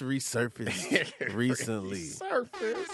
resurfaced 0.00 1.34
recently. 1.34 2.00
Surface. 2.04 2.88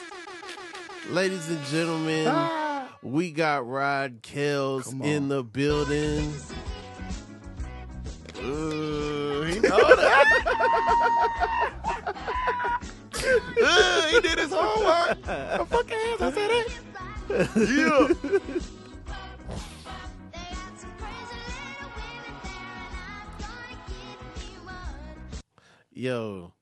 Ladies 1.10 1.48
and 1.48 1.64
gentlemen, 1.66 2.26
Ah. 2.28 2.88
we 3.02 3.30
got 3.32 3.66
Rod 3.66 4.22
Kellz 4.22 4.92
in 5.04 5.28
the 5.28 5.42
building. 5.42 6.32
Ooh, 8.42 9.42
he 9.42 9.60
know 9.60 9.96
that. 9.96 10.26
Ooh, 13.22 14.08
he 14.14 14.20
did 14.20 14.38
his 14.38 14.52
homework. 14.52 15.22
The 15.22 15.66
fucking 15.68 15.98
hands, 15.98 16.22
I 16.22 16.32
said 16.32 16.50
it. 16.50 16.78
Yeah. 17.56 18.60
Yo, 25.92 26.54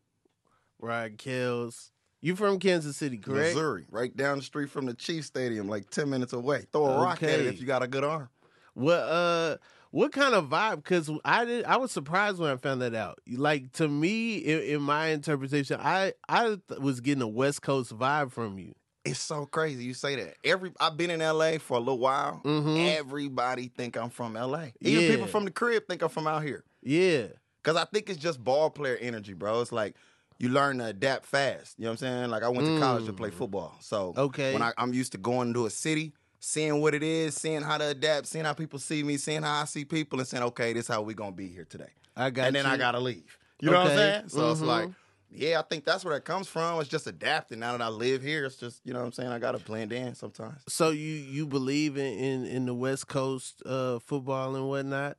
Rod 0.80 1.16
Kellz. 1.18 1.90
You 2.20 2.34
from 2.34 2.58
Kansas 2.58 2.96
City, 2.96 3.16
correct? 3.18 3.54
Missouri, 3.54 3.86
right 3.90 4.14
down 4.16 4.38
the 4.38 4.44
street 4.44 4.70
from 4.70 4.86
the 4.86 4.94
Chiefs 4.94 5.28
Stadium, 5.28 5.68
like 5.68 5.88
10 5.90 6.10
minutes 6.10 6.32
away. 6.32 6.64
Throw 6.72 6.86
a 6.86 7.00
rock 7.02 7.22
at 7.22 7.30
it 7.40 7.46
if 7.46 7.60
you 7.60 7.66
got 7.66 7.82
a 7.82 7.86
good 7.86 8.02
arm. 8.04 8.28
What 8.74 8.98
uh 9.00 9.56
what 9.90 10.12
kind 10.12 10.34
of 10.34 10.46
vibe? 10.48 10.76
Because 10.76 11.10
I 11.24 11.44
did 11.44 11.64
I 11.64 11.76
was 11.78 11.90
surprised 11.92 12.38
when 12.38 12.50
I 12.50 12.56
found 12.56 12.82
that 12.82 12.94
out. 12.94 13.18
Like 13.28 13.72
to 13.74 13.86
me, 13.88 14.36
in, 14.38 14.60
in 14.62 14.82
my 14.82 15.08
interpretation, 15.08 15.78
I 15.80 16.12
I 16.28 16.56
th- 16.68 16.80
was 16.80 17.00
getting 17.00 17.22
a 17.22 17.28
West 17.28 17.62
Coast 17.62 17.96
vibe 17.96 18.32
from 18.32 18.58
you. 18.58 18.74
It's 19.04 19.20
so 19.20 19.46
crazy 19.46 19.84
you 19.84 19.94
say 19.94 20.16
that. 20.16 20.34
Every 20.44 20.72
I've 20.80 20.96
been 20.96 21.10
in 21.10 21.20
LA 21.20 21.58
for 21.58 21.76
a 21.76 21.80
little 21.80 21.98
while. 22.00 22.40
Mhm. 22.44 22.96
Everybody 22.96 23.68
think 23.68 23.96
I'm 23.96 24.10
from 24.10 24.34
LA. 24.34 24.66
Even 24.80 25.02
Yeah. 25.04 25.10
people 25.12 25.26
from 25.28 25.44
the 25.44 25.50
crib 25.52 25.84
think 25.88 26.02
I'm 26.02 26.08
from 26.08 26.26
out 26.26 26.42
here. 26.42 26.64
Yeah. 26.82 27.28
Cause 27.62 27.76
I 27.76 27.84
think 27.84 28.08
it's 28.10 28.18
just 28.18 28.42
ball 28.42 28.70
player 28.70 28.96
energy, 29.00 29.34
bro. 29.34 29.60
It's 29.60 29.72
like 29.72 29.96
you 30.38 30.48
learn 30.50 30.78
to 30.78 30.86
adapt 30.86 31.26
fast. 31.26 31.74
You 31.78 31.84
know 31.84 31.90
what 31.90 32.02
I'm 32.02 32.08
saying? 32.08 32.30
Like 32.30 32.42
I 32.42 32.48
went 32.48 32.66
to 32.66 32.78
college 32.78 33.04
to 33.06 33.12
play 33.12 33.30
football, 33.30 33.76
so 33.80 34.12
Mm. 34.12 34.18
Okay. 34.18 34.52
when 34.52 34.62
I, 34.62 34.72
I'm 34.78 34.92
used 34.94 35.12
to 35.12 35.18
going 35.18 35.52
to 35.54 35.66
a 35.66 35.70
city, 35.70 36.12
seeing 36.40 36.80
what 36.80 36.94
it 36.94 37.02
is, 37.02 37.34
seeing 37.34 37.62
how 37.62 37.78
to 37.78 37.88
adapt, 37.88 38.26
seeing 38.26 38.44
how 38.44 38.52
people 38.54 38.78
see 38.78 39.02
me, 39.02 39.16
seeing 39.16 39.42
how 39.42 39.62
I 39.62 39.64
see 39.64 39.84
people, 39.84 40.18
and 40.20 40.28
saying, 40.28 40.44
okay, 40.44 40.72
this 40.72 40.84
is 40.84 40.88
how 40.88 41.02
we 41.02 41.14
gonna 41.14 41.32
be 41.32 41.48
here 41.48 41.64
today. 41.64 41.90
I 42.16 42.30
got 42.30 42.46
and 42.46 42.56
then 42.56 42.64
you. 42.64 42.70
I 42.70 42.76
gotta 42.76 43.00
leave. 43.00 43.36
You 43.60 43.70
know 43.70 43.78
what 43.78 43.86
I'm 43.90 43.96
saying? 43.96 44.28
So 44.28 44.50
it's 44.52 44.60
Mhm. 44.60 44.66
like, 44.66 44.88
yeah, 45.30 45.58
I 45.58 45.62
think 45.62 45.84
that's 45.84 46.04
where 46.04 46.14
that 46.14 46.24
comes 46.24 46.46
from. 46.48 46.80
It's 46.80 46.88
just 46.88 47.06
adapting. 47.06 47.58
Now 47.58 47.72
that 47.72 47.82
I 47.82 47.88
live 47.88 48.22
here, 48.22 48.44
it's 48.46 48.56
just 48.56 48.80
you 48.84 48.92
know 48.92 49.00
what 49.00 49.06
I'm 49.06 49.12
saying. 49.12 49.30
I 49.30 49.38
gotta 49.38 49.58
blend 49.58 49.92
in 49.92 50.14
sometimes. 50.14 50.62
So 50.68 50.90
you 50.90 51.12
you 51.14 51.46
believe 51.46 51.96
in 51.96 52.06
in, 52.18 52.46
in 52.46 52.66
the 52.66 52.74
West 52.74 53.08
Coast 53.08 53.62
uh, 53.66 53.98
football 53.98 54.54
and 54.56 54.68
whatnot? 54.68 55.16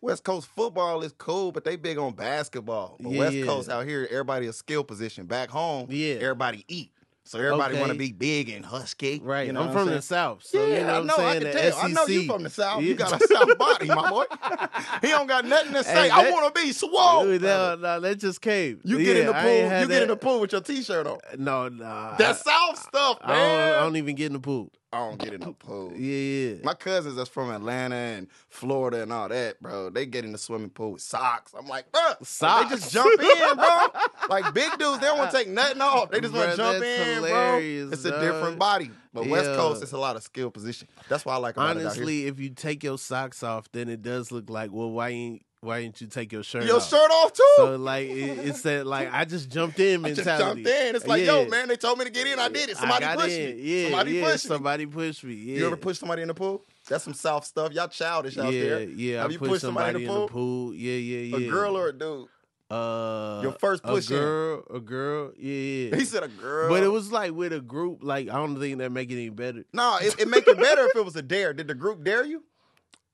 West 0.00 0.24
Coast 0.24 0.48
football 0.54 1.02
is 1.02 1.12
cool, 1.12 1.52
but 1.52 1.64
they 1.64 1.76
big 1.76 1.98
on 1.98 2.12
basketball. 2.14 2.96
But 3.00 3.12
West 3.12 3.36
Coast 3.44 3.68
out 3.70 3.86
here, 3.86 4.06
everybody 4.10 4.46
a 4.46 4.52
skill 4.52 4.84
position. 4.84 5.26
Back 5.26 5.50
home, 5.50 5.86
Yeah. 5.90 6.14
everybody 6.16 6.64
eat. 6.68 6.92
So 7.24 7.40
everybody 7.40 7.72
Okay. 7.74 7.80
want 7.80 7.90
to 7.92 7.98
be 7.98 8.12
big 8.12 8.48
and 8.50 8.64
husky. 8.64 9.20
Right. 9.20 9.48
You 9.48 9.52
know 9.52 9.62
I'm 9.62 9.72
from 9.72 9.86
saying? 9.88 9.96
the 9.96 10.02
South, 10.02 10.44
so 10.44 10.64
yeah, 10.64 10.78
you 10.78 10.84
know 10.84 10.86
I 10.86 10.92
what 10.92 11.00
I'm 11.00 11.06
know. 11.08 11.16
saying. 11.16 11.28
I 11.28 11.50
can 11.50 11.52
tell. 11.72 11.78
I 11.80 11.88
know 11.88 12.06
you 12.06 12.26
from 12.26 12.42
the 12.44 12.50
South. 12.50 12.82
Yeah. 12.82 12.88
You 12.88 12.94
got 12.94 13.20
a 13.20 13.26
South 13.26 13.58
body, 13.58 13.86
my 13.88 14.08
boy. 14.10 14.24
he 15.02 15.08
don't 15.08 15.26
got 15.26 15.44
nothing 15.44 15.72
to 15.72 15.82
say. 15.82 16.08
Hey, 16.08 16.10
I 16.10 16.30
want 16.30 16.54
to 16.54 16.62
be 16.62 16.70
swole. 16.70 17.24
Dude, 17.24 17.42
no, 17.42 17.74
no, 17.74 17.98
that 17.98 18.20
just 18.20 18.40
came. 18.40 18.80
You 18.84 18.98
Yeah, 18.98 19.04
get 19.06 19.16
in 19.16 19.26
the 19.26 19.32
pool. 19.32 19.56
You 19.56 19.62
had 19.64 19.88
get 19.88 20.02
in 20.02 20.08
the 20.08 20.16
pool 20.16 20.38
with 20.40 20.52
your 20.52 20.60
t-shirt 20.60 21.04
on. 21.08 21.18
No, 21.36 21.68
no. 21.68 22.14
That 22.16 22.20
I, 22.20 22.32
South 22.34 22.78
stuff, 22.80 23.18
I 23.22 23.32
don't, 23.34 23.74
I 23.74 23.80
don't 23.80 23.96
even 23.96 24.14
get 24.14 24.26
in 24.26 24.34
the 24.34 24.38
pool. 24.38 24.70
I 24.92 24.98
don't 24.98 25.18
get 25.18 25.34
in 25.34 25.40
the 25.40 25.52
pool. 25.52 25.92
Yeah, 25.96 26.16
yeah. 26.16 26.54
My 26.62 26.74
cousins 26.74 27.16
that's 27.16 27.28
from 27.28 27.50
Atlanta 27.50 27.96
and 27.96 28.28
Florida 28.48 29.02
and 29.02 29.12
all 29.12 29.28
that, 29.28 29.60
bro, 29.60 29.90
they 29.90 30.06
get 30.06 30.24
in 30.24 30.32
the 30.32 30.38
swimming 30.38 30.70
pool 30.70 30.92
with 30.92 31.02
socks. 31.02 31.52
I'm 31.58 31.66
like, 31.66 31.90
bro, 31.90 32.00
Socks? 32.22 32.70
they 32.70 32.76
just 32.76 32.92
jump 32.92 33.20
in, 33.20 33.56
bro. 33.56 33.86
like 34.28 34.54
big 34.54 34.70
dudes, 34.78 35.00
they 35.00 35.06
don't 35.06 35.18
want 35.18 35.30
to 35.30 35.36
take 35.36 35.48
nothing 35.48 35.80
off. 35.80 36.10
They 36.10 36.20
just 36.20 36.34
want 36.34 36.50
to 36.52 36.56
jump 36.56 36.82
in, 36.82 37.14
hilarious, 37.14 37.84
bro. 37.86 37.92
It's 37.92 38.04
a 38.04 38.20
different 38.20 38.58
body. 38.58 38.90
But 39.12 39.28
West 39.28 39.50
Coast, 39.50 39.82
it's 39.82 39.92
a 39.92 39.98
lot 39.98 40.16
of 40.16 40.22
skill 40.22 40.50
position. 40.50 40.88
That's 41.08 41.24
why 41.24 41.34
I 41.34 41.38
like 41.38 41.56
about 41.56 41.76
it 41.76 41.80
out 41.80 41.86
Honestly, 41.86 42.26
if 42.26 42.38
you 42.38 42.50
take 42.50 42.84
your 42.84 42.98
socks 42.98 43.42
off, 43.42 43.70
then 43.72 43.88
it 43.88 44.02
does 44.02 44.30
look 44.30 44.50
like, 44.50 44.70
well, 44.72 44.90
why 44.90 45.08
ain't 45.08 45.42
why 45.60 45.82
didn't 45.82 46.00
you 46.00 46.06
take 46.06 46.32
your 46.32 46.42
shirt. 46.42 46.64
Your 46.64 46.76
off? 46.76 46.88
shirt 46.88 47.10
off 47.10 47.32
too. 47.32 47.42
So 47.56 47.76
like 47.76 48.08
it, 48.08 48.38
it's 48.46 48.62
that 48.62 48.86
like 48.86 49.12
I 49.12 49.24
just 49.24 49.50
jumped 49.50 49.80
in 49.80 50.04
I 50.04 50.10
just 50.10 50.24
mentality. 50.26 50.62
jumped 50.62 50.80
in. 50.80 50.96
It's 50.96 51.06
like, 51.06 51.20
Yeah. 51.22 51.40
yo, 51.42 51.48
man, 51.48 51.68
they 51.68 51.76
told 51.76 51.98
me 51.98 52.04
to 52.04 52.10
get 52.10 52.26
in. 52.26 52.38
I 52.38 52.48
did 52.48 52.68
it. 52.70 52.76
Somebody 52.76 53.06
pushed 53.06 53.36
in. 53.38 53.56
me. 53.56 53.62
Yeah, 53.62 53.82
somebody 53.88 54.12
yeah, 54.12 54.24
pushed 54.24 54.44
me. 54.44 54.48
somebody 54.48 54.86
pushed 54.86 55.24
me. 55.24 55.34
Yeah. 55.34 55.56
You 55.58 55.66
ever 55.66 55.76
push 55.76 55.98
somebody 55.98 56.22
in 56.22 56.28
the 56.28 56.34
pool? 56.34 56.64
That's 56.88 57.02
some 57.04 57.14
South 57.14 57.44
stuff. 57.44 57.72
Y'all 57.72 57.88
childish 57.88 58.38
out 58.38 58.52
yeah, 58.52 58.62
there. 58.62 58.82
yeah. 58.82 59.16
Have 59.22 59.30
I 59.30 59.32
you 59.32 59.38
pushed 59.38 59.50
pushed 59.50 59.62
somebody 59.62 60.04
in 60.04 60.08
the 60.10 60.14
pool? 60.14 60.28
pool. 60.28 60.74
Yeah, 60.74 60.92
yeah, 60.92 61.36
yeah. 61.38 61.46
A 61.48 61.50
girl 61.50 61.76
or 61.76 61.88
a 61.88 61.92
dude? 61.92 62.28
uh, 62.70 63.40
Your 63.42 63.52
first 63.52 63.82
push 63.82 64.10
A 64.10 64.14
in. 64.14 64.20
girl, 64.20 64.64
a 64.74 64.80
girl. 64.80 65.32
Yeah, 65.38 65.52
yeah. 65.90 65.96
He 65.96 66.04
said 66.04 66.22
a 66.22 66.28
girl. 66.28 66.68
But 66.68 66.82
it 66.82 66.88
was 66.88 67.10
like 67.12 67.32
with 67.32 67.52
a 67.52 67.60
group. 67.60 68.00
Like 68.02 68.28
I 68.28 68.34
don't 68.34 68.58
think 68.58 68.78
that 68.78 68.90
make 68.92 69.10
it 69.10 69.14
any 69.14 69.30
better. 69.30 69.64
No, 69.72 69.96
it, 70.00 70.14
it 70.20 70.28
make 70.28 70.46
it 70.46 70.58
better 70.58 70.84
if 70.86 70.96
it 70.96 71.04
was 71.04 71.16
a 71.16 71.22
dare. 71.22 71.52
Did 71.52 71.68
the 71.68 71.74
group 71.74 72.04
dare 72.04 72.24
you? 72.24 72.42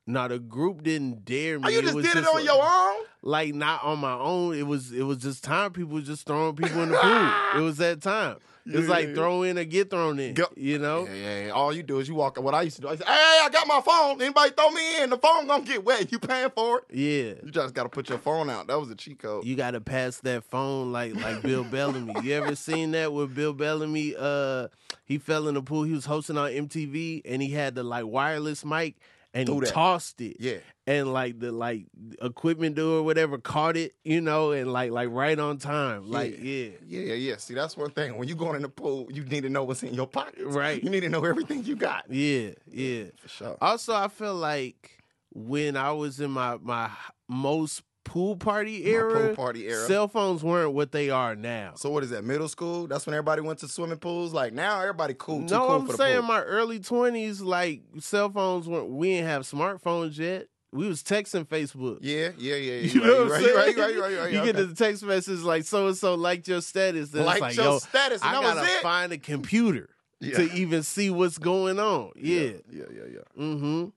No, 0.06 0.26
the 0.26 0.38
group 0.40 0.82
didn't 0.82 1.24
dare 1.24 1.58
me. 1.60 1.66
Oh, 1.66 1.70
you 1.70 1.82
just 1.82 1.94
was 1.94 2.04
did 2.04 2.16
it 2.16 2.26
on 2.26 2.34
like- 2.34 2.44
your 2.44 2.60
own? 2.62 3.04
like 3.24 3.54
not 3.54 3.84
on 3.84 4.00
my 4.00 4.14
own. 4.14 4.54
It 4.56 4.66
was 4.66 4.92
it 4.92 5.02
was 5.04 5.18
just 5.18 5.44
time. 5.44 5.72
People 5.72 5.94
was 5.94 6.06
just 6.06 6.26
throwing 6.26 6.56
people 6.56 6.82
in 6.82 6.90
the 6.90 6.98
pool. 7.54 7.60
It 7.60 7.64
was 7.64 7.76
that 7.78 8.00
time. 8.02 8.36
It 8.66 8.76
was 8.76 8.88
like 8.88 9.08
Yeah. 9.08 9.14
throw 9.14 9.42
in 9.42 9.58
or 9.58 9.64
get 9.64 9.90
thrown 9.90 10.20
in. 10.20 10.34
Go- 10.34 10.52
You 10.56 10.78
know? 10.78 11.04
Yeah, 11.06 11.14
yeah, 11.14 11.46
yeah. 11.46 11.50
All 11.50 11.72
you 11.72 11.82
do 11.82 11.98
is 11.98 12.06
you 12.08 12.14
walk. 12.14 12.40
What 12.40 12.54
I 12.54 12.62
used 12.62 12.76
to 12.76 12.82
do, 12.82 12.88
I 12.88 12.94
said, 12.96 13.06
"Hey, 13.08 13.12
I 13.42 13.48
got 13.52 13.66
my 13.66 13.80
phone. 13.80 14.22
Anybody 14.22 14.52
throw 14.56 14.70
me 14.70 15.02
in? 15.02 15.10
The 15.10 15.18
phone 15.18 15.48
gonna 15.48 15.64
get 15.64 15.84
wet. 15.84 16.10
You 16.12 16.18
paying 16.20 16.50
for 16.50 16.78
it? 16.78 16.84
Yeah. 16.92 17.34
You 17.44 17.50
just 17.52 17.74
gotta 17.74 17.88
put 17.88 18.08
your 18.08 18.18
phone 18.18 18.50
out. 18.50 18.66
That 18.68 18.78
was 18.80 18.90
a 18.90 18.94
cheat 18.96 19.18
code. 19.20 19.44
You 19.44 19.54
gotta 19.56 19.80
pass 19.80 20.18
that 20.18 20.42
phone 20.44 20.90
like 20.92 21.14
like 21.16 21.42
Bill 21.42 21.62
Bellamy. 21.64 22.14
You 22.22 22.34
ever 22.34 22.54
seen 22.68 22.90
that 22.92 23.12
with 23.12 23.34
Bill 23.36 23.52
Bellamy? 23.52 24.14
Uh 24.18 24.66
he 25.04 25.18
fell 25.18 25.46
in 25.48 25.54
the 25.54 25.62
pool. 25.62 25.82
He 25.84 25.92
was 25.92 26.06
hosting 26.06 26.38
on 26.38 26.50
MTV 26.50 27.22
and 27.24 27.40
he 27.42 27.50
had 27.50 27.74
the 27.76 27.82
like 27.84 28.06
wireless 28.06 28.64
mic 28.64 28.96
and 29.34 29.48
he 29.48 29.60
that. 29.60 29.68
tossed 29.70 30.20
it. 30.20 30.36
yeah, 30.40 30.58
And 30.86 31.12
like 31.12 31.38
the 31.38 31.52
like 31.52 31.86
equipment 32.20 32.76
dude 32.76 33.00
or 33.00 33.02
whatever 33.02 33.38
caught 33.38 33.76
it, 33.76 33.92
you 34.04 34.20
know, 34.20 34.52
and 34.52 34.72
like 34.72 34.90
like 34.90 35.08
right 35.10 35.38
on 35.38 35.58
time. 35.58 36.10
Like 36.10 36.38
yeah. 36.38 36.70
yeah, 36.86 37.00
yeah, 37.00 37.14
yeah. 37.14 37.36
See, 37.38 37.54
that's 37.54 37.76
one 37.76 37.90
thing. 37.90 38.16
When 38.18 38.28
you 38.28 38.34
going 38.34 38.56
in 38.56 38.62
the 38.62 38.68
pool, 38.68 39.08
you 39.10 39.24
need 39.24 39.42
to 39.42 39.48
know 39.48 39.64
what's 39.64 39.82
in 39.82 39.94
your 39.94 40.06
pocket. 40.06 40.44
Right. 40.44 40.82
You 40.82 40.90
need 40.90 41.00
to 41.00 41.08
know 41.08 41.24
everything 41.24 41.64
you 41.64 41.76
got. 41.76 42.04
Yeah, 42.10 42.50
yeah. 42.70 43.04
For 43.16 43.28
sure. 43.28 43.56
Also, 43.60 43.94
I 43.94 44.08
feel 44.08 44.34
like 44.34 44.98
when 45.34 45.76
I 45.76 45.92
was 45.92 46.20
in 46.20 46.30
my 46.30 46.58
my 46.60 46.90
most 47.28 47.82
pool 48.04 48.36
party 48.36 48.84
era, 48.86 49.28
pool 49.28 49.34
party 49.36 49.68
era. 49.68 49.86
cell 49.86 50.08
phones 50.08 50.42
weren't 50.42 50.72
what 50.72 50.92
they 50.92 51.10
are 51.10 51.34
now. 51.36 51.72
So 51.76 51.90
what 51.90 52.02
is 52.02 52.10
that? 52.10 52.24
Middle 52.24 52.48
school? 52.48 52.86
That's 52.86 53.06
when 53.06 53.14
everybody 53.14 53.42
went 53.42 53.60
to 53.60 53.68
swimming 53.68 53.98
pools. 53.98 54.32
Like 54.32 54.52
now, 54.52 54.80
everybody 54.80 55.14
cool. 55.18 55.40
Too 55.46 55.54
no, 55.54 55.66
cool 55.66 55.70
I'm 55.76 55.86
for 55.86 55.92
the 55.92 55.98
saying 55.98 56.24
my 56.24 56.42
early 56.42 56.80
twenties, 56.80 57.40
like 57.40 57.82
cell 58.00 58.30
phones 58.30 58.66
weren't. 58.68 58.88
We 58.90 59.10
didn't 59.10 59.28
have 59.28 59.42
smartphones 59.42 60.18
yet. 60.18 60.48
We 60.74 60.88
was 60.88 61.02
texting 61.02 61.46
Facebook. 61.46 61.98
Yeah, 62.00 62.30
yeah, 62.38 62.54
yeah. 62.56 62.72
yeah. 62.80 62.80
You 62.94 63.00
know 63.02 63.12
what 63.12 63.22
I'm 63.24 63.28
right, 63.30 63.42
saying? 63.42 63.56
right, 63.56 63.76
right, 63.76 63.98
right, 63.98 64.18
right, 64.20 64.32
You 64.32 64.38
right. 64.40 64.46
get 64.54 64.56
the 64.56 64.74
text 64.74 65.02
message 65.02 65.40
like 65.40 65.64
so 65.64 65.88
and 65.88 65.96
so 65.96 66.14
liked 66.14 66.48
your 66.48 66.62
status. 66.62 67.10
Then 67.10 67.26
like 67.26 67.34
it's 67.36 67.40
like, 67.42 67.56
your 67.56 67.64
yo, 67.64 67.78
status, 67.78 68.22
and 68.22 68.36
I 68.36 68.40
gotta 68.40 68.62
it. 68.64 68.80
find 68.82 69.12
a 69.12 69.18
computer 69.18 69.90
Yeah. 70.20 70.36
to 70.38 70.52
even 70.54 70.82
see 70.82 71.10
what's 71.10 71.36
going 71.36 71.78
on. 71.78 72.12
Yeah. 72.16 72.52
yeah, 72.70 72.84
yeah, 72.90 73.02
yeah. 73.12 73.42
Mm-hmm. 73.42 73.88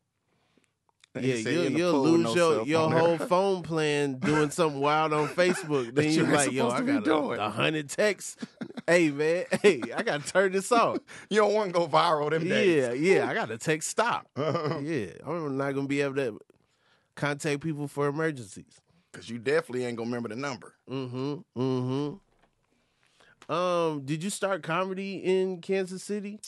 Yeah, 1.23 1.35
said 1.35 1.53
you'll, 1.53 1.71
you'll 1.71 2.01
lose 2.01 2.35
no 2.35 2.63
your, 2.63 2.65
your 2.65 2.91
whole 2.91 3.17
phone 3.27 3.63
plan 3.63 4.15
doing 4.19 4.49
something 4.49 4.79
wild 4.79 5.13
on 5.13 5.27
Facebook. 5.29 5.93
Then 5.95 6.05
you 6.05 6.25
you're 6.25 6.27
like, 6.27 6.51
yo, 6.51 6.69
I 6.69 6.81
got 6.81 7.03
doing. 7.03 7.39
a 7.39 7.49
hundred 7.49 7.89
texts. 7.89 8.37
hey 8.87 9.09
man, 9.09 9.45
hey, 9.61 9.81
I 9.95 10.03
gotta 10.03 10.25
turn 10.25 10.51
this 10.51 10.71
off. 10.71 10.97
You 11.29 11.41
don't 11.41 11.53
want 11.53 11.73
to 11.73 11.79
go 11.79 11.87
viral 11.87 12.29
them 12.29 12.47
days. 12.47 12.83
Yeah, 12.83 12.93
yeah, 12.93 13.29
I 13.29 13.33
gotta 13.33 13.57
text 13.57 13.89
stop. 13.89 14.27
yeah, 14.37 15.07
I'm 15.25 15.57
not 15.57 15.73
gonna 15.73 15.87
be 15.87 16.01
able 16.01 16.15
to 16.15 16.39
contact 17.15 17.61
people 17.61 17.87
for 17.87 18.07
emergencies. 18.07 18.81
Cause 19.13 19.29
you 19.29 19.37
definitely 19.39 19.85
ain't 19.85 19.95
gonna 19.95 20.09
remember 20.09 20.27
the 20.27 20.35
number. 20.35 20.73
Mm-hmm. 20.89 21.35
Mm-hmm. 21.57 22.15
Um, 23.49 24.01
did 24.03 24.23
you 24.23 24.29
start 24.29 24.63
comedy 24.63 25.17
in 25.17 25.61
Kansas 25.61 26.03
City? 26.03 26.39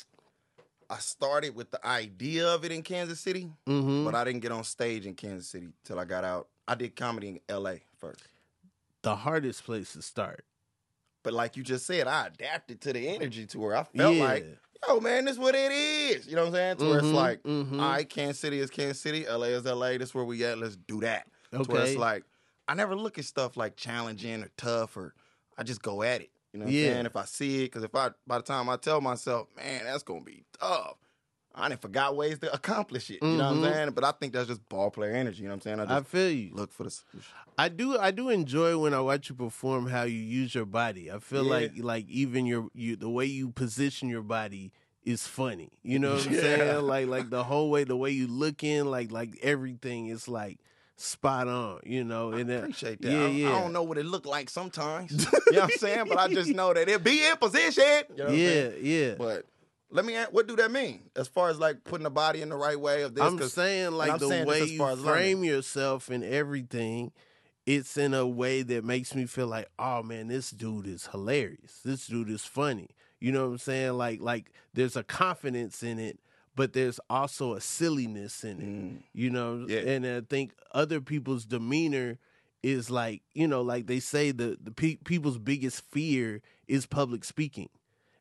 I 0.89 0.97
started 0.99 1.55
with 1.55 1.71
the 1.71 1.85
idea 1.85 2.47
of 2.47 2.63
it 2.63 2.71
in 2.71 2.81
Kansas 2.83 3.19
City, 3.19 3.49
Mm-hmm. 3.67 4.05
but 4.05 4.15
I 4.15 4.23
didn't 4.23 4.41
get 4.41 4.51
on 4.51 4.63
stage 4.63 5.05
in 5.05 5.13
Kansas 5.15 5.47
City 5.49 5.67
till 5.83 5.99
I 5.99 6.05
got 6.05 6.23
out. 6.23 6.47
I 6.67 6.75
did 6.75 6.95
comedy 6.95 7.27
in 7.29 7.39
L.A. 7.49 7.81
first. 7.97 8.23
the 9.03 9.15
hardest 9.15 9.63
place 9.63 9.93
to 9.93 10.01
start. 10.01 10.43
But 11.23 11.33
like 11.33 11.57
you 11.57 11.63
just 11.63 11.85
said, 11.85 12.07
I 12.07 12.27
adapted 12.27 12.81
to 12.81 12.93
the 12.93 13.07
energy 13.07 13.45
to 13.47 13.59
where 13.59 13.75
I 13.75 13.83
felt 13.83 14.15
Yeah. 14.15 14.23
like, 14.23 14.45
yo, 14.87 14.99
man, 14.99 15.25
this 15.25 15.37
what 15.37 15.55
it 15.55 15.71
is. 15.71 16.27
You 16.27 16.35
know 16.35 16.43
what 16.43 16.47
I'm 16.49 16.53
saying? 16.53 16.77
To 16.77 16.85
where 16.85 16.99
it's 16.99 17.07
Mhm, 17.09 17.13
like, 17.13 17.43
mhm. 17.43 17.81
all 17.81 17.89
right, 17.91 18.09
Kansas 18.09 18.39
City 18.39 18.59
is 18.59 18.69
Kansas 18.69 18.99
City, 19.01 19.25
LA 19.27 19.47
is 19.47 19.65
LA, 19.65 19.97
this 19.97 20.13
where 20.15 20.23
we 20.25 20.43
at, 20.45 20.57
let's 20.57 20.75
do 20.75 21.01
that. 21.01 21.27
To 21.51 21.59
where 21.63 21.83
it's 21.83 21.97
like, 21.97 22.23
I 22.67 22.73
never 22.75 22.95
look 22.95 23.17
at 23.17 23.25
stuff 23.25 23.55
like 23.57 23.75
challenging 23.77 24.43
or 24.43 24.49
tough 24.57 24.95
or 24.97 25.13
I 25.57 25.63
just 25.63 25.81
go 25.81 26.01
at 26.03 26.21
it. 26.21 26.29
You 26.53 26.59
know 26.59 26.65
what 26.65 26.73
Yeah. 26.73 26.87
I'm 26.87 26.93
saying? 26.93 27.05
If 27.07 27.15
I 27.15 27.25
see 27.25 27.55
it, 27.63 27.65
because 27.65 27.83
if 27.83 27.93
I 27.95 28.11
by 28.25 28.37
the 28.37 28.43
time 28.43 28.69
I 28.69 28.77
tell 28.77 29.01
myself, 29.01 29.47
man, 29.55 29.83
that's 29.85 30.03
gonna 30.03 30.21
be 30.21 30.43
tough, 30.59 30.95
I 31.53 31.69
didn't 31.69 31.81
forgot 31.81 32.15
ways 32.15 32.39
to 32.39 32.53
accomplish 32.53 33.09
it. 33.09 33.21
You 33.21 33.37
know 33.37 33.45
what 33.45 33.51
I'm 33.51 33.57
Mhm. 33.57 33.63
saying? 33.75 33.89
But 33.91 34.03
I 34.03 34.11
think 34.11 34.33
that's 34.33 34.47
just 34.47 34.67
ball 34.69 34.89
player 34.91 35.11
energy. 35.13 35.43
You 35.43 35.49
know 35.49 35.55
what 35.55 35.65
I'm 35.67 35.77
saying? 35.79 35.89
I 35.91 35.97
I 35.97 36.01
feel 36.03 36.29
you. 36.31 36.53
look 36.53 36.71
for 36.71 36.83
the 36.83 36.89
solution. 36.91 37.33
I 37.57 37.69
do 37.69 37.97
I 37.97 38.11
do 38.11 38.29
enjoy 38.29 38.77
when 38.77 38.93
I 38.93 38.99
watch 39.01 39.29
you 39.29 39.35
perform 39.35 39.87
how 39.87 40.03
you 40.03 40.19
use 40.19 40.53
your 40.55 40.65
body. 40.65 41.11
I 41.11 41.19
feel 41.19 41.43
Yeah. 41.43 41.49
like 41.51 41.71
like 41.77 42.07
even 42.09 42.45
your 42.45 42.69
you 42.73 42.95
the 42.95 43.09
way 43.09 43.25
you 43.25 43.49
position 43.49 44.09
your 44.09 44.21
body 44.23 44.71
is 45.03 45.25
funny. 45.27 45.71
You 45.83 45.99
know 45.99 46.13
what 46.15 46.27
I'm 46.27 46.33
Yeah. 46.33 46.41
saying? 46.41 46.81
Like 46.83 47.07
like 47.07 47.29
the 47.29 47.43
whole 47.43 47.69
way 47.71 47.83
the 47.83 47.97
way 47.97 48.11
you 48.11 48.27
look 48.27 48.63
in 48.63 48.85
like 48.89 49.11
like 49.11 49.37
everything 49.41 50.07
is 50.07 50.27
like 50.27 50.59
spot 50.97 51.47
on, 51.47 51.79
you 51.85 52.03
know. 52.03 52.31
And 52.31 52.51
I 52.51 52.55
appreciate 52.55 53.01
that. 53.01 53.11
Yeah, 53.11 53.25
I, 53.25 53.27
yeah. 53.27 53.49
I 53.49 53.61
don't 53.61 53.73
know 53.73 53.83
what 53.83 53.97
it 53.97 54.05
look 54.05 54.25
like 54.25 54.49
sometimes. 54.49 55.11
you 55.47 55.53
know 55.53 55.61
what 55.61 55.71
I'm 55.71 55.77
saying? 55.77 56.05
But 56.09 56.17
I 56.17 56.27
just 56.27 56.49
know 56.49 56.73
that 56.73 56.89
it 56.89 57.03
be 57.03 57.25
in 57.25 57.37
position. 57.37 58.03
You 58.15 58.23
know 58.23 58.29
yeah, 58.29 58.69
yeah. 58.81 59.13
But 59.17 59.45
let 59.89 60.03
me 60.05 60.15
ask, 60.15 60.33
what 60.33 60.47
do 60.47 60.55
that 60.57 60.71
mean 60.71 61.03
as 61.15 61.27
far 61.27 61.49
as 61.49 61.59
like 61.59 61.83
putting 61.83 62.03
the 62.03 62.09
body 62.09 62.41
in 62.41 62.49
the 62.49 62.55
right 62.55 62.79
way 62.79 63.03
of 63.03 63.15
this? 63.15 63.23
I'm 63.23 63.41
saying 63.41 63.91
like 63.91 64.11
I'm 64.11 64.17
the 64.17 64.27
saying 64.27 64.47
way 64.47 64.63
you 64.63 64.85
as 64.85 64.99
learning. 64.99 65.03
frame 65.05 65.43
yourself 65.43 66.09
and 66.09 66.23
everything, 66.23 67.11
it's 67.65 67.97
in 67.97 68.13
a 68.13 68.27
way 68.27 68.63
that 68.63 68.83
makes 68.83 69.15
me 69.15 69.25
feel 69.25 69.47
like, 69.47 69.69
oh 69.79 70.03
man, 70.03 70.27
this 70.27 70.51
dude 70.51 70.87
is 70.87 71.07
hilarious. 71.07 71.79
This 71.85 72.07
dude 72.07 72.29
is 72.29 72.43
funny. 72.43 72.89
You 73.19 73.31
know 73.31 73.45
what 73.45 73.51
I'm 73.51 73.57
saying? 73.59 73.93
Like 73.93 74.19
like 74.21 74.51
there's 74.73 74.95
a 74.95 75.03
confidence 75.03 75.83
in 75.83 75.99
it, 75.99 76.19
but 76.57 76.73
there's 76.73 76.99
also 77.09 77.53
a 77.53 77.61
silliness 77.61 78.43
in 78.43 78.59
it. 78.59 78.65
Mm, 78.67 79.03
You 79.13 79.29
know, 79.29 79.65
Yeah. 79.69 79.79
and 79.91 80.05
I 80.05 80.21
think 80.21 80.53
other 80.73 80.99
people's 80.99 81.45
demeanor 81.45 82.17
is 82.63 82.89
like 82.91 83.21
you 83.33 83.47
know, 83.47 83.61
like 83.61 83.87
they 83.87 83.99
say 84.01 84.31
the 84.31 84.57
the 84.61 84.71
pe- 84.71 84.95
people's 85.05 85.37
biggest 85.37 85.83
fear 85.91 86.41
is 86.67 86.85
public 86.85 87.23
speaking, 87.23 87.69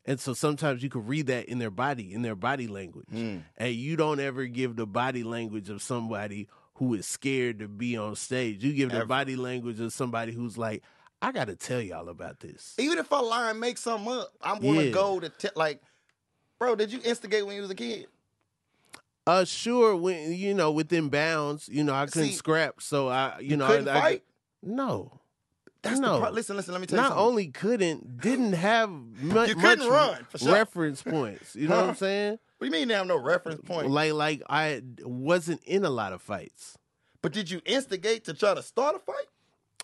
and 0.05 0.19
so 0.19 0.33
sometimes 0.33 0.81
you 0.83 0.89
can 0.89 1.05
read 1.05 1.27
that 1.27 1.45
in 1.49 1.57
their 1.59 1.71
body, 1.71 2.13
in 2.13 2.21
their 2.21 2.35
body 2.35 2.67
language, 2.67 3.07
mm. 3.13 3.41
and 3.57 3.73
you 3.73 3.97
don't 3.97 4.19
ever 4.21 4.45
give 4.45 4.75
the 4.77 4.85
body 4.87 5.23
language 5.23 5.69
of 5.69 5.81
somebody 5.81 6.47
who 6.75 6.93
is 6.93 7.07
scared 7.07 7.57
to 7.59 7.67
be 7.67 7.97
on 7.97 8.15
stage. 8.15 8.63
You 8.63 8.71
give 8.73 8.91
the 8.91 8.97
Ever. 8.97 9.05
body 9.07 9.35
language 9.35 9.79
of 9.79 9.91
somebody 9.91 10.31
who's 10.31 10.59
like, 10.59 10.83
I 11.23 11.31
got 11.31 11.47
to 11.47 11.55
tell 11.55 11.81
y'all 11.81 12.07
about 12.07 12.39
this. 12.39 12.75
Even 12.77 12.99
if 12.99 13.11
I 13.11 13.19
lie 13.19 13.49
and 13.49 13.59
make 13.59 13.79
something 13.79 14.13
up, 14.13 14.29
I'm 14.39 14.61
gonna 14.61 14.83
Yeah. 14.83 14.91
go 14.91 15.19
to 15.19 15.29
te- 15.29 15.49
like, 15.55 15.81
bro. 16.59 16.75
Did 16.75 16.91
you 16.93 16.99
instigate 17.03 17.45
when 17.47 17.55
you 17.55 17.63
was 17.63 17.71
a 17.71 17.75
kid? 17.75 18.05
Uh, 19.27 19.43
sure, 19.45 19.95
when 19.95 20.33
you 20.33 20.53
know 20.53 20.71
within 20.71 21.09
bounds, 21.09 21.67
you 21.71 21.83
know 21.83 21.93
I 21.93 22.05
couldn't 22.05 22.29
See, 22.29 22.33
scrap, 22.33 22.81
so 22.81 23.09
I, 23.09 23.37
you, 23.39 23.49
You, 23.51 23.57
know, 23.57 23.67
couldn't 23.67 23.89
I, 23.89 23.97
I- 23.97 24.01
fight. 24.01 24.23
no. 24.63 25.19
That's 25.83 25.99
no. 25.99 26.15
the 26.15 26.19
pro- 26.21 26.29
listen. 26.31 26.55
Listen. 26.57 26.73
Let 26.73 26.81
me 26.81 26.87
tell 26.87 26.97
you 26.97 27.01
not 27.03 27.09
something. 27.09 27.25
only 27.25 27.47
couldn't, 27.47 28.19
didn't 28.19 28.53
have 28.53 28.89
mu- 28.89 29.13
You 29.21 29.33
much 29.33 29.57
couldn't 29.57 29.87
run, 29.87 30.25
for 30.29 30.37
sure. 30.39 30.51
reference 30.53 31.03
points. 31.03 31.55
You 31.55 31.67
know 31.67 31.77
what 31.79 31.89
I'm 31.89 31.95
saying? 32.07 32.31
what 32.57 32.59
do 32.61 32.65
you 32.65 32.71
mean 32.71 32.87
they 32.87 32.95
have 32.95 33.05
no 33.07 33.17
reference 33.21 33.61
point? 33.61 33.89
Like, 33.91 34.13
like 34.13 34.41
I 34.49 34.81
wasn't 35.03 35.63
in 35.65 35.85
a 35.85 35.89
lot 35.91 36.13
of 36.13 36.21
fights. 36.21 36.77
but 37.21 37.31
did 37.31 37.51
you 37.51 37.61
instigate 37.65 38.25
to 38.25 38.33
try 38.33 38.53
to 38.55 38.63
start 38.63 38.95
a 38.95 38.99
fight? 38.99 39.27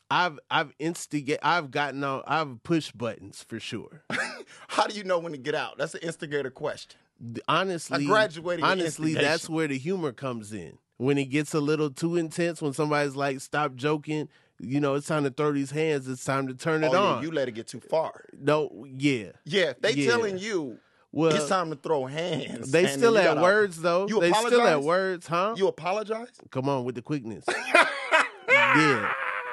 I've 0.09 0.39
I've 0.49 0.73
instigate. 0.79 1.39
I've 1.43 1.69
gotten 1.71 2.03
on. 2.03 2.23
I've 2.27 2.61
pushed 2.63 2.97
buttons 2.97 3.43
for 3.47 3.59
sure. 3.59 4.03
How 4.67 4.87
do 4.87 4.95
you 4.97 5.03
know 5.03 5.19
when 5.19 5.31
to 5.33 5.37
get 5.37 5.55
out? 5.55 5.77
That's 5.77 5.93
an 5.93 6.01
instigator 6.01 6.49
question. 6.49 6.99
Honestly, 7.47 8.05
I 8.05 8.07
graduated 8.07 8.63
honestly, 8.65 9.13
that's 9.13 9.49
where 9.49 9.67
the 9.67 9.77
humor 9.77 10.11
comes 10.11 10.53
in. 10.53 10.77
When 10.97 11.17
it 11.17 11.25
gets 11.25 11.53
a 11.53 11.59
little 11.59 11.89
too 11.89 12.15
intense, 12.17 12.61
when 12.61 12.73
somebody's 12.73 13.15
like, 13.15 13.39
"Stop 13.41 13.75
joking," 13.75 14.29
you 14.59 14.79
know, 14.79 14.95
it's 14.95 15.07
time 15.07 15.23
to 15.23 15.31
throw 15.31 15.51
these 15.51 15.71
hands. 15.71 16.07
It's 16.07 16.23
time 16.23 16.47
to 16.47 16.53
turn 16.53 16.83
it 16.83 16.93
oh, 16.93 16.97
on. 17.03 17.15
yeah, 17.17 17.21
you 17.27 17.31
let 17.33 17.47
it 17.47 17.53
get 17.53 17.67
too 17.67 17.79
far. 17.79 18.25
no, 18.39 18.85
yeah. 18.87 19.31
Yeah, 19.45 19.71
if 19.71 19.81
they 19.81 19.93
Yeah. 19.93 20.09
telling 20.11 20.37
you 20.37 20.79
Well, 21.11 21.35
it's 21.35 21.47
time 21.49 21.69
to 21.71 21.75
throw 21.75 22.05
hands. 22.05 22.71
they 22.71 22.85
still 22.87 23.17
at 23.17 23.25
gotta- 23.25 23.41
words 23.41 23.81
though. 23.81 24.07
You 24.07 24.19
they 24.19 24.31
still 24.31 24.61
at 24.61 24.81
words, 24.83 25.27
huh? 25.27 25.55
You 25.57 25.67
apologize? 25.67 26.29
Come 26.51 26.69
on 26.69 26.85
with 26.85 26.95
the 26.95 27.01
quickness. 27.01 27.43
yeah. 28.49 29.11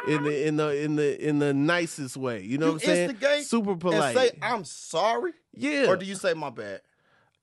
In 0.09 0.23
the 0.23 0.47
in 0.47 0.57
the 0.57 0.83
in 0.83 0.97
the 0.97 1.29
in 1.29 1.39
the 1.41 1.53
nicest 1.53 2.17
way. 2.17 2.43
You 2.43 2.59
know 2.59 2.67
You 2.67 2.73
what 2.75 2.89
I'm 2.89 3.17
saying? 3.19 3.43
Super 3.45 3.77
polite. 3.77 4.17
Say 4.17 4.31
I'm 4.41 4.65
sorry, 4.65 5.33
yeah. 5.55 5.87
or 5.89 5.97
do 5.97 6.07
you 6.07 6.15
say 6.15 6.33
my 6.35 6.51
bad? 6.51 6.81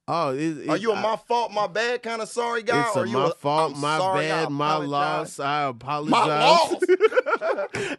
Oh, 0.07 0.30
it, 0.33 0.39
it, 0.39 0.69
Are 0.69 0.77
you 0.77 0.92
a 0.92 0.95
I- 0.95 1.01
my 1.01 1.15
fault, 1.15 1.51
my 1.51 1.68
bad 1.68 2.01
kind 2.04 2.21
of 2.21 2.30
sorry 2.30 2.63
guy? 2.63 2.88
It's 2.88 2.95
or 2.95 3.00
a 3.00 3.04
are 3.04 3.06
you 3.06 3.13
my 3.13 3.27
a, 3.27 3.31
fault, 3.31 3.75
I'm 3.75 3.81
my 3.81 3.98
sorry, 3.98 4.27
bad, 4.27 4.50
my 4.50 4.75
loss. 4.77 5.39
I 5.39 5.63
apologize. 5.63 6.12
My 6.12 6.25
loss. 6.25 6.75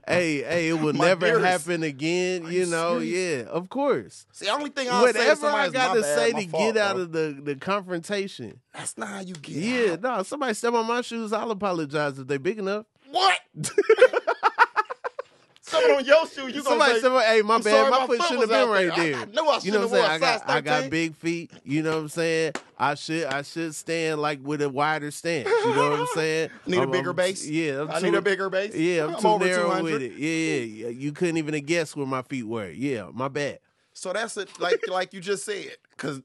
hey, 0.09 0.43
hey, 0.43 0.69
it 0.69 0.81
will 0.81 0.93
My 0.95 1.07
never 1.09 1.27
dearest. 1.27 1.45
happen 1.67 1.83
again. 1.83 2.47
Are 2.47 2.51
You 2.53 2.61
you 2.61 2.67
know, 2.67 2.99
yeah, 2.99 3.43
of 3.49 3.69
course. 3.69 4.27
See, 4.33 4.47
the 4.47 4.53
only 4.53 4.71
thing 4.71 4.89
I'll 4.91 5.03
say 5.07 5.13
Whatever 5.13 5.41
somebody 5.41 5.69
I 5.69 5.73
got 5.73 5.95
to 5.95 6.01
bad, 6.01 6.19
say 6.19 6.33
to 6.33 6.49
fault, 6.49 6.75
get 6.75 6.77
out 6.83 6.97
of 6.99 7.13
the, 7.13 7.39
the 7.43 7.55
confrontation. 7.57 8.61
That's 8.73 8.97
not 8.99 9.09
how 9.09 9.21
you 9.21 9.35
get 9.35 9.55
Yeah, 9.57 9.93
out. 9.95 10.03
no, 10.03 10.23
somebody 10.23 10.55
step 10.55 10.75
on 10.75 10.87
my 10.87 11.01
shoes, 11.03 11.33
I'll 11.33 11.51
apologize 11.51 12.19
if 12.19 12.27
they 12.27 12.39
big 12.39 12.59
enough. 12.59 12.87
What? 13.11 13.39
Someone 15.69 15.91
on 15.99 16.05
your 16.05 16.26
shoe, 16.26 16.47
you 16.47 16.62
gonna 16.62 16.62
somebody 16.65 16.93
say, 16.94 16.99
step 17.00 17.23
hey, 17.25 17.43
my 17.43 17.55
"I'm 17.56 17.62
bad, 17.62 17.91
my 17.91 17.99
my 18.00 18.06
foot 18.06 18.23
shouldn't 18.23 18.41
have 18.41 18.49
been 18.49 18.69
right 18.69 18.97
there. 18.97 19.12
There. 19.12 19.20
I 19.20 19.25
knew 19.26 19.47
I 19.49 19.61
you 19.62 19.73
know 19.73 19.79
what 19.81 19.85
I'm 19.85 19.91
saying? 19.91 20.05
I 20.05 20.19
got 20.19 20.43
a 20.43 20.50
I 20.50 20.61
got 20.61 20.91
big 20.91 21.15
feet. 21.17 21.50
You 21.65 21.82
know 21.82 21.91
what 21.97 21.99
I'm 22.03 22.09
saying? 22.09 22.53
I 22.79 22.94
should 22.94 23.25
I 23.25 23.43
should 23.43 23.75
stand 23.75 24.20
like 24.20 24.41
with 24.43 24.62
a 24.62 24.69
wider 24.70 25.11
stance. 25.11 25.49
You 25.49 25.75
know 25.75 25.91
what 25.91 26.00
I'm 26.00 26.06
saying? 26.15 26.50
Need 26.67 26.76
a 26.76 26.81
I'm- 26.81 26.91
bigger 26.91 27.11
I'm- 27.11 27.17
base? 27.17 27.47
Yeah, 27.47 27.81
I'm 27.82 27.91
I 27.91 28.00
too- 28.00 28.06
need 28.06 28.15
a 28.15 28.23
bigger 28.23 28.49
base. 28.50 28.75
Yeah, 28.75 29.05
I'm, 29.05 29.15
I'm 29.17 29.20
too 29.20 29.29
over 29.29 29.44
narrow 29.44 29.62
200. 29.65 29.82
with 29.93 30.03
it. 30.03 30.12
Yeah, 30.12 30.29
yeah, 30.29 30.87
yeah. 30.87 30.88
You 30.88 31.12
couldn't 31.12 31.37
even 31.37 31.65
guess 31.65 31.94
where 31.94 32.06
my 32.06 32.23
feet 32.23 32.44
were. 32.47 32.71
Yeah, 32.71 33.09
my 33.12 33.29
bad. 33.29 33.59
So 33.93 34.12
that's 34.12 34.37
it, 34.37 34.49
like 34.61 34.81
like 34.88 35.12
you 35.12 35.21
just 35.21 35.44
said, 35.44 35.76
because 35.91 36.23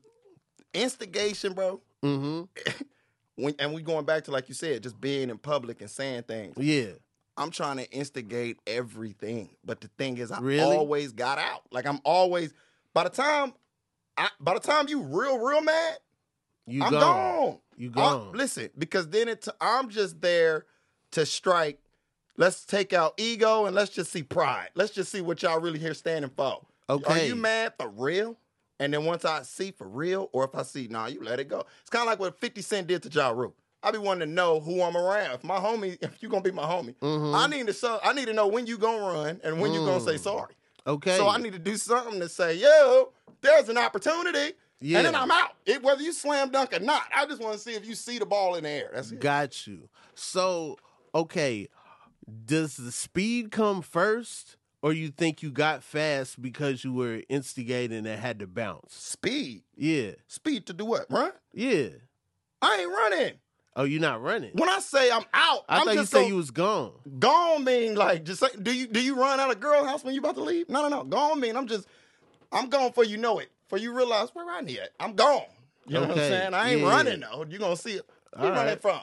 instigation, 0.74 1.54
bro. 1.54 1.82
Mm-hmm. 2.04 2.44
When 3.36 3.56
and 3.58 3.74
we 3.74 3.82
going 3.82 4.06
back 4.06 4.26
to 4.26 4.32
like 4.32 4.48
you 4.48 4.54
said, 4.54 4.84
just 4.84 5.02
being 5.02 5.32
in 5.32 5.40
public 5.40 5.82
and 5.82 5.90
saying 5.90 6.24
things. 6.24 6.56
Yeah. 6.56 6.92
I'm 7.38 7.50
trying 7.52 7.78
to 7.78 7.90
instigate 7.92 8.58
everything, 8.68 9.50
but 9.66 9.82
the 9.82 9.88
thing 9.98 10.18
is, 10.18 10.32
I 10.32 10.40
Really? 10.40 10.76
always 10.76 11.12
got 11.12 11.40
out. 11.40 11.64
Like 11.72 11.86
I'm 11.88 12.00
always. 12.04 12.54
By 12.94 13.06
the 13.06 13.10
time, 13.10 13.54
I, 14.18 14.30
by 14.40 14.54
the 14.54 14.60
time 14.60 14.88
you 14.88 15.02
real 15.02 15.40
real 15.40 15.62
mad, 15.62 15.98
You 16.68 16.84
I'm 16.84 16.92
gone. 16.92 17.02
gone. 17.02 17.60
You 17.76 17.88
I'm- 17.88 17.94
gone. 17.96 18.32
listen, 18.34 18.70
because 18.78 19.10
then 19.10 19.28
it, 19.28 19.48
I'm 19.60 19.90
just 19.90 20.22
there 20.22 20.66
to 21.12 21.26
strike. 21.26 21.80
Let's 22.38 22.66
take 22.66 22.94
out 22.94 23.14
ego 23.18 23.66
and 23.66 23.76
let's 23.76 23.92
just 23.92 24.12
see 24.12 24.24
pride. 24.24 24.70
Let's 24.76 24.92
just 24.92 25.12
see 25.12 25.22
what 25.22 25.42
y'all 25.44 25.60
really 25.60 25.80
here 25.80 25.94
standing 25.94 26.32
for. 26.36 26.66
Okay. 26.90 27.24
Are 27.24 27.26
you 27.26 27.36
mad 27.36 27.74
for 27.80 27.90
real? 27.90 28.38
And 28.80 28.92
then 28.94 29.06
once 29.06 29.24
I 29.24 29.44
see 29.44 29.72
for 29.72 29.88
real, 29.88 30.30
or 30.34 30.44
if 30.46 30.56
I 30.56 30.64
see, 30.64 30.88
nah, 30.88 31.06
you 31.08 31.24
let 31.24 31.40
it 31.40 31.48
go. 31.48 31.64
It's 31.82 31.90
kind 31.90 32.02
of 32.04 32.08
like 32.08 32.20
what 32.20 32.40
50 32.40 32.62
Cent 32.62 32.88
did 32.88 33.04
to 33.04 33.10
Ja 33.10 33.30
Rule. 33.30 33.56
I 33.84 33.92
be 33.92 33.98
wanting 33.98 34.28
to 34.28 34.34
know 34.34 34.60
who 34.60 34.82
I'm 34.82 34.96
around. 34.96 35.32
If 35.34 35.44
my 35.44 35.58
homie, 35.58 35.98
if 36.02 36.24
you 36.24 36.30
gonna 36.30 36.42
be 36.42 36.52
my 36.52 36.64
homie, 36.64 36.96
Mhm. 37.02 37.36
I 37.38 37.48
need 37.48 37.68
to 37.68 37.74
show, 37.74 38.00
I 38.04 38.14
need 38.14 38.26
to 38.28 38.34
know 38.34 38.48
when 38.48 38.66
you 38.66 38.78
gonna 38.78 39.04
run 39.04 39.42
and 39.44 39.60
when 39.60 39.74
you 39.74 39.80
gonna 39.86 40.00
say 40.00 40.16
Mm. 40.16 40.20
sorry. 40.20 40.54
Okay. 40.88 41.18
So 41.18 41.28
I 41.30 41.38
need 41.38 41.54
to 41.54 41.60
do 41.60 41.78
something 41.78 42.20
to 42.20 42.28
say, 42.30 42.56
yo, 42.56 43.12
there's 43.42 43.70
an 43.70 43.78
opportunity. 43.78 44.56
Yeah. 44.82 44.98
And 45.00 45.08
then 45.08 45.16
I'm 45.16 45.32
out. 45.32 45.52
It, 45.66 45.82
whether 45.82 46.02
you 46.02 46.12
slam 46.12 46.50
dunk 46.52 46.74
or 46.74 46.80
not, 46.80 47.04
I 47.16 47.26
just 47.26 47.42
want 47.42 47.54
to 47.54 47.60
see 47.60 47.74
if 47.74 47.86
you 47.88 47.96
see 47.96 48.20
the 48.20 48.26
ball 48.26 48.56
in 48.56 48.64
the 48.64 48.70
air. 48.70 48.90
That's 48.94 49.12
it. 49.12 49.20
Got 49.22 49.66
you. 49.66 49.88
So, 50.14 50.78
okay, 51.16 51.70
does 52.46 52.76
the 52.76 52.92
speed 52.92 53.50
come 53.52 53.82
first, 53.82 54.58
or 54.82 54.92
you 54.92 55.08
think 55.10 55.42
you 55.42 55.52
got 55.52 55.84
fast 55.84 56.42
because 56.42 56.84
you 56.84 56.92
were 56.94 57.22
instigating 57.30 58.06
and 58.06 58.20
had 58.20 58.40
to 58.40 58.48
bounce? 58.48 58.94
Speed. 58.94 59.64
Yeah, 59.78 60.12
Speed 60.28 60.66
to 60.68 60.74
do 60.74 60.84
what? 60.86 61.06
Run? 61.10 61.32
yeah. 61.54 61.88
I 62.62 62.78
ain't 62.82 62.90
running. 62.92 63.34
Oh, 63.76 63.84
you're 63.86 64.02
not 64.02 64.22
running. 64.22 64.52
When 64.54 64.70
I 64.70 64.80
say 64.80 65.10
I'm 65.12 65.24
out, 65.34 65.64
I 65.68 65.80
am 65.80 65.86
thought 65.86 65.94
you 65.96 66.00
just 66.02 66.12
said 66.12 66.18
gonna- 66.20 66.28
you 66.28 66.36
was 66.36 66.52
gone. 66.52 66.92
Gone 67.20 67.64
mean 67.64 67.96
like 67.96 68.24
just 68.24 68.40
say, 68.40 68.48
do 68.62 68.72
you 68.76 68.88
do 68.88 69.02
you 69.02 69.16
run 69.16 69.40
out 69.40 69.50
of 69.52 69.60
girl 69.60 69.84
house 69.84 70.04
when 70.04 70.14
you 70.14 70.20
about 70.20 70.36
to 70.36 70.42
leave? 70.44 70.70
No, 70.70 70.82
no, 70.88 70.90
no. 70.90 71.04
Gone 71.04 71.40
mean 71.40 71.56
I'm 71.56 71.68
just 71.68 71.88
I'm 72.52 72.70
gone 72.70 72.92
for 72.94 73.04
you 73.04 73.18
know 73.18 73.40
it. 73.40 73.50
For 73.70 73.78
you 73.78 73.92
realize 73.96 74.30
where 74.34 74.48
I 74.50 74.62
need 74.62 74.78
it. 74.78 74.94
I'm 75.00 75.14
gone. 75.16 75.42
You 75.88 75.96
know 75.96 76.02
what 76.02 76.12
I'm 76.12 76.18
saying? 76.18 76.54
I 76.54 76.72
ain't 76.72 76.82
Yeah. 76.82 76.90
running 76.90 77.20
though. 77.22 77.46
You 77.50 77.58
gonna 77.58 77.76
see 77.76 77.94
it. 77.94 78.06
All 78.38 78.50
running 78.52 78.78
from? 78.78 79.02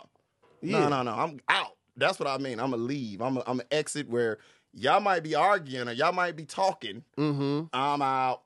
Yeah. 0.63 0.81
No, 0.81 0.89
no, 0.89 1.03
no. 1.03 1.13
I'm 1.13 1.41
out. 1.49 1.77
That's 1.97 2.19
what 2.21 2.29
I 2.29 2.39
mean. 2.39 2.61
I'm 2.61 2.71
gonna 2.71 2.83
leave. 2.83 3.21
I'm 3.21 3.39
a, 3.39 3.43
I'm 3.47 3.61
an 3.61 3.67
exit 3.73 4.09
where 4.09 4.39
y'all 4.73 5.01
might 5.01 5.23
be 5.25 5.35
arguing 5.35 5.89
or 5.89 5.93
y'all 5.93 6.13
might 6.13 6.37
be 6.37 6.45
talking. 6.45 7.03
Mm-hmm. 7.19 7.65
I'm 7.75 8.03
out. 8.03 8.43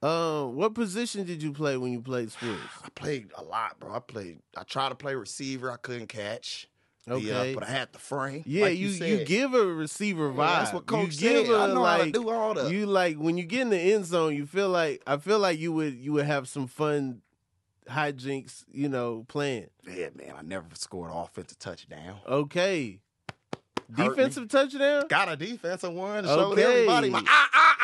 Um, 0.00 0.54
what 0.54 0.74
position 0.74 1.24
did 1.24 1.42
you 1.42 1.52
play 1.52 1.76
when 1.76 1.92
you 1.92 2.00
played 2.00 2.30
sports? 2.30 2.60
I 2.84 2.88
played 2.90 3.30
a 3.36 3.42
lot, 3.42 3.80
bro. 3.80 3.94
I 3.94 3.98
played. 3.98 4.38
I 4.56 4.62
tried 4.62 4.90
to 4.90 4.94
play 4.94 5.14
receiver. 5.16 5.70
I 5.72 5.76
couldn't 5.76 6.06
catch. 6.08 6.68
The, 7.06 7.14
uh, 7.14 7.16
Okay. 7.16 7.54
but 7.54 7.64
I 7.64 7.70
had 7.70 7.92
the 7.92 7.98
frame. 7.98 8.42
Yeah, 8.46 8.64
like 8.66 8.78
you 8.78 8.88
you, 8.88 8.92
said. 9.18 9.26
give 9.26 9.54
a 9.54 9.64
receiver 9.66 10.30
vibe. 10.30 10.36
Yeah, 10.36 10.58
that's 10.60 10.72
what 10.74 10.86
coach 10.86 11.14
you 11.20 11.28
give 11.30 11.46
said. 11.46 11.54
I 11.54 11.64
a, 11.70 11.74
know 11.74 11.84
how 11.84 11.96
to 12.04 12.10
do 12.12 12.28
all 12.30 12.54
that. 12.54 12.70
you 12.70 12.84
like 12.86 13.16
when 13.16 13.38
you 13.38 13.44
get 13.44 13.62
in 13.62 13.70
the 13.70 13.78
end 13.78 14.04
zone. 14.04 14.36
You 14.36 14.46
feel 14.46 14.68
like 14.68 15.02
I 15.06 15.16
feel 15.16 15.38
like 15.38 15.58
you 15.58 15.72
would 15.72 15.94
you 15.94 16.12
would 16.12 16.26
have 16.26 16.48
some 16.48 16.66
fun 16.68 17.22
hijinks. 17.90 18.64
You 18.70 18.88
know, 18.90 19.24
playing. 19.26 19.68
Yeah, 19.90 20.10
man. 20.14 20.34
I 20.38 20.42
never 20.42 20.66
scored 20.74 21.10
an 21.10 21.16
offensive 21.16 21.58
touchdown. 21.58 22.18
Okay. 22.28 23.00
Defensive 23.94 24.48
touchdown. 24.48 25.04
Got 25.08 25.30
a 25.32 25.36
defensive 25.36 25.92
one. 25.94 26.24
Showed 26.24 26.52
Okay. 26.52 26.62
everybody. 26.62 27.08
My, 27.08 27.22
ah, 27.26 27.48
ah. 27.54 27.74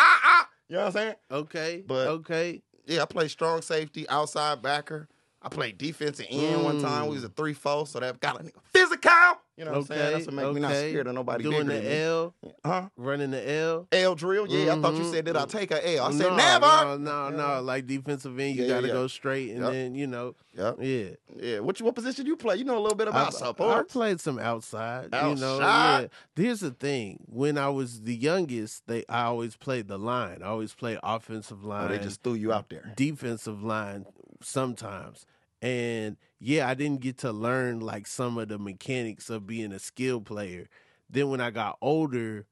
You 0.74 0.80
know 0.80 0.86
what 0.86 0.96
I'm 0.96 1.02
saying? 1.02 1.14
Okay. 1.30 1.84
But- 1.86 2.08
okay. 2.08 2.60
Yeah, 2.84 3.02
I 3.02 3.04
play 3.04 3.28
strong 3.28 3.62
safety, 3.62 4.08
outside 4.08 4.60
backer. 4.60 5.08
I 5.40 5.48
played 5.48 5.78
defensive 5.78 6.26
end 6.28 6.64
one 6.64 6.82
time. 6.82 7.04
We 7.04 7.14
was 7.14 7.20
hmm. 7.20 7.26
a 7.26 7.28
three 7.28 7.54
four, 7.54 7.86
so 7.86 8.00
that 8.00 8.18
got 8.18 8.40
a 8.40 8.44
nigga 8.44 8.58
physical. 9.04 9.40
You 9.56 9.64
know 9.64 9.70
what 9.70 9.76
I'm 9.78 9.84
saying? 9.86 10.12
That's 10.14 10.26
what 10.26 10.34
make 10.34 10.54
me 10.54 10.60
not 10.62 10.72
okay. 10.72 10.90
scared 10.90 11.06
of 11.06 11.14
nobody 11.14 11.44
Doing 11.44 11.68
bigger 11.68 11.80
the. 11.80 11.96
L, 11.96 12.34
Huh? 12.64 12.88
running 12.96 13.30
the 13.30 13.50
L. 13.52 13.86
L 13.92 14.14
drill? 14.16 14.48
Yeah, 14.48 14.74
I 14.74 14.80
thought 14.80 14.94
you 14.94 15.04
said 15.12 15.26
that 15.26 15.36
I 15.36 15.42
mm-hmm. 15.42 15.56
take 15.58 15.70
a 15.70 15.96
L? 15.96 16.06
I 16.06 16.10
said 16.10 16.18
no, 16.30 16.34
never. 16.36 16.66
No, 16.66 16.96
no, 16.96 17.28
no. 17.30 17.62
Like 17.62 17.86
defensive 17.86 18.36
end, 18.36 18.56
you 18.56 18.64
Yeah, 18.64 18.68
gotta 18.68 18.88
yeah. 18.88 18.92
go 18.94 19.06
straight, 19.06 19.50
and 19.52 19.60
Yep. 19.60 19.72
then 19.72 19.94
you 19.94 20.08
know, 20.08 20.34
Yep. 20.56 20.76
yeah. 20.80 21.04
Yeah. 21.36 21.58
What 21.60 21.78
you, 21.78 21.86
what 21.86 21.94
position 21.94 22.26
you 22.26 22.36
play? 22.36 22.56
You 22.56 22.64
know 22.64 22.76
a 22.76 22.80
little 22.80 22.96
bit 22.96 23.06
I, 23.06 23.10
about 23.10 23.28
I 23.28 23.38
support. 23.38 23.88
played 23.90 24.20
some 24.20 24.40
outside. 24.40 25.04
You 25.04 25.10
know, 25.36 25.60
Outside? 25.60 26.10
yeah. 26.36 26.42
Here's 26.44 26.60
the 26.60 26.72
thing: 26.72 27.20
when 27.28 27.56
I 27.56 27.68
was 27.68 28.00
the 28.02 28.16
youngest, 28.16 28.88
they 28.88 29.04
I 29.08 29.22
always 29.26 29.54
played 29.56 29.86
the 29.86 29.98
line. 29.98 30.42
I 30.42 30.46
always 30.46 30.74
played 30.74 30.98
offensive 31.04 31.64
line, 31.64 31.84
Oh, 31.84 31.88
they 31.96 31.98
just 32.02 32.24
threw 32.24 32.34
you 32.34 32.52
out 32.52 32.70
there. 32.70 32.92
defensive 32.96 33.62
line 33.62 34.06
sometimes. 34.42 35.26
And 35.62 36.16
yeah, 36.46 36.68
I 36.68 36.74
didn't 36.74 37.00
get 37.00 37.16
to 37.18 37.32
learn 37.32 37.80
like 37.80 38.06
some 38.06 38.36
of 38.36 38.48
the 38.48 38.58
mechanics 38.58 39.30
of 39.30 39.46
being 39.46 39.72
a 39.72 39.78
skill 39.78 40.20
player. 40.20 40.68
Then 41.08 41.30
when 41.30 41.40
I 41.40 41.50
got 41.50 41.78
older, 41.80 42.46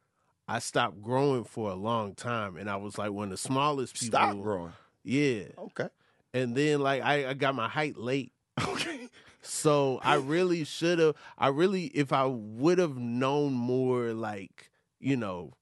I 0.49 0.58
stopped 0.61 1.02
growing 1.02 1.44
for 1.44 1.70
a 1.70 1.75
long 1.75 2.14
time, 2.14 2.56
and 2.56 2.70
I 2.70 2.76
was 2.76 2.96
like 2.96 3.12
one 3.12 3.25
of 3.25 3.30
the 3.30 3.37
smallest 3.37 3.94
people. 3.94 4.18
Stop 4.18 4.40
growing. 4.40 4.72
Yeah, 5.04 5.44
Okay. 5.58 5.88
and 6.32 6.56
then 6.56 6.80
like 6.80 7.02
I, 7.02 7.30
I 7.30 7.34
got 7.34 7.54
my 7.54 7.68
height 7.68 7.96
late. 7.96 8.32
Okay. 8.66 9.08
So 9.42 9.99
I 10.04 10.14
really 10.16 10.62
should 10.64 10.99
have. 11.00 11.16
I 11.37 11.49
really, 11.49 11.87
if 11.87 12.12
I 12.12 12.25
would 12.26 12.78
have 12.78 12.96
known 12.96 13.52
more, 13.54 14.12
like 14.12 14.70
you 15.00 15.16
know, 15.16 15.52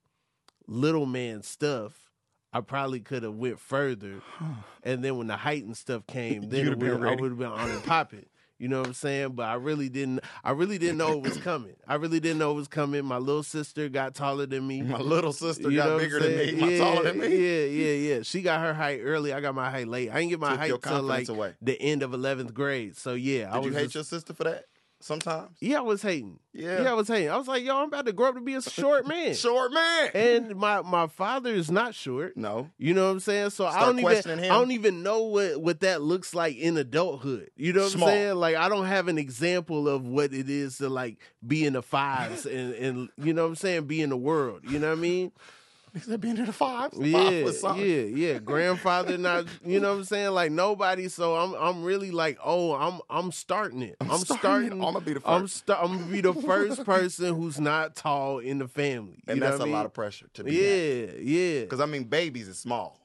little 0.66 1.06
man 1.06 1.42
stuff, 1.42 2.09
I 2.52 2.60
probably 2.60 3.00
could 3.00 3.22
have 3.22 3.34
went 3.34 3.60
further. 3.60 4.22
And 4.82 5.04
then 5.04 5.16
when 5.18 5.26
the 5.28 5.36
height 5.36 5.64
and 5.64 5.76
stuff 5.76 6.06
came, 6.06 6.42
then 6.48 6.60
You'd 6.60 6.66
it 6.66 6.70
have 6.70 6.78
been 6.78 7.00
would- 7.00 7.08
I 7.08 7.14
would 7.14 7.30
have 7.30 7.38
been 7.38 7.46
on 7.48 7.70
and 7.70 7.84
popping. 7.84 8.26
You 8.58 8.68
know 8.68 8.80
what 8.80 8.88
I'm 8.88 8.92
saying? 8.92 9.30
But 9.36 9.44
I 9.44 9.54
really 9.54 9.88
didn't. 9.88 10.20
I 10.44 10.50
really 10.50 10.76
didn't 10.76 10.98
know 10.98 11.12
it 11.12 11.22
was 11.22 11.36
coming. 11.48 11.76
I 11.88 11.94
really 11.94 12.20
didn't 12.20 12.36
know 12.38 12.50
it 12.50 12.56
was 12.56 12.68
coming. 12.68 13.02
My 13.06 13.16
little 13.16 13.42
sister 13.42 13.88
got 13.88 14.14
taller 14.14 14.44
than 14.44 14.66
me. 14.66 14.82
My 14.82 14.98
little 14.98 15.32
sister 15.32 15.70
You 15.70 15.78
got 15.78 15.98
bigger 15.98 16.20
than 16.20 16.36
me. 16.36 16.52
My 16.60 16.68
yeah, 16.68 16.78
taller 16.78 17.02
than 17.04 17.20
me. 17.20 17.28
Yeah, 17.28 17.64
yeah, 17.64 18.14
yeah. 18.16 18.22
She 18.22 18.42
got 18.42 18.60
her 18.60 18.74
height 18.74 19.00
early. 19.02 19.32
I 19.32 19.40
got 19.40 19.54
my 19.54 19.70
height 19.70 19.88
late. 19.88 20.10
I 20.10 20.16
didn't 20.18 20.28
get 20.28 20.40
my 20.40 20.50
Took 20.50 20.84
height 20.84 20.92
till 20.92 21.02
like 21.02 21.28
away. 21.30 21.54
the 21.62 21.80
end 21.80 22.02
of 22.02 22.12
eleventh 22.12 22.52
grade. 22.52 22.98
So 22.98 23.14
yeah, 23.14 23.48
I 23.50 23.60
Did 23.60 23.64
you 23.64 23.72
hate 23.72 23.82
just- 23.84 23.94
your 23.94 24.04
sister 24.04 24.34
for 24.34 24.44
that? 24.44 24.66
Sometimes. 25.02 25.56
yeah, 25.60 25.78
I 25.78 25.80
was 25.80 26.02
hating. 26.02 26.38
Yeah. 26.52 26.82
Yeah, 26.82 26.90
I 26.90 26.92
was 26.92 27.08
hating. 27.08 27.30
I 27.30 27.36
was 27.38 27.48
like, 27.48 27.64
yo, 27.64 27.74
I'm 27.78 27.88
about 27.88 28.04
to 28.04 28.12
grow 28.12 28.28
up 28.28 28.34
to 28.34 28.40
be 28.42 28.52
a 28.54 28.60
short 28.60 29.06
man. 29.06 29.34
Short 29.40 29.72
man. 29.72 30.10
And 30.14 30.56
my 30.56 30.82
my 30.82 31.06
father 31.06 31.50
is 31.54 31.70
not 31.70 31.94
short. 31.94 32.36
no. 32.36 32.68
You 32.76 32.92
know 32.92 33.06
what 33.06 33.12
I'm 33.12 33.20
saying? 33.20 33.50
So 33.50 33.64
I 33.66 33.80
don't 33.80 33.98
even 33.98 34.38
him. 34.38 34.52
I 34.52 34.58
don't 34.58 34.72
even 34.72 35.02
know 35.02 35.22
what 35.22 35.60
what 35.62 35.80
that 35.80 36.02
looks 36.02 36.34
like 36.34 36.56
in 36.56 36.76
adulthood. 36.76 37.50
You 37.56 37.72
know 37.72 37.82
what 37.82 37.92
Small. 37.92 38.08
I'm 38.08 38.14
saying? 38.14 38.34
Like 38.34 38.56
I 38.56 38.68
don't 38.68 38.86
have 38.86 39.08
an 39.08 39.16
example 39.16 39.88
of 39.88 40.06
what 40.06 40.34
it 40.34 40.50
is 40.50 40.76
to 40.78 40.88
like 40.90 41.18
be 41.46 41.64
in 41.64 41.72
the 41.72 41.82
fives 41.82 42.44
and 42.44 42.74
and 42.74 43.08
you 43.16 43.32
know 43.32 43.42
what 43.44 43.48
I'm 43.48 43.56
saying, 43.56 43.84
be 43.86 44.02
in 44.02 44.10
the 44.10 44.16
world. 44.18 44.60
You 44.68 44.78
know 44.78 44.88
what 44.90 44.98
I 44.98 45.00
mean? 45.00 45.32
Is 45.94 46.06
that 46.06 46.18
being 46.18 46.36
in 46.36 46.46
the 46.46 46.52
fives? 46.52 46.96
Five 46.96 47.06
Yeah, 47.06 47.42
foot 47.44 47.54
something. 47.56 47.84
yeah, 47.84 48.02
yeah. 48.02 48.38
Grandfather 48.38 49.18
not 49.18 49.46
you 49.64 49.80
know 49.80 49.90
what 49.92 49.98
I'm 49.98 50.04
saying? 50.04 50.30
Like 50.30 50.52
nobody. 50.52 51.08
So 51.08 51.34
I'm 51.36 51.54
I'm 51.54 51.82
really 51.82 52.10
like, 52.10 52.38
oh, 52.44 52.74
I'm 52.74 53.00
I'm 53.10 53.32
starting 53.32 53.82
it. 53.82 53.96
I'm, 54.00 54.18
starting 54.18 54.38
starting, 54.38 54.66
it. 54.68 54.72
I'm 54.74 54.92
gonna 54.92 55.00
be 55.00 55.14
the 55.14 55.22
I'm 55.24 55.42
first. 55.42 55.56
sta- 55.58 55.80
I'm 55.82 55.98
gonna 55.98 56.12
be 56.12 56.20
the 56.20 56.34
first 56.34 56.84
person 56.84 57.34
who's 57.34 57.58
not 57.60 57.96
tall 57.96 58.38
in 58.38 58.58
the 58.58 58.68
family. 58.68 59.22
You 59.26 59.32
And 59.32 59.40
know 59.40 59.46
that's 59.50 59.60
a 59.60 59.64
a 59.64 59.66
I 59.66 59.70
lot 59.70 59.86
of 59.86 59.92
pressure 59.92 60.26
to 60.34 60.44
be 60.44 60.54
Yeah, 60.54 61.06
yeah. 61.20 61.60
Because 61.62 61.80
I 61.80 61.86
mean, 61.86 62.04
babies 62.04 62.48
is 62.48 62.58
small, 62.58 62.98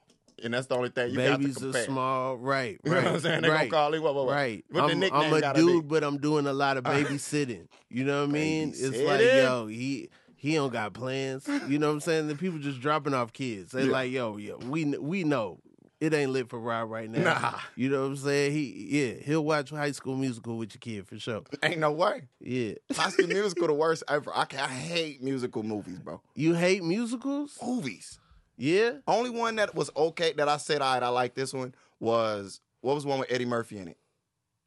and 0.43 0.53
that's 0.53 0.67
the 0.67 0.75
only 0.75 0.89
thing 0.89 1.09
you 1.11 1.15
Babies 1.15 1.57
got 1.57 1.71
to 1.73 1.79
are 1.79 1.83
small, 1.83 2.37
right? 2.37 2.79
You 2.83 2.91
know 2.91 2.97
Right. 2.97 3.05
what 3.05 3.13
I'm 3.15 3.19
saying? 3.19 3.41
They 3.41 3.49
right. 3.49 3.69
gonna 3.69 3.83
call 3.83 3.93
it 3.93 4.01
what? 4.01 4.15
What? 4.15 4.25
what? 4.27 4.33
Right. 4.35 4.65
What 4.69 4.87
the 4.87 4.93
I'm, 4.93 4.99
nickname 4.99 5.33
I'm 5.33 5.43
a 5.43 5.53
dude, 5.53 5.83
be? 5.83 5.87
but 5.89 6.03
I'm 6.03 6.17
doing 6.17 6.45
a 6.47 6.53
lot 6.53 6.77
of 6.77 6.83
babysitting. 6.83 7.67
You 7.89 8.03
know 8.03 8.21
what 8.21 8.29
I 8.29 8.33
mean? 8.33 8.73
It's 8.75 9.01
like, 9.01 9.21
yo, 9.33 9.67
he 9.67 10.09
he 10.45 10.55
don't 10.55 10.71
got 10.71 10.93
plans. 10.93 11.47
You 11.67 11.79
know 11.79 11.87
what 11.87 11.93
I'm 11.93 11.99
saying? 12.01 12.27
The 12.27 12.35
people 12.35 12.59
just 12.59 12.79
dropping 12.79 13.13
off 13.13 13.33
kids. 13.33 13.71
They 13.71 13.85
Yeah. 13.85 13.91
like, 13.91 14.11
yo, 14.11 14.37
yo, 14.37 14.57
we 14.57 14.85
we 14.85 15.23
know 15.23 15.59
it 16.01 16.13
ain't 16.13 16.31
lit 16.31 16.49
for 16.49 16.59
Rob 16.59 16.89
right 16.91 17.09
now. 17.09 17.23
Nah. 17.39 17.59
You 17.75 17.89
know 17.89 18.01
what 18.01 18.07
I'm 18.07 18.17
saying? 18.17 18.51
He 18.51 18.87
yeah, 18.89 19.13
he'll 19.23 19.43
watch 19.45 19.69
High 19.71 19.91
School 19.91 20.15
Musical 20.17 20.57
with 20.57 20.73
your 20.75 20.79
kid 20.79 21.07
for 21.07 21.17
sure. 21.17 21.41
Ain't 21.63 21.79
no 21.79 21.91
way. 21.91 22.27
Yeah. 22.39 22.73
High 22.93 23.09
School 23.09 23.27
Musical 23.27 23.67
the 23.67 23.73
worst 23.73 24.03
ever. 24.07 24.31
I, 24.35 24.45
can, 24.45 24.59
I 24.59 24.67
hate 24.67 25.23
musical 25.23 25.63
movies, 25.63 25.99
bro. 25.99 26.21
You 26.35 26.53
hate 26.53 26.83
musicals? 26.83 27.57
Movies. 27.65 28.19
Yeah. 28.57 28.91
Only 29.07 29.29
one 29.31 29.55
that 29.55 29.73
was 29.73 29.89
okay 29.97 30.33
that 30.33 30.47
I 30.47 30.57
said, 30.57 30.81
all 30.81 30.93
right, 30.93 31.03
I 31.03 31.09
like 31.09 31.33
this 31.33 31.53
one 31.53 31.73
was 31.99 32.61
what 32.81 32.93
was 32.93 33.03
the 33.03 33.09
one 33.09 33.19
with 33.19 33.31
Eddie 33.31 33.45
Murphy 33.45 33.79
in 33.79 33.87
it? 33.87 33.97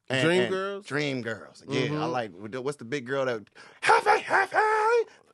Dreamgirls? 0.09 0.85
Dreamgirls. 0.87 1.63
Yeah, 1.69 1.81
I 1.81 1.87
Mhm. 2.07 2.11
like. 2.11 2.31
What's 2.63 2.77
the 2.77 2.85
big 2.85 3.05
girl 3.05 3.25
that? 3.25 3.41
Happy, 3.81 4.21
happy. 4.21 4.55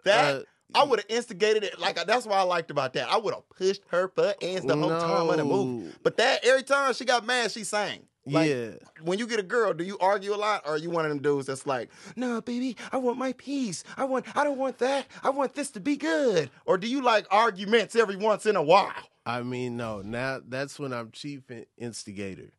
That 0.06 0.36
Uh, 0.36 0.44
I 0.74 0.84
would 0.84 1.00
have 1.00 1.06
instigated 1.10 1.64
it. 1.64 1.80
Like 1.80 1.96
that's 2.08 2.26
what 2.26 2.36
I 2.38 2.42
liked 2.42 2.72
about 2.72 2.94
that. 2.94 3.08
I 3.10 3.18
would 3.18 3.34
have 3.34 3.48
pushed 3.50 3.82
her 3.90 4.08
buttons 4.08 4.66
the 4.66 4.76
whole 4.76 4.90
time 4.90 5.30
of 5.30 5.38
the 5.38 5.46
movie. 5.46 5.92
But 6.04 6.18
that 6.18 6.44
every 6.44 6.64
time 6.64 6.94
she 6.94 7.06
got 7.06 7.26
mad, 7.26 7.52
she 7.52 7.64
sang. 7.64 8.08
Like, 8.28 8.50
yeah. 8.50 8.72
When 9.04 9.20
you 9.20 9.28
get 9.28 9.40
a 9.40 9.44
girl, 9.44 9.72
do 9.74 9.84
you 9.84 10.00
argue 10.00 10.34
a 10.34 10.36
lot, 10.36 10.64
or 10.66 10.74
are 10.74 10.78
you 10.80 10.90
one 10.90 11.06
of 11.06 11.10
them 11.10 11.22
dudes 11.22 11.46
that's 11.46 11.68
like, 11.68 11.92
"No, 12.16 12.42
baby, 12.42 12.76
I 12.92 12.98
want 12.98 13.20
my 13.20 13.34
peace. 13.34 13.84
I 13.98 14.06
want. 14.06 14.26
I 14.36 14.44
don't 14.44 14.58
want 14.58 14.80
that. 14.80 15.06
I 15.24 15.30
want 15.30 15.54
this 15.54 15.70
to 15.72 15.80
be 15.80 15.96
good." 15.96 16.50
Or 16.66 16.80
do 16.80 16.88
you 16.88 17.04
like 17.04 17.28
arguments 17.30 17.96
every 17.96 18.16
once 18.16 18.48
in 18.48 18.56
a 18.56 18.64
while? 18.64 18.92
I 19.28 19.44
mean, 19.44 19.78
no. 19.78 20.02
Now 20.02 20.40
that's 20.44 20.80
when 20.80 20.92
I'm 20.92 21.12
chief 21.12 21.44
instigator. 21.78 22.50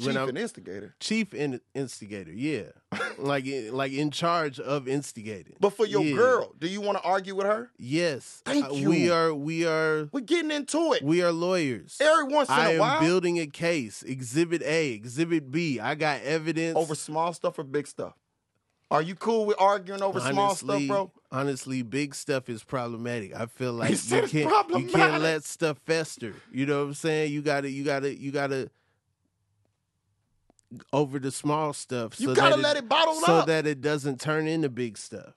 Chief 0.00 0.16
and 0.16 0.38
instigator. 0.38 0.94
chief 1.00 1.34
in- 1.34 1.60
instigator, 1.74 2.32
yeah, 2.32 2.70
like 3.18 3.46
in- 3.46 3.72
like 3.72 3.92
in 3.92 4.10
charge 4.10 4.58
of 4.60 4.88
instigating. 4.88 5.56
But 5.60 5.70
for 5.70 5.86
your 5.86 6.02
Yeah. 6.02 6.16
girl, 6.16 6.54
do 6.58 6.66
you 6.68 6.80
want 6.80 6.98
to 6.98 7.04
argue 7.04 7.34
with 7.34 7.46
her? 7.46 7.70
Yes, 7.78 8.42
Thank 8.44 8.66
Uh, 8.66 8.72
you. 8.72 8.88
We 8.88 9.10
are 9.10 9.34
we 9.34 9.66
are 9.66 10.08
We're 10.12 10.20
getting 10.20 10.50
into 10.50 10.92
it 10.94 11.02
we 11.02 11.22
are 11.22 11.32
lawyers. 11.32 11.96
every 12.00 12.24
once 12.24 12.48
in 12.48 12.54
I 12.54 12.70
a 12.70 12.72
am 12.74 12.78
while. 12.80 13.00
building 13.00 13.38
a 13.38 13.46
case. 13.46 14.02
Exhibit 14.02 14.62
A, 14.62 14.92
Exhibit 14.92 15.50
B. 15.50 15.78
I 15.80 15.94
got 15.94 16.22
evidence 16.22 16.76
over 16.76 16.94
small 16.94 17.32
stuff 17.32 17.58
or 17.58 17.64
big 17.64 17.86
stuff. 17.86 18.14
Are 18.92 19.02
you 19.02 19.14
cool 19.14 19.46
with 19.46 19.54
arguing 19.60 20.02
over 20.02 20.18
small 20.18 20.56
stuff, 20.56 20.68
Honestly- 20.70 20.88
bro? 20.88 21.12
Honestly, 21.30 21.82
big 21.82 22.12
stuff 22.12 22.48
is 22.48 22.64
problematic. 22.64 23.32
I 23.32 23.46
feel 23.46 23.72
like 23.82 23.94
said 23.94 24.32
you 24.32 24.48
can't 24.48 24.70
you 24.70 24.86
can't 24.88 25.22
let 25.22 25.44
stuff 25.44 25.78
fester. 25.86 26.34
You 26.50 26.66
know 26.66 26.80
what 26.80 26.86
I'm 26.88 26.94
saying? 26.94 27.32
You 27.32 27.40
gotta 27.40 27.70
you 27.70 27.84
gotta 27.84 28.12
you 28.18 28.32
gotta 28.32 28.68
over 30.92 31.18
the 31.18 31.30
small 31.30 31.72
stuff. 31.72 32.18
You 32.20 32.28
so 32.28 32.34
gotta 32.34 32.56
that 32.56 32.62
let 32.62 32.76
it 32.76 32.88
bottle 32.88 33.14
so 33.14 33.36
up. 33.38 33.46
that 33.46 33.66
it 33.66 33.80
doesn't 33.80 34.20
turn 34.20 34.46
into 34.46 34.68
big 34.68 34.96
stuff. 34.98 35.34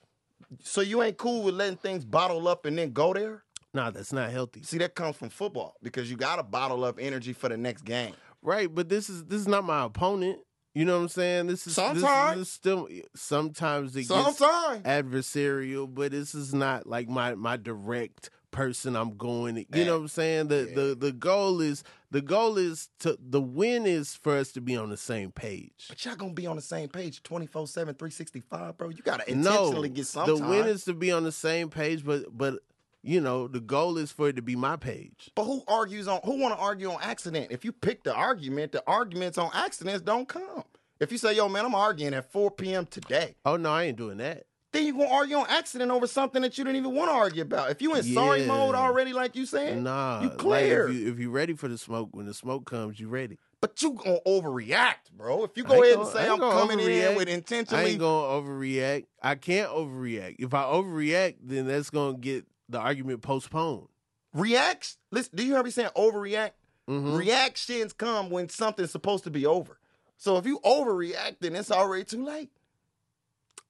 so 0.61 0.81
you 0.81 1.01
ain't 1.01 1.17
cool 1.17 1.43
with 1.43 1.55
letting 1.55 1.77
things 1.77 2.05
bottle 2.05 2.47
up 2.47 2.65
and 2.65 2.77
then 2.77 2.91
go 2.91 3.13
there? 3.13 3.43
Nah, 3.73 3.89
that's 3.89 4.13
not 4.13 4.29
healthy. 4.29 4.61
See, 4.63 4.77
that 4.77 4.93
comes 4.93 5.15
from 5.15 5.29
football 5.29 5.75
because 5.81 6.09
you 6.11 6.15
gotta 6.17 6.43
bottle 6.43 6.83
up 6.83 6.97
energy 6.99 7.33
for 7.33 7.49
the 7.49 7.57
next 7.57 7.83
game. 7.85 8.13
Right, 8.43 8.73
but 8.73 8.89
this 8.89 9.09
is 9.09 9.23
this 9.25 9.39
is 9.41 9.47
not 9.47 9.63
my 9.63 9.85
opponent. 9.85 10.39
You 10.75 10.85
know 10.85 10.95
what 10.97 11.03
I'm 11.03 11.09
saying? 11.09 11.47
This 11.47 11.65
is 11.67 11.75
this 11.75 11.77
is- 11.77 12.01
Sometimes. 12.01 12.37
this 12.39 12.47
is 12.47 12.53
still 12.53 12.87
sometimes 13.15 13.95
it 13.95 14.07
gets 14.07 14.37
Sometimes. 14.37 14.83
adversarial, 14.85 15.91
but 15.93 16.11
this 16.11 16.35
is 16.35 16.53
not 16.53 16.87
like 16.87 17.07
my 17.09 17.35
my 17.35 17.57
direct 17.57 18.29
person 18.53 18.95
I'm 18.95 19.17
going. 19.17 19.57
You 19.73 19.83
know 19.83 19.95
what 19.97 20.01
I'm 20.03 20.07
saying? 20.07 20.47
The 20.47 20.55
Yeah. 20.69 20.75
the 20.75 20.95
the 20.95 21.11
goal 21.11 21.59
is 21.59 21.83
the 22.11 22.21
goal 22.21 22.57
is 22.57 22.89
to 22.99 23.17
the 23.19 23.41
win 23.41 23.85
is 23.85 24.15
for 24.15 24.37
us 24.37 24.51
to 24.53 24.61
be 24.61 24.77
on 24.77 24.89
the 24.89 24.95
same 24.97 25.31
page. 25.31 25.87
But 25.89 26.05
y'all 26.05 26.15
gonna 26.15 26.33
be 26.33 26.47
on 26.47 26.55
the 26.55 26.61
same 26.61 26.87
page 26.87 27.21
24 27.23 27.67
7, 27.67 27.95
365, 27.95 28.77
bro. 28.77 28.89
You 28.89 29.03
gotta 29.03 29.23
No, 29.35 29.55
intentionally 29.55 29.89
get 29.89 30.05
some 30.05 30.27
the 30.27 30.37
win 30.37 30.67
is 30.67 30.85
to 30.85 30.93
be 30.93 31.11
on 31.11 31.23
the 31.23 31.31
same 31.33 31.69
page, 31.69 32.05
but 32.05 32.25
but 32.35 32.59
you 33.01 33.19
know 33.19 33.49
the 33.49 33.59
goal 33.59 33.97
is 33.97 34.11
for 34.11 34.29
it 34.29 34.35
to 34.37 34.41
be 34.41 34.55
my 34.55 34.77
page. 34.77 35.29
But 35.35 35.43
who 35.43 35.63
argues 35.67 36.07
on 36.07 36.21
who 36.23 36.39
wanna 36.39 36.55
argue 36.55 36.89
on 36.91 36.99
accident? 37.01 37.47
If 37.51 37.65
you 37.65 37.73
pick 37.73 38.03
the 38.03 38.13
argument, 38.15 38.71
the 38.71 38.83
arguments 38.87 39.37
on 39.37 39.49
accidents 39.53 40.01
don't 40.01 40.27
come. 40.29 40.63
If 40.99 41.11
you 41.11 41.17
say, 41.17 41.35
yo, 41.35 41.49
man, 41.49 41.65
I'm 41.65 41.75
arguing 41.75 42.13
at 42.13 42.31
4 42.31 42.51
p.m. 42.51 42.85
today, 42.85 43.35
Oh 43.43 43.57
no, 43.57 43.73
I 43.73 43.83
ain't 43.85 43.97
doing 43.97 44.17
that. 44.19 44.45
Then 44.73 44.85
you're 44.85 44.95
gonna 44.97 45.09
argue 45.13 45.37
on 45.37 45.45
accident 45.47 45.89
over 45.91 46.05
something 46.07 46.41
that 46.41 46.57
you 46.57 46.63
didn't 46.65 46.77
even 46.77 46.93
want 46.95 47.09
to 47.09 47.13
argue 47.15 47.43
about. 47.43 47.69
If 47.71 47.81
you 47.81 47.95
in 47.95 48.03
sorry 48.03 48.45
mode 48.45 48.75
already, 48.75 49.13
like 49.13 49.35
you 49.35 49.45
saying, 49.45 49.83
Nah, 49.83 50.21
you 50.21 50.29
like, 50.29 50.37
clear. 50.37 50.89
if 50.89 50.95
you 50.95 51.11
if 51.13 51.19
you 51.19 51.29
ready 51.31 51.53
for 51.53 51.67
the 51.69 51.77
smoke, 51.77 52.09
when 52.11 52.25
the 52.25 52.33
smoke 52.33 52.65
comes, 52.69 52.99
you 52.99 53.07
ready. 53.07 53.37
but 53.61 53.81
you 53.81 53.93
gonna 53.93 54.17
overreact, 54.27 55.11
bro. 55.15 55.43
If 55.45 55.55
you 55.55 55.63
go 55.63 55.81
ahead 55.81 55.95
gonna- 55.95 56.05
and 56.09 56.13
say 56.17 56.27
I'm 56.27 56.37
coming 56.39 56.79
in 56.81 57.15
with 57.15 57.29
intention. 57.29 57.75
I 57.77 57.83
ain't 57.85 57.99
gonna 57.99 58.41
overreact. 58.41 59.05
I 59.21 59.35
can't 59.35 59.69
overreact. 59.71 60.35
If 60.39 60.53
I 60.53 60.63
overreact, 60.63 61.35
then 61.43 61.67
that's 61.67 61.89
gonna 61.89 62.17
get 62.17 62.45
the 62.67 62.79
argument 62.79 63.21
postponed. 63.21 63.87
reacts. 64.33 64.97
Listen, 65.11 65.31
do 65.35 65.45
you 65.45 65.53
hear 65.53 65.63
me 65.63 65.69
saying 65.69 65.89
overreact? 65.95 66.51
Mhm. 66.89 67.17
Reactions 67.17 67.93
come 67.93 68.29
when 68.31 68.49
something's 68.49 68.89
supposed 68.91 69.23
to 69.25 69.29
be 69.29 69.45
over. 69.45 69.77
So 70.17 70.37
if 70.37 70.45
you 70.45 70.59
overreact, 70.65 71.37
then 71.41 71.55
it's 71.55 71.69
already 71.71 72.03
too 72.03 72.23
late. 72.25 72.49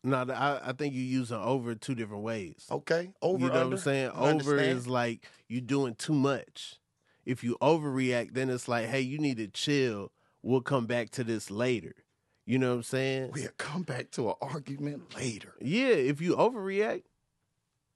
No, 0.04 0.26
I, 0.30 0.70
I 0.70 0.74
think 0.74 0.94
you're 0.94 1.04
using 1.04 1.38
over 1.38 1.76
two 1.76 1.96
different 1.96 2.24
ways. 2.24 2.66
Okay, 2.70 3.12
over. 3.22 3.40
you 3.40 3.48
know 3.48 3.54
under, 3.54 3.66
what 3.66 3.74
I'm 3.74 3.80
saying? 3.80 4.10
Over 4.10 4.30
understand. 4.30 4.78
is 4.78 4.88
like 4.88 5.26
you 5.48 5.62
doing 5.62 5.96
too 5.96 6.14
much. 6.14 6.80
If 7.26 7.44
you 7.44 7.58
overreact, 7.62 8.34
then 8.34 8.50
it's 8.50 8.68
like, 8.68 8.88
hey, 8.88 9.00
you 9.00 9.18
need 9.18 9.38
to 9.38 9.48
chill 9.48 10.12
we'll 10.44 10.62
come 10.62 10.86
back 10.86 11.10
to 11.12 11.24
this 11.24 11.50
later. 11.50 11.96
You 12.46 12.60
know 12.60 12.72
what 12.72 12.76
I'm 12.76 12.84
saying? 12.84 13.32
We'll 13.34 13.48
come 13.58 13.84
back 13.84 14.12
to 14.12 14.30
an 14.30 14.36
argument 14.42 15.16
later. 15.16 15.56
Yeah, 15.62 15.88
if 15.88 16.22
you 16.22 16.36
overreact. 16.36 17.04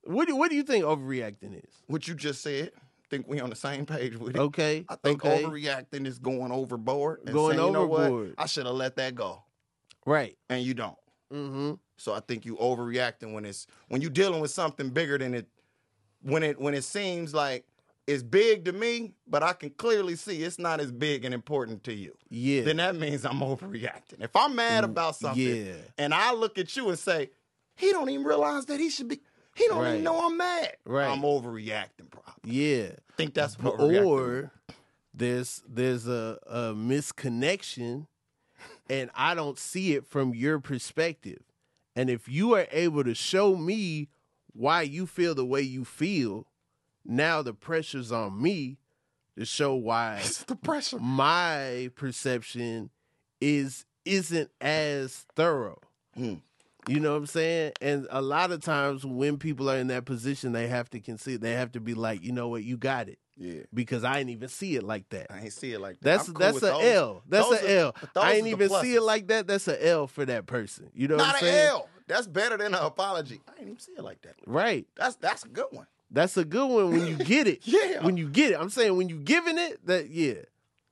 What 0.05 0.29
do 0.29 0.37
what 0.37 0.49
do 0.49 0.55
you 0.55 0.63
think 0.63 0.85
overreacting 0.85 1.53
is? 1.53 1.83
What 1.87 2.07
you 2.07 2.15
just 2.15 2.41
said, 2.41 2.71
think 3.09 3.27
we 3.27 3.41
on 3.41 3.49
the 3.49 3.57
same 3.57 3.85
page 3.85 4.15
with 4.15 4.35
it. 4.35 4.39
Okay. 4.39 4.85
I 4.87 4.95
think 4.95 5.23
okay. 5.23 5.43
overreacting 5.43 6.07
is 6.07 6.17
going 6.17 6.53
overboard. 6.53 7.23
And 7.25 7.33
Going 7.33 7.57
saying, 7.57 7.67
you 7.67 7.73
know 7.73 7.85
what? 7.85 8.33
I 8.37 8.45
should 8.45 8.65
have 8.65 8.75
let 8.75 8.95
that 8.95 9.15
go. 9.15 9.43
Right. 10.05 10.37
And 10.49 10.63
you 10.63 10.73
don't. 10.73 10.95
Mm-hmm. 11.33 11.73
So 11.97 12.13
I 12.13 12.19
think 12.21 12.45
you 12.45 12.55
overreacting 12.57 13.33
when 13.33 13.45
it's 13.45 13.67
when 13.89 14.01
you're 14.01 14.09
dealing 14.11 14.39
with 14.39 14.51
something 14.51 14.89
bigger 14.89 15.17
than 15.17 15.33
it 15.33 15.47
when 16.21 16.43
it 16.43 16.59
when 16.59 16.73
it 16.73 16.83
seems 16.83 17.33
like 17.33 17.65
it's 18.05 18.23
big 18.23 18.63
to 18.65 18.71
me, 18.71 19.13
but 19.27 19.43
I 19.43 19.51
can 19.53 19.69
clearly 19.71 20.15
see 20.15 20.41
it's 20.43 20.57
not 20.57 20.79
as 20.79 20.91
big 20.93 21.25
and 21.25 21.33
important 21.33 21.83
to 21.85 21.93
you. 21.93 22.15
Yeah. 22.29 22.61
Then 22.63 22.77
that 22.77 22.95
means 22.95 23.25
I'm 23.25 23.39
overreacting. 23.39 24.21
If 24.21 24.33
I'm 24.35 24.55
mad 24.55 24.83
mm, 24.83 24.91
about 24.91 25.17
something 25.17 25.65
yeah. 25.65 25.73
and 25.97 26.13
I 26.13 26.33
look 26.33 26.57
at 26.57 26.75
you 26.77 26.87
and 26.89 26.97
say, 26.97 27.31
he 27.75 27.91
don't 27.91 28.09
even 28.09 28.25
realize 28.25 28.65
that 28.67 28.79
he 28.79 28.89
should 28.89 29.07
be 29.09 29.19
he 29.55 29.67
don't 29.67 29.79
Right. 29.81 29.89
even 29.93 30.03
know 30.03 30.25
I'm 30.25 30.37
mad. 30.37 30.77
Right. 30.85 31.07
I'm 31.11 31.21
overreacting, 31.23 32.09
probably. 32.11 32.51
yeah. 32.51 32.89
think 33.17 33.33
that's 33.33 33.57
what 33.59 33.79
Or 33.79 34.51
there's 35.13 35.63
there's 35.67 36.07
a, 36.07 36.37
a 36.45 36.59
misconnection 36.75 38.05
and 38.89 39.09
I 39.15 39.35
don't 39.35 39.57
see 39.57 39.95
it 39.95 40.05
from 40.05 40.33
your 40.33 40.59
perspective. 40.59 41.41
And 41.97 42.11
if 42.11 42.29
you 42.29 42.53
are 42.53 42.67
able 42.71 43.03
to 43.03 43.15
show 43.15 43.55
me 43.55 44.09
why 44.53 44.83
you 44.83 45.07
feel 45.07 45.33
the 45.33 45.43
way 45.43 45.61
you 45.61 45.83
feel, 45.83 46.45
now 47.03 47.41
the 47.41 47.55
pressure's 47.55 48.11
on 48.11 48.39
me 48.39 48.77
to 49.35 49.45
show 49.45 49.73
why 49.73 50.17
It's 50.23 50.43
the 50.43 50.55
pressure. 50.55 50.99
my 50.99 51.89
perception 51.95 52.91
is 53.41 53.85
isn't 54.05 54.51
as 54.61 55.25
thorough. 55.35 55.79
Mm. 56.15 56.41
You 56.87 56.99
know 56.99 57.13
what 57.13 57.17
I'm 57.17 57.25
saying? 57.25 57.73
And 57.81 58.07
a 58.11 58.21
lot 58.21 58.51
of 58.51 58.61
times 58.61 59.03
when 59.03 59.37
people 59.37 59.67
are 59.67 59.77
in 59.77 59.87
that 59.87 60.05
position, 60.05 60.51
they 60.51 60.67
have 60.67 60.91
to 60.91 60.99
consider 60.99 61.39
they 61.39 61.53
have 61.53 61.71
to 61.71 61.79
be 61.79 61.95
like, 61.95 62.23
you 62.23 62.31
know 62.31 62.47
what, 62.47 62.63
you 62.63 62.77
got 62.77 63.09
it. 63.09 63.17
Yeah. 63.37 63.61
Because 63.73 64.03
I 64.03 64.17
didn't 64.17 64.31
even 64.31 64.49
see 64.49 64.75
it 64.75 64.83
like 64.83 65.07
that. 65.09 65.27
I 65.29 65.41
ain't 65.41 65.53
see 65.53 65.71
it 65.73 65.79
like 65.79 65.99
that. 65.99 66.03
That's 66.03 66.27
I'm 66.27 66.33
cool 66.33 66.39
that's 66.45 66.57
a 66.57 66.61
those. 66.61 66.83
L. 66.83 67.23
That's 67.27 67.49
Those 67.49 67.61
a 67.61 67.65
are- 67.65 67.79
L. 67.85 67.95
I 68.15 68.33
ain't 68.33 68.47
even 68.47 68.69
see 68.69 68.95
it 68.95 69.01
like 69.03 69.27
that. 69.27 69.47
That's 69.47 69.67
a 69.67 69.87
L 69.87 70.07
for 70.07 70.25
that 70.25 70.45
person. 70.47 70.89
You 70.93 71.07
know 71.07 71.15
what 71.17 71.23
Not 71.27 71.29
I'm 71.29 71.43
an 71.47 71.51
saying? 71.53 71.67
L. 71.67 71.89
That's 72.07 72.27
better 72.27 72.57
than 72.57 72.73
an 72.73 72.81
apology. 72.81 73.41
I 73.47 73.51
ain't 73.59 73.67
even 73.69 73.79
see 73.79 73.91
it 73.91 74.03
like 74.03 74.21
that. 74.23 74.35
Right. 74.45 74.87
That's 74.95 75.15
that's 75.17 75.43
a 75.45 75.49
good 75.49 75.67
one. 75.71 75.87
That's 76.09 76.37
a 76.37 76.45
good 76.45 76.67
one 76.67 76.91
when 76.91 77.05
you 77.05 77.15
get 77.17 77.47
it. 77.47 77.59
Yeah. 77.67 78.03
When 78.03 78.17
you 78.17 78.29
get 78.29 78.51
it. 78.51 78.59
I'm 78.59 78.69
saying 78.69 78.95
when 78.97 79.09
you 79.09 79.17
giving 79.19 79.57
it, 79.57 79.85
that 79.85 80.09
yeah. 80.09 80.35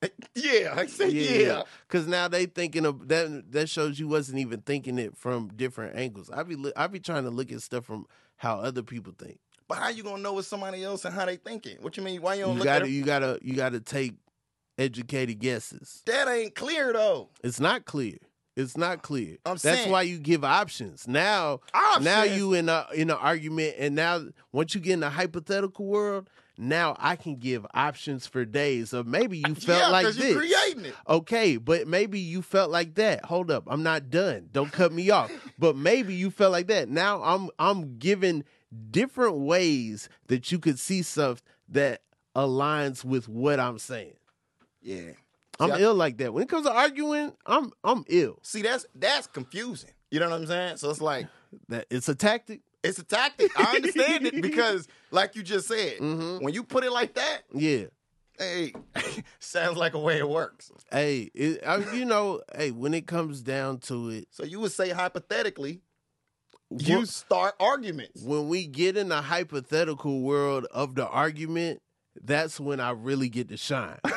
Yeah, 0.34 0.74
I 0.76 0.86
said 0.86 1.10
yeah. 1.12 1.30
Yeah, 1.30 1.62
because 1.88 2.06
now 2.06 2.28
they 2.28 2.44
thinking 2.46 2.84
of 2.84 3.08
that. 3.08 3.50
That 3.50 3.68
shows 3.70 3.98
you 3.98 4.06
wasn't 4.08 4.38
even 4.38 4.60
thinking 4.60 4.98
it 4.98 5.16
from 5.16 5.48
different 5.56 5.96
angles. 5.96 6.30
I 6.30 6.42
be 6.42 6.56
I 6.76 6.86
be 6.86 7.00
trying 7.00 7.24
to 7.24 7.30
look 7.30 7.50
at 7.50 7.62
stuff 7.62 7.86
from 7.86 8.06
how 8.36 8.56
other 8.58 8.82
people 8.82 9.14
think. 9.18 9.40
But 9.68 9.78
how 9.78 9.88
you 9.88 10.02
gonna 10.02 10.22
know 10.22 10.38
it's 10.38 10.48
somebody 10.48 10.84
else 10.84 11.04
and 11.04 11.14
how 11.14 11.24
they 11.26 11.36
thinking? 11.36 11.78
What 11.80 11.96
you 11.96 12.02
mean? 12.02 12.22
Why 12.22 12.34
you 12.34 12.42
don't 12.44 12.52
You 12.52 12.58
look 12.58 12.64
gotta 12.64 12.84
at 12.84 12.88
it? 12.88 12.92
you 12.92 13.04
gotta 13.04 13.38
you 13.42 13.54
gotta 13.54 13.80
take 13.80 14.14
educated 14.78 15.38
guesses. 15.38 16.02
That 16.06 16.28
ain't 16.28 16.54
clear 16.54 16.92
though. 16.92 17.30
It's 17.42 17.60
not 17.60 17.84
clear. 17.84 18.18
It's 18.56 18.76
not 18.76 19.02
clear. 19.02 19.36
I'm 19.44 19.52
That's 19.54 19.62
saying- 19.62 19.90
why 19.90 20.02
you 20.02 20.18
give 20.18 20.42
options. 20.44 21.06
Now 21.06 21.60
now 22.00 22.22
you 22.22 22.54
in 22.54 22.68
a 22.68 22.86
in 22.94 23.10
an 23.10 23.16
argument, 23.18 23.74
and 23.78 23.94
now 23.94 24.22
once 24.52 24.74
you 24.74 24.80
get 24.80 24.94
in 24.94 25.02
a 25.02 25.10
hypothetical 25.10 25.84
world, 25.84 26.30
now 26.56 26.96
I 26.98 27.16
can 27.16 27.36
give 27.36 27.66
options 27.74 28.26
for 28.26 28.46
days 28.46 28.94
of 28.94 29.06
maybe 29.06 29.38
you 29.46 29.54
felt 29.56 29.80
yeah, 29.82 29.88
like 29.88 30.06
this. 30.06 30.18
you 30.18 30.36
creating 30.38 30.86
it. 30.86 30.94
Okay, 31.06 31.58
but 31.58 31.86
maybe 31.86 32.18
you 32.18 32.40
felt 32.40 32.70
like 32.70 32.94
that. 32.94 33.26
Hold 33.26 33.50
up, 33.50 33.64
I'm 33.66 33.82
not 33.82 34.08
done. 34.08 34.48
Don't 34.52 34.72
cut 34.72 34.92
me 34.92 35.10
off. 35.10 35.30
But 35.58 35.74
maybe 35.74 36.14
you 36.14 36.30
felt 36.30 36.52
like 36.52 36.66
that. 36.68 36.88
Now 36.90 37.22
I'm 37.22 37.48
I'm 37.58 37.98
giving 37.98 38.44
different 38.90 39.38
ways 39.38 40.08
that 40.28 40.50
you 40.52 40.58
could 40.58 40.78
see 40.78 41.02
stuff 41.02 41.42
that 41.68 42.02
aligns 42.34 43.04
with 43.04 43.28
what 43.28 43.58
I'm 43.60 43.78
saying. 43.78 44.16
Yeah. 44.82 45.12
I'm 45.58 45.72
I- 45.72 45.80
ill 45.80 45.94
like 45.94 46.18
that. 46.18 46.32
When 46.34 46.42
it 46.42 46.48
comes 46.48 46.66
to 46.66 46.72
arguing, 46.72 47.32
I'm 47.46 47.72
I'm 47.82 48.04
ill. 48.08 48.38
See, 48.42 48.62
that's 48.62 48.86
that's 48.94 49.26
confusing. 49.26 49.90
You 50.10 50.20
know 50.20 50.28
what 50.30 50.40
I'm 50.40 50.46
saying? 50.46 50.76
So 50.76 50.90
it's 50.90 51.00
like 51.00 51.26
That 51.68 51.86
it's 51.90 52.08
a 52.08 52.14
tactic. 52.14 52.60
it's 52.84 52.98
a 52.98 53.04
tactic. 53.04 53.50
I 53.58 53.76
understand 53.76 54.26
it 54.26 54.40
because, 54.42 54.86
like 55.10 55.34
you 55.34 55.42
just 55.42 55.66
said, 55.66 55.98
Mhm. 55.98 56.42
when 56.42 56.52
you 56.54 56.62
put 56.62 56.84
it 56.84 56.92
like 56.92 57.14
that, 57.14 57.42
Yeah. 57.54 57.84
hey, 58.38 58.72
sounds 59.40 59.76
like 59.78 59.94
a 59.94 59.98
way 59.98 60.18
it 60.18 60.28
works. 60.28 60.70
Hey, 60.92 61.30
it, 61.34 61.66
I, 61.66 61.78
you 61.94 62.04
know, 62.04 62.42
hey, 62.54 62.70
when 62.70 62.92
it 62.94 63.06
comes 63.06 63.40
down 63.42 63.78
to 63.80 64.10
it, 64.10 64.28
So 64.30 64.44
you 64.44 64.60
would 64.60 64.72
say 64.72 64.90
hypothetically, 64.90 65.80
you 66.70 67.06
start 67.06 67.54
arguments. 67.60 68.22
when 68.22 68.48
we 68.48 68.66
get 68.66 68.96
in 68.96 69.08
the 69.08 69.22
hypothetical 69.22 70.20
world 70.20 70.66
of 70.72 70.94
the 70.94 71.06
argument, 71.06 71.80
that's 72.22 72.58
when 72.58 72.80
I 72.80 72.90
really 72.90 73.28
get 73.28 73.48
to 73.50 73.56
shine. 73.56 73.98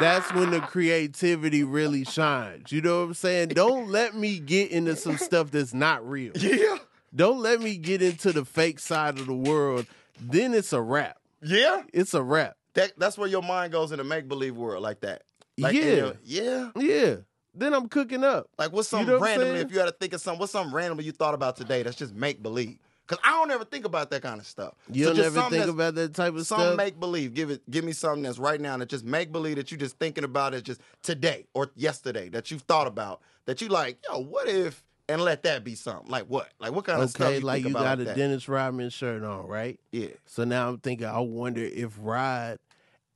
That's 0.00 0.32
when 0.32 0.50
the 0.52 0.60
creativity 0.60 1.64
really 1.64 2.04
shines. 2.04 2.70
You 2.70 2.80
know 2.82 2.98
what 3.00 3.06
I'm 3.08 3.14
saying? 3.14 3.48
Don't 3.48 3.88
let 3.88 4.14
me 4.14 4.38
get 4.38 4.70
into 4.70 4.94
some 4.94 5.18
stuff 5.18 5.50
that's 5.50 5.74
not 5.74 6.08
real. 6.08 6.30
Yeah. 6.36 6.76
Don't 7.12 7.40
let 7.40 7.60
me 7.60 7.76
get 7.76 8.00
into 8.00 8.32
the 8.32 8.44
fake 8.44 8.78
side 8.78 9.18
of 9.18 9.26
the 9.26 9.34
world. 9.34 9.86
Then 10.20 10.54
it's 10.54 10.72
a 10.72 10.80
wrap. 10.80 11.16
Yeah. 11.42 11.82
It's 11.92 12.14
a 12.14 12.22
wrap. 12.22 12.56
That, 12.74 12.92
that's 12.96 13.18
where 13.18 13.26
your 13.28 13.42
mind 13.42 13.72
goes 13.72 13.90
in 13.90 13.98
a 13.98 14.04
make 14.04 14.28
believe 14.28 14.56
world 14.56 14.84
like 14.84 15.00
that. 15.00 15.22
Like, 15.58 15.74
Yeah. 15.74 15.82
a- 15.82 16.12
yeah. 16.22 16.70
Yeah. 16.76 17.16
Then 17.54 17.74
I'm 17.74 17.88
cooking 17.88 18.24
up. 18.24 18.48
Like 18.58 18.72
what's 18.72 18.88
something 18.88 19.08
know 19.08 19.18
what 19.18 19.26
randomly 19.26 19.54
saying? 19.54 19.66
if 19.66 19.72
you 19.72 19.78
had 19.78 19.86
to 19.86 19.92
think 19.92 20.12
of 20.12 20.20
something, 20.20 20.38
what's 20.38 20.52
something 20.52 20.74
randomly 20.74 21.04
you 21.04 21.12
thought 21.12 21.34
about 21.34 21.56
today 21.56 21.82
that's 21.82 21.96
just 21.96 22.14
make 22.14 22.42
believe? 22.42 22.78
Because 23.06 23.22
I 23.24 23.30
don't 23.30 23.50
ever 23.50 23.64
think 23.64 23.86
about 23.86 24.10
that 24.10 24.20
kind 24.20 24.38
of 24.38 24.46
stuff. 24.46 24.74
You 24.92 25.04
So 25.04 25.10
don't 25.10 25.16
just 25.16 25.36
ever 25.36 25.48
think 25.48 25.66
about 25.66 25.94
that 25.94 26.14
type 26.14 26.34
of 26.34 26.46
some 26.46 26.60
stuff. 26.60 26.76
make 26.76 27.00
believe. 27.00 27.32
Give 27.32 27.50
it. 27.50 27.68
Give 27.70 27.84
me 27.84 27.92
something 27.92 28.22
that's 28.22 28.38
right 28.38 28.60
now 28.60 28.76
that 28.76 28.88
just 28.90 29.04
make 29.04 29.32
believe 29.32 29.56
that 29.56 29.72
you 29.72 29.78
just 29.78 29.98
thinking 29.98 30.24
about 30.24 30.52
it 30.52 30.62
just 30.62 30.82
today 31.02 31.46
or 31.54 31.70
yesterday 31.74 32.28
that 32.28 32.50
you've 32.50 32.62
thought 32.62 32.86
about 32.86 33.22
that 33.46 33.62
you 33.62 33.68
like. 33.68 33.98
Yo, 34.08 34.18
what 34.18 34.46
if? 34.46 34.84
And 35.10 35.22
let 35.22 35.42
that 35.44 35.64
be 35.64 35.74
something. 35.74 36.10
Like 36.10 36.26
what? 36.26 36.50
Like 36.60 36.72
what 36.72 36.84
kind 36.84 37.02
of 37.02 37.08
stuff 37.08 37.28
okay, 37.28 37.40
like 37.40 37.64
you 37.64 37.72
got 37.72 37.82
like 37.82 38.00
a 38.00 38.04
that? 38.04 38.16
Dennis 38.16 38.46
Rodman 38.46 38.90
shirt 38.90 39.24
on, 39.24 39.46
right? 39.46 39.80
Yeah. 39.90 40.08
So 40.26 40.44
now 40.44 40.68
I'm 40.68 40.76
thinking, 40.78 41.06
I 41.06 41.20
wonder 41.20 41.62
if 41.62 41.96
Rod 41.98 42.58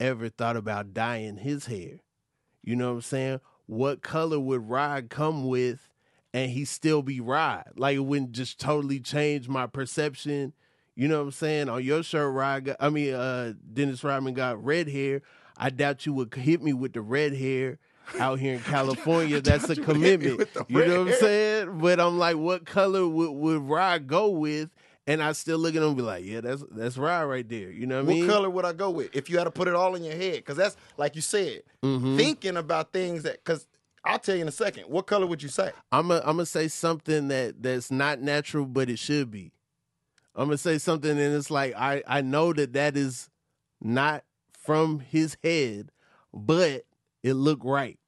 ever 0.00 0.30
thought 0.30 0.56
about 0.56 0.94
dyeing 0.94 1.36
his 1.36 1.66
hair. 1.66 2.00
You 2.64 2.76
know 2.76 2.88
what 2.88 2.94
I'm 2.94 3.02
saying? 3.02 3.40
What 3.72 4.02
color 4.02 4.38
would 4.38 4.68
Rod 4.68 5.08
come 5.08 5.46
with 5.46 5.88
and 6.34 6.50
he 6.50 6.66
still 6.66 7.00
be 7.00 7.20
Rod? 7.20 7.64
Like 7.74 7.96
it 7.96 8.00
wouldn't 8.00 8.32
just 8.32 8.60
totally 8.60 9.00
change 9.00 9.48
my 9.48 9.66
perception. 9.66 10.52
You 10.94 11.08
know 11.08 11.20
what 11.20 11.24
I'm 11.24 11.30
saying? 11.32 11.68
On 11.70 11.82
your 11.82 12.02
shirt, 12.02 12.34
Rod, 12.34 12.66
got, 12.66 12.76
I 12.78 12.90
mean, 12.90 13.14
uh, 13.14 13.54
Dennis 13.72 14.04
Rodman 14.04 14.34
got 14.34 14.62
red 14.62 14.90
hair. 14.90 15.22
I 15.56 15.70
doubt 15.70 16.04
you 16.04 16.12
would 16.12 16.34
hit 16.34 16.62
me 16.62 16.74
with 16.74 16.92
the 16.92 17.00
red 17.00 17.32
hair 17.32 17.78
out 18.18 18.38
here 18.38 18.52
in 18.52 18.60
California. 18.64 19.40
That's 19.40 19.64
a 19.70 19.74
doubt 19.74 19.78
you 19.78 19.86
would 19.86 20.02
hit 20.02 20.20
me 20.20 20.26
commitment. 20.28 20.68
You 20.68 20.86
know 20.86 21.04
what 21.04 21.14
I'm 21.14 21.18
saying? 21.18 21.78
But 21.78 21.98
I'm 21.98 22.18
like, 22.18 22.36
what 22.36 22.66
color 22.66 23.08
would, 23.08 23.30
would 23.30 23.62
Rod 23.62 24.06
go 24.06 24.28
with? 24.28 24.68
And 25.06 25.20
I 25.22 25.32
still 25.32 25.58
look 25.58 25.74
at 25.74 25.80
them 25.80 25.88
and 25.88 25.96
be 25.96 26.02
like, 26.02 26.24
yeah, 26.24 26.40
that's 26.40 26.62
that's 26.70 26.96
right 26.96 27.24
right 27.24 27.48
there. 27.48 27.70
You 27.70 27.86
know 27.86 27.96
what, 27.98 28.06
What 28.06 28.12
I 28.12 28.14
mean? 28.14 28.26
What 28.28 28.32
color 28.34 28.50
would 28.50 28.64
I 28.64 28.72
go 28.72 28.90
with 28.90 29.14
if 29.16 29.28
you 29.28 29.36
had 29.38 29.44
to 29.44 29.50
put 29.50 29.66
it 29.66 29.74
all 29.74 29.94
in 29.96 30.04
your 30.04 30.14
head? 30.14 30.36
Because 30.36 30.56
that's 30.56 30.76
like 30.96 31.16
you 31.16 31.22
said, 31.22 31.62
Mhm. 31.82 32.16
thinking 32.16 32.56
about 32.56 32.92
things 32.92 33.24
that. 33.24 33.44
Because 33.44 33.66
I'll 34.04 34.18
tell 34.20 34.36
you 34.36 34.42
in 34.42 34.48
a 34.48 34.52
second. 34.52 34.84
What 34.84 35.06
color 35.06 35.26
would 35.26 35.42
you 35.42 35.48
say? 35.48 35.72
I'm 35.90 36.08
gonna 36.08 36.20
I'm 36.20 36.36
gonna 36.36 36.46
say 36.46 36.68
something 36.68 37.28
that 37.28 37.62
that's 37.62 37.90
not 37.90 38.20
natural, 38.20 38.64
but 38.64 38.88
it 38.88 38.98
should 39.00 39.30
be. 39.30 39.52
I'm 40.36 40.46
gonna 40.46 40.56
say 40.58 40.78
something, 40.78 41.10
and 41.10 41.34
it's 41.34 41.50
like 41.50 41.74
I 41.76 42.02
I 42.06 42.20
know 42.22 42.52
that 42.52 42.72
that 42.74 42.96
is 42.96 43.28
not 43.80 44.22
from 44.52 45.00
his 45.00 45.36
head, 45.42 45.90
but 46.32 46.84
it 47.24 47.34
looked 47.34 47.64
right. 47.64 47.98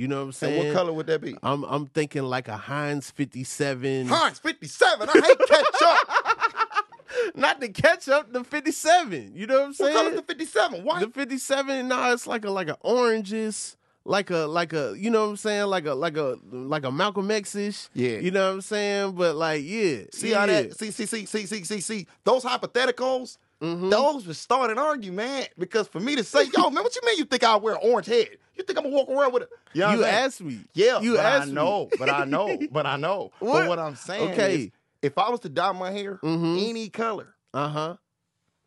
You 0.00 0.08
know 0.08 0.16
what 0.16 0.22
I'm 0.22 0.26
And 0.28 0.34
saying? 0.34 0.66
what 0.68 0.74
color 0.74 0.92
would 0.94 1.06
that 1.08 1.20
be? 1.20 1.36
I'm 1.42 1.62
I'm 1.64 1.86
thinking 1.86 2.22
like 2.22 2.48
a 2.48 2.56
Heinz 2.56 3.10
57. 3.10 4.06
Heinz 4.08 4.38
57. 4.38 5.08
I 5.08 5.12
hate 5.12 5.38
ketchup. 5.46 7.34
not 7.34 7.60
the 7.60 7.68
ketchup, 7.68 8.32
the 8.32 8.42
57. 8.42 9.32
You 9.34 9.46
know 9.46 9.54
what 9.56 9.60
I'm 9.62 9.66
what 9.68 9.76
saying? 9.76 9.92
color 9.94 10.10
the 10.16 10.22
57? 10.22 10.84
White. 10.84 11.00
The 11.00 11.08
57, 11.10 11.88
no, 11.88 12.12
it's 12.14 12.26
like 12.26 12.46
a 12.46 12.50
like 12.50 12.68
a 12.68 12.78
oranges, 12.80 13.76
like 14.06 14.30
a 14.30 14.46
like 14.46 14.72
a 14.72 14.94
you 14.96 15.10
know 15.10 15.24
what 15.24 15.30
I'm 15.32 15.36
saying, 15.36 15.66
like 15.66 15.84
a 15.84 15.92
like 15.92 16.16
a 16.16 16.38
like 16.50 16.84
a 16.84 16.90
Malcolm 16.90 17.30
X-ish. 17.30 17.88
Yeah. 17.92 18.20
You 18.20 18.30
know 18.30 18.46
what 18.48 18.54
I'm 18.54 18.60
saying? 18.62 19.12
But 19.16 19.36
like, 19.36 19.62
yeah. 19.64 20.04
See 20.12 20.30
yeah. 20.30 20.38
how 20.40 20.46
that? 20.46 20.78
See, 20.78 20.92
see, 20.92 21.04
see, 21.04 21.26
see, 21.26 21.44
see, 21.44 21.64
see, 21.64 21.80
see. 21.80 22.06
Those 22.24 22.42
hypotheticals, 22.44 23.36
Mhm. 23.60 23.90
those 23.90 24.26
would 24.26 24.36
start 24.36 24.70
an 24.70 24.78
argument, 24.78 25.16
man. 25.28 25.44
Because 25.58 25.86
for 25.88 26.00
me 26.00 26.16
to 26.16 26.24
say, 26.24 26.44
yo, 26.56 26.70
man, 26.70 26.82
what 26.82 26.94
you 26.96 27.02
mean 27.04 27.18
you 27.18 27.24
think 27.26 27.44
I 27.44 27.56
wear 27.56 27.76
orange 27.76 28.06
head? 28.06 28.38
You 28.60 28.64
think 28.66 28.78
I'm 28.78 28.84
gonna 28.84 28.94
walk 28.94 29.08
around 29.08 29.32
with 29.32 29.44
it? 29.44 29.48
You, 29.72 29.80
know 29.80 29.90
You 29.94 30.04
asked 30.04 30.42
me. 30.42 30.58
Yeah, 30.74 31.00
you 31.00 31.14
but 31.16 31.24
I 31.24 31.30
asked 31.36 31.48
me. 31.48 31.54
know, 31.54 31.88
but 31.98 32.10
I 32.10 32.26
know, 32.26 32.58
but 32.70 32.84
I 32.84 32.96
know. 32.98 33.32
What? 33.38 33.52
But 33.60 33.68
what 33.70 33.78
I'm 33.78 33.96
saying 33.96 34.32
Okay. 34.32 34.54
is, 34.64 34.70
if 35.00 35.16
I 35.16 35.30
was 35.30 35.40
to 35.40 35.48
dye 35.48 35.72
my 35.72 35.90
hair 35.90 36.18
Mhm. 36.22 36.68
any 36.68 36.90
color, 36.90 37.34
Uh-huh. 37.54 37.96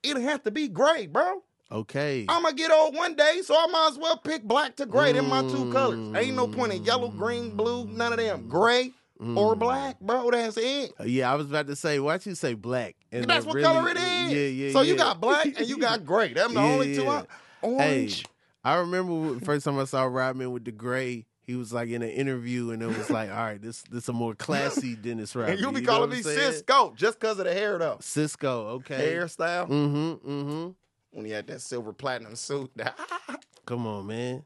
it'd 0.02 0.24
have 0.24 0.42
to 0.46 0.52
be 0.52 0.68
gray, 0.68 1.06
bro. 1.06 1.44
Okay. 1.72 2.26
I'm 2.28 2.42
gonna 2.42 2.56
get 2.56 2.72
old 2.72 2.96
one 2.96 3.14
day, 3.14 3.42
so 3.44 3.56
I 3.56 3.68
might 3.68 3.90
as 3.92 4.00
well 4.00 4.18
pick 4.18 4.42
black 4.44 4.76
to 4.78 4.88
gray. 4.88 5.16
in 5.16 5.28
my 5.30 5.42
two 5.44 5.72
colors. 5.72 6.00
Ain't 6.18 6.36
no 6.36 6.48
point 6.48 6.74
in 6.74 6.84
yellow, 6.84 7.10
green, 7.10 7.52
blue, 7.52 7.86
none 7.86 8.14
of 8.14 8.18
them. 8.18 8.48
Gray 8.50 8.94
or 9.36 9.56
black, 9.56 10.00
bro. 10.00 10.32
That's 10.32 10.58
it. 10.58 10.92
Uh, 11.00 11.04
Yeah, 11.04 11.32
I 11.32 11.36
was 11.36 11.46
about 11.46 11.68
to 11.68 11.76
say, 11.76 12.00
why'd 12.00 12.26
you 12.26 12.34
say 12.34 12.56
black? 12.56 12.96
And 13.12 13.26
That's 13.26 13.46
that 13.46 13.48
what 13.48 13.56
really- 13.58 13.64
color 13.68 13.90
it 13.90 13.98
is. 13.98 14.32
Yeah, 14.34 14.66
yeah. 14.66 14.72
so 14.74 14.82
you 14.82 14.96
got 14.96 15.22
black 15.22 15.46
and 15.46 15.70
you 15.70 15.78
got 15.78 16.04
gray. 16.12 16.34
Them 16.34 16.56
the 16.56 16.60
Yeah, 16.60 16.66
only 16.74 16.96
two. 16.96 17.04
yeah. 17.04 17.24
I, 17.64 17.66
orange. 17.66 18.18
Hey, 18.22 18.26
I 18.64 18.76
remember 18.76 19.40
first 19.46 19.66
time 19.66 19.78
I 19.78 19.86
saw 19.86 20.04
Rodman 20.04 20.52
with 20.52 20.66
the 20.66 20.72
gray. 20.72 21.26
He 21.46 21.56
was 21.56 21.74
like 21.74 21.90
in 21.90 22.02
an 22.02 22.10
interview, 22.10 22.72
and 22.72 22.82
it 22.82 22.88
was 22.88 23.10
like, 23.10 23.30
"All 23.30 23.36
right, 23.36 23.62
this 23.62 23.84
this 23.92 24.08
a 24.08 24.14
more 24.14 24.34
classy 24.34 24.96
Dennis 25.02 25.36
Rodman." 25.36 25.54
and 25.54 25.62
you'll 25.62 25.74
be 25.74 25.82
know 25.82 25.92
calling 25.92 26.10
me? 26.10 26.22
Sisqó 26.22 26.96
just 26.96 27.20
because 27.20 27.38
of 27.40 27.46
the 27.46 27.54
hair 27.54 27.78
though. 27.78 27.98
Sisqó, 28.00 28.46
okay. 28.76 29.14
Hairstyle. 29.16 29.68
Mm-hmm. 29.68 30.30
Mm-hmm. 30.32 30.70
When 31.12 31.26
he 31.26 31.32
had 31.32 31.46
that 31.48 31.62
silver 31.62 31.92
platinum 31.92 32.36
suit. 32.36 32.72
Come 33.66 33.86
on, 33.86 34.08
man. 34.08 34.44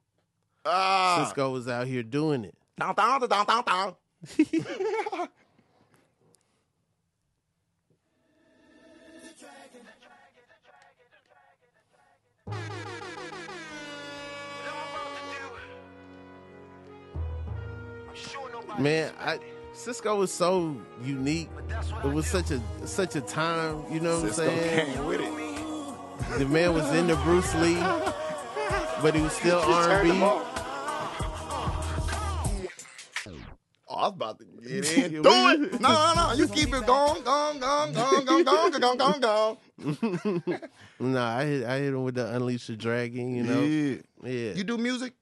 ah. 0.65 1.32
Sisqó 1.32 1.51
was 1.51 1.67
out 1.67 1.86
here 1.88 2.03
doing 2.03 2.43
it. 2.45 2.56
Down, 2.80 2.95
down, 2.95 3.21
down, 3.27 3.45
down, 3.45 3.63
down. 3.63 3.95
Man, 18.80 19.12
I 19.20 19.40
Sisqó 19.74 20.18
was 20.18 20.32
so 20.32 20.76
unique. 21.04 21.50
It 22.04 22.08
was 22.12 22.28
such 22.28 22.52
a 22.52 22.62
such 22.86 23.16
a 23.16 23.22
time, 23.22 23.84
you 23.92 24.00
know 24.00 24.20
what 24.22 24.32
Sisqó 24.32 24.50
I'm 24.50 24.60
saying? 24.60 24.94
came 24.94 25.06
with 25.06 25.22
it. 25.22 26.40
The 26.40 26.46
man 26.46 26.74
was 26.74 26.92
into 26.94 27.16
Bruce 27.18 27.54
Lee, 27.56 27.76
but 29.02 29.13
he 29.16 29.22
was 29.22 29.34
still 29.34 29.62
Turned 29.62 30.12
R&B. 30.12 30.20
Oh, 33.90 33.96
I 33.96 34.02
was 34.08 34.13
about 34.13 34.40
to 34.40 34.46
get 34.46 34.92
in. 34.98 35.12
Yeah, 35.13 35.22
Do 35.22 35.30
it. 35.66 35.80
No, 35.82 35.90
no, 35.90 36.13
no. 36.16 36.34
You 36.36 36.48
keep 36.48 36.74
it 36.74 36.86
going, 36.86 37.24
going, 37.24 37.60
going, 37.60 37.94
going, 37.94 38.26
going, 38.26 38.44
going, 38.44 38.72
going, 38.80 38.98
going, 38.98 39.22
going. 39.22 40.60
Nah, 41.00 41.38
I 41.38 41.46
hit 41.46 41.63
I 41.66 41.78
hit 41.80 41.94
him 41.94 42.04
with 42.04 42.16
the 42.16 42.36
Unleash 42.36 42.68
the 42.68 42.76
Dragon, 42.76 43.36
you 43.36 43.44
know. 43.44 43.62
Yeah. 43.62 43.98
Yeah. 44.24 44.54
You 44.54 44.63
do 44.63 44.78
music? 44.78 45.13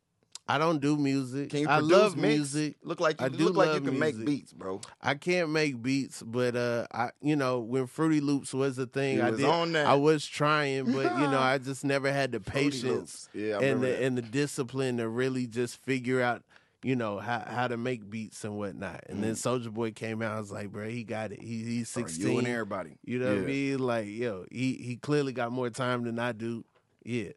I 0.48 0.60
don't 0.60 0.80
do 0.80 0.96
music. 0.96 1.50
Can 1.50 1.62
you 1.62 1.68
I 1.68 1.80
love 1.80 2.16
mix? 2.16 2.28
music. 2.38 2.76
Look 2.84 3.00
like 3.00 3.20
you 3.20 3.26
I 3.26 3.30
do 3.30 3.46
look 3.46 3.56
like 3.56 3.74
you 3.74 3.82
can 3.82 3.98
make 3.98 4.24
beats, 4.24 4.54
bro. 4.54 4.80
I 5.02 5.16
can't 5.16 5.50
make 5.50 5.82
beats, 5.82 6.22
but 6.22 6.56
uh, 6.56 6.86
I 6.94 7.10
you 7.20 7.36
know 7.36 7.60
when 7.62 7.88
Fruity 7.88 8.22
Loops 8.22 8.54
was 8.54 8.78
a 8.78 8.86
thing, 8.86 9.18
You 9.18 9.24
I 9.24 9.30
was 9.32 9.40
did. 9.40 9.50
on 9.50 9.72
that. 9.72 9.88
I 9.88 9.96
was 9.96 10.24
trying, 10.26 10.86
but 10.92 11.18
you 11.20 11.28
know 11.28 11.40
I 11.54 11.58
just 11.58 11.84
never 11.84 12.12
had 12.12 12.32
the 12.32 12.40
patience 12.40 13.28
Yeah, 13.34 13.60
and 13.60 13.82
the 13.82 13.88
that. 13.88 14.02
and 14.04 14.18
the 14.18 14.22
discipline 14.22 14.98
to 14.98 15.10
really 15.10 15.48
just 15.48 15.82
figure 15.84 16.22
out 16.22 16.44
you 16.84 16.96
know 16.96 17.18
how 17.18 17.40
how 17.40 17.68
to 17.68 17.78
make 17.78 18.08
beats 18.08 18.44
and 18.44 18.56
whatnot. 18.56 19.04
And 19.10 19.24
then 19.24 19.34
Soulja 19.34 19.74
Boy 19.74 19.90
came 19.94 20.22
out. 20.22 20.34
I 20.34 20.40
was 20.40 20.52
like, 20.52 20.72
bro, 20.72 20.88
he 20.88 21.04
got 21.04 21.32
it. 21.32 21.42
He, 21.42 21.64
he's 21.64 21.88
Mm. 21.90 21.94
Sixteen. 21.94 22.32
You 22.34 22.38
and 22.38 22.48
everybody. 22.48 23.00
You 23.04 23.18
know 23.18 23.30
what 23.34 23.44
I 23.44 23.48
mean? 23.48 23.80
Like, 23.80 24.06
yo, 24.10 24.46
he 24.52 24.74
he 24.74 24.96
clearly 24.98 25.34
got 25.34 25.52
more 25.52 25.72
time 25.72 26.04
than 26.04 26.20
I 26.20 26.34
do. 26.34 26.64
Yeah. 27.04 27.32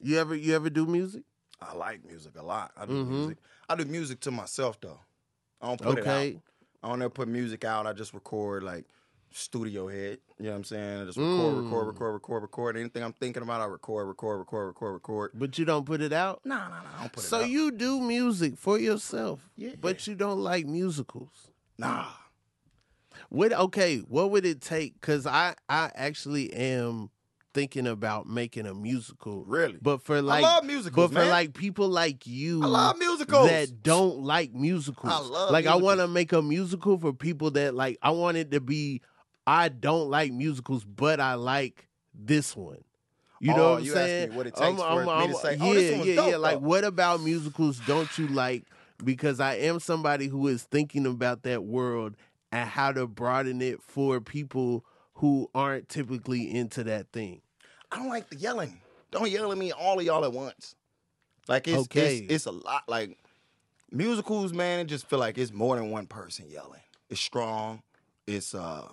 You 0.00 0.18
ever 0.18 0.34
you 0.34 0.56
ever 0.56 0.68
do 0.68 0.86
music? 0.86 1.22
I 1.70 1.74
like 1.74 2.04
music 2.04 2.32
a 2.38 2.42
lot. 2.42 2.72
I 2.76 2.86
do 2.86 2.92
Mhm. 3.04 3.08
music. 3.08 3.38
I 3.68 3.74
do 3.76 3.84
music 3.84 4.20
to 4.20 4.30
myself 4.30 4.80
though. 4.80 5.00
I 5.60 5.68
don't 5.68 5.80
put 5.80 5.98
it 5.98 6.06
out. 6.06 6.42
I 6.82 6.88
don't 6.88 7.00
ever 7.02 7.10
put 7.10 7.28
music 7.28 7.64
out. 7.64 7.86
I 7.86 7.92
just 7.92 8.12
record 8.12 8.62
like 8.64 8.86
studio 9.34 9.88
head. 9.88 10.18
You 10.38 10.46
know 10.46 10.50
what 10.50 10.56
I'm 10.58 10.64
saying? 10.64 11.02
I 11.02 11.04
just 11.06 11.16
record, 11.16 11.54
Mm. 11.54 11.64
record, 11.64 11.86
record, 11.86 12.12
record, 12.14 12.42
record. 12.42 12.76
Anything 12.76 13.02
I'm 13.02 13.12
thinking 13.14 13.42
about, 13.42 13.60
I 13.60 13.64
record, 13.66 14.08
record, 14.08 14.40
record, 14.40 14.66
record, 14.66 14.92
record. 14.92 15.30
But 15.34 15.56
you 15.58 15.64
don't 15.64 15.86
put 15.86 16.00
it 16.02 16.12
out? 16.12 16.44
No, 16.44 16.56
no, 16.56 16.68
no. 16.68 16.74
I 16.96 17.00
don't 17.02 17.12
put 17.12 17.22
So 17.22 17.40
it 17.40 17.44
out. 17.44 17.48
you 17.50 17.70
do 17.70 18.00
music 18.00 18.58
for 18.58 18.78
yourself, 18.78 19.48
Yeah. 19.56 19.74
but 19.80 20.06
you 20.06 20.14
don't 20.16 20.40
like 20.40 20.66
musicals. 20.66 21.48
Nah. 21.78 22.08
What? 23.28 23.52
Okay, 23.52 23.98
what 24.00 24.30
would 24.30 24.44
it 24.44 24.60
take? 24.60 24.94
Because 25.00 25.26
I 25.26 25.54
I 25.68 25.90
actually 25.94 26.52
am 26.52 27.10
thinking 27.54 27.86
about 27.86 28.26
making 28.26 28.66
a 28.66 28.74
musical, 28.74 29.44
Really? 29.44 29.78
but 29.80 30.02
for 30.02 30.20
like, 30.22 30.44
I 30.44 30.46
love 30.54 30.64
musicals, 30.64 31.10
but 31.10 31.14
for 31.14 31.20
man. 31.24 31.30
like 31.30 31.54
people 31.54 31.88
like 31.88 32.26
you, 32.26 32.62
I 32.62 32.66
love 32.66 32.98
musicals. 32.98 33.48
that 33.48 33.82
don't 33.82 34.20
like 34.22 34.52
musicals. 34.54 35.12
I 35.12 35.18
love 35.20 35.50
like 35.50 35.66
I 35.66 35.76
want 35.76 36.00
to 36.00 36.08
make 36.08 36.32
a 36.32 36.42
musical 36.42 36.98
for 36.98 37.12
people 37.12 37.50
that 37.52 37.74
like. 37.74 37.98
I 38.02 38.10
want 38.10 38.36
it 38.36 38.50
to 38.52 38.60
be. 38.60 39.00
I 39.46 39.68
don't 39.68 40.08
like 40.10 40.32
musicals, 40.32 40.84
but 40.84 41.18
I 41.20 41.34
like 41.34 41.88
this 42.14 42.56
one. 42.56 42.84
You 43.40 43.48
know 43.54 43.64
Oh, 43.66 43.70
what 43.72 43.78
I'm 43.80 43.84
you 43.84 43.92
saying? 43.92 44.30
me 44.30 44.36
what 44.36 44.46
it 44.46 44.54
takes 44.54 44.80
for 44.80 45.04
me 45.04 45.26
to 45.26 45.34
say, 45.34 45.56
yeah, 45.56 45.64
"Oh, 45.64 45.72
yeah, 45.72 46.14
dope, 46.14 46.30
yeah. 46.30 46.36
Like, 46.36 46.60
what 46.60 46.84
about 46.84 47.22
musicals 47.22 47.80
don't 47.88 48.16
you 48.16 48.28
like? 48.28 48.64
Because 49.02 49.40
I 49.40 49.54
am 49.56 49.80
somebody 49.80 50.28
who 50.28 50.46
is 50.46 50.62
thinking 50.62 51.06
about 51.06 51.42
that 51.42 51.64
world 51.64 52.14
and 52.52 52.68
how 52.68 52.92
to 52.92 53.08
broaden 53.08 53.60
it 53.60 53.82
for 53.82 54.20
people 54.20 54.84
who 55.22 55.48
aren't 55.54 55.88
typically 55.88 56.52
into 56.52 56.82
that 56.82 57.06
thing. 57.12 57.40
I 57.92 57.98
don't 57.98 58.08
like 58.08 58.28
the 58.28 58.34
yelling. 58.34 58.80
Don't 59.12 59.30
yell 59.30 59.52
at 59.52 59.56
me, 59.56 59.70
all 59.70 60.00
of 60.00 60.04
y'all 60.04 60.24
at 60.24 60.32
once. 60.32 60.74
Like 61.46 61.68
it's 61.68 61.82
Okay. 61.82 62.18
it's, 62.18 62.32
it's 62.32 62.46
a 62.46 62.50
lot. 62.50 62.82
Like 62.88 63.16
musicals, 63.92 64.52
man. 64.52 64.80
It 64.80 64.86
just 64.86 65.06
feel 65.08 65.20
like 65.20 65.38
it's 65.38 65.52
more 65.52 65.76
than 65.76 65.92
one 65.92 66.08
person 66.08 66.46
yelling. 66.50 66.80
It's 67.08 67.20
strong. 67.20 67.82
It's 68.26 68.52
uh. 68.52 68.88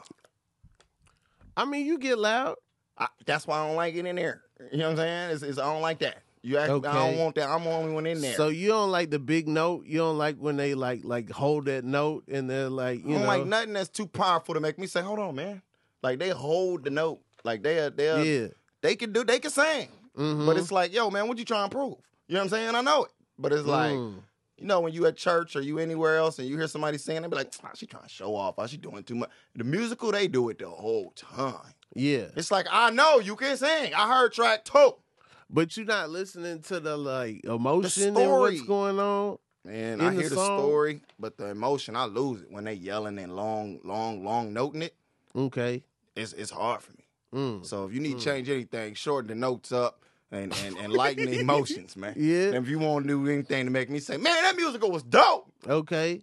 I 1.57 1.65
mean, 1.65 1.87
you 1.87 1.97
get 1.97 2.19
loud. 2.19 2.57
I, 2.95 3.07
that's 3.25 3.47
why 3.47 3.61
I 3.61 3.67
don't 3.67 3.75
like 3.75 3.95
it 3.95 4.05
in 4.05 4.15
there. 4.15 4.43
You 4.71 4.77
know 4.77 4.83
what 4.91 4.91
I'm 4.91 4.97
saying? 4.97 5.31
It's, 5.31 5.41
it's 5.41 5.57
I 5.57 5.73
don't 5.73 5.81
like 5.81 5.97
that. 5.99 6.21
You 6.43 6.59
act, 6.59 6.69
I 6.69 6.93
don't 6.93 7.17
want 7.17 7.35
that. 7.35 7.49
I'm 7.49 7.63
the 7.63 7.71
only 7.71 7.91
one 7.91 8.05
in 8.05 8.21
there. 8.21 8.35
So 8.35 8.49
you 8.49 8.67
don't 8.67 8.91
like 8.91 9.09
the 9.09 9.17
big 9.19 9.47
note. 9.47 9.87
You 9.87 9.97
don't 9.97 10.19
like 10.19 10.37
when 10.37 10.57
they 10.57 10.75
like 10.75 11.03
like 11.03 11.31
hold 11.31 11.65
that 11.65 11.83
note 11.83 12.25
and 12.27 12.47
they're 12.47 12.69
like 12.69 12.99
I 12.99 13.07
you 13.07 13.13
don't 13.15 13.21
know. 13.23 13.27
like 13.27 13.45
nothing 13.47 13.73
that's 13.73 13.89
too 13.89 14.05
powerful 14.05 14.53
to 14.53 14.59
make 14.59 14.77
me 14.77 14.85
say, 14.85 15.01
"Hold 15.01 15.17
on, 15.17 15.33
man." 15.33 15.63
Like 16.03 16.19
they 16.19 16.29
hold 16.29 16.83
the 16.85 16.89
note. 16.89 17.19
Like 17.43 17.63
they 17.63 17.79
are 17.79 17.89
they 17.89 18.09
are, 18.09 18.23
yeah. 18.23 18.47
they 18.81 18.95
can 18.95 19.11
do 19.11 19.23
they 19.23 19.39
can 19.39 19.51
sing. 19.51 19.89
Mhm. 20.17 20.45
But 20.45 20.57
it's 20.57 20.71
like, 20.71 20.93
yo, 20.93 21.09
man, 21.09 21.27
what 21.27 21.37
you 21.37 21.45
trying 21.45 21.69
to 21.69 21.75
prove? 21.75 21.95
You 22.27 22.35
know 22.35 22.39
what 22.41 22.43
I'm 22.45 22.49
saying? 22.49 22.75
I 22.75 22.81
know 22.81 23.03
it. 23.05 23.11
But 23.37 23.53
it's 23.53 23.65
like, 23.65 23.91
Mm. 23.93 24.21
you 24.57 24.65
know, 24.65 24.81
when 24.81 24.91
you 24.93 25.05
at 25.05 25.15
church 25.15 25.55
or 25.55 25.61
you 25.61 25.79
anywhere 25.79 26.17
else 26.17 26.39
and 26.39 26.47
you 26.47 26.57
hear 26.57 26.67
somebody 26.67 26.97
singing, 26.97 27.21
they 27.21 27.27
be 27.29 27.35
like, 27.37 27.53
ah, 27.63 27.69
she 27.75 27.85
trying 27.85 28.03
to 28.03 28.09
show 28.09 28.35
off. 28.35 28.55
Ah, 28.57 28.65
she 28.67 28.77
doing 28.77 29.03
too 29.03 29.15
much. 29.15 29.29
The 29.55 29.63
musical, 29.63 30.11
they 30.11 30.27
do 30.27 30.49
it 30.49 30.59
the 30.59 30.69
whole 30.69 31.11
time. 31.15 31.73
yeah. 31.95 32.27
It's 32.35 32.51
like, 32.51 32.67
I 32.71 32.89
know 32.91 33.19
you 33.19 33.35
can 33.35 33.55
sing. 33.57 33.93
I 33.93 34.07
heard 34.13 34.33
track 34.33 34.65
two. 34.65 34.95
But 35.49 35.75
you're 35.77 35.85
not 35.85 36.09
listening 36.11 36.61
to 36.63 36.79
the 36.79 36.95
like 36.97 37.43
emotion 37.45 38.03
and 38.09 38.17
story. 38.17 38.55
what's 38.55 38.67
going 38.67 38.99
on. 38.99 39.37
And 39.65 39.99
In 39.99 40.01
I 40.01 40.09
the 40.13 40.19
hear 40.21 40.29
the 40.29 40.35
story, 40.35 41.01
but 41.17 41.37
the 41.37 41.47
emotion, 41.47 41.95
I 41.95 42.05
lose 42.05 42.41
it 42.41 42.51
when 42.51 42.65
they 42.65 42.73
yelling 42.73 43.17
and 43.19 43.35
long, 43.35 43.79
long, 43.83 44.23
long 44.23 44.53
noting 44.53 44.83
it. 44.83 44.95
Okay. 45.35 45.83
It's 46.19 46.33
it's 46.33 46.51
hard 46.51 46.81
for 46.81 46.91
me. 46.93 47.05
Mm. 47.33 47.65
So 47.65 47.85
if 47.85 47.93
you 47.93 47.99
need 47.99 48.19
to 48.19 48.23
change 48.25 48.49
anything, 48.49 48.93
shorten 48.95 49.27
the 49.29 49.35
notes 49.35 49.71
up 49.71 50.03
and 50.31 50.53
and, 50.65 50.77
and 50.77 50.93
lighten 50.93 51.25
the 51.29 51.39
emotions, 51.39 51.95
man. 51.95 52.13
Yeah. 52.17 52.47
And 52.47 52.55
if 52.55 52.69
you 52.69 52.79
want 52.79 53.05
to 53.05 53.09
do 53.09 53.31
anything 53.31 53.65
to 53.65 53.71
make 53.71 53.89
me 53.89 53.99
say, 53.99 54.17
man, 54.17 54.41
that 54.43 54.55
musical 54.55 54.91
was 54.91 55.03
dope. 55.03 55.51
Okay. 55.67 56.21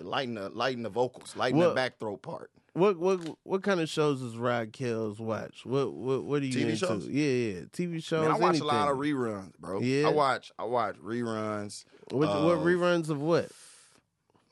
Lighten 0.00 0.34
the 0.34 0.48
lighten 0.48 0.82
the 0.82 0.88
vocals, 0.88 1.36
lighten 1.36 1.58
Well- 1.58 1.70
the 1.70 1.74
back 1.74 1.98
throat 1.98 2.22
part. 2.22 2.50
What 2.72 2.98
what 2.98 3.20
what 3.44 3.62
kind 3.62 3.80
of 3.80 3.88
shows 3.88 4.20
does 4.20 4.36
Rod 4.36 4.70
Kellz 4.72 5.18
watch? 5.18 5.64
What 5.64 5.94
what 5.94 6.24
what 6.24 6.42
are 6.42 6.44
you 6.44 6.52
TV 6.52 6.70
into? 6.72 6.76
shows? 6.76 7.08
Yeah, 7.08 7.24
yeah. 7.24 7.60
TV 7.72 8.04
shows. 8.04 8.22
Man, 8.26 8.32
I 8.32 8.34
watch 8.34 8.48
anything. 8.50 8.62
a 8.68 8.72
lot 8.72 8.88
of 8.90 8.98
reruns, 8.98 9.56
bro. 9.58 9.80
Yeah? 9.80 10.08
I 10.08 10.10
watch 10.10 10.52
I 10.58 10.64
watch 10.64 10.96
reruns. 10.96 11.86
What, 12.10 12.26
uh, 12.28 12.44
what 12.44 12.58
reruns 12.58 13.08
of 13.08 13.18
what? 13.18 13.50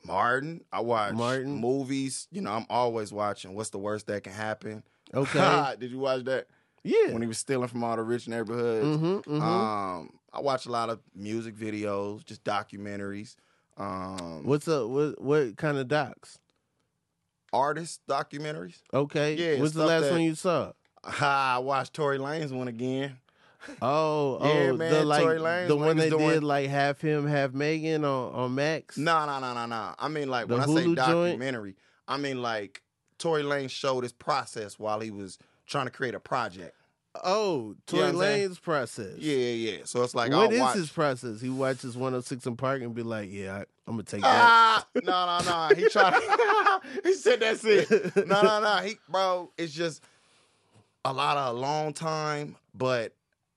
Martin. 0.05 0.61
I 0.71 0.81
watch 0.81 1.13
Martin? 1.13 1.55
movies. 1.59 2.27
You 2.31 2.41
know, 2.41 2.51
I'm 2.51 2.65
always 2.69 3.11
watching. 3.11 3.55
What's 3.55 3.69
the 3.71 3.79
worst 3.79 4.07
that 4.07 4.23
can 4.23 4.33
happen? 4.33 4.83
Okay. 5.13 5.75
Did 5.79 5.91
you 5.91 5.99
watch 5.99 6.23
that 6.25 6.47
yeah. 6.83 7.11
when 7.11 7.21
he 7.21 7.27
was 7.27 7.37
stealing 7.37 7.67
from 7.67 7.83
all 7.83 7.95
the 7.95 8.03
rich 8.03 8.27
neighborhoods? 8.27 8.85
mm-hmm, 8.85 9.33
mm-hmm. 9.35 9.41
Um, 9.41 10.09
I 10.33 10.41
watch 10.41 10.65
a 10.65 10.71
lot 10.71 10.89
of 10.89 10.99
music 11.15 11.55
videos, 11.55 12.25
just 12.25 12.43
documentaries. 12.43 13.35
Um, 13.77 14.43
What's 14.45 14.67
up? 14.67 14.87
What 14.89 15.21
what 15.21 15.57
kind 15.57 15.77
of 15.77 15.87
docs? 15.87 16.39
artist 17.55 18.01
documentaries? 18.07 18.81
Okay. 18.93 19.35
Yeah, 19.35 19.61
What's 19.61 19.73
the 19.73 19.85
last 19.85 20.03
that- 20.03 20.11
one 20.11 20.21
you 20.21 20.35
saw? 20.35 20.73
I 21.03 21.59
watched 21.59 21.93
Tory 21.93 22.17
Lanez 22.17 22.51
one 22.51 22.67
again. 22.67 23.17
Oh, 23.81 24.39
Yeah, 24.41 24.69
oh, 24.71 24.77
man, 24.77 24.91
the 24.91 25.03
like 25.05 25.21
Tory 25.23 25.39
Lanez 25.39 25.67
the 25.67 25.75
one 25.75 25.97
he 25.97 26.03
they 26.03 26.09
doing- 26.09 26.29
did 26.29 26.43
like 26.43 26.69
half 26.69 27.01
him, 27.01 27.27
half 27.27 27.53
Megan 27.53 28.03
on 28.05 28.33
on 28.33 28.55
Max. 28.55 28.97
No, 28.97 29.25
no, 29.25 29.39
no, 29.39 29.53
no, 29.53 29.65
no. 29.65 29.95
I 29.99 30.07
mean, 30.07 30.29
like 30.29 30.47
The 30.47 30.53
when 30.55 30.61
I 30.63 30.65
say 30.65 30.71
Hulu 30.71 30.83
joint? 30.83 30.95
documentary, 30.97 31.75
I 32.07 32.17
mean 32.17 32.41
like 32.41 32.81
Tory 33.17 33.43
Lanez 33.43 33.69
showed 33.71 34.03
his 34.03 34.11
process 34.13 34.77
while 34.77 34.99
he 34.99 35.11
was 35.11 35.37
trying 35.65 35.85
to 35.85 35.91
create 35.91 36.15
a 36.15 36.19
project. 36.19 36.75
Oh, 37.23 37.75
Tory 37.87 38.11
what 38.13 38.25
I'm? 38.25 38.39
Lanez 38.41 38.61
process. 38.61 39.17
Yeah, 39.17 39.35
yeah, 39.37 39.71
yeah. 39.71 39.77
So 39.85 40.03
it's 40.03 40.13
like 40.13 40.31
What 40.31 40.39
I'll 40.47 40.51
is 40.51 40.59
watch. 40.59 40.75
his 40.75 40.89
process? 40.89 41.39
He 41.39 41.49
watches 41.49 41.95
106 41.95 42.45
& 42.55 42.57
Park 42.57 42.81
and 42.81 42.93
be 42.93 43.03
like, 43.03 43.29
"Yeah, 43.31 43.55
I, 43.55 43.59
I'm 43.87 43.93
gonna 43.93 44.03
take 44.03 44.21
that." 44.21 44.27
Ah, 44.27 44.85
no, 45.01 45.01
no, 45.25 45.69
no. 45.69 45.75
He 45.75 45.87
tried. 45.87 46.11
To, 46.11 46.81
he 47.05 47.13
said 47.13 47.39
that's 47.39 47.63
it. 47.63 47.89
No, 48.27 48.41
no, 48.41 48.59
no. 48.61 48.75
He, 48.83 48.95
bro, 49.07 49.49
it's 49.57 49.71
just 49.73 50.03
a 51.05 51.13
lot 51.13 51.37
of 51.37 51.55
a 51.55 51.57
long 51.57 51.93
time, 51.93 52.57
but 52.73 53.13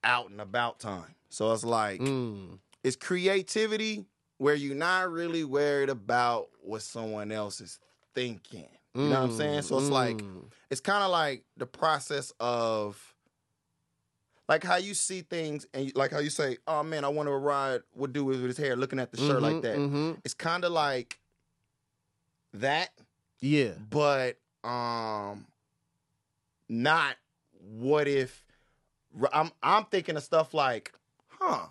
out 0.09 0.31
and 0.31 0.40
about 0.40 0.81
time. 0.81 1.14
So 1.29 1.53
it's 1.53 1.64
like 1.64 2.01
Mm. 2.01 2.59
it's 2.83 2.97
creativity 2.97 4.07
where 4.38 4.55
you're 4.55 4.75
not 4.75 5.11
really 5.12 5.44
worried 5.44 5.90
about 5.90 6.49
what 6.62 6.83
someone 6.83 7.31
else 7.31 7.61
is 7.61 7.79
thinking. 8.14 8.68
You 8.94 9.11
know 9.11 9.18
what 9.18 9.25
I'm 9.27 9.31
saying? 9.31 9.62
So 9.62 9.79
it's 9.79 9.90
like 9.90 10.16
Mm. 10.16 10.51
it's 10.71 10.81
kind 10.81 11.05
of 11.05 11.11
like 11.11 11.44
the 11.57 11.66
process 11.66 12.33
of 12.40 13.14
like 14.49 14.64
how 14.64 14.77
you 14.77 14.94
see 14.94 15.21
things 15.21 15.66
and 15.75 15.94
like 15.94 16.11
how 16.11 16.21
you 16.21 16.31
say, 16.31 16.57
"Oh 16.66 16.83
man, 16.83 17.05
I 17.05 17.09
want 17.09 17.29
to 17.29 17.33
ride 17.37 17.83
what 17.92 18.12
do 18.14 18.25
with 18.25 18.42
his 18.42 18.57
hair," 18.57 18.77
looking 18.77 18.99
at 18.99 19.11
the 19.11 19.18
shirt 19.18 19.42
like 19.42 19.57
Mhm, 19.57 19.62
that. 19.62 19.77
mhm. 19.77 20.16
It's 20.25 20.35
kind 20.35 20.64
of 20.64 20.73
like 20.73 21.21
that, 22.55 22.90
Yeah. 23.40 23.75
but 23.90 24.38
um, 24.64 25.47
not 26.68 27.16
what 27.61 28.09
if 28.09 28.42
I'm 29.33 29.51
I'm 29.62 29.85
thinking 29.87 30.16
of 30.16 30.23
stuff 30.23 30.55
like, 30.55 30.92
huh, 31.29 31.66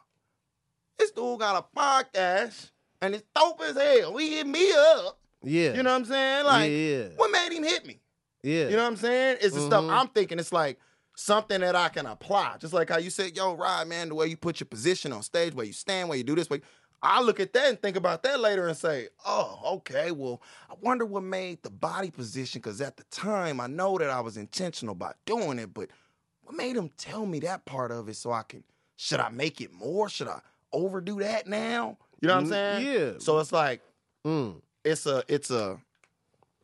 this 0.98 1.12
dude 1.12 1.40
got 1.40 1.64
a 1.74 1.78
podcast 1.80 2.72
and 3.02 3.16
it's 3.16 3.24
dope 3.36 3.62
as 3.62 3.76
hell. 3.78 4.18
He 4.18 4.36
hit 4.36 4.48
me 4.48 4.72
up. 4.74 5.20
Yeah. 5.44 5.74
You 5.76 5.84
know 5.84 5.92
what 5.92 5.98
I'm 6.02 6.06
saying? 6.06 6.46
Like, 6.46 6.72
yeah. 6.72 7.04
what 7.16 7.32
made 7.32 7.56
him 7.56 7.64
hit 7.64 7.86
me? 7.86 8.00
Yeah. 8.44 8.66
You 8.70 8.76
know 8.76 8.84
what 8.84 8.90
I'm 8.92 8.96
saying? 8.98 9.38
It's 9.42 9.56
the 9.56 9.62
stuff 9.62 9.84
Mhm. 9.84 9.92
I'm 9.92 10.08
thinking. 10.08 10.40
It's 10.40 10.52
like 10.52 10.80
something 11.16 11.62
that 11.62 11.76
I 11.76 11.90
can 11.90 12.06
apply. 12.06 12.58
Just 12.60 12.74
like 12.74 12.90
how 12.90 12.98
you 12.98 13.10
said, 13.10 13.36
yo, 13.36 13.56
Rod, 13.56 13.88
man, 13.88 14.10
the 14.10 14.16
way 14.16 14.28
you 14.28 14.38
put 14.38 14.60
your 14.60 14.68
position 14.68 15.12
on 15.14 15.24
stage, 15.24 15.54
where 15.54 15.66
you 15.66 15.74
stand, 15.74 16.10
where 16.10 16.18
you 16.18 16.24
do 16.24 16.36
this, 16.36 16.50
way. 16.50 16.62
I 17.02 17.22
look 17.22 17.40
at 17.40 17.54
that 17.54 17.70
and 17.70 17.80
think 17.82 17.96
about 17.96 18.24
that 18.24 18.40
later 18.40 18.68
and 18.68 18.76
say, 18.76 19.10
oh, 19.26 19.60
okay, 19.78 20.12
well, 20.12 20.42
I 20.70 20.74
wonder 20.82 21.06
what 21.06 21.22
made 21.24 21.62
the 21.62 21.70
body 21.70 22.10
position, 22.10 22.60
because 22.60 22.82
at 22.82 22.98
the 22.98 23.04
time 23.12 23.60
I 23.60 23.68
know 23.68 23.98
that 24.00 24.10
I 24.10 24.20
was 24.20 24.36
intentional 24.38 24.94
about 24.94 25.16
doing 25.26 25.60
it, 25.60 25.74
but 25.76 25.90
what 26.48 26.56
made 26.56 26.78
him 26.78 26.90
tell 26.98 27.26
me 27.26 27.40
that 27.42 27.66
part 27.66 27.92
of 27.92 28.08
it 28.08 28.16
so 28.16 28.32
I 28.32 28.44
can, 28.44 28.64
should 28.96 29.20
I 29.20 29.28
make 29.30 29.60
it 29.60 29.74
more? 29.74 30.08
Should 30.08 30.30
I 30.30 30.40
overdo 30.72 31.20
that 31.20 31.46
now? 31.46 31.98
You 32.22 32.30
know 32.30 32.36
what 32.36 32.40
I'm 32.40 32.46
Mm, 32.46 32.50
saying? 32.50 32.86
yeah. 32.94 33.12
So 33.20 33.40
it's 33.40 33.52
like, 33.52 33.82
Mm. 34.26 34.62
it's 34.86 35.06
a, 35.06 35.24
it's 35.28 35.52
a, 35.52 35.78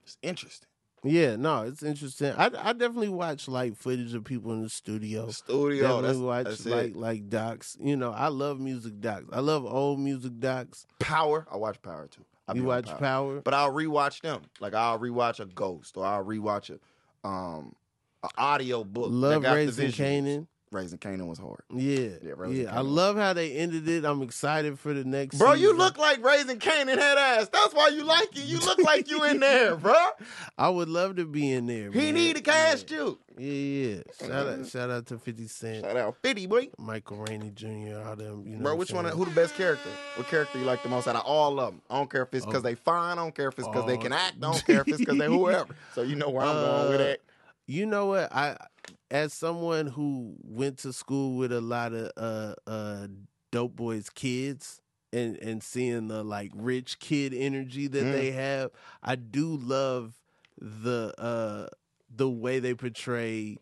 it's 0.04 0.18
interesting. 0.22 0.70
Yeah, 1.04 1.36
no, 1.36 1.64
it's 1.64 1.84
interesting. 1.84 2.32
I, 2.38 2.46
I 2.46 2.72
definitely 2.72 3.10
watch 3.10 3.50
like 3.50 3.76
footage 3.76 4.14
of 4.14 4.24
people 4.24 4.54
in 4.54 4.64
the 4.64 4.70
studio. 4.70 5.32
Studio, 5.32 6.02
definitely 6.02 6.08
that's, 6.08 6.18
watch 6.20 6.46
that's 6.46 6.66
like 6.66 6.90
it. 6.92 6.96
like 6.96 7.30
docs. 7.30 7.76
You 7.82 7.98
know, 7.98 8.12
I 8.12 8.30
love 8.30 8.62
music 8.62 9.02
docs. 9.02 9.26
I 9.34 9.42
love 9.42 9.66
old 9.66 10.00
music 10.00 10.40
docs. 10.40 10.88
Power. 11.00 11.46
I 11.52 11.58
watch 11.58 11.82
Power 11.82 12.08
too. 12.08 12.24
I 12.48 12.54
you 12.54 12.64
watch 12.64 12.90
Power? 13.00 13.42
but 13.42 13.54
I'll 13.54 13.74
rewatch 13.74 14.22
them. 14.22 14.44
Like 14.62 14.74
I'll 14.74 14.98
rewatch 14.98 15.42
a 15.42 15.46
Ghost 15.46 15.98
or 15.98 16.06
I'll 16.06 16.24
rewatch 16.24 16.70
a 16.74 17.28
um 17.28 17.76
an 18.24 18.30
audio 18.38 18.84
book. 18.84 19.10
that 19.10 19.16
love 19.16 19.42
got 19.44 19.56
Raising 19.56 19.90
visuals. 19.90 19.94
Kanan. 19.96 20.48
Raising 20.72 20.98
Kanan 20.98 21.28
was 21.28 21.38
hard. 21.38 21.60
Yeah, 21.72 22.00
Yeah, 22.00 22.10
yeah. 22.24 22.34
Raising 22.36 22.68
I 22.68 22.80
love 22.80 23.16
how 23.16 23.34
they 23.34 23.52
ended 23.52 23.88
it. 23.88 24.04
I'm 24.06 24.24
excited 24.24 24.80
for 24.80 24.92
the 24.92 25.04
next. 25.04 25.38
Bro, 25.38 25.54
you 25.54 25.78
look 25.78 26.00
like 26.00 26.24
Raising 26.26 26.58
Kanan 26.58 26.98
head 26.98 27.16
ass. 27.16 27.48
That's 27.54 27.76
why 27.76 27.90
you 27.90 28.04
like 28.04 28.36
it. 28.36 28.46
You 28.46 28.58
look 28.60 28.80
like 28.80 29.08
you 29.08 29.24
in 29.24 29.40
there, 29.40 29.76
bro. 29.76 29.94
I 30.58 30.70
would 30.70 30.90
love 30.90 31.18
to 31.18 31.26
be 31.26 31.52
in 31.52 31.68
there. 31.68 31.92
He 31.92 32.00
man. 32.06 32.14
need 32.16 32.38
to 32.38 32.42
cast 32.42 32.90
you. 32.90 33.20
Yeah, 33.38 33.52
yeah. 33.52 33.96
yeah. 33.98 34.28
Shout 34.28 34.48
out, 34.48 34.66
shout 34.68 34.90
out 34.90 35.06
to 35.08 35.20
Fifty 35.20 35.48
Cent, 35.48 35.86
Shout 35.86 35.96
out 35.96 36.16
50, 36.24 36.48
boy. 36.48 36.70
Michael 36.80 37.18
Rainey 37.18 37.52
Jr. 37.52 38.00
All 38.08 38.16
them. 38.16 38.44
You 38.48 38.56
know, 38.58 38.64
Bro, 38.64 38.76
which 38.78 38.92
one? 38.92 39.06
saying? 39.06 39.16
Who 39.16 39.26
the 39.26 39.32
best 39.32 39.54
character? 39.54 39.90
What 40.16 40.28
character 40.28 40.58
you 40.58 40.66
like 40.66 40.82
the 40.82 40.90
most 40.90 41.08
out 41.08 41.16
of 41.16 41.22
all 41.24 41.60
of 41.60 41.72
them? 41.74 41.82
I 41.88 41.98
don't 42.00 42.10
care 42.10 42.24
if 42.24 42.34
it's 42.34 42.48
because 42.48 42.62
Oh. 42.62 42.64
they 42.64 42.74
fine. 42.74 43.20
I 43.20 43.22
don't 43.22 43.36
care 43.36 43.50
if 43.50 43.60
it's 43.60 43.68
because 43.68 43.86
they 43.86 43.98
Oh. 43.98 44.02
can 44.02 44.12
act. 44.14 44.38
I 44.38 44.40
don't 44.52 44.66
care 44.66 44.82
if 44.82 44.88
it's 44.88 44.98
because 44.98 45.20
they 45.20 45.28
whoever. 45.28 45.76
So 45.94 46.02
you 46.02 46.16
know 46.16 46.32
where 46.32 46.44
I'm 46.48 46.56
going 46.56 46.90
with 46.94 47.02
Uh, 47.02 47.04
it. 47.04 47.22
You 47.74 47.88
know 47.88 48.06
what? 48.06 48.32
I 48.32 48.56
as 49.10 49.34
someone 49.34 49.88
who 49.88 50.36
went 50.44 50.78
to 50.80 50.94
school 50.94 51.38
with 51.38 51.52
a 51.52 51.60
lot 51.60 51.92
of 51.92 52.12
uh 52.16 52.54
uh 52.70 53.08
dope 53.52 53.76
boys 53.76 54.12
kids 54.12 54.80
and 55.12 55.38
and 55.38 55.64
seeing 55.64 56.08
the 56.08 56.24
like 56.24 56.52
rich 56.54 57.00
kid 57.00 57.34
energy 57.34 57.88
that 57.88 58.04
Mm. 58.04 58.12
they 58.12 58.30
have, 58.30 58.70
I 59.02 59.16
do 59.16 59.58
love 59.58 60.14
the 60.62 61.16
uh 61.18 61.66
the 62.16 62.30
way 62.30 62.60
they 62.60 62.76
portray 62.76 63.58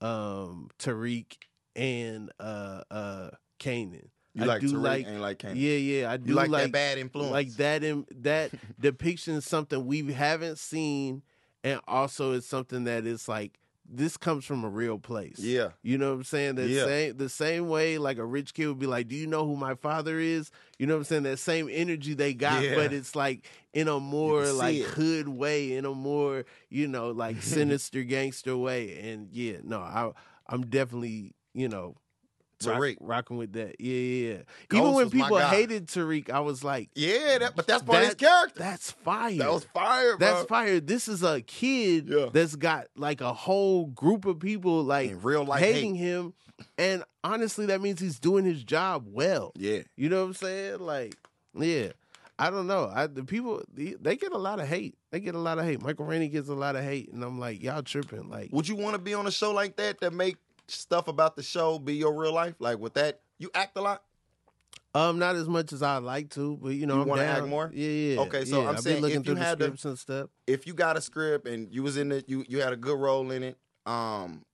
um 0.00 0.70
Tariq 0.78 1.26
and 1.74 2.30
uh 2.38 2.82
uh 2.92 3.30
Kanan. 3.58 4.10
You 4.34 4.44
I 4.44 4.46
like 4.46 4.60
do 4.60 4.72
Tariq 4.74 4.82
like- 4.82 5.06
and 5.08 5.20
like 5.20 5.38
Kanan. 5.40 5.56
Yeah, 5.56 5.76
yeah, 5.78 6.12
I 6.12 6.16
do 6.16 6.32
like, 6.32 6.48
like 6.50 6.62
that 6.66 6.72
bad 6.72 6.98
influence. 6.98 7.32
like 7.32 7.50
that 7.56 7.82
in 7.82 8.06
that 8.20 8.52
depiction 8.80 9.34
is 9.34 9.44
something 9.44 9.84
we 9.84 10.12
haven't 10.12 10.58
seen 10.58 11.22
and 11.64 11.80
also 11.88 12.32
it's 12.32 12.46
something 12.46 12.84
that 12.84 13.06
is 13.06 13.28
like 13.28 13.58
this 13.90 14.18
comes 14.18 14.44
from 14.44 14.64
a 14.64 14.68
real 14.68 14.98
place 14.98 15.38
Yeah. 15.38 15.70
you 15.82 15.96
know 15.96 16.10
what 16.10 16.16
i'm 16.16 16.24
saying 16.24 16.56
the 16.56 16.66
Yeah. 16.68 16.84
same 16.84 17.16
the 17.16 17.28
same 17.30 17.68
way 17.68 17.96
like 17.96 18.18
a 18.18 18.24
rich 18.24 18.52
kid 18.52 18.66
would 18.66 18.78
be 18.78 18.86
like 18.86 19.08
do 19.08 19.16
you 19.16 19.26
know 19.26 19.46
who 19.46 19.56
my 19.56 19.74
father 19.74 20.18
is 20.18 20.50
you 20.78 20.86
know 20.86 20.94
what 20.94 20.98
i'm 20.98 21.04
saying 21.04 21.22
that 21.22 21.38
same 21.38 21.68
energy 21.72 22.12
they 22.14 22.34
got 22.34 22.62
Yeah. 22.64 22.74
but 22.74 22.92
it's 22.92 23.16
like 23.16 23.46
in 23.72 23.88
a 23.88 23.98
more 23.98 24.46
like 24.52 24.76
it. 24.76 24.84
hood 24.88 25.28
way 25.28 25.72
in 25.72 25.84
a 25.86 25.94
more 25.94 26.44
you 26.68 26.86
know 26.86 27.10
like 27.12 27.40
sinister 27.42 28.02
gangster 28.02 28.56
way 28.56 28.98
and 29.10 29.30
yeah 29.32 29.56
no 29.64 29.80
i 29.80 30.10
i'm 30.48 30.66
definitely 30.66 31.34
you 31.54 31.68
know 31.68 31.96
rock- 32.64 32.78
Tariq. 32.80 32.96
rocking 33.00 33.36
with 33.36 33.52
that 33.52 33.80
yeah 33.80 33.94
yeah, 33.94 34.32
yeah. 34.72 34.78
Even 34.78 34.92
when 34.94 35.10
people 35.10 35.38
hated 35.38 35.86
tariq 35.86 36.28
i 36.30 36.40
was 36.40 36.64
like 36.64 36.90
Yeah, 36.94 37.38
that, 37.38 37.56
but 37.56 37.66
that's 37.66 37.82
part 37.82 37.98
of 38.02 38.04
his 38.06 38.14
character. 38.14 38.58
that's 38.58 38.90
fire. 38.90 39.36
That 39.36 39.50
was 39.52 39.64
fire, 39.64 40.16
bro. 40.16 40.26
That's 40.26 40.44
fire. 40.46 40.80
This 40.80 41.08
is 41.08 41.22
a 41.22 41.40
kid 41.42 42.08
Yeah. 42.08 42.26
that's 42.32 42.56
got 42.56 42.86
like 42.96 43.20
a 43.20 43.32
whole 43.32 43.86
group 43.86 44.24
of 44.24 44.40
people 44.40 44.82
like 44.82 45.10
In 45.10 45.22
real 45.22 45.44
life 45.44 45.60
hating 45.62 45.94
hate. 45.94 46.04
him. 46.04 46.34
And 46.76 47.04
honestly, 47.22 47.66
that 47.66 47.80
means 47.80 48.00
he's 48.00 48.18
doing 48.18 48.44
his 48.44 48.64
job 48.64 49.04
well. 49.06 49.52
Yeah. 49.56 49.80
You 49.96 50.08
know 50.08 50.20
what 50.22 50.26
I'm 50.28 50.34
saying? 50.34 50.80
Like, 50.80 51.14
yeah. 51.56 51.90
I 52.40 52.50
don't 52.50 52.66
know. 52.66 52.90
I 52.92 53.06
the 53.08 53.22
people 53.24 53.62
they, 53.72 53.94
they 54.00 54.16
get 54.16 54.32
a 54.32 54.38
lot 54.38 54.58
of 54.60 54.66
hate. 54.68 54.96
They 55.10 55.20
get 55.20 55.34
a 55.34 55.38
lot 55.40 55.58
of 55.58 55.64
hate. 55.64 55.82
Michael 55.82 56.04
Rainey 56.06 56.28
gets 56.28 56.48
a 56.48 56.54
lot 56.54 56.76
of 56.76 56.84
hate, 56.84 57.12
and 57.12 57.22
I'm 57.24 57.38
like, 57.40 57.62
y'all 57.62 57.82
tripping. 57.82 58.28
Like, 58.28 58.50
Would 58.52 58.68
you 58.68 58.76
want 58.76 58.94
to 58.94 59.00
be 59.00 59.14
on 59.14 59.26
a 59.26 59.30
show 59.32 59.52
like 59.52 59.76
that 59.76 59.98
that 60.00 60.12
make 60.12 60.36
stuff 60.70 61.08
about 61.08 61.36
the 61.36 61.42
show 61.42 61.78
be 61.78 61.94
your 61.94 62.12
real 62.14 62.32
life? 62.32 62.54
Like 62.58 62.78
with 62.78 62.94
that, 62.94 63.20
you 63.38 63.50
act 63.54 63.76
a 63.76 63.80
lot. 63.80 64.02
um, 64.94 65.18
not 65.18 65.36
as 65.36 65.48
much 65.48 65.72
as 65.72 65.82
I'd 65.82 65.98
like 65.98 66.30
to, 66.30 66.56
but 66.62 66.70
you 66.70 66.86
know, 66.86 66.96
You 66.96 67.02
I'm 67.02 67.08
wanna 67.08 67.22
down. 67.22 67.36
act 67.38 67.46
more? 67.46 67.70
Yeah, 67.74 67.88
yeah. 67.88 68.20
Okay, 68.22 68.44
so 68.44 68.62
yeah. 68.62 68.68
I'm 68.70 68.76
I've 68.76 68.80
saying 68.82 69.02
looking 69.02 69.18
if 69.18 69.24
through 69.24 69.34
you 69.34 69.38
the 69.40 69.44
had 69.44 69.58
to- 69.60 69.76
scripts. 69.76 70.30
If 70.46 70.66
you 70.66 70.74
got 70.74 70.96
a 70.96 71.00
script 71.00 71.46
and 71.46 71.72
you 71.72 71.82
was 71.82 71.96
in 71.96 72.10
it, 72.12 72.28
you 72.28 72.44
you 72.48 72.60
had 72.60 72.72
a 72.72 72.76
good 72.76 72.98
role 72.98 73.30
in 73.30 73.42
it. 73.42 73.56
Um, 73.86 74.44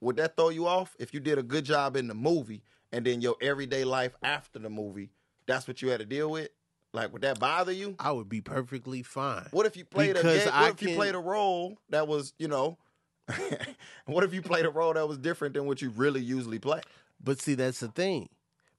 would 0.00 0.16
that 0.16 0.36
throw 0.36 0.50
you 0.50 0.66
off 0.66 0.94
if 0.98 1.12
you 1.12 1.20
did 1.20 1.38
a 1.38 1.42
good 1.42 1.64
job 1.64 1.96
in 1.96 2.06
the 2.06 2.14
movie 2.14 2.62
and 2.92 3.04
then 3.04 3.20
your 3.20 3.36
everyday 3.40 3.84
life 3.84 4.14
after 4.22 4.58
the 4.58 4.70
movie? 4.70 5.10
That's 5.46 5.66
what 5.66 5.82
you 5.82 5.88
had 5.88 6.00
to 6.00 6.06
deal 6.06 6.30
with. 6.30 6.50
Like, 6.94 7.12
would 7.12 7.22
that 7.22 7.38
bother 7.38 7.72
you? 7.72 7.96
I 7.98 8.12
would 8.12 8.28
be 8.28 8.40
perfectly 8.40 9.02
fine. 9.02 9.46
What 9.50 9.66
if 9.66 9.76
you 9.76 9.84
played 9.84 10.10
a 10.10 10.14
Because 10.14 10.38
gay, 10.38 10.44
what 10.46 10.54
I 10.54 10.68
if 10.70 10.80
you 10.82 10.94
played 10.94 11.14
a 11.14 11.18
role 11.18 11.76
that 11.90 12.06
was, 12.08 12.32
you 12.38 12.48
know, 12.48 12.78
what 14.06 14.24
if 14.24 14.32
you 14.34 14.42
played 14.42 14.64
a 14.64 14.70
role 14.70 14.92
that 14.94 15.06
was 15.08 15.18
different 15.18 15.54
than 15.54 15.66
what 15.66 15.82
you 15.82 15.90
really 15.90 16.20
usually 16.20 16.58
play? 16.58 16.80
But 17.22 17.40
see, 17.40 17.54
that's 17.54 17.80
the 17.80 17.88
thing. 17.88 18.28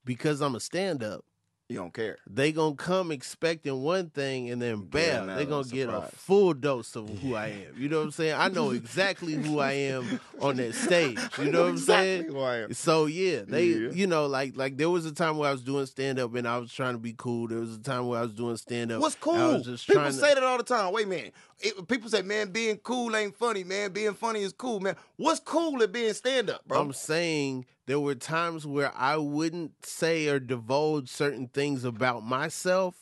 Because 0.04 0.40
I'm 0.40 0.54
a 0.54 0.60
stand 0.60 1.04
up, 1.04 1.24
You 1.68 1.76
don't 1.76 1.92
care. 1.92 2.16
they 2.28 2.52
gonna 2.52 2.74
come 2.74 3.12
expecting 3.12 3.82
one 3.82 4.08
thing 4.08 4.48
and 4.48 4.60
then 4.62 4.80
bam, 4.86 5.24
another 5.24 5.38
they 5.38 5.46
gonna 5.48 5.68
get 5.68 5.90
a 5.90 6.08
full 6.16 6.54
dose 6.54 6.96
of 6.96 7.06
who 7.20 7.34
I 7.34 7.48
am. 7.48 7.74
You 7.76 7.90
know 7.90 7.98
what 7.98 8.04
I'm 8.06 8.10
saying? 8.12 8.34
I 8.38 8.48
know 8.48 8.70
exactly 8.70 9.34
who 9.34 9.58
I 9.58 9.72
am 9.72 10.18
on 10.40 10.56
that 10.56 10.74
stage. 10.74 11.18
You 11.38 11.50
know 11.52 11.64
what 11.64 11.68
I'm 11.72 11.78
saying? 11.78 12.20
Exactly 12.22 12.34
who 12.34 12.40
I 12.42 12.56
am. 12.62 12.72
So 12.72 13.04
yeah, 13.06 13.42
they 13.46 13.66
Yeah. 13.66 13.90
you 13.90 14.06
know 14.06 14.26
like 14.26 14.56
like 14.56 14.78
there 14.78 14.88
was 14.90 15.04
a 15.04 15.12
time 15.12 15.36
where 15.36 15.50
I 15.50 15.52
was 15.52 15.62
doing 15.62 15.84
stand 15.84 16.18
up 16.18 16.34
and 16.34 16.48
I 16.48 16.56
was 16.56 16.72
trying 16.72 16.94
to 16.94 16.98
be 16.98 17.14
cool. 17.16 17.46
There 17.48 17.58
was 17.58 17.76
a 17.76 17.80
time 17.80 18.06
where 18.08 18.20
I 18.20 18.22
was 18.22 18.32
doing 18.32 18.56
stand 18.56 18.90
up. 18.90 19.02
What's 19.02 19.16
cool? 19.16 19.34
I 19.34 19.46
was 19.48 19.66
just 19.66 19.86
People 19.86 20.02
to, 20.04 20.12
say 20.14 20.32
that 20.32 20.42
all 20.42 20.56
the 20.56 20.64
time. 20.64 20.92
Wait 20.94 21.04
a 21.04 21.08
minute. 21.08 21.34
It- 21.60 21.88
people 21.88 22.08
say, 22.08 22.22
man, 22.22 22.50
being 22.52 22.78
cool 22.78 23.14
ain't 23.14 23.36
funny, 23.36 23.64
man. 23.64 23.92
Being 23.92 24.14
funny 24.14 24.42
is 24.42 24.52
cool, 24.52 24.80
man. 24.80 24.96
What's 25.16 25.40
cool 25.40 25.82
at 25.82 25.92
being 25.92 26.12
stand 26.14 26.50
up, 26.50 26.66
bro? 26.66 26.80
I'm 26.80 26.92
saying 26.92 27.66
there 27.86 28.00
were 28.00 28.14
times 28.14 28.66
where 28.66 28.92
I 28.96 29.16
wouldn't 29.16 29.84
say 29.84 30.28
or 30.28 30.38
divulge 30.40 31.08
certain 31.10 31.48
things 31.48 31.84
about 31.84 32.24
myself 32.24 32.94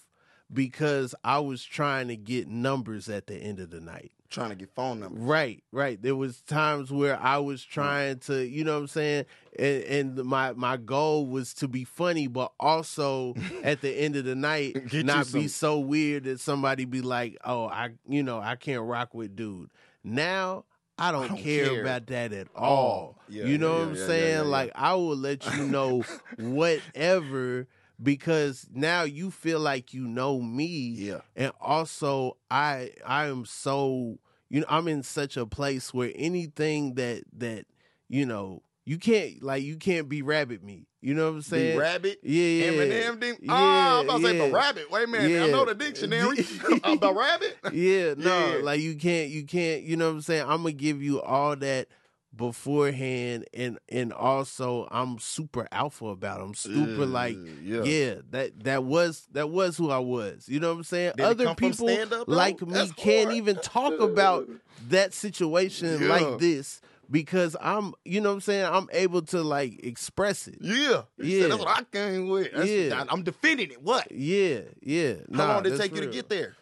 because 0.53 1.15
I 1.25 1.39
was 1.41 1.63
trying 1.65 2.09
to 2.09 2.17
get 2.17 2.49
numbers 2.49 3.09
at 3.09 3.27
the 3.27 3.37
end 3.37 3.61
of 3.61 3.71
the 3.71 3.81
night. 3.81 4.13
trying 4.31 4.51
to 4.51 4.55
get 4.57 4.69
phone 4.75 5.01
numbers. 5.01 5.23
Right, 5.23 5.63
right. 5.73 6.03
There 6.03 6.15
was 6.15 6.43
times 6.43 6.93
where 6.93 7.19
I 7.19 7.39
was 7.39 7.63
Mm. 7.63 7.69
trying 7.71 8.19
to, 8.27 8.47
you 8.47 8.63
know 8.63 8.75
what 8.75 8.81
I'm 8.81 8.87
saying, 8.89 9.25
and, 9.59 9.83
and 10.19 10.25
my 10.27 10.53
my 10.53 10.77
goal 10.77 11.25
was 11.27 11.55
to 11.55 11.67
be 11.69 11.85
funny, 11.85 12.27
but 12.27 12.53
also 12.61 13.35
at 13.65 13.81
the 13.81 13.91
end 13.91 14.17
of 14.17 14.27
the 14.27 14.35
night 14.35 14.77
not 15.03 15.33
be 15.33 15.49
so 15.49 15.79
weird 15.79 16.25
that 16.25 16.41
somebody 16.41 16.85
be 16.85 17.01
like, 17.01 17.39
"Oh, 17.43 17.69
I, 17.69 17.93
you 18.07 18.23
know, 18.23 18.39
I 18.39 18.57
can't 18.57 18.83
rock 18.83 19.15
with 19.15 19.35
dude." 19.35 19.71
Now 20.05 20.65
I 20.99 21.11
don't, 21.11 21.29
don't 21.29 21.39
care, 21.39 21.71
care. 21.71 21.81
about 21.81 22.07
that 22.09 22.33
at 22.35 22.49
Oh, 22.55 22.61
all. 22.65 23.19
yeah, 23.31 23.47
you 23.47 23.57
know 23.57 23.77
yeah, 23.79 23.81
what 23.81 23.89
I'm 23.89 23.97
yeah, 23.97 24.07
saying? 24.07 24.45
Like 24.49 24.73
I 24.75 24.93
will 24.95 25.17
let 25.17 25.47
you 25.55 25.65
know 25.65 26.05
whatever 26.37 27.67
because 28.03 28.67
now 28.73 29.03
you 29.03 29.31
feel 29.31 29.61
like 29.61 29.93
you 29.93 30.07
know 30.07 30.41
me 30.41 30.67
Yeah. 30.67 31.21
and 31.37 31.53
also 31.61 32.37
i 32.51 32.91
i 33.05 33.27
am 33.27 33.45
so 33.45 34.19
you 34.49 34.61
know 34.61 34.67
i'm 34.69 34.87
in 34.89 35.03
such 35.03 35.37
a 35.37 35.47
place 35.47 35.93
where 35.93 36.13
anything 36.15 36.95
that 36.95 37.25
that 37.37 37.67
you 38.11 38.25
know, 38.25 38.63
you 38.87 38.97
can't 38.97 39.43
like 39.43 39.63
you 39.63 39.77
can't 39.77 40.09
be 40.09 40.23
rabbit 40.23 40.63
meat. 40.65 40.87
You 41.03 41.13
know 41.13 41.27
what 41.27 41.35
I'm 41.37 41.43
saying? 41.43 41.79
rabbit. 41.79 42.21
yeah, 42.23 42.43
yeah. 42.65 42.71
Eminem. 42.73 43.21
Dim- 43.21 43.37
Yeah, 43.43 43.53
oh, 43.53 44.01
I'm 44.01 44.05
about 44.07 44.17
to 44.17 44.25
say 44.25 44.37
yeah. 44.39 44.47
the 44.47 44.53
rabbit. 44.53 44.91
Wait 44.91 45.05
a 45.05 45.07
minute. 45.07 45.43
I 45.43 45.51
know 45.51 45.67
the 45.67 45.75
dictionary. 45.75 46.37
the 46.41 47.15
rabbit. 47.15 47.59
yeah, 47.75 48.15
no, 48.17 48.57
Yeah. 48.57 48.63
like 48.65 48.81
you 48.81 48.95
can't, 48.97 49.29
you 49.29 49.45
can't, 49.45 49.83
you 49.83 49.97
know 49.99 50.07
what 50.07 50.15
I'm 50.15 50.21
saying? 50.23 50.43
I'm 50.49 50.63
gonna 50.63 50.73
give 50.73 51.03
you 51.03 51.21
all 51.21 51.55
that 51.57 51.89
beforehand, 52.39 53.45
and 53.53 53.79
and 53.91 54.13
also 54.15 54.89
I'm 54.91 55.19
super 55.19 55.69
alpha 55.71 56.07
about. 56.07 56.41
I'm 56.41 56.55
super 56.55 57.05
like, 57.05 57.37
eh, 57.37 57.51
yeah. 57.63 57.83
yeah, 57.83 58.15
that 58.31 58.65
that 58.65 58.85
was 58.85 59.29
that 59.33 59.51
was 59.51 59.77
who 59.77 59.91
I 59.91 59.99
was. 59.99 60.49
You 60.49 60.61
know 60.61 60.71
what 60.71 60.79
I'm 60.79 60.85
saying? 60.85 61.13
Did 61.17 61.27
Other 61.27 61.55
people 61.55 61.89
like 62.27 62.63
me 62.63 62.73
That's 62.73 62.93
can't 62.93 63.27
hard. 63.27 63.37
even 63.37 63.57
talk 63.57 64.01
about 64.01 64.49
that 64.89 65.13
situation 65.13 66.01
Yeah. 66.03 66.09
like 66.09 66.39
this 66.39 66.81
because 67.11 67.57
I'm, 67.61 67.95
you 68.05 68.21
know 68.21 68.29
what 68.31 68.35
I'm 68.37 68.41
saying? 68.43 68.67
I'm 68.67 68.89
able 68.93 69.23
to 69.23 69.43
like 69.43 69.85
express 69.85 70.47
it. 70.47 70.59
Yeah. 70.61 71.03
Yeah. 71.19 71.43
said, 71.43 71.51
That's 71.53 71.65
what 71.65 71.79
I 71.79 71.83
came 71.85 72.29
with. 72.29 72.53
That's, 72.55 72.71
Yeah. 72.71 73.05
I, 73.09 73.13
am 73.13 73.23
defending 73.23 73.71
it. 73.73 73.83
What? 73.83 74.13
Yeah, 74.13 74.61
yeah. 74.81 75.15
How 75.33 75.47
Nah, 75.47 75.55
long 75.55 75.63
did 75.65 75.73
it 75.75 75.79
take 75.79 75.95
you 75.95 76.03
to 76.03 76.07
get 76.07 76.29
there? 76.29 76.55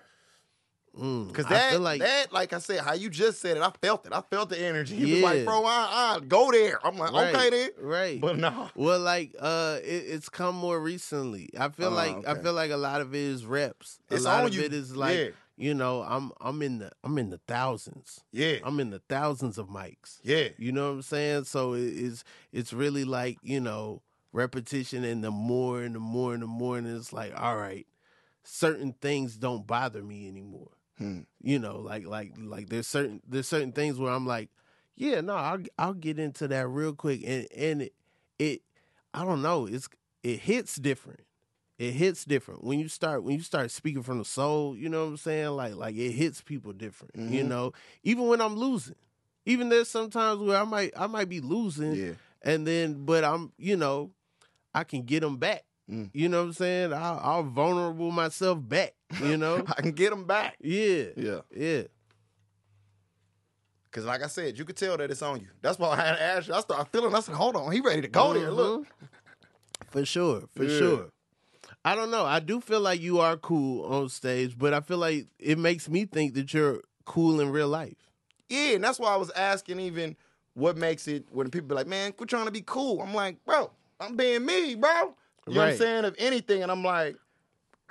Mm, 0.99 1.29
Because 1.29 1.47
that, 1.47 1.81
like 1.81 2.01
that, 2.01 2.33
like 2.33 2.53
I 2.53 2.59
said, 2.59 2.81
how 2.81 2.95
you 2.95 3.11
just 3.11 3.41
said 3.41 3.57
it, 3.57 3.63
I 3.63 3.71
felt 3.83 4.07
it. 4.07 4.13
I 4.13 4.23
felt 4.23 4.49
the 4.49 4.59
energy. 4.59 4.97
He 4.97 5.03
was 5.13 5.21
Yeah. 5.21 5.27
like, 5.27 5.45
bro, 5.45 5.65
I, 5.65 6.17
I 6.17 6.21
go 6.27 6.51
there. 6.51 6.79
I'm 6.85 6.97
like, 6.97 7.13
right, 7.13 7.35
okay 7.35 7.51
then. 7.51 7.71
right. 7.81 8.21
But 8.21 8.39
no. 8.39 8.71
Well, 8.75 9.01
like 9.01 9.35
uh, 9.39 9.79
it, 9.83 10.05
it's 10.09 10.29
come 10.29 10.55
more 10.57 10.81
recently. 10.81 11.51
I 11.59 11.69
feel 11.69 11.89
Oh, 11.89 11.91
like 11.91 12.27
I 12.27 12.35
feel 12.41 12.55
like 12.55 12.71
a 12.71 12.77
lot 12.79 13.01
of 13.03 13.15
it 13.15 13.21
is 13.21 13.45
reps. 13.45 13.99
A 14.11 14.19
lot 14.21 14.45
of 14.47 14.55
you. 14.55 14.63
it 14.63 14.73
is 14.73 14.97
like 14.97 15.19
Yeah. 15.19 15.29
you 15.59 15.75
know, 15.75 16.01
I'm 16.03 16.33
I'm 16.41 16.63
in 16.63 16.79
the 16.79 16.91
I'm 17.05 17.19
in 17.19 17.29
the 17.31 17.41
thousands. 17.47 18.21
Yeah. 18.33 18.57
I'm 18.65 18.81
in 18.81 18.91
the 18.91 19.03
thousands 19.09 19.59
of 19.59 19.69
mics. 19.69 20.19
Yeah. 20.23 20.49
You 20.57 20.73
know 20.73 20.87
what 20.89 20.95
I'm 20.97 21.03
saying? 21.03 21.45
So 21.45 21.75
it, 21.75 21.83
it's 21.85 22.25
it's 22.53 22.73
really 22.73 23.05
like 23.05 23.37
you 23.43 23.61
know 23.61 24.01
repetition, 24.33 25.05
and 25.05 25.23
the 25.25 25.31
more 25.31 25.83
and 25.83 25.95
the 25.95 25.99
more 26.01 26.33
and 26.35 26.43
the 26.43 26.47
more, 26.47 26.79
and 26.79 26.87
it's 26.87 27.13
like 27.13 27.39
all 27.39 27.57
right, 27.57 27.87
certain 28.43 28.95
things 29.01 29.37
don't 29.37 29.67
bother 29.67 30.03
me 30.03 30.29
anymore. 30.29 30.71
Hmm. 30.99 31.21
You 31.43 31.59
know, 31.59 31.79
like 31.81 32.07
like 32.07 32.33
like 32.39 32.69
there's 32.69 32.87
certain 32.87 33.21
there's 33.29 33.49
certain 33.49 33.73
things 33.73 33.99
where 33.99 34.13
I'm 34.13 34.27
like, 34.27 34.49
yeah, 34.97 35.21
no, 35.21 35.35
I'll 35.35 35.63
I'll 35.79 35.95
get 35.95 36.19
into 36.19 36.49
that 36.49 36.67
real 36.69 36.95
quick, 36.95 37.23
and 37.27 37.47
and 37.57 37.83
it 37.83 37.93
it 38.39 38.63
I 39.13 39.25
don't 39.25 39.43
know, 39.43 39.67
it's 39.67 39.89
it 40.23 40.41
hits 40.41 40.77
different. 40.77 41.21
It 41.79 41.93
hits 41.93 42.25
different 42.25 42.65
when 42.65 42.79
you 42.79 42.89
start 42.89 43.23
when 43.23 43.37
you 43.37 43.43
start 43.43 43.71
speaking 43.71 44.03
from 44.03 44.19
the 44.19 44.25
soul. 44.25 44.75
You 44.77 44.89
know 44.89 45.05
what 45.05 45.11
I'm 45.11 45.17
saying? 45.19 45.49
Like 45.51 45.75
like 45.75 45.95
it 45.97 46.13
hits 46.13 46.41
people 46.41 46.73
different. 46.73 47.15
You 47.17 47.45
Mhm. 47.45 47.49
know, 47.49 47.73
even 48.03 48.27
when 48.29 48.41
I'm 48.41 48.57
losing, 48.57 48.95
even 49.45 49.69
there's 49.69 49.89
sometimes 49.89 50.41
where 50.41 50.59
I 50.59 50.65
might 50.65 50.93
I 50.97 51.07
might 51.07 51.29
be 51.29 51.41
losing, 51.41 51.97
Yeah. 51.97 52.13
and 52.43 52.67
then 52.67 53.05
but 53.05 53.23
I'm 53.25 53.53
you 53.59 53.77
know 53.77 54.13
I 54.75 54.85
can 54.85 55.03
get 55.03 55.21
them 55.21 55.37
back. 55.37 55.65
Mm. 55.91 56.11
You 56.13 56.29
know 56.29 56.41
what 56.41 56.47
I'm 56.49 56.53
saying? 56.55 56.93
I'll, 56.93 57.21
I'll 57.23 57.43
vulnerable 57.45 58.11
myself 58.11 58.59
back. 58.61 58.95
You 59.23 59.37
know? 59.39 59.65
I 59.69 59.83
can 59.83 59.93
get 59.93 60.11
them 60.11 60.25
back. 60.25 60.57
yeah, 60.61 61.05
Yeah. 61.17 61.41
yeah. 61.55 61.83
Because 63.85 64.05
like 64.05 64.23
I 64.23 64.27
said, 64.27 64.59
you 64.59 64.65
could 64.65 64.77
tell 64.77 64.97
that 64.97 65.11
it's 65.11 65.23
on 65.23 65.41
you. 65.41 65.47
That's 65.63 65.79
why 65.79 65.91
I 65.93 65.97
had 65.97 66.17
to 66.17 66.23
ask 66.23 66.49
you. 66.49 66.55
I 66.55 66.61
started 66.61 66.91
feeling, 66.93 67.15
I 67.15 67.21
said, 67.21 67.35
hold 67.35 67.57
on, 67.57 67.73
he 67.73 67.81
ready 67.81 68.03
to 68.03 68.09
go 68.09 68.35
there. 68.35 68.51
Look. 68.51 68.83
Mhm. 68.83 68.87
For 69.91 70.05
sure, 70.05 70.43
for 70.55 70.65
Yeah. 70.65 70.79
sure. 70.79 71.09
I 71.85 71.95
don't 71.95 72.11
know. 72.11 72.25
I 72.25 72.41
do 72.41 72.61
feel 72.61 72.81
like 72.81 73.01
you 73.01 73.21
are 73.21 73.37
cool 73.37 73.85
on 73.87 74.09
stage, 74.09 74.59
but 74.59 74.75
I 74.75 74.81
feel 74.81 74.99
like 74.99 75.29
it 75.39 75.57
makes 75.59 75.89
me 75.89 76.05
think 76.05 76.35
that 76.35 76.53
you're 76.53 76.81
cool 77.05 77.41
in 77.41 77.51
real 77.51 77.69
life. 77.69 77.95
Yeah, 78.49 78.71
and 78.75 78.85
that's 78.85 78.99
why 78.99 79.13
I 79.13 79.17
was 79.17 79.31
asking 79.31 79.79
even 79.81 80.17
what 80.55 80.77
makes 80.77 81.07
it 81.07 81.27
when 81.31 81.49
people 81.51 81.69
be 81.69 81.75
like, 81.77 81.87
man, 81.87 82.13
quit 82.13 82.29
trying 82.29 82.47
to 82.47 82.51
be 82.51 82.63
cool. 82.67 83.01
I'm 83.01 83.15
like, 83.15 83.43
bro, 83.45 83.71
I'm 84.01 84.17
being 84.17 84.45
me, 84.45 84.75
bro. 84.75 85.15
You 85.49 85.55
know 85.55 85.61
what 85.61 85.71
I'm 85.73 85.77
saying? 85.79 86.05
If 86.07 86.15
anything, 86.19 86.63
and 86.63 86.73
I'm 86.73 86.83
like, 86.83 87.17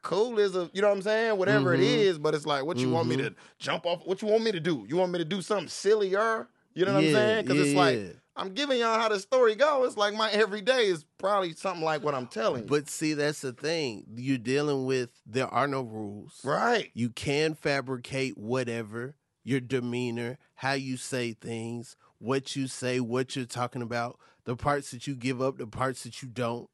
cool 0.02 0.38
is 0.40 0.56
a, 0.56 0.70
you 0.74 0.82
know 0.82 0.90
what 0.90 0.98
I'm 0.98 1.02
saying? 1.02 1.38
Whatever 1.38 1.74
it 1.74 1.80
Mhm. 1.80 1.84
is, 2.02 2.20
but 2.20 2.36
it's 2.36 2.46
like, 2.46 2.66
what 2.66 2.78
you 2.78 2.90
want 2.90 3.08
me 3.10 3.16
to 3.18 3.34
jump 3.60 3.86
off? 3.86 4.06
What 4.06 4.22
you 4.22 4.28
want 4.28 4.44
me 4.44 4.52
to 4.52 4.60
do? 4.60 4.86
You 4.88 4.98
want 4.98 5.12
me 5.12 5.20
to 5.20 5.26
do 5.26 5.42
something 5.42 5.68
sillier? 5.68 6.48
You 6.74 6.86
know 6.86 6.94
what 6.94 7.06
I'm 7.06 7.12
saying? 7.14 7.46
Because 7.46 7.60
it's 7.60 7.76
like, 7.76 7.96
yeah. 8.00 8.12
I'm 8.36 8.54
giving 8.54 8.80
y'all 8.80 9.00
how 9.00 9.08
the 9.08 9.20
story 9.20 9.56
goes. 9.56 9.88
It's 9.88 9.98
like 9.98 10.14
my 10.14 10.30
everyday 10.32 10.88
is 10.88 11.06
probably 11.18 11.54
something 11.54 11.84
like 11.84 12.04
what 12.04 12.14
I'm 12.14 12.28
telling 12.28 12.64
you. 12.64 12.70
But 12.70 12.90
see, 12.90 13.14
that's 13.14 13.40
the 13.42 13.54
thing. 13.54 14.04
You're 14.16 14.38
dealing 14.38 14.86
with 14.86 15.10
there 15.26 15.48
are 15.48 15.68
no 15.68 15.82
rules. 15.82 16.42
right. 16.44 16.92
You 16.94 17.10
can 17.10 17.56
fabricate 17.56 18.38
whatever 18.38 19.16
your 19.46 19.62
demeanor, 19.62 20.38
how 20.56 20.74
you 20.74 20.98
say 20.98 21.32
things, 21.32 21.96
what 22.20 22.56
you 22.58 22.68
say, 22.68 23.00
what 23.00 23.36
you're 23.38 23.46
talking 23.46 23.82
about, 23.82 24.20
the 24.44 24.56
parts 24.58 24.92
that 24.92 25.08
you 25.08 25.16
give 25.16 25.42
up, 25.42 25.58
the 25.58 25.68
parts 25.68 26.04
that 26.04 26.22
you 26.22 26.28
don't. 26.28 26.70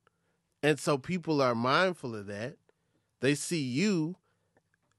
And 0.64 0.80
so 0.80 0.98
people 0.98 1.42
are 1.42 1.56
mindful 1.56 2.16
of 2.16 2.28
that. 2.28 2.58
They 3.20 3.36
see 3.36 3.62
you 3.62 4.16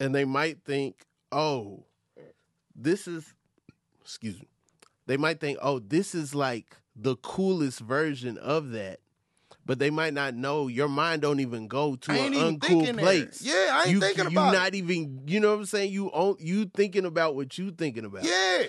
and 0.01 0.15
they 0.15 0.25
might 0.25 0.65
think, 0.65 1.07
oh, 1.31 1.85
this 2.75 3.07
is, 3.07 3.35
excuse 4.01 4.39
me, 4.41 4.49
they 5.07 5.17
might 5.17 5.41
think, 5.41 5.59
oh, 5.63 5.79
this 5.79 6.15
is 6.15 6.35
like 6.35 6.77
the 6.97 7.17
coolest 7.17 7.81
version 7.81 8.39
of 8.39 8.71
that. 8.71 9.01
But 9.65 9.79
they 9.79 9.91
might 9.91 10.13
not 10.13 10.35
know 10.35 10.67
your 10.67 10.89
mind 10.89 11.23
don't 11.23 11.39
even 11.39 11.69
go 11.69 11.95
to 11.95 12.11
an 12.11 12.33
uncool 12.33 12.99
place 12.99 13.43
Yeah, 13.43 13.69
I 13.73 13.83
ain't 13.83 13.91
you, 13.91 14.01
thinking 14.01 14.25
you 14.25 14.31
about 14.31 14.53
not 14.53 14.75
even 14.75 15.23
you 15.27 15.39
know 15.39 15.51
what 15.53 15.61
I'm 15.61 15.65
saying 15.67 15.93
you 15.93 16.11
own, 16.11 16.37
you 16.41 16.65
thinking 16.65 17.05
about 17.05 17.37
what 17.37 17.57
you 17.57 17.71
thinking 17.71 18.05
about. 18.05 18.25
Yeah. 18.25 18.65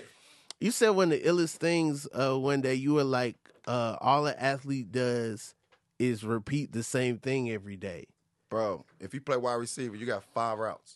you 0.60 0.70
said 0.70 0.90
one 0.92 1.12
of 1.12 1.20
the 1.20 1.28
illest 1.28 1.56
things 1.56 2.08
uh 2.14 2.38
one 2.38 2.62
day 2.62 2.76
you 2.76 2.94
were 2.94 3.04
like 3.04 3.38
uh 3.68 3.96
all 4.02 4.28
an 4.28 4.36
athlete 4.38 4.92
does 4.92 5.56
is 6.00 6.24
repeat 6.24 6.72
the 6.72 6.84
same 6.84 7.18
thing 7.18 7.50
every 7.52 7.76
day 7.78 8.06
Bro, 8.50 8.86
if 9.00 9.14
you 9.16 9.22
play 9.22 9.38
wide 9.38 9.56
receiver, 9.56 9.96
you 9.96 10.06
got 10.06 10.24
five 10.24 10.60
routes. 10.60 10.96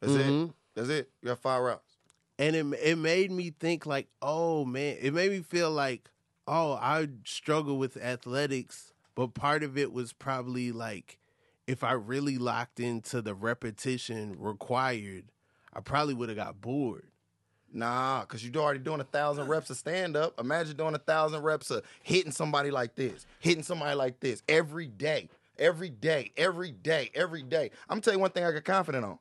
That's 0.00 0.14
it. 0.14 0.26
Mhm. 0.26 0.54
That's 0.74 0.88
it. 0.88 1.10
You 1.20 1.28
got 1.28 1.38
five 1.40 1.60
routes. 1.62 1.96
and 2.38 2.56
it 2.56 2.64
it 2.82 2.96
made 2.96 3.30
me 3.30 3.50
think 3.50 3.84
like 3.84 4.08
oh 4.22 4.64
man 4.64 4.96
it 5.00 5.12
made 5.12 5.30
me 5.30 5.40
feel 5.40 5.70
like 5.70 6.08
oh 6.46 6.72
I 6.74 7.08
struggle 7.24 7.76
with 7.78 7.96
athletics 7.98 8.92
but 9.14 9.34
part 9.34 9.62
of 9.62 9.76
it 9.76 9.92
was 9.92 10.12
probably 10.14 10.72
like 10.72 11.18
if 11.66 11.84
I 11.84 11.92
really 11.92 12.38
locked 12.38 12.80
into 12.80 13.20
the 13.20 13.34
repetition 13.34 14.36
required 14.38 15.24
I 15.74 15.80
probably 15.80 16.14
would 16.14 16.28
have 16.30 16.38
got 16.38 16.60
bored 16.62 17.08
Nah, 17.72 18.20
because 18.22 18.44
you're 18.46 18.62
already 18.62 18.78
doing 18.80 19.00
a 19.00 19.04
thousand 19.04 19.46
reps 19.48 19.68
of 19.70 19.76
stand 19.76 20.16
up. 20.16 20.38
Imagine 20.40 20.76
doing 20.76 20.94
a 20.94 20.98
thousand 20.98 21.42
reps 21.42 21.70
of 21.70 21.82
hitting 22.02 22.32
somebody 22.32 22.70
like 22.70 22.94
this, 22.94 23.26
hitting 23.40 23.62
somebody 23.62 23.94
like 23.94 24.20
this 24.20 24.42
every 24.48 24.86
day, 24.86 25.28
every 25.58 25.90
day, 25.90 26.32
every 26.36 26.70
day, 26.72 27.10
every 27.14 27.42
day. 27.42 27.70
I'm 27.88 27.96
gonna 27.96 28.00
tell 28.02 28.14
you 28.14 28.20
one 28.20 28.30
thing 28.30 28.44
I 28.44 28.52
got 28.52 28.64
confident 28.64 29.04
on. 29.04 29.18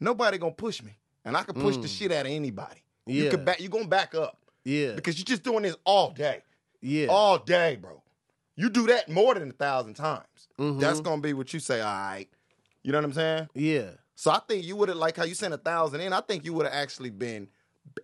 Nobody 0.00 0.38
gonna 0.38 0.52
push 0.52 0.82
me. 0.82 0.96
And 1.24 1.36
I 1.36 1.42
can 1.42 1.54
push 1.60 1.76
the 1.76 1.88
Mm. 1.88 1.98
shit 1.98 2.12
out 2.12 2.24
of 2.26 2.32
anybody. 2.32 2.82
Yeah. 3.06 3.24
You 3.24 3.30
can 3.30 3.44
back 3.44 3.60
you 3.60 3.68
gonna 3.68 3.88
back 3.88 4.14
up. 4.14 4.38
yeah 4.64 4.92
Because 4.94 5.18
you're 5.18 5.24
just 5.24 5.42
doing 5.42 5.62
this 5.62 5.76
all 5.84 6.12
day. 6.12 6.42
yeah 6.80 7.08
All 7.08 7.38
day, 7.38 7.76
bro. 7.76 8.02
You 8.54 8.70
do 8.70 8.86
that 8.86 9.08
more 9.08 9.34
than 9.34 9.50
a 9.50 9.52
thousand 9.52 9.94
times. 9.94 10.48
Mhm. 10.58 10.78
That's 10.80 11.00
gonna 11.00 11.20
be 11.20 11.32
what 11.32 11.52
you 11.52 11.58
say, 11.60 11.80
all 11.80 11.92
right. 11.92 12.28
You 12.84 12.92
know 12.92 12.98
what 12.98 13.04
I'm 13.06 13.12
saying? 13.12 13.48
yeah 13.54 13.90
So 14.14 14.30
I 14.30 14.38
think 14.46 14.64
you 14.64 14.76
would 14.76 14.88
have 14.88 14.98
like 14.98 15.16
how 15.16 15.24
you 15.24 15.34
sent 15.34 15.52
a 15.52 15.58
thousand 15.58 16.00
in. 16.00 16.12
I 16.12 16.20
think 16.20 16.44
you 16.44 16.52
would 16.54 16.64
have 16.66 16.74
actually 16.74 17.10
been. 17.10 17.48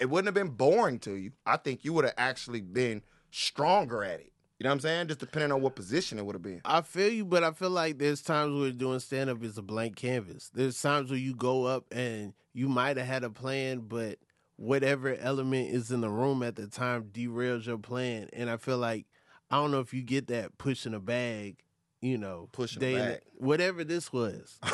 It 0.01 0.11
wouldn't 0.11 0.27
have 0.27 0.35
been 0.35 0.55
boring 0.55 0.99
to 1.01 1.15
you. 1.15 1.33
I 1.47 1.57
think 1.57 1.85
you 1.85 1.93
would 1.93 2.05
have 2.05 2.15
actually 2.17 2.61
been 2.61 3.03
stronger 3.31 4.05
at 4.05 4.21
it. 4.21 4.33
You 4.59 4.65
know 4.65 4.71
what 4.71 4.75
I'm 4.75 4.81
saying? 4.81 5.09
Just 5.09 5.21
depending 5.21 5.51
on 5.51 5.63
what 5.63 5.75
position 5.75 6.19
it 6.19 6.25
would 6.25 6.37
have 6.37 6.43
been. 6.43 6.61
I 6.65 6.83
feel 6.83 7.13
you, 7.13 7.25
but 7.25 7.43
I 7.43 7.51
feel 7.51 7.71
like 7.71 7.99
there's 7.99 8.23
times 8.23 8.59
where 8.59 8.71
doing 8.71 9.01
stand 9.01 9.29
up 9.29 9.43
is 9.43 9.59
a 9.59 9.63
blank 9.63 9.97
canvas. 9.97 10.51
There's 10.55 10.81
times 10.81 11.11
where 11.11 11.19
you 11.19 11.35
go 11.35 11.65
up 11.65 11.87
and 11.91 12.35
you 12.53 12.69
might 12.69 12.97
have 12.97 13.07
had 13.07 13.25
a 13.25 13.31
plan, 13.31 13.81
but 13.81 14.19
whatever 14.57 15.17
element 15.17 15.71
is 15.71 15.91
in 15.91 16.01
the 16.01 16.09
room 16.09 16.43
at 16.45 16.55
the 16.55 16.69
time 16.69 17.11
derails 17.13 17.67
your 17.67 17.79
plan. 17.79 18.29
And 18.33 18.49
I 18.49 18.57
feel 18.57 18.79
like 18.79 19.07
I 19.51 19.57
don't 19.57 19.73
know 19.73 19.81
if 19.81 19.93
you 19.93 20.03
get 20.03 20.29
that 20.29 20.57
pushing 20.57 20.95
a 20.95 21.01
bag, 21.01 21.64
you 22.05 22.19
know, 22.19 22.49
Pushing 22.53 22.81
day 22.81 22.95
in 22.95 22.99
bag. 23.07 23.21
whatever 23.39 23.83
this 23.85 24.13
was. 24.13 24.59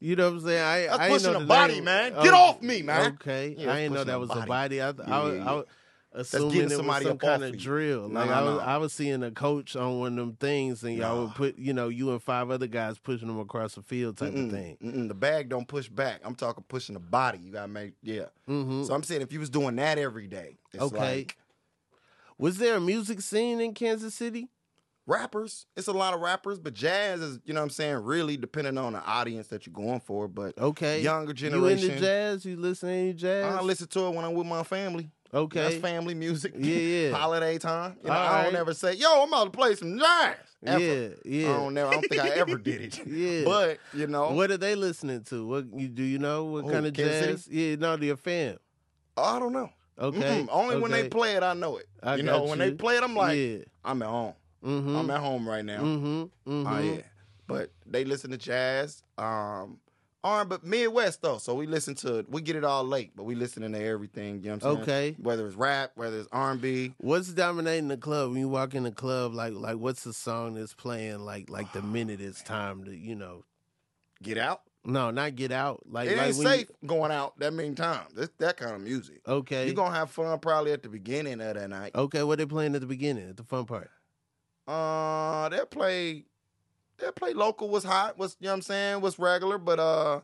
You 0.00 0.14
know 0.14 0.26
what 0.30 0.34
I'm 0.34 0.40
saying? 0.46 0.62
I, 0.62 0.86
That's 0.86 0.98
I 1.00 1.08
pushing 1.08 1.32
know 1.32 1.40
a 1.42 1.44
body, 1.44 1.80
man. 1.80 2.12
Oh, 2.14 2.22
Get 2.22 2.32
off 2.34 2.62
me, 2.62 2.82
man. 2.82 3.14
Okay, 3.20 3.56
Yeah, 3.58 3.72
I 3.72 3.80
didn't 3.80 3.94
know 3.94 4.04
that 4.04 4.20
was 4.20 4.28
body. 4.28 4.40
a 4.40 4.46
body. 4.46 4.80
I, 4.80 4.88
I, 4.88 4.92
Yeah, 4.92 5.22
was- 5.22 5.36
yeah, 5.36 5.50
I 5.50 5.54
was 5.54 5.64
assuming 6.12 6.50
getting 6.50 6.62
it 6.62 6.64
was 6.68 6.76
somebody 6.76 7.04
some 7.06 7.18
kind 7.18 7.42
of 7.44 7.58
drill. 7.58 8.02
Like 8.08 8.28
no, 8.28 8.32
I 8.32 8.42
was, 8.42 8.58
no. 8.58 8.60
I 8.60 8.76
was 8.76 8.92
seeing 8.92 9.22
a 9.24 9.30
coach 9.32 9.74
on 9.74 9.98
one 9.98 10.12
of 10.12 10.24
them 10.26 10.36
things, 10.36 10.84
and 10.84 10.94
y'all 10.94 11.22
would 11.22 11.34
put, 11.34 11.58
you 11.58 11.72
know, 11.72 11.88
you 11.88 12.12
and 12.12 12.22
five 12.22 12.50
other 12.50 12.68
guys 12.68 12.98
pushing 12.98 13.26
them 13.26 13.40
across 13.40 13.74
the 13.74 13.82
field 13.82 14.18
type 14.18 14.32
Mm-mm, 14.32 14.44
of 14.46 14.50
thing. 14.52 14.76
mm-mm. 14.82 15.08
The 15.08 15.14
bag 15.14 15.48
don't 15.48 15.66
push 15.66 15.88
back. 15.88 16.20
I'm 16.22 16.36
talking 16.36 16.64
pushing 16.68 16.92
the 16.94 17.00
body. 17.00 17.38
You 17.38 17.52
gotta 17.52 17.68
make 17.68 17.94
yeah. 18.02 18.26
hmm 18.46 18.84
So 18.84 18.94
I'm 18.94 19.02
saying 19.02 19.22
if 19.22 19.32
you 19.32 19.40
was 19.40 19.50
doing 19.50 19.74
that 19.76 19.98
every 19.98 20.28
day, 20.28 20.58
it's 20.72 20.82
Okay. 20.84 20.96
like 20.98 21.36
Was 22.38 22.58
there 22.58 22.76
a 22.76 22.80
music 22.80 23.20
scene 23.20 23.60
in 23.60 23.74
Kansas 23.74 24.14
City? 24.14 24.48
Rappers. 25.08 25.66
It's 25.76 25.88
a 25.88 25.92
lot 25.92 26.14
of 26.14 26.20
rappers, 26.20 26.58
but 26.58 26.74
jazz 26.74 27.20
is 27.20 27.40
you 27.44 27.54
know 27.54 27.60
what 27.60 27.64
I'm 27.64 27.70
saying. 27.70 27.96
Really 28.04 28.36
depending 28.36 28.78
on 28.78 28.92
the 28.92 29.02
audience 29.04 29.48
that 29.48 29.66
you're 29.66 29.72
going 29.72 30.00
for, 30.00 30.28
but 30.28 30.56
Okay, 30.58 31.00
younger 31.02 31.32
generation. 31.32 31.86
You 31.86 31.90
into 31.92 32.00
jazz? 32.00 32.44
You 32.44 32.56
listen 32.56 32.88
to 32.88 32.94
any 32.94 33.12
jazz? 33.14 33.44
I 33.54 33.62
listen 33.62 33.88
to 33.88 34.06
it 34.06 34.14
when 34.14 34.24
I'm 34.24 34.34
with 34.34 34.46
my 34.46 34.62
family. 34.62 35.10
Okay. 35.32 35.60
That's 35.60 35.76
family 35.76 36.14
music. 36.14 36.54
Yeah, 36.56 36.74
yeah. 36.76 37.10
Holiday 37.16 37.58
time. 37.58 37.96
You 38.02 38.08
know, 38.08 38.14
All 38.14 38.18
I 38.18 38.44
don't 38.44 38.54
right. 38.54 38.60
ever 38.60 38.72
say, 38.72 38.94
"Yo, 38.94 39.22
I'm 39.22 39.28
about 39.28 39.44
to 39.44 39.50
play 39.50 39.74
some 39.74 39.98
jazz." 39.98 40.36
Ever. 40.64 40.82
Yeah, 40.82 41.08
yeah. 41.24 41.50
I 41.50 41.56
don't 41.58 41.74
never. 41.74 41.88
I 41.88 41.92
don't 41.92 42.08
think 42.08 42.22
I 42.22 42.28
ever 42.30 42.56
did 42.56 42.80
it. 42.80 43.00
Yeah. 43.06 43.44
But 43.44 43.78
you 43.92 44.06
know, 44.06 44.30
What 44.30 44.50
are 44.50 44.56
they 44.56 44.74
listening 44.74 45.24
to? 45.24 45.46
What 45.46 45.66
you 45.74 45.88
do 45.88 46.02
you 46.02 46.18
know 46.18 46.44
what 46.46 46.64
Who, 46.64 46.72
kind 46.72 46.86
of 46.86 46.94
Kansas 46.94 47.44
jazz? 47.44 47.48
Yeah, 47.48 47.76
no, 47.76 47.96
your 47.96 48.16
fam. 48.16 48.56
I 49.16 49.38
don't 49.38 49.52
know. 49.52 49.70
Okay. 49.98 50.18
Mm-mm. 50.18 50.48
Only 50.50 50.78
when 50.78 50.90
they 50.92 51.08
play 51.08 51.34
it, 51.34 51.42
I 51.42 51.54
know 51.54 51.76
it. 51.76 51.86
I 52.02 52.16
you 52.16 52.22
know, 52.22 52.40
got 52.40 52.48
when 52.48 52.58
they 52.58 52.72
play 52.72 52.96
it, 52.96 53.02
I'm 53.02 53.16
like, 53.16 53.36
yeah. 53.36 53.58
I'm 53.84 54.00
at 54.02 54.08
home. 54.08 54.34
Mm-hmm. 54.64 54.96
I'm 54.96 55.10
at 55.10 55.20
home 55.20 55.48
right 55.48 55.64
now. 55.64 55.80
Mm-hmm. 55.80 56.50
Mm-hmm. 56.52 56.66
Oh 56.66 56.78
yeah. 56.80 57.02
But 57.46 57.70
they 57.86 58.04
listen 58.04 58.30
to 58.30 58.36
jazz. 58.38 59.02
Um 59.16 59.78
R 60.24 60.44
but 60.44 60.64
Midwest 60.64 61.22
though. 61.22 61.38
So 61.38 61.54
we 61.54 61.66
listen 61.66 61.94
to 61.96 62.26
we 62.28 62.42
get 62.42 62.56
it 62.56 62.64
all 62.64 62.82
late, 62.84 63.12
but 63.14 63.22
we 63.22 63.34
listening 63.36 63.72
to 63.72 63.80
everything, 63.82 64.42
you 64.42 64.48
know 64.50 64.56
what 64.56 64.64
I'm 64.64 64.70
saying? 64.76 64.82
Okay. 64.82 65.16
Whether 65.20 65.46
it's 65.46 65.54
rap, 65.56 65.92
whether 65.94 66.18
it's 66.18 66.28
R 66.32 66.50
and 66.50 66.60
B. 66.60 66.92
What's 66.98 67.28
dominating 67.28 67.88
the 67.88 67.96
club 67.96 68.30
when 68.32 68.40
you 68.40 68.48
walk 68.48 68.74
in 68.74 68.82
the 68.82 68.90
club? 68.90 69.32
Like, 69.32 69.52
like 69.54 69.76
what's 69.76 70.02
the 70.04 70.12
song 70.12 70.54
that's 70.54 70.74
playing? 70.74 71.20
Like, 71.20 71.48
like 71.48 71.72
the 71.72 71.82
minute 71.82 72.20
it's 72.20 72.42
time 72.42 72.84
to, 72.84 72.94
you 72.96 73.14
know, 73.14 73.44
Get 74.20 74.36
out. 74.38 74.62
no, 74.84 75.12
not 75.12 75.36
get 75.36 75.52
out. 75.52 75.84
Like, 75.88 76.08
It 76.10 76.16
like 76.18 76.26
ain't 76.26 76.36
when 76.36 76.46
you- 76.46 76.52
safe 76.52 76.70
going 76.84 77.12
out 77.12 77.38
that 77.38 77.52
many 77.52 77.72
times. 77.76 78.10
It's 78.16 78.32
that 78.38 78.56
kind 78.56 78.74
of 78.74 78.80
music. 78.80 79.20
okay, 79.26 79.66
You're 79.66 79.74
gonna 79.76 79.94
have 79.94 80.10
fun 80.10 80.36
probably 80.40 80.72
at 80.72 80.82
the 80.82 80.88
beginning 80.88 81.40
of 81.40 81.54
that 81.54 81.70
night. 81.70 81.92
okay. 81.94 82.24
What 82.24 82.38
they 82.38 82.46
playing 82.46 82.74
at 82.74 82.80
the 82.80 82.86
beginning, 82.88 83.28
at 83.30 83.36
the 83.36 83.44
fun 83.44 83.64
part? 83.66 83.88
Uh 84.68 85.48
they'll 85.48 85.66
play 85.66 86.24
they'll 86.98 87.12
play 87.12 87.32
local 87.32 87.68
was 87.68 87.84
hot, 87.84 88.18
was 88.18 88.36
you 88.40 88.46
know 88.46 88.50
what 88.52 88.56
I'm 88.56 88.62
saying, 88.62 89.00
was 89.00 89.18
regular, 89.18 89.58
but 89.58 89.78
uh 89.80 90.20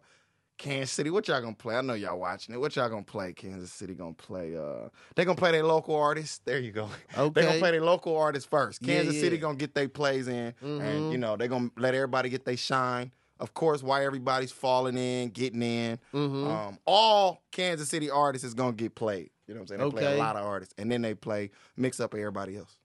Kansas 0.57 0.93
City, 0.93 1.11
what 1.11 1.27
y'all 1.27 1.41
gonna 1.41 1.53
play? 1.55 1.75
I 1.75 1.81
know 1.81 1.95
y'all 1.95 2.17
watching 2.19 2.55
it. 2.55 2.59
What 2.59 2.77
y'all 2.77 2.89
gonna 2.89 3.03
play? 3.03 3.33
Kansas 3.33 3.73
City 3.73 3.95
gonna 3.95 4.15
play 4.15 4.57
uh 4.57 4.89
they 5.17 5.25
gonna 5.25 5.37
play 5.37 5.51
their 5.51 5.65
local 5.65 5.97
artists. 5.97 6.41
There 6.45 6.59
you 6.61 6.71
go. 6.71 6.89
Okay, 7.19 7.31
They 7.41 7.43
gonna 7.47 7.59
play 7.59 7.71
their 7.73 7.81
local 7.85 8.17
artists 8.17 8.49
first. 8.49 8.81
Yeah, 8.83 8.97
Kansas 9.03 9.19
City 9.21 9.37
gonna 9.39 9.57
get 9.57 9.75
their 9.75 9.89
plays 9.89 10.29
in, 10.29 10.55
Mhm. 10.63 10.81
and 10.81 11.13
you 11.13 11.19
know 11.19 11.37
they 11.37 11.49
gonna 11.49 11.71
let 11.77 11.95
everybody 11.95 12.29
get 12.29 12.45
their 12.45 12.57
shine. 12.57 13.11
Of 13.41 13.53
course, 13.53 13.83
why 13.83 14.05
everybody's 14.05 14.53
falling 14.53 14.97
in, 14.97 15.31
getting 15.31 15.61
in. 15.63 15.99
Mm-hmm. 16.15 16.47
Um, 16.47 16.79
all 16.87 17.43
Kansas 17.51 17.89
City 17.89 18.09
artists 18.09 18.47
is 18.47 18.55
gonna 18.55 18.73
get 18.73 18.95
played. 18.95 19.31
You 19.49 19.55
know 19.55 19.61
what 19.61 19.73
I'm 19.73 19.79
saying? 19.79 19.91
They 19.91 19.91
play 19.91 20.07
Okay. 20.07 20.17
a 20.17 20.19
lot 20.23 20.37
of 20.37 20.47
artists, 20.47 20.73
and 20.79 20.91
then 20.91 21.03
they 21.03 21.15
play 21.15 21.51
mix 21.77 21.99
up 21.99 22.15
everybody 22.15 22.57
else. 22.57 22.77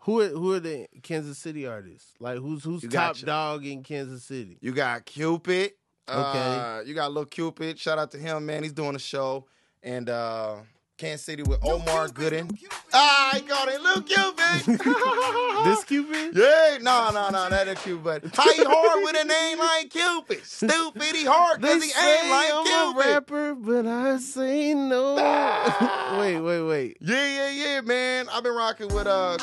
So 0.00 0.12
who 0.12 0.20
are 0.20 0.28
who 0.28 0.52
are 0.54 0.60
the 0.60 0.86
Kansas 1.02 1.38
City 1.38 1.66
artists? 1.66 2.12
Like, 2.20 2.38
who's 2.38 2.64
who's 2.64 2.82
You 2.82 2.88
top 2.88 3.16
got 3.16 3.26
dog 3.26 3.66
in 3.66 3.82
Kansas 3.82 4.24
City? 4.24 4.58
you 4.60 4.72
got 4.72 5.04
Cupid. 5.04 5.72
Okay. 6.08 6.18
Uh, 6.18 6.80
you 6.86 6.94
got 6.94 7.12
Lil 7.12 7.26
Cupid. 7.26 7.78
Shout 7.78 7.98
out 7.98 8.10
to 8.12 8.18
him, 8.18 8.46
man. 8.46 8.62
He's 8.62 8.72
doing 8.72 8.96
a 8.96 8.98
show, 8.98 9.44
and 9.82 10.08
uh, 10.08 10.56
Kansas 10.96 11.26
City 11.26 11.42
with 11.42 11.58
Omar 11.62 12.08
Gooding. 12.08 12.50
Ah, 12.94 13.30
I 13.34 13.40
got 13.40 13.68
it, 13.68 13.80
Lil 13.82 14.02
Cupid. 14.02 14.80
This 15.64 15.82
Cupid? 15.84 16.36
Yeah, 16.36 16.78
no, 16.80 17.10
no, 17.12 17.30
no, 17.30 17.48
that 17.50 17.66
ain't 17.68 17.78
Cupid. 17.80 18.04
But 18.22 18.24
how 18.36 18.50
he 18.52 18.62
hard 18.64 19.02
with 19.04 19.20
a 19.20 19.24
name 19.24 19.58
like 19.58 19.90
Cupid? 19.90 20.44
Stupid, 20.44 21.16
he 21.16 21.24
hard 21.24 21.60
because 21.60 21.82
he 21.82 21.90
ain't 21.90 22.30
like 22.30 22.50
I'm 22.54 22.94
Cupid. 22.94 23.06
a 23.06 23.12
rapper, 23.14 23.54
but 23.56 23.86
I 23.86 24.18
say 24.18 24.72
no. 24.72 25.16
wait, 26.20 26.38
wait, 26.40 26.62
wait. 26.62 26.96
Yeah, 27.00 27.26
yeah, 27.26 27.50
yeah, 27.50 27.80
man. 27.82 28.28
I've 28.32 28.44
been 28.44 28.54
rocking 28.54 28.88
with 28.94 29.08
uh, 29.08 29.36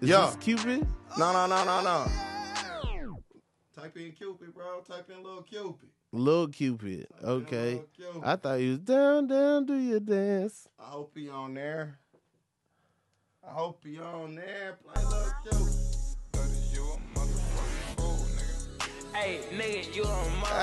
Is 0.00 0.08
Yeah. 0.08 0.26
this 0.26 0.36
Cupid? 0.36 0.86
no, 1.18 1.32
no, 1.32 1.46
no, 1.46 1.64
no, 1.64 1.82
no. 1.82 2.06
Type 3.74 3.96
in 3.96 4.12
Cupid, 4.12 4.54
bro. 4.54 4.80
Type 4.80 5.08
in 5.10 5.22
little 5.22 5.42
Cupid. 5.42 5.88
Little 6.12 6.48
Cupid. 6.48 7.06
Okay. 7.22 7.74
Lil 7.74 7.86
Cupid. 7.96 8.22
I 8.24 8.36
thought 8.36 8.58
he 8.58 8.70
was 8.70 8.78
down, 8.80 9.26
down, 9.28 9.66
do 9.66 9.74
your 9.76 10.00
dance. 10.00 10.68
I 10.78 10.84
hope 10.84 11.12
he 11.16 11.28
on 11.28 11.54
there. 11.54 11.98
I 13.46 13.50
hope 13.52 13.82
he 13.84 13.98
on 13.98 14.34
there. 14.34 14.78
Play 14.84 15.04
Lil 15.04 15.32
Cupid. 15.42 15.74
Hey, 19.14 19.40
nigga, 19.52 19.94
you 19.96 20.02
a 20.04 20.06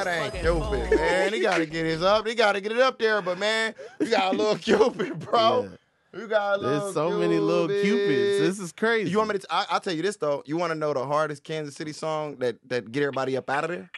That 0.03 0.07
ain't 0.07 0.33
Cupid, 0.33 0.89
fool. 0.89 0.97
man. 0.97 1.33
He 1.33 1.41
gotta 1.41 1.65
get 1.65 1.85
his 1.85 2.01
up. 2.01 2.25
He 2.25 2.35
gotta 2.35 2.61
get 2.61 2.71
it 2.71 2.79
up 2.79 2.97
there, 2.97 3.21
but 3.21 3.37
man, 3.37 3.75
you 3.99 4.07
got 4.09 4.33
a 4.33 4.37
little 4.37 4.55
Cupid, 4.57 5.19
bro. 5.19 5.69
You 6.15 6.27
got 6.27 6.61
There's 6.61 6.93
so 6.93 7.11
many 7.19 7.39
little 7.39 7.67
Cupids. 7.67 8.39
This 8.39 8.59
is 8.59 8.71
crazy. 8.71 9.11
You 9.11 9.17
want 9.17 9.33
me 9.33 9.39
to? 9.39 9.47
I, 9.49 9.65
I'll 9.69 9.81
tell 9.81 9.93
you 9.93 10.01
this 10.01 10.15
though. 10.15 10.43
You 10.45 10.55
want 10.55 10.71
to 10.71 10.79
know 10.79 10.93
the 10.93 11.05
hardest 11.05 11.43
Kansas 11.43 11.75
City 11.75 11.91
song 11.91 12.37
that 12.37 12.57
that 12.69 12.89
get 12.91 13.03
everybody 13.03 13.35
up 13.35 13.49
out 13.49 13.65
of 13.65 13.69
there? 13.71 13.89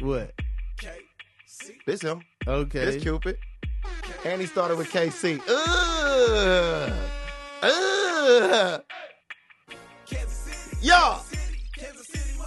what? 0.00 0.32
This 1.86 2.00
him. 2.00 2.22
Okay. 2.46 2.84
This 2.84 3.02
Cupid. 3.02 3.36
And 4.24 4.40
he 4.40 4.46
started 4.46 4.78
with 4.78 4.90
KC. 4.90 5.40
Ugh. 5.48 6.92
Ugh. 7.62 8.82
Yeah. 10.80 11.18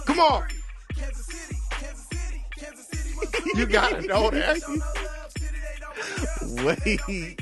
Come 0.06 0.20
on. 0.20 0.44
You 3.54 3.66
gotta 3.66 4.00
know 4.02 4.30
that. 4.30 4.60
Wait. 6.64 7.36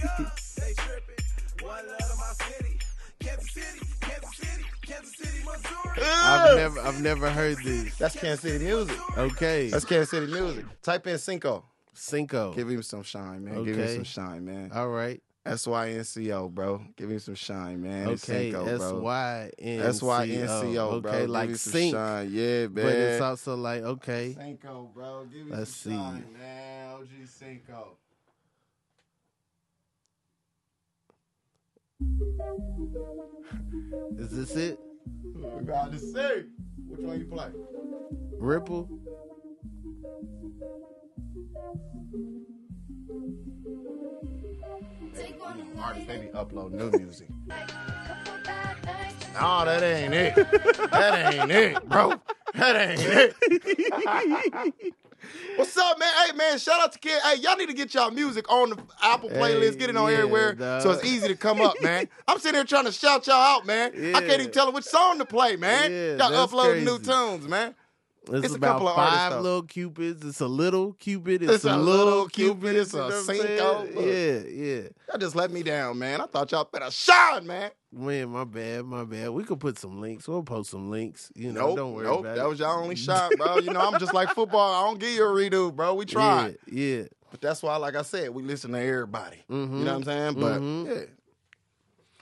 I've 6.00 6.56
never 6.56 6.80
I've 6.80 7.02
never 7.02 7.30
heard 7.30 7.58
this. 7.64 7.96
That's 7.96 8.14
Kansas 8.16 8.40
City 8.40 8.64
music. 8.64 8.96
Okay. 9.18 9.68
That's 9.68 9.84
Kansas 9.84 10.10
City 10.10 10.26
music. 10.26 10.64
Type 10.82 11.06
in 11.06 11.16
Synco. 11.16 11.62
Synco. 11.94 12.54
Give 12.54 12.68
him 12.68 12.82
some 12.82 13.02
shine, 13.02 13.44
man. 13.44 13.64
Give 13.64 13.76
him 13.76 13.88
some 13.88 14.04
shine, 14.04 14.44
man. 14.44 14.70
All 14.72 14.88
right. 14.88 15.20
S 15.44 15.66
Y 15.66 15.90
N 15.90 16.04
C 16.04 16.30
O, 16.32 16.48
bro. 16.48 16.82
Give 16.96 17.10
him 17.10 17.18
some 17.18 17.34
shine, 17.34 17.80
man. 17.82 18.08
Okay. 18.08 18.52
Synco, 18.52 18.66
S 18.68 18.78
bro. 18.78 19.00
Y 19.00 19.50
N 19.58 19.80
S 19.80 20.02
Y 20.02 20.26
N 20.26 20.48
C 20.48 20.78
O, 20.78 21.00
bro. 21.00 21.10
Okay, 21.10 21.20
Give 21.22 21.30
like 21.30 21.48
me 21.48 21.54
some 21.54 21.72
sync, 21.72 21.94
shine. 21.94 22.28
Yeah, 22.30 22.60
man. 22.66 22.72
but 22.74 22.84
it's 22.86 23.20
also 23.22 23.56
like 23.56 23.82
okay. 23.82 24.36
Synco, 24.38 24.92
bro. 24.92 25.24
Give 25.32 25.46
me 25.46 25.52
Let's 25.56 25.74
some 25.74 25.92
see. 25.92 25.96
shine, 25.96 26.24
man. 26.38 26.90
OG 26.94 27.08
Synco. 27.26 27.86
Is 34.18 34.30
this 34.30 34.56
it? 34.56 34.78
We 35.34 35.62
got 35.64 35.92
to 35.92 35.98
see. 35.98 36.44
Which 36.88 37.00
one 37.00 37.18
you 37.18 37.26
play? 37.26 37.48
Ripple. 38.38 38.88
Artists, 45.80 46.06
they 46.08 46.18
be 46.18 46.30
uploading 46.34 46.78
new 46.78 46.90
music. 46.98 47.28
No, 49.34 49.64
that 49.64 49.84
ain't 49.84 50.12
it. 50.14 50.34
That 50.90 51.32
ain't 51.32 51.52
it, 51.52 51.88
bro. 51.88 52.20
That 52.54 52.90
ain't 52.90 53.00
it. 53.00 54.94
What's 55.56 55.76
up, 55.76 55.98
man? 55.98 56.08
Hey, 56.26 56.36
man, 56.36 56.58
shout 56.58 56.80
out 56.80 56.92
to 56.92 56.98
Kid. 56.98 57.20
Hey, 57.22 57.36
y'all 57.36 57.56
need 57.56 57.68
to 57.68 57.74
get 57.74 57.92
y'all 57.94 58.10
music 58.10 58.50
on 58.50 58.70
the 58.70 58.78
Apple 59.02 59.28
playlist. 59.28 59.72
Hey, 59.72 59.78
get 59.78 59.90
it 59.90 59.96
on 59.96 60.10
yeah, 60.10 60.18
everywhere 60.18 60.56
so 60.80 60.90
it's 60.92 61.04
easy 61.04 61.28
to 61.28 61.36
come 61.36 61.60
up, 61.60 61.80
man. 61.82 62.08
I'm 62.28 62.38
sitting 62.38 62.54
here 62.54 62.64
trying 62.64 62.84
to 62.84 62.92
shout 62.92 63.26
y'all 63.26 63.36
out, 63.36 63.66
man. 63.66 63.92
I 64.14 64.20
can't 64.20 64.40
even 64.40 64.52
tell 64.52 64.66
them 64.66 64.74
which 64.74 64.84
song 64.84 65.18
to 65.18 65.24
play, 65.24 65.56
man. 65.56 65.92
Yeah, 65.92 66.28
y'all 66.28 66.34
uploading 66.34 66.84
new 66.84 66.98
tunes, 66.98 67.48
man. 67.48 67.74
It's, 68.30 68.54
about 68.54 68.72
couple 68.74 68.88
of 68.88 68.98
artists, 68.98 69.28
five 69.28 69.40
little 69.42 69.62
cupids. 69.62 70.24
It's 70.24 70.40
a 70.40 70.46
little 70.46 70.92
cupid. 70.94 71.42
It's, 71.42 71.52
It's 71.52 71.64
a, 71.64 71.74
a 71.74 71.76
little 71.76 72.26
cupid. 72.28 72.60
Cupid, 72.62 72.76
it's 72.76 72.94
a 72.94 73.06
you 73.06 73.22
Synco. 73.22 73.84
Yeah, 74.00 74.40
yeah. 74.48 74.88
Y'all 75.08 75.18
just 75.18 75.34
let 75.36 75.50
me 75.50 75.62
down, 75.62 75.98
man. 75.98 76.20
I 76.20 76.26
thought 76.26 76.50
y'all 76.52 76.68
better 76.70 76.90
shine, 76.90 77.46
man. 77.46 77.70
Man, 77.92 78.28
my 78.28 78.44
bad, 78.44 78.84
my 78.84 79.04
bad. 79.04 79.30
We 79.30 79.44
could 79.44 79.60
put 79.60 79.78
some 79.78 80.00
links. 80.00 80.28
We'll 80.28 80.42
post 80.42 80.70
some 80.70 80.90
links. 80.90 81.32
You 81.34 81.52
know, 81.52 81.68
Nope, 81.68 81.76
don't 81.76 81.92
worry 81.94 82.04
nope. 82.06 82.20
about 82.20 82.36
that 82.36 82.44
it. 82.44 82.48
was 82.48 82.58
y'all 82.58 82.82
only 82.82 82.96
shot, 83.06 83.32
bro. 83.38 83.58
You 83.58 83.72
know, 83.72 83.80
I'm 83.80 83.98
just 83.98 84.12
like 84.12 84.28
football. 84.30 84.74
I 84.84 84.86
don't 84.86 84.98
give 85.00 85.10
you 85.10 85.24
a 85.24 85.28
redo, 85.28 85.74
bro. 85.74 85.94
We 85.94 86.04
tried. 86.04 86.58
Yeah, 86.70 86.96
yeah. 86.98 87.02
But 87.30 87.40
that's 87.40 87.62
why, 87.62 87.76
like 87.76 87.94
I 87.94 88.02
said, 88.02 88.30
we 88.30 88.42
listen 88.42 88.72
to 88.72 88.78
everybody. 88.80 89.38
Mhm. 89.50 89.78
You 89.78 89.84
know 89.84 89.92
what 89.92 89.94
I'm 89.96 90.04
saying? 90.04 90.34
But 90.34 90.60
Mhm. 90.60 90.86
yeah. 90.86 91.04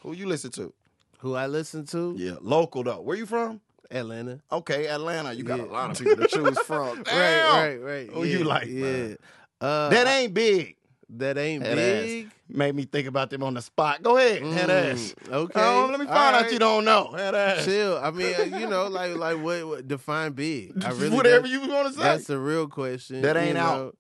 Who 0.03 0.13
you 0.13 0.27
listen 0.27 0.51
to? 0.53 0.73
Who 1.21 1.35
I 1.35 1.47
listen 1.47 1.85
to? 1.87 2.15
Yeah. 2.17 2.37
Local 2.41 2.85
though. 2.85 3.01
Where 3.01 3.17
you 3.17 3.27
from? 3.27 3.61
Atlanta. 3.91 4.41
Okay, 4.51 4.87
Atlanta. 4.89 5.33
You 5.33 5.43
got 5.45 5.59
Yeah. 5.59 5.65
a 5.65 5.67
lot 5.67 5.91
of 5.91 5.99
people 6.05 6.17
to 6.25 6.27
choose 6.29 6.59
from. 6.59 6.99
Right, 7.05 7.43
right, 7.43 7.77
right. 7.77 8.11
Who 8.11 8.25
yeah, 8.25 8.39
you 8.39 8.45
like, 8.45 8.67
Yeah. 8.69 9.15
Uh, 9.61 9.89
That 9.91 10.07
ain't 10.07 10.35
big. 10.35 10.77
that 11.11 11.39
ain't 11.39 11.63
That 11.65 11.75
big. 11.77 12.27
ass. 12.27 12.33
Made 12.49 12.75
me 12.75 12.85
think 12.85 13.09
about 13.09 13.31
them 13.31 13.43
on 13.43 13.55
the 13.55 13.63
spot. 13.63 14.03
Go 14.03 14.17
ahead. 14.19 14.43
Head 14.43 14.69
Mm, 14.69 14.93
ass. 14.93 15.15
Okay. 15.29 15.61
Oh, 15.61 15.89
let 15.91 15.99
me 15.99 16.07
find 16.07 16.37
out 16.37 16.53
you 16.53 16.59
don't 16.59 16.85
know. 16.85 17.09
Head 17.13 17.35
ass. 17.35 17.65
Chill. 17.65 17.99
I 17.99 18.11
mean, 18.11 18.35
uh, 18.39 18.43
you 18.45 18.67
know, 18.69 18.87
like 18.89 19.17
like 19.17 19.39
what, 19.43 19.67
what 19.67 19.89
define 19.89 20.33
big? 20.33 20.73
I 20.85 20.91
really 20.91 21.17
Whatever 21.17 21.47
you 21.49 21.67
want 21.69 21.89
to 21.89 21.95
say. 21.95 22.03
That's 22.03 22.27
the 22.27 22.39
real 22.39 22.69
question. 22.69 23.23
That 23.23 23.37
you 23.37 23.43
ain't 23.43 23.59
out. 23.59 23.97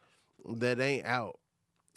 know, 0.46 0.54
That 0.56 0.80
ain't 0.80 1.06
out. 1.06 1.38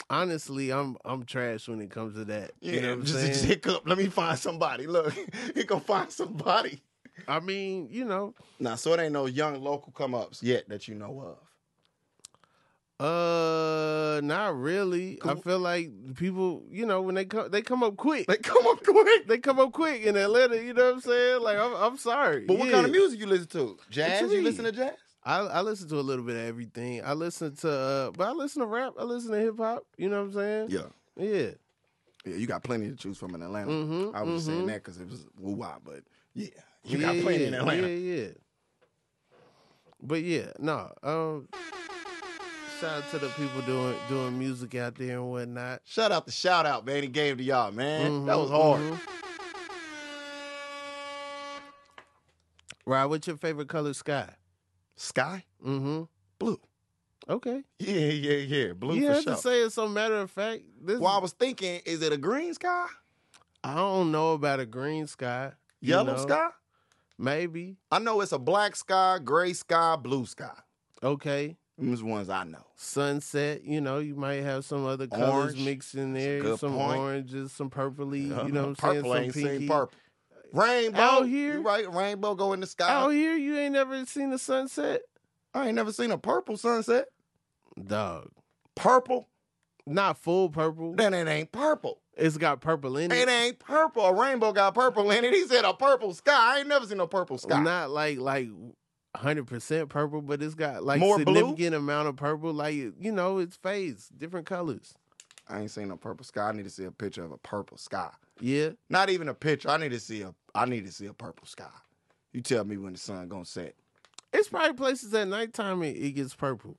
Honestly, 0.08 0.72
I'm 0.72 0.96
I'm 1.04 1.24
trash 1.24 1.68
when 1.68 1.80
it 1.80 1.90
comes 1.90 2.14
to 2.14 2.24
that. 2.26 2.52
yeah, 2.60 2.72
you 2.72 2.80
know 2.80 2.88
what 2.88 2.98
I'm 2.98 3.04
just, 3.04 3.14
saying? 3.20 3.32
just 3.32 3.44
hiccup. 3.44 3.82
Let 3.88 3.96
me 3.98 4.06
find 4.06 4.36
somebody. 4.38 4.86
Look, 4.88 5.14
he 5.54 5.62
gonna 5.64 5.80
find 5.80 6.10
somebody. 6.10 6.82
I 7.28 7.40
mean, 7.40 7.88
you 7.90 8.04
know, 8.04 8.34
Nah, 8.58 8.74
so 8.74 8.92
it 8.94 9.00
ain't 9.00 9.12
no 9.12 9.26
young 9.26 9.60
local 9.62 9.92
come 9.92 10.14
ups 10.14 10.42
yet 10.42 10.68
that 10.68 10.88
you 10.88 10.94
know 10.94 11.20
of. 11.20 11.38
Uh, 13.00 14.20
not 14.22 14.58
really. 14.60 15.18
I 15.24 15.34
feel 15.36 15.58
like 15.58 15.90
people, 16.16 16.64
you 16.70 16.84
know, 16.84 17.00
when 17.00 17.14
they 17.14 17.24
come, 17.24 17.50
they 17.50 17.62
come 17.62 17.82
up 17.82 17.96
quick. 17.96 18.26
They 18.26 18.36
come 18.36 18.66
up 18.66 18.84
quick. 18.84 19.26
They 19.26 19.38
come 19.38 19.58
up 19.58 19.72
quick 19.72 20.02
in 20.02 20.16
Atlanta. 20.16 20.62
You 20.62 20.74
know 20.74 20.84
what 20.84 20.94
I'm 20.94 21.00
saying? 21.00 21.42
Like, 21.42 21.56
I'm, 21.56 21.72
I'm 21.74 21.96
sorry. 21.96 22.44
But 22.44 22.58
what 22.58 22.70
kind 22.70 22.84
of 22.84 22.92
music 22.92 23.18
you 23.18 23.26
listen 23.26 23.46
to? 23.48 23.78
Jazz? 23.90 24.30
you 24.30 24.38
You 24.38 24.42
listen 24.42 24.64
to 24.64 24.72
jazz? 24.72 24.92
I, 25.24 25.38
I 25.38 25.60
listen 25.62 25.88
to 25.88 25.96
a 25.98 26.02
little 26.02 26.24
bit 26.24 26.36
of 26.36 26.42
everything. 26.42 27.02
I 27.02 27.14
listen 27.14 27.56
to, 27.56 27.70
uh, 27.70 28.10
but 28.10 28.28
I 28.28 28.32
listen 28.32 28.60
to 28.60 28.66
rap. 28.66 28.92
I 28.98 29.04
listen 29.04 29.32
to 29.32 29.38
hip 29.38 29.56
hop. 29.56 29.86
You 29.96 30.10
know 30.10 30.18
what 30.18 30.28
I'm 30.28 30.32
saying? 30.34 30.66
Yeah. 30.70 30.80
Yeah. 31.16 31.50
Yeah, 32.24 32.36
you 32.36 32.46
got 32.46 32.62
plenty 32.62 32.90
to 32.90 32.96
choose 32.96 33.16
from 33.16 33.34
in 33.34 33.42
Atlanta. 33.42 33.70
Mhm, 33.70 34.14
I 34.14 34.22
was 34.22 34.42
mhm. 34.42 34.46
saying 34.46 34.66
that 34.66 34.84
because 34.84 35.00
it 35.00 35.08
was 35.08 35.26
woo 35.38 35.56
but 35.56 36.02
yeah, 36.34 36.48
you 36.84 36.98
yeah, 36.98 37.12
got 37.14 37.22
plenty 37.22 37.42
yeah, 37.42 37.48
in 37.48 37.54
Atlanta. 37.54 37.88
Yeah, 37.88 38.14
yeah. 38.22 38.28
But 40.02 40.22
yeah, 40.22 40.52
no. 40.58 40.90
Um, 41.02 41.48
shout 42.80 43.02
out 43.02 43.10
to 43.10 43.18
the 43.18 43.28
people 43.30 43.60
doing 43.62 43.94
doing 44.08 44.38
music 44.38 44.74
out 44.76 44.94
there 44.94 45.18
and 45.18 45.30
whatnot. 45.30 45.82
Shout 45.84 46.10
out 46.12 46.24
the 46.26 46.32
shout 46.32 46.64
out, 46.66 46.86
man. 46.86 47.02
He 47.02 47.08
gave 47.08 47.36
to 47.38 47.42
y'all, 47.44 47.70
man. 47.70 48.24
that 48.26 48.32
Mhm, 48.32 48.40
was 48.40 48.50
hard. 48.50 48.80
mhm. 48.80 49.00
Right, 52.86 53.04
what's 53.04 53.26
your 53.26 53.36
favorite 53.36 53.68
color 53.68 53.92
sky? 53.94 54.28
Sky, 54.96 55.44
Mm-hmm. 55.64 56.02
blue. 56.38 56.60
Okay. 57.28 57.62
Yeah, 57.78 57.94
yeah, 57.94 58.36
yeah. 58.66 58.72
Blue 58.72 58.96
you 58.96 59.06
have 59.08 59.22
sure. 59.22 59.34
to 59.34 59.38
say 59.40 59.60
it 59.62 59.70
so 59.72 59.86
matter 59.86 60.16
of 60.16 60.30
fact. 60.30 60.62
This 60.82 60.98
well, 60.98 61.12
I 61.14 61.18
was 61.18 61.32
thinking, 61.32 61.80
is 61.84 62.02
it 62.02 62.12
a 62.12 62.16
green 62.16 62.52
sky, 62.54 62.86
I 63.62 63.74
don't 63.74 64.10
know 64.10 64.32
about 64.32 64.58
a 64.60 64.66
green 64.66 65.06
sky. 65.06 65.52
you 65.80 65.90
yellow 65.90 66.16
know? 66.16 66.22
sky? 66.22 66.48
Maybe. 67.20 67.76
I 67.92 67.98
know 67.98 68.22
it's 68.22 68.32
a 68.32 68.38
black 68.38 68.74
sky, 68.76 69.18
gray 69.22 69.52
sky, 69.52 69.96
blue 69.96 70.24
sky. 70.24 70.54
Okay. 71.02 71.56
Those 71.76 72.02
ones 72.02 72.28
I 72.30 72.44
know. 72.44 72.64
Sunset, 72.76 73.64
you 73.64 73.80
know, 73.80 73.98
you 73.98 74.14
might 74.14 74.42
have 74.42 74.64
some 74.64 74.84
other 74.86 75.06
colors 75.06 75.52
Orange. 75.52 75.64
mixed 75.64 75.94
in 75.94 76.12
there. 76.14 76.40
good 76.42 76.58
Some 76.58 76.74
point. 76.74 76.98
oranges, 76.98 77.52
some 77.52 77.70
purpley, 77.70 78.22
you 78.22 78.52
know 78.52 78.60
what 78.60 78.68
I'm 78.68 78.74
purple 78.76 79.12
saying? 79.12 79.24
ain't 79.24 79.32
Some 79.34 79.42
seen 79.42 79.50
pinky. 79.52 79.68
purple. 79.68 79.98
Rainbow 80.52 80.98
Out 81.00 81.22
here- 81.28 81.54
you 81.54 81.60
right? 81.62 81.90
Rainbow 81.92 82.34
go 82.34 82.52
in 82.54 82.60
the 82.60 82.66
sky. 82.66 82.88
Out 82.90 83.10
here, 83.10 83.34
you 83.36 83.56
ain't 83.58 83.72
never 83.74 84.04
seen 84.06 84.32
a 84.32 84.38
sunset? 84.38 85.02
I 85.54 85.66
ain't 85.68 85.74
never 85.76 85.92
seen 85.92 86.10
a 86.10 86.18
purple 86.18 86.56
sunset. 86.56 87.08
Dog. 87.86 88.30
Purple? 88.74 89.28
Not 89.86 90.18
full 90.18 90.48
purple. 90.50 90.94
Then 90.94 91.14
it 91.14 91.28
ain't 91.28 91.52
purple. 91.52 91.98
It's 92.16 92.36
got 92.36 92.60
purple 92.60 92.96
in 92.98 93.10
It 93.10 93.16
it. 93.16 93.28
ain't 93.28 93.58
purple. 93.58 94.04
A 94.04 94.14
rainbow 94.14 94.52
got 94.52 94.74
purple 94.74 95.10
in 95.10 95.24
it. 95.24 95.32
He 95.32 95.46
said 95.46 95.64
a 95.64 95.72
purple 95.72 96.12
sky. 96.14 96.56
I 96.56 96.58
ain't 96.60 96.68
never 96.68 96.86
seen 96.86 97.00
a 97.00 97.06
purple 97.06 97.38
sky. 97.38 97.62
Not 97.62 97.90
like 97.90 98.18
like 98.18 98.48
hundred 99.16 99.46
percent 99.46 99.88
purple, 99.88 100.20
but 100.22 100.42
it's 100.42 100.54
got 100.54 100.84
like 100.84 101.00
More 101.00 101.18
blue? 101.18 101.34
significant 101.34 101.74
amount 101.74 102.08
of 102.08 102.16
purple. 102.16 102.52
Like 102.52 102.74
you 102.74 103.12
know, 103.12 103.38
it's 103.38 103.56
fades, 103.56 104.08
different 104.08 104.46
colors. 104.46 104.94
I 105.48 105.60
ain't 105.60 105.70
seen 105.70 105.88
no 105.88 105.96
purple 105.96 106.24
sky. 106.24 106.48
I 106.48 106.52
need 106.52 106.64
to 106.64 106.70
see 106.70 106.84
a 106.84 106.92
picture 106.92 107.24
of 107.24 107.32
a 107.32 107.38
purple 107.38 107.76
sky. 107.76 108.10
Yeah. 108.40 108.70
Not 108.88 109.10
even 109.10 109.28
a 109.28 109.34
picture. 109.34 109.68
I 109.70 109.78
need 109.78 109.90
to 109.92 110.00
see 110.00 110.22
a. 110.22 110.34
I 110.54 110.64
need 110.66 110.86
to 110.86 110.92
see 110.92 111.06
a 111.06 111.12
purple 111.14 111.46
sky. 111.46 111.64
You 112.32 112.40
tell 112.42 112.64
me 112.64 112.76
when 112.76 112.92
the 112.92 112.98
sun 112.98 113.28
gonna 113.28 113.44
set. 113.44 113.74
It's 114.32 114.48
probably 114.48 114.74
places 114.74 115.12
at 115.14 115.26
nighttime 115.26 115.82
it, 115.82 115.96
it 115.96 116.12
gets 116.12 116.34
purple. 116.36 116.76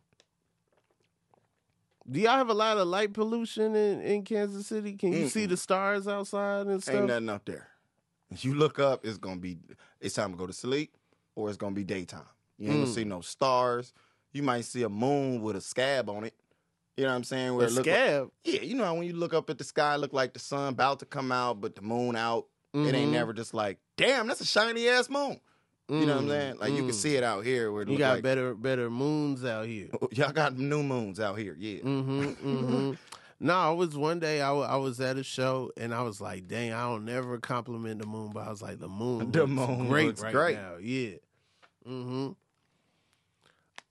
Do 2.10 2.20
y'all 2.20 2.32
have 2.38 2.50
a 2.50 2.54
lot 2.54 2.78
of 2.78 2.88
light 2.88 3.14
pollution 3.14 3.76
in, 3.76 4.02
in 4.02 4.24
Kansas 4.24 4.68
City? 4.68 4.94
Can 4.94 5.14
you 5.14 5.28
see 5.30 5.46
Mm-mm. 5.46 5.50
the 5.50 5.58
stars 5.58 6.08
outside 6.08 6.68
and 6.68 6.82
stuff? 6.82 6.96
Ain't 6.96 7.08
nothing 7.08 7.30
up 7.30 7.46
there. 7.46 7.68
If 8.32 8.44
you 8.46 8.56
look 8.56 8.80
up, 8.80 9.06
it's 9.06 9.18
gonna 9.18 9.40
be. 9.40 9.58
It's 10.00 10.16
time 10.16 10.32
to 10.32 10.38
go 10.38 10.48
to 10.48 10.54
sleep, 10.54 10.96
or 11.36 11.50
it's 11.50 11.58
gonna 11.58 11.76
be 11.76 11.84
daytime. 11.84 12.22
You 12.58 12.68
ain't 12.70 12.78
Mm. 12.78 12.82
gonna 12.84 12.94
see 12.94 13.04
no 13.04 13.22
stars. 13.22 13.94
You 14.34 14.42
might 14.44 14.66
see 14.66 14.84
a 14.84 14.90
moon 14.90 15.42
with 15.42 15.56
a 15.58 15.62
scab 15.62 16.10
on 16.10 16.24
it. 16.24 16.34
You 16.98 17.04
know 17.04 17.10
what 17.12 17.16
I'm 17.18 17.24
saying? 17.24 17.56
Where 17.56 17.66
a 17.66 17.70
it 17.70 17.74
look 17.74 17.86
like- 17.86 17.96
scab. 17.96 18.32
yeah, 18.46 18.62
you 18.62 18.76
know 18.76 18.86
how 18.86 18.96
when 18.96 19.04
you 19.08 19.14
look 19.14 19.34
up 19.34 19.50
at 19.50 19.58
the 19.58 19.64
sky, 19.64 19.96
it 19.96 19.98
look 20.00 20.14
like 20.14 20.34
the 20.34 20.40
sun 20.40 20.70
about 20.70 21.00
to 21.00 21.06
come 21.06 21.32
out, 21.32 21.60
but 21.62 21.76
the 21.76 21.82
moon 21.82 22.16
out. 22.16 22.48
It 22.74 22.96
ain't 22.96 23.10
Mhm. 23.10 23.12
never 23.12 23.34
just 23.34 23.54
like, 23.54 23.80
damn, 23.98 24.28
that's 24.28 24.40
a 24.40 24.46
shiny 24.46 24.88
ass 24.88 25.10
moon. 25.10 25.42
You 25.92 26.06
know 26.06 26.16
what 26.16 26.22
I'm 26.22 26.28
Mm, 26.28 26.30
saying? 26.30 26.56
Like 26.60 26.72
you 26.72 26.78
can 26.78 26.88
mm. 26.88 26.94
see 26.94 27.16
it 27.18 27.24
out 27.24 27.44
here 27.46 27.72
where 27.72 27.88
You 27.88 27.98
got 27.98 28.14
like 28.16 28.24
better 28.24 28.56
better 28.56 28.90
moons 28.90 29.44
out 29.44 29.66
here. 29.66 29.90
y'all 30.12 30.32
got 30.32 30.58
new 30.58 30.82
moons 30.84 31.20
out 31.20 31.38
here. 31.38 31.56
Yeah. 31.60 31.80
Mm-hmm. 31.82 32.22
Mm-hmm. 32.24 32.92
no, 33.42 33.74
it 33.74 33.76
was 33.76 33.98
one 33.98 34.20
day 34.20 34.42
I 34.42 34.52
was 34.52 35.02
at 35.02 35.18
a 35.18 35.24
show 35.24 35.72
and 35.76 35.94
I 35.94 36.02
was 36.04 36.22
like, 36.22 36.48
dang, 36.48 36.72
I 36.72 36.84
don't 36.84 37.04
never 37.06 37.38
compliment 37.40 38.00
the 38.02 38.08
moon, 38.08 38.32
but 38.34 38.48
I 38.48 38.50
was 38.50 38.62
like, 38.62 38.80
the 38.80 38.88
moon, 38.88 39.32
The 39.32 39.46
moon 39.46 39.90
great 39.90 40.20
right 40.22 40.32
great. 40.34 40.56
now. 40.56 40.78
Yeah. 40.80 41.16
Mm-hmm. 41.88 42.32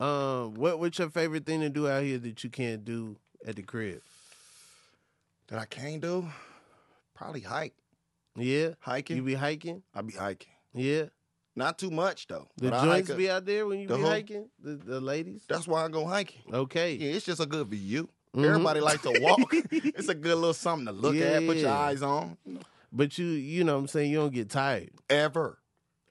Um, 0.02 0.54
what 0.54 0.78
what's 0.78 0.98
your 0.98 1.10
favorite 1.10 1.44
thing 1.44 1.60
to 1.60 1.68
do 1.68 1.86
out 1.88 2.02
here 2.02 2.16
that 2.18 2.42
you 2.42 2.48
can't 2.50 2.84
do 2.84 3.16
at 3.46 3.56
the 3.56 3.62
crib? 3.62 4.00
That 5.48 5.58
I 5.58 5.66
can't 5.66 6.00
do? 6.00 6.26
Probably 7.14 7.40
hike. 7.40 7.74
Yeah, 8.36 8.70
Hiking. 8.80 9.16
you 9.16 9.22
be 9.22 9.34
hiking. 9.34 9.82
I 9.94 10.00
be 10.00 10.14
hiking. 10.14 10.52
Yeah, 10.72 11.06
Not 11.56 11.78
too 11.78 11.90
much 11.90 12.26
though. 12.28 12.46
the 12.56 12.70
but 12.70 12.74
I 12.74 12.78
hike 12.86 13.06
joints 13.06 13.10
be 13.18 13.30
out 13.30 13.44
there 13.44 13.66
when 13.66 13.80
you 13.80 13.88
The 13.88 13.96
be 13.96 14.02
hiking. 14.02 14.48
The, 14.62 14.76
the 14.76 15.00
ladies. 15.00 15.42
That's 15.48 15.66
why 15.66 15.84
I 15.84 15.88
go 15.88 16.06
hiking. 16.06 16.42
Okay. 16.52 16.94
Yeah, 16.94 17.10
it's 17.12 17.26
just 17.26 17.40
a 17.40 17.46
good 17.46 17.66
view. 17.68 18.08
Mhm. 18.36 18.44
Everybody 18.44 18.80
like 18.80 19.02
to 19.02 19.18
walk. 19.20 19.40
it's 19.52 20.08
a 20.08 20.14
good 20.14 20.36
little 20.36 20.54
something 20.54 20.86
to 20.86 20.92
look 20.92 21.14
Yeah, 21.16 21.24
at, 21.24 21.46
put 21.46 21.56
your 21.56 21.70
eyes 21.70 22.02
on. 22.02 22.36
But 22.92 23.18
you, 23.18 23.26
you 23.26 23.64
know, 23.64 23.74
what 23.74 23.80
I'm 23.80 23.88
saying 23.88 24.10
you 24.12 24.18
don't 24.18 24.32
get 24.32 24.48
tired. 24.50 24.90
Ever. 25.08 25.58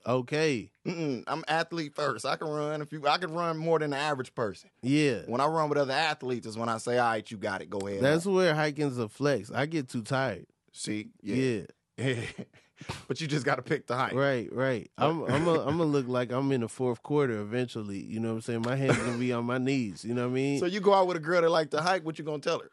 Okay. 0.05 0.71
Mm-mm, 0.87 1.23
I'm 1.27 1.43
athlete 1.47 1.93
first. 1.95 2.25
I 2.25 2.35
can 2.35 2.47
run 2.47 2.81
if 2.81 2.91
you. 2.91 3.05
I 3.07 3.17
can 3.17 3.31
run 3.33 3.57
more 3.57 3.79
than 3.79 3.91
the 3.91 3.97
average 3.97 4.33
person. 4.33 4.69
Yeah. 4.81 5.21
When 5.27 5.39
I 5.41 5.45
run 5.45 5.69
with 5.69 5.77
other 5.77 5.93
athletes, 5.93 6.47
is 6.47 6.57
when 6.57 6.69
I 6.69 6.77
say, 6.77 6.97
"All 6.97 7.09
right, 7.09 7.29
you 7.29 7.37
got 7.37 7.61
it. 7.61 7.69
Go 7.69 7.79
ahead." 7.79 8.01
That's 8.01 8.25
where 8.25 8.55
hiking's 8.55 8.97
a 8.97 9.07
flex. 9.09 9.51
I 9.51 9.65
get 9.65 9.89
too 9.89 10.01
tired. 10.01 10.45
see, 10.71 11.09
Yeah. 11.21 11.61
yeah. 11.97 12.15
but 13.07 13.19
you 13.21 13.27
just 13.27 13.45
got 13.45 13.55
to 13.55 13.61
pick 13.61 13.87
the 13.87 13.95
height. 13.95 14.13
Right, 14.13 14.47
right. 14.51 14.89
I'm 14.97 15.23
I'm 15.23 15.47
a, 15.47 15.59
I'm 15.61 15.77
gonna 15.77 15.85
look 15.85 16.07
like 16.07 16.31
I'm 16.31 16.51
in 16.51 16.61
the 16.61 16.67
fourth 16.69 17.01
quarter 17.03 17.39
eventually. 17.41 18.03
You 18.03 18.19
know 18.19 18.29
what 18.29 18.35
I'm 18.35 18.41
saying? 18.41 18.61
My 18.61 18.75
hands 18.75 18.97
gonna 18.97 19.17
be 19.17 19.33
on 19.33 19.45
my 19.45 19.57
knees. 19.57 20.03
You 20.05 20.13
know 20.13 20.23
what 20.23 20.31
I 20.31 20.35
mean? 20.35 20.59
So 20.59 20.65
you 20.65 20.79
go 20.79 20.93
out 20.93 21.07
with 21.07 21.17
a 21.17 21.19
girl 21.21 21.41
that 21.41 21.49
like 21.49 21.71
to 21.71 21.81
hike. 21.81 22.05
What 22.05 22.17
you 22.19 22.25
gonna 22.25 22.39
tell 22.39 22.59
her? 22.59 22.69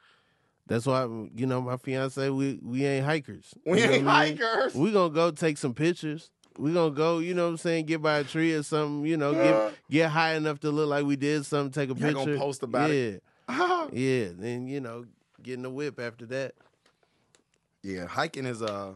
That's 0.68 0.84
why 0.86 1.02
you 1.34 1.46
know 1.46 1.60
my 1.60 1.76
fiance. 1.76 2.28
We 2.30 2.58
we 2.62 2.84
ain't 2.84 3.04
hikers. 3.06 3.54
We 3.64 3.80
You 3.80 3.86
know 3.86 3.92
ain't 3.94 4.04
what 4.06 4.14
I 4.14 4.24
mean? 4.30 4.36
hikers. 4.38 4.74
We 4.74 4.92
gonna 4.92 5.14
go 5.14 5.30
take 5.30 5.58
some 5.58 5.74
pictures. 5.74 6.30
We 6.58 6.72
gonna 6.72 6.90
go. 6.90 7.18
You 7.18 7.34
know 7.34 7.44
what 7.44 7.50
I'm 7.50 7.56
saying? 7.58 7.86
Get 7.86 8.00
by 8.02 8.18
a 8.18 8.24
tree 8.24 8.52
or 8.54 8.62
something. 8.62 9.06
You 9.06 9.16
know, 9.16 9.32
get 9.34 9.74
get 9.90 10.10
high 10.10 10.34
enough 10.34 10.58
to 10.60 10.70
look 10.70 10.88
like 10.88 11.04
we 11.04 11.16
did 11.16 11.44
something. 11.46 11.70
Take 11.70 11.90
a 11.96 12.00
Y'all 12.00 12.12
picture. 12.14 12.24
gonna 12.32 12.38
post 12.38 12.62
about 12.62 12.90
yeah, 12.90 12.96
it. 12.96 13.22
yeah. 13.92 14.28
Then 14.36 14.66
you 14.66 14.80
know, 14.80 15.04
getting 15.42 15.62
the 15.62 15.70
whip 15.70 16.00
after 16.00 16.26
that. 16.26 16.54
yeah, 17.82 18.06
hiking 18.06 18.46
is 18.46 18.62
uh, 18.62 18.94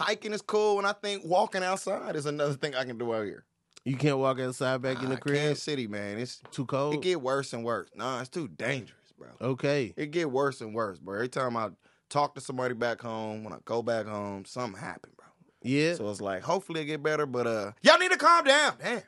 hiking 0.00 0.32
is 0.32 0.42
cool, 0.42 0.78
and 0.78 0.86
I 0.86 0.92
think 0.92 1.24
walking 1.24 1.62
outside 1.62 2.16
is 2.16 2.26
another 2.26 2.54
thing 2.54 2.74
I 2.74 2.84
can 2.84 2.98
do 2.98 3.14
out 3.14 3.24
here. 3.24 3.44
You 3.84 3.96
can't 3.96 4.18
walk 4.18 4.38
outside 4.40 4.82
back 4.82 5.02
in 5.02 5.08
the 5.08 5.16
crib. 5.16 5.36
Kansas 5.36 5.62
City, 5.62 5.86
man, 5.86 6.18
it's 6.18 6.40
Too 6.50 6.66
cold. 6.66 6.94
it 6.94 7.00
get 7.00 7.20
worse 7.22 7.52
and 7.52 7.64
worse. 7.64 7.88
Nah, 7.94 8.20
it's 8.20 8.28
too 8.28 8.46
dangerous, 8.48 9.12
bro. 9.18 9.28
okay. 9.40 9.94
It 9.96 10.10
get 10.10 10.30
worse 10.30 10.60
and 10.60 10.74
worse, 10.74 10.98
bro. 10.98 11.14
Every 11.14 11.28
time 11.28 11.56
I 11.56 11.70
talk 12.10 12.34
to 12.34 12.40
somebody 12.40 12.74
back 12.74 13.00
home, 13.00 13.42
when 13.44 13.52
I 13.54 13.58
go 13.64 13.82
back 13.82 14.06
home, 14.06 14.44
something 14.44 14.78
happen, 14.78 15.10
bro. 15.16 15.26
Yeah. 15.62 15.94
So 15.94 16.10
it's 16.10 16.20
like, 16.20 16.42
hopefully 16.42 16.82
it 16.82 16.86
get 16.86 17.02
better, 17.02 17.24
but 17.24 17.46
uh, 17.46 17.72
y'all 17.82 17.98
need 17.98 18.10
to 18.10 18.18
calm 18.18 18.44
down. 18.44 18.74
Damn. 18.82 19.02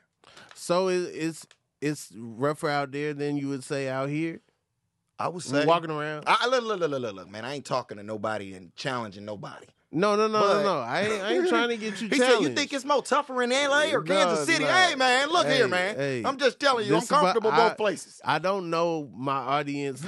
So 0.55 0.87
it, 0.87 1.01
it's 1.13 1.45
it's 1.81 2.11
rougher 2.15 2.69
out 2.69 2.91
there 2.91 3.13
than 3.13 3.37
you 3.37 3.49
would 3.49 3.63
say 3.63 3.89
out 3.89 4.09
here. 4.09 4.39
I 5.19 5.27
would 5.27 5.43
say, 5.43 5.65
Walking 5.65 5.91
around. 5.91 6.23
I, 6.25 6.47
look, 6.47 6.63
look, 6.63 6.79
look, 6.79 6.89
look, 6.89 7.13
look, 7.13 7.29
man. 7.29 7.45
I 7.45 7.53
ain't 7.53 7.65
talking 7.65 7.97
to 7.97 8.03
nobody 8.03 8.53
and 8.55 8.75
challenging 8.75 9.25
nobody. 9.25 9.67
No, 9.95 10.15
no, 10.15 10.27
no, 10.27 10.39
But- 10.41 10.53
no, 10.57 10.63
no. 10.63 10.79
I 10.79 11.01
ain't, 11.01 11.23
I 11.23 11.33
ain't 11.35 11.47
trying 11.49 11.69
to 11.69 11.77
get 11.77 12.01
you 12.01 12.07
He 12.09 12.17
challenged. 12.17 12.41
said, 12.43 12.49
"You 12.49 12.55
think 12.55 12.73
it's 12.73 12.83
more 12.83 13.03
tougher 13.03 13.43
in 13.43 13.51
L.A. 13.51 13.93
or 13.93 14.03
No, 14.03 14.13
Kansas 14.15 14.45
City?" 14.47 14.63
no. 14.63 14.69
Hey, 14.71 14.95
man, 14.95 15.29
look 15.29 15.45
Hey, 15.45 15.57
here, 15.57 15.67
man. 15.67 15.95
hey. 15.95 16.23
I'm 16.25 16.37
just 16.37 16.59
telling 16.59 16.87
you, 16.87 16.95
I'm 16.95 17.05
comfortable 17.05 17.51
I- 17.51 17.69
both 17.69 17.77
places. 17.77 18.19
I 18.25 18.39
don't 18.39 18.71
know 18.71 19.09
my 19.15 19.35
audience, 19.37 20.03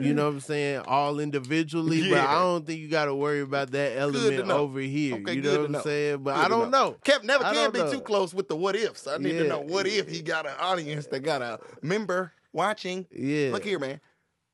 you 0.00 0.14
know 0.14 0.26
what 0.26 0.34
I'm 0.34 0.40
saying, 0.40 0.82
all 0.86 1.18
individually, 1.18 2.08
but 2.10 2.20
I 2.20 2.34
don't 2.34 2.64
think 2.64 2.78
you 2.80 2.88
got 2.88 3.06
to 3.06 3.14
worry 3.14 3.40
about 3.40 3.72
that 3.72 3.96
element 3.98 4.50
over 4.50 4.78
here. 4.80 5.16
Okay, 5.16 5.34
you 5.34 5.42
know 5.42 5.56
what 5.58 5.66
I'm 5.66 5.72
know. 5.72 5.80
saying? 5.82 6.22
But 6.22 6.36
Good 6.36 6.44
I 6.44 6.48
don't 6.48 6.70
know. 6.70 6.96
Kev 7.04 7.24
never 7.24 7.42
can 7.44 7.72
be 7.72 7.78
know. 7.80 7.90
too 7.92 8.00
close 8.00 8.32
with 8.32 8.48
the 8.48 8.54
what 8.56 8.76
ifs. 8.76 9.06
I 9.08 9.16
need 9.18 9.32
to 9.32 9.48
know 9.48 9.60
what 9.60 9.86
if 9.88 10.08
he 10.08 10.22
got 10.22 10.46
an 10.46 10.54
audience 10.60 11.06
that 11.08 11.20
got 11.20 11.42
a 11.42 11.58
member 11.82 12.32
watching. 12.52 13.06
Yeah. 13.10 13.50
Look 13.52 13.64
here, 13.64 13.80
man. 13.80 14.00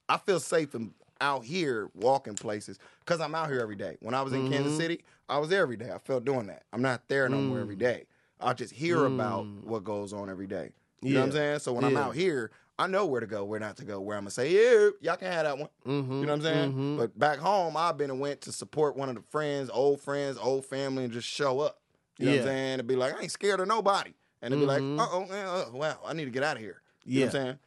I 0.09 0.17
feel 0.17 0.41
safe 0.41 0.75
in, 0.75 0.93
out 1.21 1.45
here 1.45 1.91
walking 1.95 2.35
places 2.35 2.79
because 3.01 3.21
I'm 3.21 3.35
out 3.35 3.49
here 3.51 3.61
every 3.61 3.77
day. 3.77 3.97
When 4.01 4.15
I 4.15 4.23
was 4.23 4.33
in 4.33 4.49
Kansas 4.49 4.73
Mhm. 4.75 4.77
City, 4.77 5.05
I 5.29 5.39
was 5.39 5.49
there 5.49 5.63
every 5.63 5.77
day. 5.77 5.91
I 5.93 5.99
felt 5.99 6.25
doing 6.25 6.47
that. 6.47 6.65
I'm 6.73 6.83
not 6.83 7.09
there 7.09 7.29
no 7.29 7.41
more 7.43 7.59
Mm. 7.59 7.63
every 7.63 7.77
day. 7.77 8.07
I 8.41 8.53
just 8.55 8.73
hear 8.73 9.05
about 9.05 9.45
Mm. 9.45 9.65
what 9.65 9.85
goes 9.85 10.13
on 10.13 10.31
every 10.31 10.47
day. 10.47 10.73
You 11.03 11.15
know 11.15 11.21
what 11.21 11.27
I'm 11.27 11.33
saying? 11.33 11.59
So 11.61 11.73
when 11.73 11.85
I'm 11.85 11.97
out 11.97 12.15
here, 12.15 12.51
I 12.79 12.87
know 12.87 13.05
where 13.07 13.21
to 13.21 13.27
go, 13.27 13.45
where 13.45 13.61
not 13.61 13.77
to 13.79 13.85
go, 13.85 14.01
where 14.01 14.17
I'm 14.17 14.25
gonna 14.25 14.31
say, 14.31 14.51
yeah, 14.53 14.91
y'all 15.01 15.17
can 15.17 15.31
have 15.31 15.45
that 15.45 15.59
one. 15.59 15.69
Mm-hmm, 15.87 16.13
You 16.13 16.21
know 16.27 16.33
what 16.33 16.37
I'm 16.37 16.43
saying? 16.43 16.73
mhm. 16.73 16.97
But 16.97 17.19
back 17.19 17.39
home, 17.39 17.77
I've 17.77 17.97
been 17.99 18.11
and 18.11 18.21
went 18.21 18.41
to 18.43 18.53
support 18.53 18.97
one 18.97 19.09
of 19.11 19.15
the 19.15 19.23
friends, 19.23 19.69
old 19.71 20.01
friends, 20.01 20.39
old 20.39 20.65
family, 20.65 21.05
and 21.05 21.13
just 21.13 21.29
show 21.29 21.61
up. 21.61 21.81
You 22.19 22.27
know 22.27 22.33
what 22.33 22.41
I'm 22.41 22.47
Yeah. 22.47 22.51
saying? 22.53 22.79
To 22.79 22.85
be 22.85 22.97
like, 22.97 23.15
I 23.19 23.23
ain't 23.23 23.31
scared 23.33 23.61
of 23.61 23.69
nobody. 23.69 24.13
And 24.43 24.53
to 24.53 24.59
be 24.59 24.65
like, 24.65 24.83
oh, 24.99 25.71
wow, 25.75 25.99
I 26.05 26.13
need 26.15 26.25
to 26.25 26.31
get 26.31 26.43
out 26.43 26.57
of 26.57 26.63
here. 26.63 26.81
You 27.05 27.21
yeah. 27.21 27.27
know 27.27 27.27
what 27.33 27.35
I'm 27.35 27.47
saying? 27.47 27.59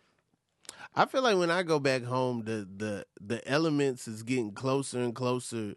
I 0.96 1.06
feel 1.06 1.22
like 1.24 1.38
when 1.38 1.50
I 1.52 1.64
go 1.64 1.80
back 1.80 2.04
home, 2.04 2.44
the 2.46 2.68
the 2.76 3.06
the 3.20 3.48
elements 3.50 4.08
is 4.08 4.24
getting 4.24 4.52
closer 4.52 5.00
and 5.00 5.16
closer 5.16 5.74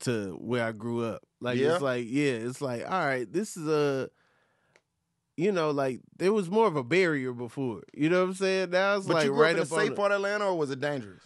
to 0.00 0.36
where 0.40 0.64
I 0.64 0.72
grew 0.72 1.04
up. 1.04 1.22
Like 1.40 1.58
Yeah? 1.58 1.74
it's 1.74 1.82
like 1.82 2.04
yeah, 2.08 2.32
it's 2.32 2.60
like 2.60 2.82
all 2.84 3.04
right, 3.06 3.30
this 3.32 3.56
is 3.56 3.66
a. 3.68 4.10
You 5.36 5.52
know, 5.52 5.70
like 5.70 6.00
there 6.16 6.32
was 6.32 6.50
more 6.50 6.66
of 6.66 6.74
a 6.74 6.82
barrier 6.82 7.32
before. 7.32 7.82
You 7.94 8.10
know 8.10 8.22
what 8.22 8.28
I'm 8.30 8.34
saying? 8.34 8.70
Now 8.70 8.96
it's 8.96 9.06
But 9.06 9.14
like 9.14 9.24
you 9.26 9.30
grew 9.30 9.40
right 9.42 9.50
up 9.54 9.56
in 9.58 9.72
up 9.72 9.78
a 9.78 9.86
safe 9.86 9.94
part 9.94 10.10
of 10.10 10.16
Atlanta, 10.16 10.46
or 10.46 10.58
was 10.58 10.70
it 10.72 10.80
dangerous? 10.80 11.22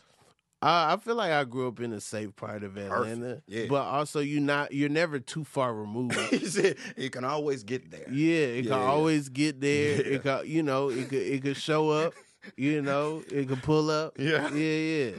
I, 0.61 0.93
I 0.93 0.97
feel 0.99 1.15
like 1.15 1.33
I 1.33 1.45
grew 1.45 1.67
up 1.67 1.81
in 1.81 1.95
a 1.95 2.01
safe 2.01 2.37
part 2.37 2.63
of 2.63 2.77
Atlanta, 2.77 3.43
Yeah. 3.47 3.67
but 3.71 3.85
also 3.87 4.21
you 4.21 4.39
not 4.39 4.75
you're 4.75 4.91
never 4.91 5.19
too 5.19 5.45
far 5.45 5.75
removed. 5.75 6.15
you 6.99 7.09
can 7.09 7.25
always 7.25 7.65
get 7.65 7.91
there. 7.91 8.07
Yeah, 8.13 8.37
it 8.59 8.65
Yeah, 8.67 8.71
can 8.73 8.81
always 8.83 9.31
get 9.31 9.61
there. 9.63 9.95
Yeah. 10.07 10.15
It 10.17 10.23
can, 10.23 10.41
you 10.47 10.63
know, 10.63 10.91
it 10.91 11.09
could 11.09 11.23
it 11.23 11.43
could 11.43 11.57
show 11.57 11.89
up. 11.89 12.13
You 12.57 12.83
know, 12.83 13.23
it 13.31 13.49
could 13.49 13.63
pull 13.63 13.91
up. 13.91 14.19
Yeah. 14.19 14.53
yeah, 14.53 14.77
yeah, 14.79 15.11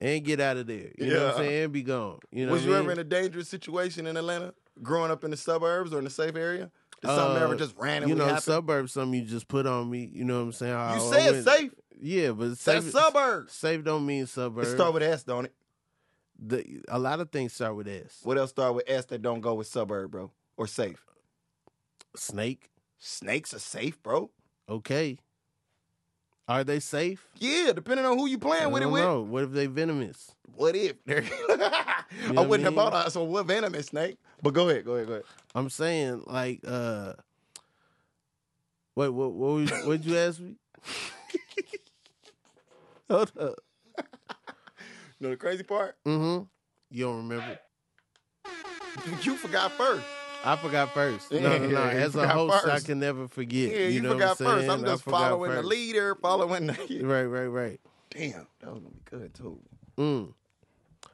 and 0.00 0.24
get 0.24 0.40
out 0.40 0.56
of 0.56 0.66
there. 0.66 0.90
You 0.98 1.06
know 1.14 1.24
what 1.26 1.34
I'm 1.34 1.38
saying? 1.38 1.64
And 1.64 1.72
be 1.72 1.82
gone. 1.82 2.18
You 2.30 2.46
know, 2.46 2.52
was 2.52 2.64
you 2.64 2.74
I 2.74 2.78
ever 2.78 2.92
in 2.92 2.98
a 2.98 3.04
dangerous 3.04 3.48
situation 3.48 4.06
in 4.06 4.16
Atlanta, 4.16 4.54
growing 4.82 5.10
up 5.10 5.24
in 5.24 5.30
the 5.30 5.36
suburbs 5.36 5.92
or 5.92 5.98
in 5.98 6.06
a 6.06 6.10
safe 6.10 6.36
area? 6.36 6.70
Did 7.00 7.08
something 7.08 7.42
Uh, 7.42 7.44
ever 7.44 7.56
just 7.56 7.76
randomly 7.76 8.12
You 8.12 8.18
know, 8.18 8.26
happen? 8.26 8.42
suburbs. 8.42 8.92
Something 8.92 9.20
you 9.20 9.26
just 9.26 9.48
put 9.48 9.66
on 9.66 9.90
me. 9.90 10.08
You 10.12 10.24
know 10.24 10.38
what 10.38 10.44
I'm 10.46 10.52
saying? 10.52 10.72
I- 10.74 10.96
you 10.96 11.02
I 11.02 11.10
said 11.10 11.32
went- 11.32 11.44
safe. 11.44 11.74
Yeah, 12.00 12.30
but 12.32 12.56
safe 12.58 12.90
suburbs. 12.90 13.52
Safe 13.52 13.82
don't 13.84 14.06
mean 14.06 14.22
It 14.24 14.28
suburbs. 14.28 14.70
start 14.72 14.94
with 14.94 15.02
S, 15.02 15.22
don't 15.24 15.44
it? 15.46 15.54
The, 16.44 16.82
a 16.88 16.98
lot 16.98 17.20
of 17.20 17.30
things 17.30 17.52
start 17.52 17.76
with 17.76 17.86
S. 17.86 18.18
What 18.24 18.38
else 18.38 18.50
start 18.50 18.74
with 18.74 18.84
S 18.88 19.04
that 19.06 19.22
don't 19.22 19.40
go 19.40 19.54
with 19.54 19.66
suburb, 19.68 20.10
bro? 20.12 20.30
Or 20.56 20.66
safe? 20.66 21.04
Snake. 22.16 22.70
Snakes 22.98 23.54
are 23.54 23.58
safe, 23.60 24.02
bro. 24.02 24.30
Okay. 24.68 25.18
Are 26.48 26.64
they 26.64 26.80
safe? 26.80 27.26
Yeah, 27.38 27.72
depending 27.74 28.04
on 28.04 28.18
who 28.18 28.26
you 28.26 28.36
I 28.36 28.40
playing 28.40 28.70
with 28.72 28.82
it 28.82 28.86
with. 28.90 29.02
know. 29.02 29.22
What 29.22 29.44
if 29.44 29.52
they 29.52 29.66
venomous? 29.66 30.32
What 30.54 30.74
if? 30.76 30.96
There- 31.06 31.24
I 31.48 32.04
I 32.36 32.40
wouldn't 32.42 32.64
have 32.64 32.74
bought 32.74 32.92
us 32.92 33.16
on 33.16 33.28
what 33.28 33.46
venomous 33.46 33.86
snake. 33.86 34.16
But 34.42 34.52
go 34.54 34.68
ahead, 34.68 34.84
go 34.84 34.94
ahead, 34.96 35.06
go 35.06 35.12
ahead. 35.14 35.24
I'm 35.54 35.70
saying 35.70 36.24
like 36.26 36.60
uh 36.66 37.14
Wait, 38.94 39.08
what 39.08 39.32
what 39.32 39.52
was, 39.54 39.70
what'd 39.86 40.04
you 40.04 40.18
ask 40.18 40.40
me? 40.40 40.56
Hold 43.10 43.32
up. 43.38 43.54
You 43.98 44.04
know 45.20 45.30
the 45.30 45.36
crazy 45.36 45.62
part? 45.62 45.96
Mm-hmm. 46.06 46.44
You 46.90 47.04
don't 47.04 47.16
remember? 47.28 47.58
You 49.22 49.36
forgot 49.36 49.72
first. 49.72 50.04
I 50.44 50.56
forgot 50.56 50.92
first. 50.92 51.30
No, 51.30 51.38
no, 51.38 51.58
no. 51.68 51.82
As 51.82 52.14
a 52.16 52.26
host, 52.28 52.66
I 52.66 52.80
can 52.80 53.00
never 53.00 53.28
forget. 53.28 53.70
Yeah, 53.72 53.86
you, 53.86 54.00
know 54.00 54.12
forgot 54.12 54.40
what 54.40 54.48
I'm 54.48 54.58
first. 54.58 54.70
I'm 54.70 54.84
just 54.84 55.04
following 55.04 55.52
the 55.52 55.62
leader, 55.62 56.14
following 56.16 56.66
the. 56.66 56.72
Right, 57.02 57.24
right, 57.24 57.46
right. 57.46 57.80
Damn, 58.10 58.46
that 58.60 58.72
was 58.72 58.80
gonna 58.82 58.90
be 58.90 59.00
good 59.04 59.34
too. 59.34 59.58
Mm. 59.96 60.34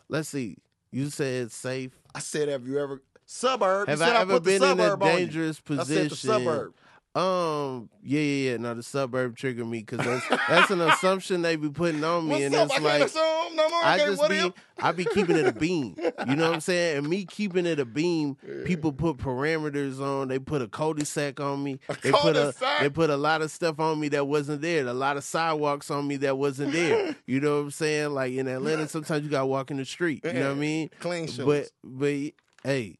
Let's 0.09 0.29
see. 0.31 0.57
You 0.91 1.11
said 1.11 1.53
safe. 1.53 1.93
I 2.15 2.21
said, 2.21 2.49
have 2.49 2.67
you 2.67 2.79
ever 2.79 3.03
suburb? 3.27 3.89
Have 3.89 3.99
you 3.99 4.05
said 4.05 4.17
I 4.17 4.21
ever 4.23 4.35
put 4.35 4.45
been 4.45 4.63
in 4.63 4.81
a 4.81 4.91
you. 4.91 4.97
dangerous 4.97 5.61
I 5.65 5.67
position? 5.77 6.03
said 6.03 6.11
the 6.11 6.17
suburb. 6.17 6.75
Um, 7.19 7.89
yeah, 8.05 8.21
yeah, 8.21 8.51
yeah. 8.51 8.57
No, 8.59 8.75
the 8.75 8.83
suburb 8.83 9.37
triggered 9.37 9.67
me 9.67 9.81
because 9.81 9.99
that's, 10.07 10.29
that's 10.49 10.71
an 10.71 10.81
assumption 10.81 11.43
they 11.43 11.57
be 11.57 11.69
putting 11.69 12.05
on 12.05 12.25
me, 12.29 12.31
What's 12.35 12.45
and 12.45 12.55
up? 12.55 12.71
it's 12.71 12.79
I 12.79 12.83
like 12.83 13.03
assume 13.03 13.57
no 13.57 13.69
more. 13.69 13.83
I 13.83 13.95
Okay, 14.01 14.05
just 14.07 14.29
be? 14.29 14.53
I 14.79 14.93
be 14.93 15.05
keeping 15.05 15.37
it 15.37 15.47
a 15.47 15.53
beam. 15.59 15.97
You 16.29 16.37
know 16.37 16.47
what 16.47 16.55
I'm 16.55 16.61
saying? 16.61 16.99
And 16.99 17.09
me 17.09 17.25
keeping 17.25 17.67
it 17.67 17.81
a 17.81 17.85
beam, 17.85 18.37
people 18.65 18.93
put 18.93 19.17
parameters 19.17 20.01
on. 20.01 20.29
They 20.29 20.39
put 20.39 20.63
a 20.63 20.69
cul-de-sac 20.69 21.41
on 21.41 21.65
me. 21.65 21.81
they 22.03 22.13
put 22.13 22.37
a 22.37 22.55
they 22.81 22.89
put 22.89 23.11
a 23.11 23.17
lot 23.17 23.43
of 23.43 23.51
stuff 23.51 23.81
on 23.81 23.99
me 23.99 24.09
that 24.11 24.27
wasn't 24.29 24.61
there. 24.63 24.87
A 24.87 24.93
lot 24.93 25.17
of 25.17 25.25
sidewalks 25.25 25.91
on 25.91 26.07
me 26.07 26.19
that 26.19 26.39
wasn't 26.39 26.73
there. 26.73 27.17
You 27.27 27.41
know 27.41 27.57
what 27.57 27.63
I'm 27.65 27.71
saying? 27.73 28.15
Like 28.15 28.33
in 28.33 28.47
Atlanta, 28.49 28.89
sometimes 28.89 29.23
you 29.25 29.29
got 29.31 29.41
to 29.41 29.47
walk 29.47 29.71
in 29.71 29.77
the 29.77 29.85
street. 29.85 30.25
You 30.25 30.33
know 30.35 30.47
what 30.49 30.57
I 30.57 30.61
mean? 30.61 30.91
Clean 31.01 31.27
shoes. 31.27 31.45
But 31.45 31.71
but 31.85 32.33
hey. 32.65 32.97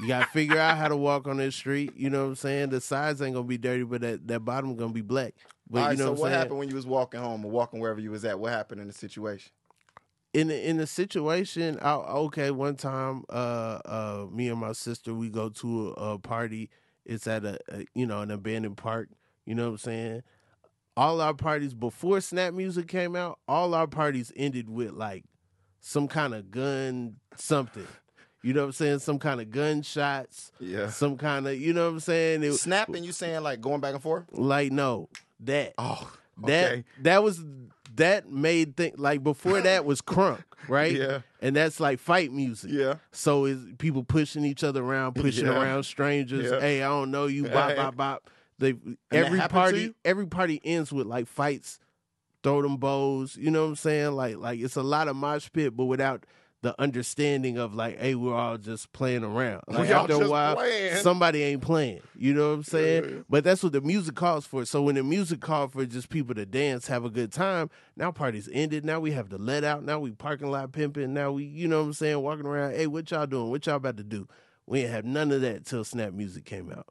You 0.00 0.08
gotta 0.08 0.26
figure 0.26 0.58
out 0.58 0.76
how 0.78 0.88
to 0.88 0.96
walk 0.96 1.26
on 1.26 1.38
this 1.38 1.54
street. 1.54 1.92
You 1.96 2.10
know 2.10 2.24
what 2.24 2.30
I'm 2.30 2.36
saying? 2.36 2.70
The 2.70 2.80
sides 2.80 3.22
ain't 3.22 3.34
gonna 3.34 3.46
be 3.46 3.58
dirty, 3.58 3.84
but 3.84 4.00
that, 4.02 4.26
that 4.28 4.40
bottom 4.40 4.76
gonna 4.76 4.92
be 4.92 5.02
black. 5.02 5.34
But 5.68 5.82
All 5.82 5.92
you 5.92 5.98
know 5.98 6.04
so 6.04 6.10
what, 6.12 6.20
what 6.20 6.32
happened 6.32 6.58
when 6.58 6.68
you 6.68 6.76
was 6.76 6.86
walking 6.86 7.20
home 7.20 7.44
or 7.44 7.50
walking 7.50 7.80
wherever 7.80 8.00
you 8.00 8.10
was 8.10 8.24
at? 8.24 8.38
What 8.38 8.52
happened 8.52 8.80
in 8.80 8.86
the 8.86 8.92
situation? 8.92 9.52
in 10.36 10.48
the, 10.48 10.68
in 10.68 10.76
the 10.76 10.86
situation, 10.86 11.78
I, 11.80 11.94
okay, 11.94 12.50
one 12.50 12.76
time, 12.76 13.24
uh, 13.30 13.80
uh, 13.86 14.26
me 14.30 14.50
and 14.50 14.60
my 14.60 14.72
sister, 14.72 15.14
we 15.14 15.30
go 15.30 15.48
to 15.48 15.94
a, 15.96 16.12
a 16.12 16.18
party. 16.18 16.68
It's 17.06 17.26
at 17.26 17.46
a, 17.46 17.58
a, 17.68 17.86
you 17.94 18.04
know, 18.04 18.20
an 18.20 18.30
abandoned 18.30 18.76
park. 18.76 19.08
You 19.46 19.54
know 19.54 19.64
what 19.64 19.70
I'm 19.70 19.78
saying? 19.78 20.22
All 20.94 21.22
our 21.22 21.32
parties 21.32 21.72
before 21.72 22.20
Snap 22.20 22.52
Music 22.52 22.86
came 22.86 23.16
out, 23.16 23.38
all 23.48 23.72
our 23.72 23.86
parties 23.86 24.30
ended 24.36 24.68
with 24.68 24.90
like 24.90 25.24
some 25.80 26.06
kind 26.06 26.34
of 26.34 26.50
gun, 26.50 27.16
something. 27.36 27.86
You 28.46 28.52
know 28.54 28.60
what 28.60 28.66
I'm 28.66 28.72
saying? 28.72 28.98
Some 29.00 29.18
kind 29.18 29.40
of 29.40 29.50
gunshots, 29.50 30.52
Yeah. 30.60 30.88
some 30.90 31.16
kind 31.16 31.48
of, 31.48 31.58
you 31.60 31.72
know 31.72 31.86
what 31.86 31.94
I'm 31.94 32.00
saying? 32.00 32.42
It, 32.44 32.52
Snapping, 32.54 33.02
you 33.04 33.12
saying 33.12 33.42
like 33.42 33.60
going 33.60 33.80
back 33.80 33.94
and 33.94 34.02
forth? 34.02 34.24
like 34.32 34.70
no, 34.70 35.08
that 35.40 35.74
Oh, 35.78 36.12
that 36.46 36.72
okay. 36.72 36.84
that 37.02 37.22
was 37.24 37.42
that 37.96 38.30
made 38.30 38.76
thing 38.76 38.92
like 38.96 39.24
before 39.24 39.60
that 39.62 39.84
was 39.84 40.00
crunk, 40.02 40.42
right? 40.68 40.92
Yeah. 40.94 41.20
And 41.40 41.56
that's 41.56 41.80
like 41.80 41.98
fight 41.98 42.30
music. 42.30 42.70
Yeah. 42.72 42.94
So 43.10 43.46
is 43.46 43.58
people 43.78 44.04
pushing 44.04 44.44
each 44.44 44.62
other 44.62 44.84
around, 44.84 45.14
pushing 45.16 45.46
Yeah. 45.46 45.60
around 45.60 45.82
strangers. 45.84 46.50
Yeah. 46.50 46.60
Hey, 46.60 46.82
I 46.82 46.88
don't 46.88 47.10
know 47.10 47.26
you. 47.26 47.44
Bop 47.48 47.70
Hey. 47.70 47.76
bop 47.76 47.96
bop. 47.96 48.30
They 48.58 48.72
that 48.72 48.96
every 49.10 49.40
party 49.40 49.94
every 50.04 50.26
party 50.26 50.60
ends 50.64 50.92
with 50.92 51.06
like 51.06 51.26
fights, 51.26 51.78
throw 52.42 52.62
them 52.62 52.76
bows. 52.76 53.36
You 53.36 53.50
know 53.50 53.62
what 53.64 53.70
I'm 53.70 53.76
saying? 53.76 54.12
Like 54.12 54.36
like 54.36 54.60
it's 54.60 54.76
a 54.76 54.82
lot 54.82 55.08
of 55.08 55.16
mosh 55.16 55.48
pit, 55.52 55.76
but 55.76 55.86
without 55.86 56.24
the 56.66 56.82
understanding 56.82 57.58
of 57.58 57.76
like, 57.76 57.96
hey, 58.00 58.16
we're 58.16 58.34
all 58.34 58.58
just 58.58 58.92
playing 58.92 59.22
around. 59.22 59.62
Like 59.68 59.82
We 59.86 59.92
all 59.92 60.02
after 60.02 60.14
a 60.24 60.28
while, 60.28 60.56
playing. 60.56 60.96
somebody 60.96 61.44
ain't 61.44 61.62
playing. 61.62 62.00
You 62.16 62.34
know 62.34 62.48
what 62.48 62.54
I'm 62.56 62.62
saying? 62.64 63.04
Yeah. 63.04 63.22
But 63.30 63.44
that's 63.44 63.62
what 63.62 63.70
the 63.70 63.80
music 63.80 64.16
calls 64.16 64.46
for. 64.46 64.64
So 64.64 64.82
when 64.82 64.96
the 64.96 65.04
music 65.04 65.40
called 65.40 65.72
for 65.72 65.86
just 65.86 66.08
people 66.08 66.34
to 66.34 66.44
dance, 66.44 66.88
have 66.88 67.04
a 67.04 67.08
good 67.10 67.32
time, 67.32 67.70
now 67.96 68.10
parties 68.10 68.48
ended. 68.52 68.84
Now 68.84 68.98
we 68.98 69.12
have 69.12 69.28
to 69.28 69.38
let 69.38 69.62
out. 69.62 69.84
Now 69.84 70.00
we 70.00 70.10
parking 70.10 70.50
lot 70.50 70.72
pimping. 70.72 71.14
Now 71.14 71.30
we, 71.30 71.44
you 71.44 71.68
know 71.68 71.78
what 71.78 71.86
I'm 71.86 71.92
saying, 71.92 72.20
walking 72.20 72.46
around. 72.46 72.72
Hey, 72.72 72.88
what 72.88 73.08
y'all 73.12 73.26
doing? 73.26 73.48
What 73.48 73.64
y'all 73.64 73.76
about 73.76 73.96
to 73.98 74.02
do? 74.02 74.26
We 74.66 74.80
ain't 74.80 74.90
have 74.90 75.04
none 75.04 75.30
of 75.30 75.42
that 75.42 75.66
till 75.66 75.84
Snap 75.84 76.14
Music 76.14 76.44
came 76.44 76.72
out. 76.72 76.88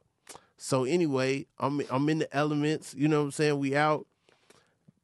So 0.56 0.84
anyway, 0.84 1.44
I'm 1.58 1.82
I'm 1.90 2.08
in 2.08 2.20
the 2.20 2.34
elements. 2.34 2.94
You 2.96 3.08
know 3.08 3.18
what 3.18 3.24
I'm 3.26 3.30
saying? 3.32 3.58
We 3.58 3.76
out. 3.76 4.06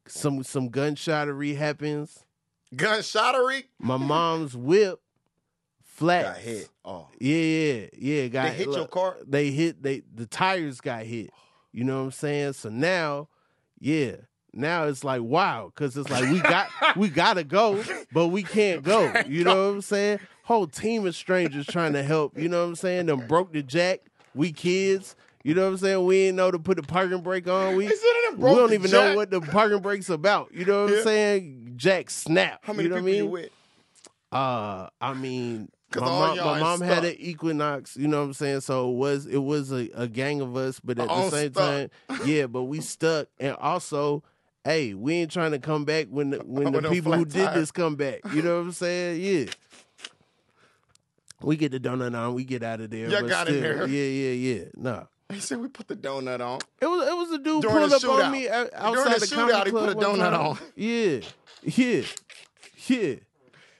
Some 0.07 0.43
some 0.45 0.71
gunshottery 0.71 1.59
happens. 1.59 2.25
Gunshottery? 2.75 3.65
My 3.79 3.97
mom's 3.97 4.57
whip 4.57 5.01
flat. 5.83 6.25
Got 6.25 6.37
hit. 6.39 6.69
Oh. 6.85 7.09
Yeah, 7.21 7.37
yeah, 7.37 7.87
yeah. 7.99 8.27
Got 8.29 8.43
They 8.49 8.55
hit 8.55 8.69
your 8.69 8.87
car? 8.89 9.17
They 9.27 9.51
hit. 9.51 9.83
They 9.83 10.03
the 10.15 10.27
tires 10.27 10.81
got 10.81 11.03
hit. 11.05 11.31
You 11.73 11.85
know 11.85 11.99
what 11.99 12.05
I'm 12.07 12.11
saying? 12.13 12.53
So 12.55 12.69
now, 12.69 13.29
yeah. 13.79 14.17
Now 14.55 14.85
it's 14.85 15.03
like 15.03 15.23
wow, 15.23 15.73
because 15.75 15.97
it's 15.97 16.11
like 16.11 16.25
we 16.31 16.41
got 16.41 16.69
we 16.97 17.09
gotta 17.09 17.43
go, 17.45 17.83
but 18.13 18.29
we 18.29 18.43
can't 18.43 18.83
go. 18.83 19.11
You 19.27 19.45
know 19.45 19.55
what 19.69 19.75
I'm 19.77 19.81
saying? 19.81 20.21
Whole 20.45 20.67
team 20.67 21.07
of 21.07 21.15
strangers 21.15 21.67
trying 21.67 21.95
to 21.95 22.03
help. 22.03 22.37
You 22.39 22.49
know 22.51 22.61
what 22.63 22.69
I'm 22.69 22.75
saying? 22.75 23.07
Them 23.07 23.27
broke 23.27 23.53
the 23.53 23.63
jack. 23.63 24.01
We 24.35 24.53
kids. 24.53 25.17
You 25.45 25.55
know 25.55 25.63
what 25.65 25.71
I'm 25.73 25.77
saying? 25.79 26.05
We 26.05 26.17
ain't 26.29 26.37
know 26.37 26.51
to 26.51 26.59
put 26.59 26.77
the 26.77 26.83
parking 26.83 27.21
brake 27.23 27.49
on. 27.49 27.77
We 27.77 27.85
They 27.87 27.95
said 27.95 27.99
it 28.05 28.31
done 28.33 28.41
we 28.51 28.55
don't 28.55 28.73
even 28.75 28.91
jack. 28.91 29.11
know 29.13 29.17
what 29.17 29.31
the 29.31 29.41
parking 29.41 29.81
brake's 29.81 30.09
about. 30.11 30.53
You 30.55 30.65
know 30.67 30.83
what 30.85 30.93
Yeah. 30.93 30.99
I'm 30.99 31.05
saying? 31.05 31.62
Jack 31.77 32.11
snap. 32.11 32.61
How 32.63 32.73
many 32.73 32.85
you 32.85 32.89
know 32.91 32.97
people 32.97 33.05
what 33.05 33.09
I 33.09 33.13
mean? 33.13 33.25
you 33.25 33.27
with? 33.31 33.51
Uh, 34.33 34.89
I 35.01 35.15
mean, 35.15 35.69
my 35.95 36.07
mom, 36.07 36.37
my 36.39 36.61
mom 36.61 36.81
had 36.81 37.05
an 37.05 37.15
Equinox. 37.19 37.97
You 37.97 38.09
know 38.09 38.19
what 38.21 38.27
I'm 38.27 38.33
saying? 38.33 38.61
So 38.61 38.91
it 38.91 38.97
was 38.97 39.27
it 39.27 39.43
was 39.43 39.73
a, 39.73 39.89
a 39.95 40.09
gang 40.09 40.41
of 40.41 40.57
us, 40.57 40.81
but 40.81 40.99
at 40.99 41.09
All 41.09 41.29
the 41.29 41.37
same 41.37 41.53
stuck. 41.53 41.91
time, 42.09 42.27
yeah, 42.27 42.47
but 42.47 42.63
we 42.65 42.81
stuck. 42.81 43.29
And 43.39 43.55
also, 43.57 44.23
hey, 44.65 44.95
we 44.95 45.15
ain't 45.15 45.31
trying 45.31 45.51
to 45.53 45.59
come 45.59 45.85
back 45.85 46.07
when 46.09 46.31
the, 46.31 46.39
when 46.39 46.73
the 46.73 46.83
people 46.89 47.13
who 47.13 47.25
did 47.25 47.45
tire. 47.45 47.55
this 47.59 47.71
come 47.71 47.97
back. 47.97 48.21
You 48.33 48.43
know 48.43 48.57
what 48.57 48.63
I'm 48.67 48.73
saying? 48.73 49.21
Yeah. 49.21 49.53
We 51.43 51.57
get 51.57 51.73
the 51.73 51.81
donut 51.81 52.17
on, 52.17 52.35
we 52.35 52.45
get 52.45 52.63
out 52.63 52.81
of 52.81 52.91
there. 52.91 53.11
But 53.11 53.29
got 53.29 53.49
in 53.49 53.55
still, 53.55 53.79
there. 53.79 53.89
Yeah, 53.89 54.31
yeah, 54.31 54.55
yeah. 54.55 54.65
No. 54.77 55.09
He 55.33 55.41
said 55.41 55.59
we 55.59 55.69
put 55.69 55.89
the 55.89 55.97
donut 55.97 56.41
on. 56.41 56.61
It 56.81 56.87
was 56.87 57.09
it 57.09 57.17
was 57.17 57.31
a 57.33 57.39
dude 57.39 57.63
During 57.63 57.77
pulled 57.79 57.93
up 57.93 58.03
shootout. 58.03 58.25
on 58.27 58.33
me 58.33 58.49
out- 58.49 58.71
During 58.71 58.85
outside 58.99 59.15
the 59.21 59.27
the 59.27 59.35
comedy 59.35 59.55
shootout, 59.59 59.67
he 59.67 59.71
put 59.73 59.89
a 59.89 59.95
donut 59.95 60.31
time. 60.31 60.35
on. 60.35 60.59
Yeah, 60.77 61.21
yeah, 61.63 62.03
yeah. 62.87 63.15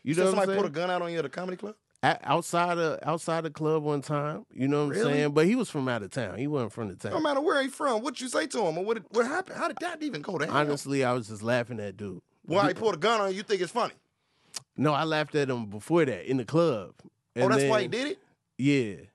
You 0.05 0.15
so 0.15 0.25
know 0.25 0.31
somebody 0.31 0.57
put 0.57 0.67
a 0.67 0.71
gun 0.71 0.91
out 0.91 1.03
on 1.03 1.13
you 1.13 1.19
at 1.19 1.25
a 1.25 1.29
comedy 1.29 1.57
club? 1.57 1.75
O- 2.05 2.15
outside 2.25 2.79
of 2.79 2.99
outside 3.05 3.45
the 3.45 3.51
club 3.51 3.85
one 3.85 4.03
time. 4.03 4.45
You 4.53 4.67
know 4.67 4.87
what 4.89 4.97
I'm 4.97 5.03
saying? 5.05 5.33
But 5.33 5.47
he 5.47 5.55
was 5.55 5.71
from 5.71 5.89
out 5.89 6.03
of 6.03 6.11
town. 6.11 6.37
He 6.39 6.49
wasn't 6.49 6.73
from 6.73 6.89
the 6.89 6.97
town. 6.97 7.13
No 7.13 7.21
matter 7.21 7.41
where 7.41 7.63
he 7.63 7.69
from, 7.69 8.03
what 8.03 8.21
you 8.21 8.29
say 8.29 8.47
to 8.49 8.67
him 8.67 8.79
or 8.79 8.85
what 8.85 8.99
what 9.11 9.27
happened? 9.27 9.57
How 9.59 9.69
did 9.69 9.77
that 9.81 10.03
even 10.03 10.21
go 10.23 10.37
down? 10.39 10.51
Honestly, 10.51 11.05
I 11.05 11.13
was 11.13 11.29
just 11.29 11.43
laughing 11.43 11.79
at 11.79 11.97
dude. 11.97 12.21
Why 12.45 12.67
he 12.69 12.75
pulled 12.75 12.95
a 12.95 12.99
gun 12.99 13.21
on 13.21 13.31
you? 13.31 13.37
You 13.37 13.43
think 13.45 13.61
it's 13.63 13.71
funny? 13.71 13.95
No, 14.77 14.93
I 14.93 15.05
laughed 15.05 15.35
at 15.37 15.49
him 15.49 15.67
before 15.67 16.05
that 16.05 16.29
in 16.29 16.39
the 16.39 16.45
club. 16.45 16.95
oh, 17.05 17.11
And 17.37 17.53
that's 17.53 17.65
why 17.71 17.83
he 17.83 17.89
did 17.89 18.09
it. 18.09 18.19
Yeah. 18.59 19.07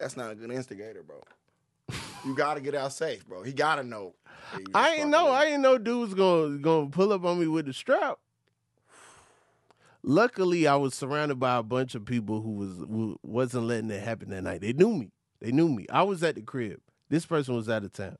That's 0.00 0.16
not 0.16 0.30
a 0.30 0.34
good 0.34 0.50
instigator, 0.50 1.02
bro. 1.02 1.22
You 2.24 2.34
gotta 2.34 2.60
get 2.60 2.74
out 2.74 2.92
safe, 2.92 3.26
bro. 3.26 3.42
He 3.42 3.52
gotta 3.52 3.82
know. 3.82 4.14
I 4.74 4.94
ain't 4.96 5.10
know. 5.10 5.26
with 5.26 5.34
I 5.34 5.44
ain't 5.46 5.60
know 5.60 5.78
dude 5.78 6.00
was 6.00 6.14
gonna 6.14 6.58
gonna 6.58 6.88
pull 6.88 7.12
up 7.12 7.24
on 7.24 7.38
me 7.38 7.46
with 7.46 7.66
the 7.66 7.72
strap. 7.72 8.18
Luckily, 10.02 10.66
I 10.66 10.76
was 10.76 10.94
surrounded 10.94 11.38
by 11.38 11.56
a 11.56 11.62
bunch 11.62 11.94
of 11.94 12.06
people 12.06 12.40
who 12.40 12.52
was 12.52 12.70
who 12.78 13.18
wasn't 13.22 13.64
letting 13.64 13.90
it 13.90 14.02
happen 14.02 14.30
that 14.30 14.42
night. 14.42 14.62
They 14.62 14.72
knew 14.72 14.94
me. 14.94 15.12
They 15.40 15.52
knew 15.52 15.68
me. 15.68 15.86
I 15.90 16.02
was 16.02 16.22
at 16.22 16.36
the 16.36 16.42
crib. 16.42 16.80
This 17.10 17.26
person 17.26 17.54
was 17.54 17.68
out 17.68 17.84
of 17.84 17.92
town. 17.92 18.16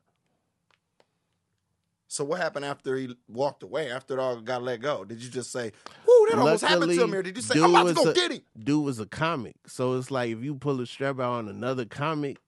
So 2.10 2.24
what 2.24 2.40
happened 2.40 2.64
after 2.64 2.96
he 2.96 3.16
walked 3.28 3.62
away? 3.62 3.88
After 3.88 4.14
it 4.14 4.20
all 4.20 4.40
got 4.40 4.64
let 4.64 4.80
go? 4.80 5.04
Did 5.04 5.22
you 5.22 5.30
just 5.30 5.52
say, 5.52 5.70
"Whoo, 6.04 6.26
that 6.28 6.40
almost 6.40 6.64
happened 6.64 6.90
to 6.90 6.96
Luckily, 6.96 7.06
me"? 7.12 7.16
Or 7.18 7.22
did 7.22 7.36
you 7.36 7.42
say, 7.42 7.60
"I'm 7.62 7.70
about 7.70 7.86
to 7.86 7.94
go 7.94 8.10
a- 8.10 8.14
get 8.14 8.32
him"? 8.32 8.40
Dude 8.58 8.84
was 8.84 8.98
a 8.98 9.06
comic, 9.06 9.54
so 9.68 9.94
it's 9.94 10.10
like 10.10 10.30
if 10.32 10.42
you 10.42 10.56
pull 10.56 10.80
a 10.80 10.86
strap 10.88 11.20
out 11.20 11.34
on 11.34 11.48
another 11.48 11.84
comic 11.84 12.38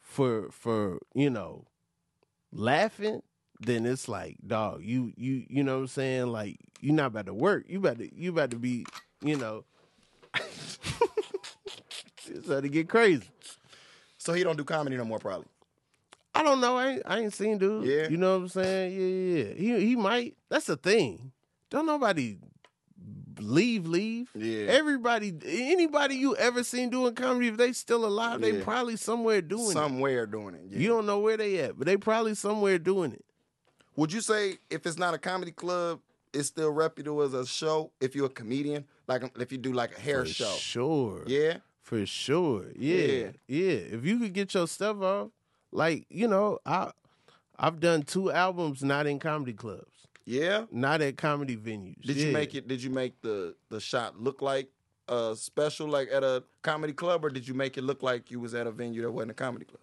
for 0.00 0.50
for 0.50 0.98
you 1.14 1.30
know 1.30 1.66
laughing, 2.50 3.22
then 3.60 3.86
it's 3.86 4.08
like 4.08 4.38
dog. 4.44 4.82
You 4.82 5.12
you 5.16 5.46
you 5.48 5.62
know 5.62 5.76
what 5.76 5.82
I'm 5.82 5.86
saying? 5.86 6.26
Like 6.26 6.58
you're 6.80 6.96
not 6.96 7.06
about 7.06 7.26
to 7.26 7.34
work. 7.34 7.66
You 7.68 7.78
about 7.78 7.98
to 7.98 8.12
you 8.12 8.30
about 8.30 8.50
to 8.50 8.56
be 8.58 8.84
you 9.22 9.36
know. 9.36 9.64
it's 10.34 10.78
about 12.46 12.64
to 12.64 12.68
get 12.68 12.88
crazy. 12.88 13.30
So 14.18 14.32
he 14.32 14.42
don't 14.42 14.56
do 14.56 14.64
comedy 14.64 14.96
no 14.96 15.04
more, 15.04 15.20
probably. 15.20 15.46
I 16.42 16.44
don't 16.44 16.60
know. 16.60 16.76
I 16.76 16.88
ain't, 16.88 17.02
I 17.06 17.18
ain't 17.20 17.32
seen 17.32 17.58
dude. 17.58 17.86
Yeah. 17.86 18.08
You 18.08 18.16
know 18.16 18.32
what 18.32 18.42
I'm 18.42 18.48
saying? 18.48 18.92
Yeah, 18.92 19.06
yeah, 19.06 19.44
yeah. 19.44 19.78
He 19.78 19.86
he 19.90 19.96
might. 19.96 20.36
That's 20.48 20.66
the 20.66 20.76
thing. 20.76 21.30
Don't 21.70 21.86
nobody 21.86 22.36
leave, 23.38 23.86
leave. 23.86 24.28
Yeah. 24.34 24.66
Everybody, 24.66 25.32
anybody 25.46 26.16
you 26.16 26.34
ever 26.36 26.64
seen 26.64 26.90
doing 26.90 27.14
comedy, 27.14 27.46
if 27.46 27.56
they 27.56 27.72
still 27.72 28.04
alive, 28.04 28.40
they 28.40 28.60
probably 28.60 28.96
somewhere 28.96 29.40
doing 29.40 29.70
it. 29.70 29.72
Somewhere 29.72 30.26
doing 30.26 30.56
it. 30.56 30.62
Yeah. 30.68 30.78
You 30.80 30.88
don't 30.88 31.06
know 31.06 31.20
where 31.20 31.36
they 31.36 31.60
at, 31.60 31.78
but 31.78 31.86
they 31.86 31.96
probably 31.96 32.34
somewhere 32.34 32.78
doing 32.78 33.12
it. 33.12 33.24
Would 33.94 34.12
you 34.12 34.20
say 34.20 34.58
if 34.68 34.84
it's 34.84 34.98
not 34.98 35.14
a 35.14 35.18
comedy 35.18 35.52
club, 35.52 36.00
it's 36.32 36.48
still 36.48 36.70
reputable 36.70 37.22
as 37.22 37.34
a 37.34 37.46
show? 37.46 37.92
If 38.00 38.16
you're 38.16 38.26
a 38.26 38.30
comedian, 38.30 38.84
like 39.06 39.22
if 39.38 39.52
you 39.52 39.58
do 39.58 39.72
like 39.72 39.96
a 39.96 40.00
hair 40.00 40.24
For 40.24 40.30
show, 40.32 40.54
sure. 40.56 41.22
yeah. 41.26 41.58
For 41.82 42.04
sure. 42.04 42.66
Yeah. 42.74 43.28
yeah. 43.46 43.68
If 43.94 44.04
you 44.04 44.18
could 44.18 44.32
get 44.32 44.54
your 44.54 44.66
stuff 44.66 45.00
off, 45.02 45.28
like, 45.72 46.06
you 46.08 46.28
know, 46.28 46.58
I 46.64 46.92
I've 47.58 47.80
done 47.80 48.02
two 48.02 48.30
albums 48.30 48.82
not 48.82 49.06
in 49.06 49.18
comedy 49.18 49.52
clubs. 49.52 49.86
Yeah. 50.24 50.66
Not 50.70 51.00
at 51.00 51.16
comedy 51.16 51.56
venues. 51.56 52.00
Did 52.02 52.16
you 52.16 52.32
make 52.32 52.54
it? 52.54 52.68
Did 52.68 52.82
you 52.82 52.90
make 52.90 53.20
the 53.22 53.54
the 53.70 53.80
shot 53.80 54.20
look 54.20 54.42
like 54.42 54.68
a 55.08 55.34
special, 55.36 55.88
like 55.88 56.08
at 56.12 56.22
a 56.22 56.44
comedy 56.62 56.92
club, 56.92 57.24
or 57.24 57.30
did 57.30 57.46
you 57.46 57.54
make 57.54 57.76
it 57.76 57.82
look 57.82 58.02
like 58.02 58.30
you 58.30 58.40
was 58.40 58.54
at 58.54 58.66
a 58.66 58.70
venue 58.70 59.02
that 59.02 59.10
wasn't 59.10 59.32
a 59.32 59.34
comedy 59.34 59.66
club? 59.66 59.80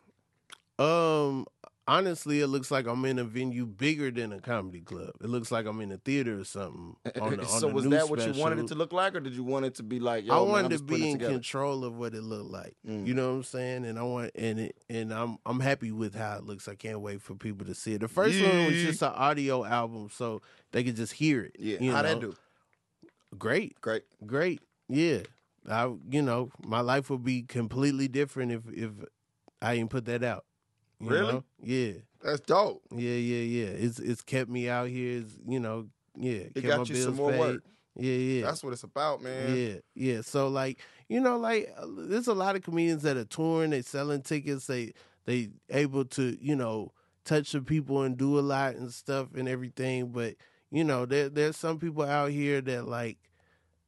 Um, 0.80 1.46
honestly, 1.90 2.42
it 2.42 2.48
looks 2.48 2.72
like 2.72 2.88
I'm 2.88 3.04
in 3.06 3.20
a 3.20 3.24
venue 3.24 3.66
bigger 3.66 4.12
than 4.12 4.32
a 4.32 4.40
comedy 4.40 4.82
club. 4.82 5.12
It 5.22 5.28
looks 5.28 5.52
like 5.52 5.66
I'm 5.66 5.82
in 5.82 5.92
a 5.92 5.98
theater 5.98 6.40
or 6.40 6.44
something. 6.44 6.96
On 7.20 7.38
the, 7.38 7.46
so 7.46 7.68
the 7.68 7.74
was 7.74 7.90
that 7.90 8.10
what 8.10 8.26
you 8.26 8.40
wanted 8.40 8.60
it 8.60 8.68
to 8.68 8.76
look 8.76 8.94
like, 8.94 9.16
or 9.16 9.20
did 9.20 9.34
you 9.34 9.44
want 9.44 9.66
it 9.66 9.76
to 9.76 9.84
be 9.84 10.00
like? 10.00 10.26
I 10.26 10.28
man, 10.28 10.48
wanted 10.48 10.64
to 10.64 10.76
just 10.76 10.86
be 10.86 11.10
in 11.10 11.20
control 11.20 11.84
of 11.84 11.98
what 11.98 12.14
it 12.14 12.22
looked 12.22 12.52
like. 12.52 12.76
Mm. 12.88 13.08
You 13.08 13.14
know 13.14 13.30
what 13.30 13.36
I'm 13.38 13.44
saying? 13.44 13.86
And 13.86 13.98
I 13.98 14.04
want 14.04 14.32
and 14.36 14.60
it 14.60 14.76
and 14.90 15.14
I'm 15.14 15.38
I'm 15.46 15.60
happy 15.60 15.92
with 15.92 16.16
how 16.16 16.38
it 16.38 16.44
looks. 16.44 16.68
I 16.68 16.76
can't 16.76 17.02
wait 17.02 17.22
for 17.22 17.36
people 17.36 17.66
to 17.66 17.74
see 17.74 17.94
it. 17.94 18.02
The 18.02 18.08
first 18.08 18.42
one 18.42 18.66
was 18.66 18.76
just 18.76 19.02
an 19.02 19.14
audio 19.14 19.66
album, 19.66 20.10
so 20.12 20.42
they 20.72 20.84
could 20.84 20.96
just 20.96 21.14
hear 21.14 21.44
it. 21.44 21.56
Yeah, 21.60 21.78
you 21.80 21.92
how 21.92 22.04
that 22.04 22.20
do? 22.20 22.36
Great, 23.38 23.80
Great. 23.82 24.04
great. 24.26 24.62
Yeah, 24.88 25.20
I 25.70 25.92
you 26.10 26.22
know 26.22 26.50
my 26.64 26.82
life 26.82 27.10
would 27.10 27.24
be 27.24 27.44
completely 27.44 28.08
different 28.08 28.52
if 28.52 28.62
if 28.72 28.92
I 29.62 29.76
didn't 29.76 29.92
put 29.92 30.06
that 30.06 30.24
out. 30.24 30.46
Really? 31.00 31.34
know? 31.34 31.44
Yeah. 31.62 31.94
That's 32.22 32.42
dope. 32.42 32.84
Yeah, 32.92 33.12
yeah, 33.12 33.64
yeah. 33.64 33.68
It's 33.68 34.00
it's 34.00 34.22
kept 34.22 34.50
me 34.50 34.70
out 34.70 34.90
here. 34.90 35.20
It's, 35.20 35.38
you 35.48 35.60
know, 35.60 35.88
yeah. 36.18 36.32
It 36.32 36.56
kept 36.56 36.68
got 36.68 36.78
my 36.80 36.96
you 36.96 37.02
some 37.02 37.16
more 37.16 37.32
paid. 37.32 37.40
work. 37.40 37.64
Yeah, 37.96 38.14
yeah. 38.14 38.46
That's 38.46 38.64
what 38.64 38.74
it's 38.74 38.84
about, 38.84 39.22
man. 39.22 39.56
Yeah, 39.56 39.76
yeah. 39.96 40.22
So 40.22 40.48
like, 40.48 40.80
you 41.08 41.20
know, 41.20 41.38
like 41.38 41.74
uh, 41.78 41.86
there's 41.88 42.28
a 42.28 42.34
lot 42.34 42.56
of 42.56 42.64
comedians 42.64 43.04
that 43.04 43.18
are 43.18 43.26
touring, 43.26 43.72
they 43.72 43.82
selling 43.82 44.22
tickets, 44.22 44.68
they 44.68 44.94
they 45.26 45.50
able 45.70 46.06
to, 46.06 46.38
you 46.42 46.56
know, 46.56 46.92
touch 47.26 47.52
the 47.52 47.62
people 47.62 48.04
and 48.04 48.18
do 48.18 48.40
a 48.40 48.42
lot 48.42 48.76
and 48.76 48.92
stuff 48.92 49.30
and 49.36 49.48
everything. 49.48 50.08
But, 50.08 50.36
you 50.72 50.84
know, 50.84 51.06
there 51.06 51.30
there's 51.30 51.58
some 51.58 51.80
people 51.80 52.04
out 52.04 52.32
here 52.32 52.62
that 52.62 52.88
like 52.88 53.18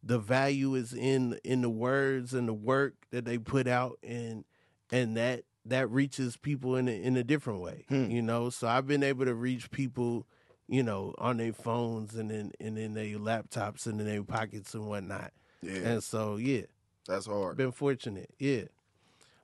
the 0.04 0.20
value 0.20 0.76
is 0.76 0.94
in 0.94 1.40
in 1.44 1.62
the 1.62 1.70
words 1.70 2.34
and 2.34 2.48
the 2.48 2.54
work 2.54 2.96
that 3.12 3.26
they 3.26 3.38
put 3.38 3.68
out 3.68 4.00
and 4.04 4.46
and 4.92 5.16
that 5.16 5.44
that 5.66 5.90
reaches 5.90 6.38
people 6.38 6.76
in 6.76 6.88
a, 6.88 6.92
in 6.92 7.16
a 7.18 7.24
different 7.24 7.60
way. 7.62 7.86
Hmm. 7.90 8.10
You 8.10 8.22
know, 8.22 8.50
so 8.50 8.68
I've 8.68 8.88
been 8.88 9.04
able 9.04 9.26
to 9.26 9.34
reach 9.36 9.72
people 9.72 10.26
you 10.72 10.82
know, 10.82 11.14
on 11.18 11.36
their 11.36 11.52
phones 11.52 12.16
and 12.16 12.32
then 12.32 12.54
and 12.62 12.78
in 12.78 12.94
their 12.94 13.18
laptops 13.18 13.86
and 13.86 14.00
in 14.00 14.08
their 14.08 14.24
pockets 14.24 14.74
and 14.74 14.88
whatnot. 14.88 15.34
Yeah, 15.62 15.74
And 15.74 16.04
so 16.04 16.38
yeah, 16.38 16.62
that's 17.06 17.26
hard. 17.26 17.58
been 17.58 17.74
fortunate. 17.74 18.30
Yeah. 18.40 18.64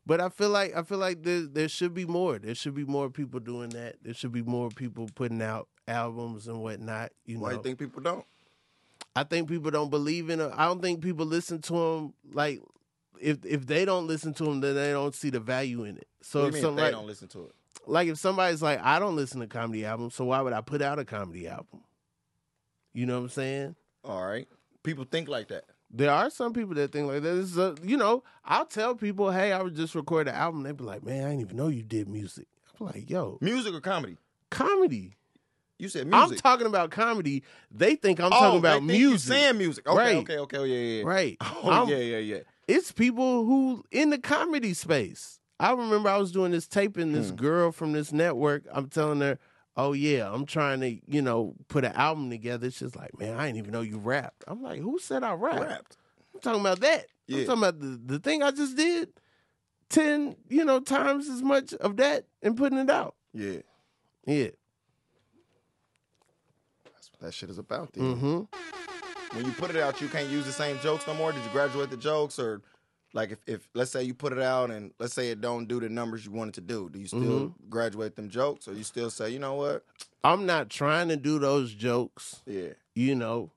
But 0.05 0.21
I 0.21 0.29
feel 0.29 0.49
like 0.49 0.73
I 0.75 0.83
feel 0.83 0.99
like 0.99 1.23
there 1.23 1.41
there 1.41 1.67
should 1.67 1.93
be 1.93 2.05
more. 2.05 2.39
There 2.39 2.55
should 2.55 2.75
be 2.75 2.85
more 2.85 3.09
people 3.09 3.41
doing 3.41 3.69
that. 3.71 3.97
There 4.01 4.13
should 4.13 4.31
be 4.31 4.41
more 4.41 4.69
people 4.69 5.09
putting 5.13 5.41
out 5.41 5.67
albums 5.85 6.47
and 6.47 6.61
whatnot. 6.61 7.11
You 7.25 7.39
Why 7.39 7.49
know, 7.51 7.57
you 7.57 7.63
think 7.63 7.79
people 7.79 8.01
don't? 8.01 8.25
I 9.13 9.23
think 9.23 9.49
people 9.49 9.69
don't 9.69 9.89
believe 9.89 10.29
in. 10.29 10.39
I 10.39 10.65
don't 10.65 10.81
think 10.81 11.01
people 11.01 11.25
listen 11.25 11.61
to 11.63 11.73
them. 11.73 12.13
Like 12.31 12.61
if 13.21 13.45
if 13.45 13.67
they 13.67 13.85
don't 13.85 14.07
listen 14.07 14.33
to 14.35 14.43
them, 14.43 14.61
then 14.61 14.75
they 14.75 14.91
don't 14.91 15.15
see 15.15 15.29
the 15.29 15.39
value 15.39 15.83
in 15.83 15.97
it. 15.97 16.07
So 16.21 16.45
if 16.45 16.53
do 16.53 16.59
you 16.59 16.69
if 16.69 16.75
they 16.75 16.91
don't 16.91 17.07
listen 17.07 17.27
to 17.29 17.45
it? 17.45 17.55
like 17.87 18.07
if 18.07 18.17
somebody's 18.17 18.61
like, 18.61 18.79
I 18.83 18.99
don't 18.99 19.15
listen 19.15 19.39
to 19.41 19.47
comedy 19.47 19.85
albums, 19.85 20.15
so 20.15 20.25
why 20.25 20.41
would 20.41 20.53
I 20.53 20.61
put 20.61 20.81
out 20.81 20.99
a 20.99 21.05
comedy 21.05 21.47
album? 21.47 21.81
You 22.93 23.05
know 23.05 23.15
what 23.15 23.23
I'm 23.23 23.29
saying? 23.29 23.75
All 24.03 24.25
right, 24.25 24.47
people 24.83 25.05
think 25.09 25.27
like 25.27 25.49
that. 25.49 25.65
There 25.89 26.11
are 26.11 26.29
some 26.29 26.51
people 26.53 26.75
that 26.75 26.91
think 26.91 27.07
like 27.07 27.21
that. 27.21 27.33
This 27.33 27.51
is 27.51 27.57
a, 27.57 27.75
you 27.81 27.95
know, 27.95 28.23
I'll 28.43 28.65
tell 28.65 28.95
people, 28.95 29.31
hey, 29.31 29.53
I 29.53 29.61
would 29.61 29.75
just 29.75 29.95
record 29.95 30.27
an 30.27 30.35
album. 30.35 30.63
They'd 30.63 30.75
be 30.75 30.83
like, 30.83 31.03
man, 31.03 31.23
I 31.23 31.29
didn't 31.29 31.41
even 31.41 31.57
know 31.57 31.69
you 31.69 31.83
did 31.83 32.09
music. 32.09 32.47
I'm 32.79 32.87
like, 32.87 33.09
yo, 33.09 33.37
Music 33.41 33.73
or 33.73 33.81
comedy? 33.81 34.17
comedy. 34.49 35.13
You 35.79 35.89
said 35.89 36.07
music. 36.07 36.31
I'm 36.31 36.35
talking 36.37 36.67
about 36.67 36.89
comedy. 36.89 37.43
They 37.69 37.95
think 37.95 38.19
I'm 38.19 38.33
oh, 38.33 38.39
talking 38.39 38.59
about 38.59 38.81
they 38.81 38.87
think 38.87 38.99
you 38.99 39.09
music. 39.09 39.31
saying 39.33 39.57
music. 39.57 39.87
Okay, 39.87 39.97
Right. 39.97 40.15
okay, 40.17 40.37
okay. 40.39 40.57
Oh, 40.57 40.63
yeah, 40.63 40.77
yeah. 40.77 41.03
Right. 41.03 41.37
Oh, 41.39 41.69
I'm- 41.69 41.87
yeah, 41.89 41.97
yeah, 41.97 42.17
yeah. 42.17 42.39
It's 42.67 42.91
people 42.91 43.45
who 43.45 43.83
in 43.91 44.09
the 44.09 44.17
comedy 44.17 44.73
space. 44.73 45.39
I 45.59 45.71
remember 45.71 46.09
I 46.09 46.17
was 46.17 46.31
doing 46.31 46.51
this 46.51 46.67
taping, 46.67 47.13
this 47.13 47.29
Hmm. 47.29 47.35
girl 47.35 47.71
from 47.71 47.93
this 47.93 48.11
network. 48.11 48.63
I'm 48.71 48.89
telling 48.89 49.21
her, 49.21 49.39
oh 49.75 49.93
yeah, 49.93 50.31
I'm 50.31 50.45
trying 50.45 50.81
to, 50.81 50.99
you 51.07 51.21
know, 51.21 51.55
put 51.67 51.83
an 51.85 51.93
album 51.93 52.29
together. 52.29 52.69
She's 52.69 52.95
like, 52.95 53.17
man, 53.17 53.35
I 53.39 53.45
didn't 53.47 53.57
even 53.59 53.71
know 53.71 53.81
you 53.81 53.97
rapped. 53.97 54.43
I'm 54.47 54.61
like, 54.61 54.81
who 54.81 54.99
said 54.99 55.23
I 55.23 55.33
rap? 55.33 55.59
Rapped. 55.61 55.97
I'm 56.33 56.39
talking 56.41 56.61
about 56.61 56.79
that. 56.81 57.07
Yeah. 57.25 57.39
I'm 57.39 57.45
talking 57.45 57.63
about 57.63 57.79
the, 57.79 57.99
the 58.05 58.19
thing 58.19 58.43
I 58.43 58.51
just 58.51 58.75
did. 58.77 59.09
Ten, 59.89 60.35
you 60.49 60.65
know, 60.65 60.79
times 60.81 61.29
as 61.29 61.41
much 61.41 61.73
of 61.75 61.95
that 61.97 62.25
and 62.43 62.57
putting 62.57 62.77
it 62.77 62.89
out. 62.89 63.15
Yeah, 63.33 63.59
Yeah. 64.25 64.49
that's 66.93 67.09
what 67.11 67.21
that 67.21 67.33
shit 67.33 67.49
is 67.49 67.57
about. 67.57 67.93
Then. 67.93 68.15
Mm-hmm. 68.15 68.41
When 69.33 69.45
you 69.45 69.51
put 69.51 69.69
it 69.69 69.77
out, 69.77 70.01
you 70.01 70.07
can't 70.07 70.29
use 70.29 70.45
the 70.45 70.51
same 70.51 70.79
jokes 70.79 71.05
no 71.05 71.13
more. 71.13 71.31
Did 71.31 71.43
you 71.43 71.49
graduate 71.51 71.89
the 71.89 71.97
jokes, 71.97 72.39
or 72.39 72.61
like 73.13 73.31
if, 73.31 73.39
if 73.45 73.69
let's 73.73 73.91
say 73.91 74.03
you 74.03 74.13
put 74.13 74.33
it 74.33 74.39
out 74.41 74.71
and 74.71 74.91
let's 74.99 75.13
say 75.13 75.29
it 75.29 75.41
don't 75.41 75.67
do 75.67 75.79
the 75.79 75.89
numbers 75.89 76.25
you 76.25 76.31
wanted 76.31 76.55
to 76.55 76.61
do, 76.61 76.89
do 76.89 76.99
you 76.99 77.07
still 77.07 77.21
Mm-hmm. 77.21 77.69
graduate 77.69 78.15
them 78.15 78.29
jokes, 78.29 78.67
or 78.67 78.73
you 78.73 78.83
still 78.83 79.09
say, 79.09 79.29
you 79.29 79.39
know 79.39 79.55
what? 79.55 79.83
I'm 80.23 80.45
not 80.45 80.69
trying 80.69 81.09
to 81.09 81.17
do 81.17 81.39
those 81.39 81.73
jokes. 81.73 82.41
Yeah, 82.45 82.69
You 82.95 83.15
know, 83.15 83.51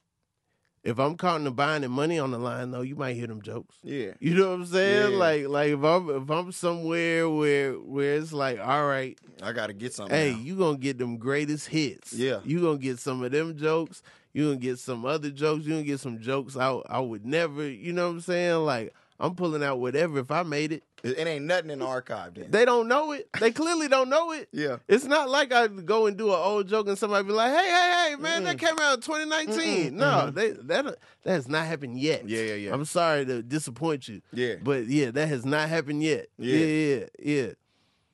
if 0.85 0.99
I'm 0.99 1.17
caught 1.17 1.37
in 1.39 1.45
the 1.45 1.51
buying 1.51 1.85
and 1.85 1.93
money 1.93 2.19
on 2.19 2.31
the 2.31 2.39
line, 2.39 2.71
though, 2.71 2.81
you 2.83 2.97
might 2.97 3.15
hear 3.15 3.27
them 3.27 3.43
jokes. 3.43 3.77
yeah, 3.83 4.13
You 4.21 4.35
know 4.35 4.49
what 4.51 4.55
I'm 4.55 4.67
saying? 4.67 5.13
Yeah. 5.13 5.19
Like, 5.19 5.49
like 5.49 5.71
if 5.73 5.83
I'm 5.83 6.11
if 6.23 6.31
I'm 6.31 6.53
somewhere 6.53 7.29
where 7.29 7.73
where 7.75 8.15
it's 8.17 8.33
like, 8.33 8.59
all 8.61 8.87
right, 8.87 9.19
I 9.43 9.53
got 9.53 9.69
to 9.69 9.73
get 9.73 9.95
something. 9.95 10.15
hey, 10.17 10.33
now. 10.33 10.39
you 10.39 10.57
gonna 10.57 10.79
get 10.79 10.99
them 10.99 11.17
greatest 11.17 11.69
hits. 11.69 12.13
Yeah. 12.13 12.41
you 12.45 12.61
gonna 12.61 12.79
get 12.79 12.99
some 12.99 13.23
of 13.23 13.31
them 13.33 13.57
jokes. 13.57 14.03
You 14.33 14.47
gonna 14.47 14.57
get 14.57 14.79
some 14.79 15.05
other 15.05 15.31
jokes. 15.31 15.65
You 15.65 15.73
gonna 15.73 15.85
get 15.85 16.01
some 16.01 16.21
jokes 16.21 16.57
I 16.57 16.71
I 16.89 17.01
would 17.01 17.27
never. 17.27 17.69
You 17.69 17.93
know 17.93 18.09
what 18.09 18.15
I'm 18.15 18.21
saying? 18.21 18.65
Like 18.65 18.95
I'm 19.21 19.35
pulling 19.35 19.63
out 19.63 19.79
whatever 19.81 20.19
if 20.19 20.31
I 20.31 20.43
made 20.43 20.73
it. 20.73 20.83
it, 21.03 21.27
ain't 21.27 21.45
nothing 21.45 21.71
in 21.71 21.81
the 21.81 21.87
archive. 21.87 22.35
Then 22.35 22.51
They 22.51 22.65
don't 22.65 22.89
know 22.89 23.13
it. 23.13 23.29
They 23.39 23.51
clearly 23.51 23.87
don't 23.87 24.09
know 24.09 24.33
it. 24.33 24.49
yeah, 24.53 24.79
It's 24.89 25.05
not 25.05 25.29
like 25.29 25.53
I 25.53 25.67
go 25.69 26.07
and 26.07 26.17
do 26.17 26.29
an 26.29 26.39
old 26.39 26.69
joke 26.69 26.89
and 26.89 26.97
somebody 26.97 27.27
be 27.27 27.33
like, 27.35 27.53
"Hey, 27.53 27.69
hey, 27.69 28.09
hey, 28.11 28.17
man, 28.17 28.45
that 28.45 28.59
came 28.59 28.79
out 28.79 28.95
in 28.95 29.01
2019." 29.03 29.93
Mm-mm. 29.93 29.93
No, 29.93 30.07
mm-hmm. 30.07 30.35
they 30.35 30.51
that 30.51 30.85
that 31.25 31.31
has 31.31 31.49
not 31.49 31.67
happened 31.67 32.01
yet. 32.01 32.27
Yeah, 32.27 32.41
yeah, 32.43 32.55
yeah. 32.55 32.73
I'm 32.73 32.87
sorry 32.87 33.27
to 33.27 33.43
disappoint 33.43 34.09
you, 34.09 34.23
yeah. 34.33 34.55
but 34.63 34.87
yeah, 34.87 35.11
that 35.11 35.29
has 35.29 35.45
not 35.45 35.69
happened 35.69 36.03
yet. 36.03 36.29
Yeah. 36.39 36.57
yeah, 36.57 36.97
yeah. 36.97 37.07
yeah. 37.19 37.51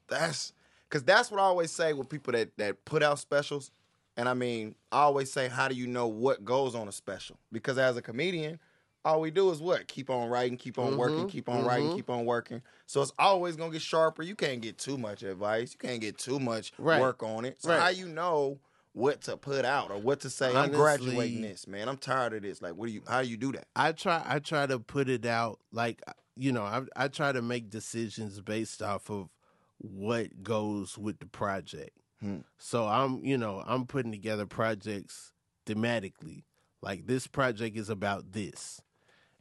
That's 0.09 0.53
because 0.89 1.05
that's 1.05 1.31
what 1.31 1.41
I 1.41 1.45
always 1.45 1.71
say 1.71 1.93
with 1.93 2.09
people 2.09 2.33
that 2.33 2.57
that 2.57 2.85
put 2.85 3.05
out 3.05 3.21
specials. 3.21 3.71
And 4.17 4.29
I 4.29 4.35
mean, 4.35 4.75
I 4.91 5.01
always 5.01 5.31
say, 5.31 5.49
how 5.49 5.69
do 5.69 5.75
you 5.75 5.87
know 5.87 6.07
what 6.07 6.45
goes 6.45 6.75
on 6.75 6.89
a 6.89 6.93
special? 6.93 7.39
Because 7.53 7.77
as 7.79 7.97
a 7.97 8.03
comedian, 8.03 8.59
all 9.05 9.21
we 9.21 9.31
do 9.31 9.51
is 9.51 9.61
what? 9.61 9.87
Keep 9.89 10.11
on 10.11 10.29
writing, 10.29 10.57
keep 10.57 10.79
on 10.79 10.97
working, 10.97 11.25
Mhm, 11.25 11.29
keep 11.29 11.49
on 11.49 11.65
writing, 11.65 11.91
mhm. 11.91 11.95
keep 11.95 12.11
on 12.11 12.25
working. 12.25 12.63
So 12.87 13.03
it's 13.03 13.13
always 13.19 13.55
gonna 13.57 13.73
get 13.73 13.83
sharper. 13.83 14.23
You 14.23 14.35
can't 14.35 14.61
get 14.61 14.79
too 14.79 14.99
much 14.99 15.23
advice. 15.23 15.73
You 15.73 15.79
can't 15.79 16.01
get 16.01 16.19
too 16.19 16.41
much 16.41 16.73
Right. 16.79 17.01
work 17.01 17.23
on 17.23 17.45
it. 17.45 17.61
So 17.63 17.69
Right. 17.71 17.81
how 17.81 17.89
you 17.91 18.09
know 18.09 18.59
what 18.95 19.21
to 19.23 19.37
put 19.37 19.65
out 19.65 19.91
or 19.91 19.99
what 19.99 20.21
to 20.21 20.31
say? 20.31 20.57
I'm 20.57 20.71
graduating 20.73 21.43
this, 21.43 21.69
man. 21.69 21.89
I'm 21.89 21.99
tired 21.99 22.33
of 22.33 22.43
this. 22.43 22.63
Like, 22.63 22.75
what 22.75 22.87
do 22.87 22.93
you? 22.93 23.03
How 23.07 23.23
do 23.23 23.29
you 23.29 23.37
do 23.37 23.53
that? 23.53 23.69
I 23.77 23.93
try 23.93 24.23
I 24.25 24.39
try 24.39 24.67
to 24.67 24.79
put 24.81 25.09
it 25.09 25.27
out 25.27 25.61
like 25.71 26.03
you 26.35 26.51
know 26.51 26.63
I 26.65 26.83
I 26.97 27.09
try 27.09 27.31
to 27.33 27.43
make 27.43 27.69
decisions 27.71 28.41
based 28.41 28.83
off 28.83 29.11
of 29.11 29.29
what 29.79 30.43
goes 30.43 30.97
with 30.97 31.19
the 31.19 31.27
project. 31.27 31.91
Hmm. 32.21 32.39
So 32.59 32.87
I'm 32.87 33.25
you 33.25 33.39
know 33.39 33.63
I'm 33.67 33.87
putting 33.87 34.13
together 34.13 34.47
projects 34.47 35.33
thematically. 35.67 36.45
Like 36.83 37.07
this 37.07 37.27
project 37.27 37.77
is 37.77 37.91
about 37.91 38.33
this. 38.33 38.81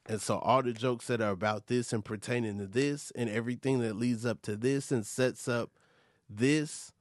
And 0.08 0.22
so 0.22 0.38
all 0.40 0.62
the 0.62 0.74
jokes 0.74 1.08
that 1.08 1.22
are 1.22 1.32
about 1.32 1.68
this 1.68 1.92
and 1.92 2.06
pertaining 2.06 2.60
to 2.60 2.68
this 2.68 3.12
and 3.16 3.30
everything 3.30 3.80
that 3.80 3.96
leads 3.96 4.26
up 4.26 4.42
to 4.44 4.56
this 4.56 4.92
and 4.92 5.06
sets 5.06 5.48
up 5.48 5.72
this, 6.30 6.92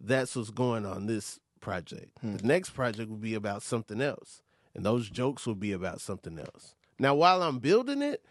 that's 0.00 0.36
what's 0.36 0.50
going 0.50 0.86
on 0.86 1.06
this 1.06 1.40
project. 1.60 2.18
Hmm. 2.20 2.36
The 2.36 2.46
next 2.46 2.70
project 2.70 3.10
will 3.10 3.16
be 3.16 3.34
about 3.34 3.62
something 3.62 4.00
else. 4.00 4.42
And 4.74 4.84
those 4.84 5.10
jokes 5.10 5.46
will 5.46 5.54
be 5.54 5.72
about 5.72 6.00
something 6.00 6.38
else. 6.38 6.74
Now 6.98 7.14
while 7.14 7.42
I'm 7.42 7.58
building 7.58 8.02
it, 8.02 8.24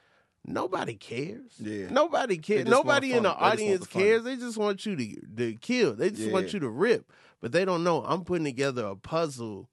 nobody 0.46 0.96
cares. 0.96 1.52
Yeah. 1.60 1.90
Nobody 1.90 2.38
cares. 2.38 2.66
They 2.66 2.70
just 2.72 2.76
want 2.76 2.86
Nobody 2.88 3.14
in 3.14 3.24
the. 3.24 3.34
Audience 3.34 3.88
cares. 3.88 4.24
They 4.24 4.36
just 4.36 4.58
want 4.58 4.86
you 4.86 4.96
to, 4.96 5.16
to 5.38 5.54
kill. 5.56 5.94
They 5.96 6.10
just 6.12 6.32
want 6.32 6.54
you 6.54 6.60
to 6.60 6.70
rip. 6.70 7.12
But 7.42 7.52
they 7.52 7.66
don't 7.66 7.84
know 7.84 8.04
I'm 8.06 8.24
putting 8.24 8.46
together 8.46 8.86
a 8.86 8.96
puzzle 8.96 9.70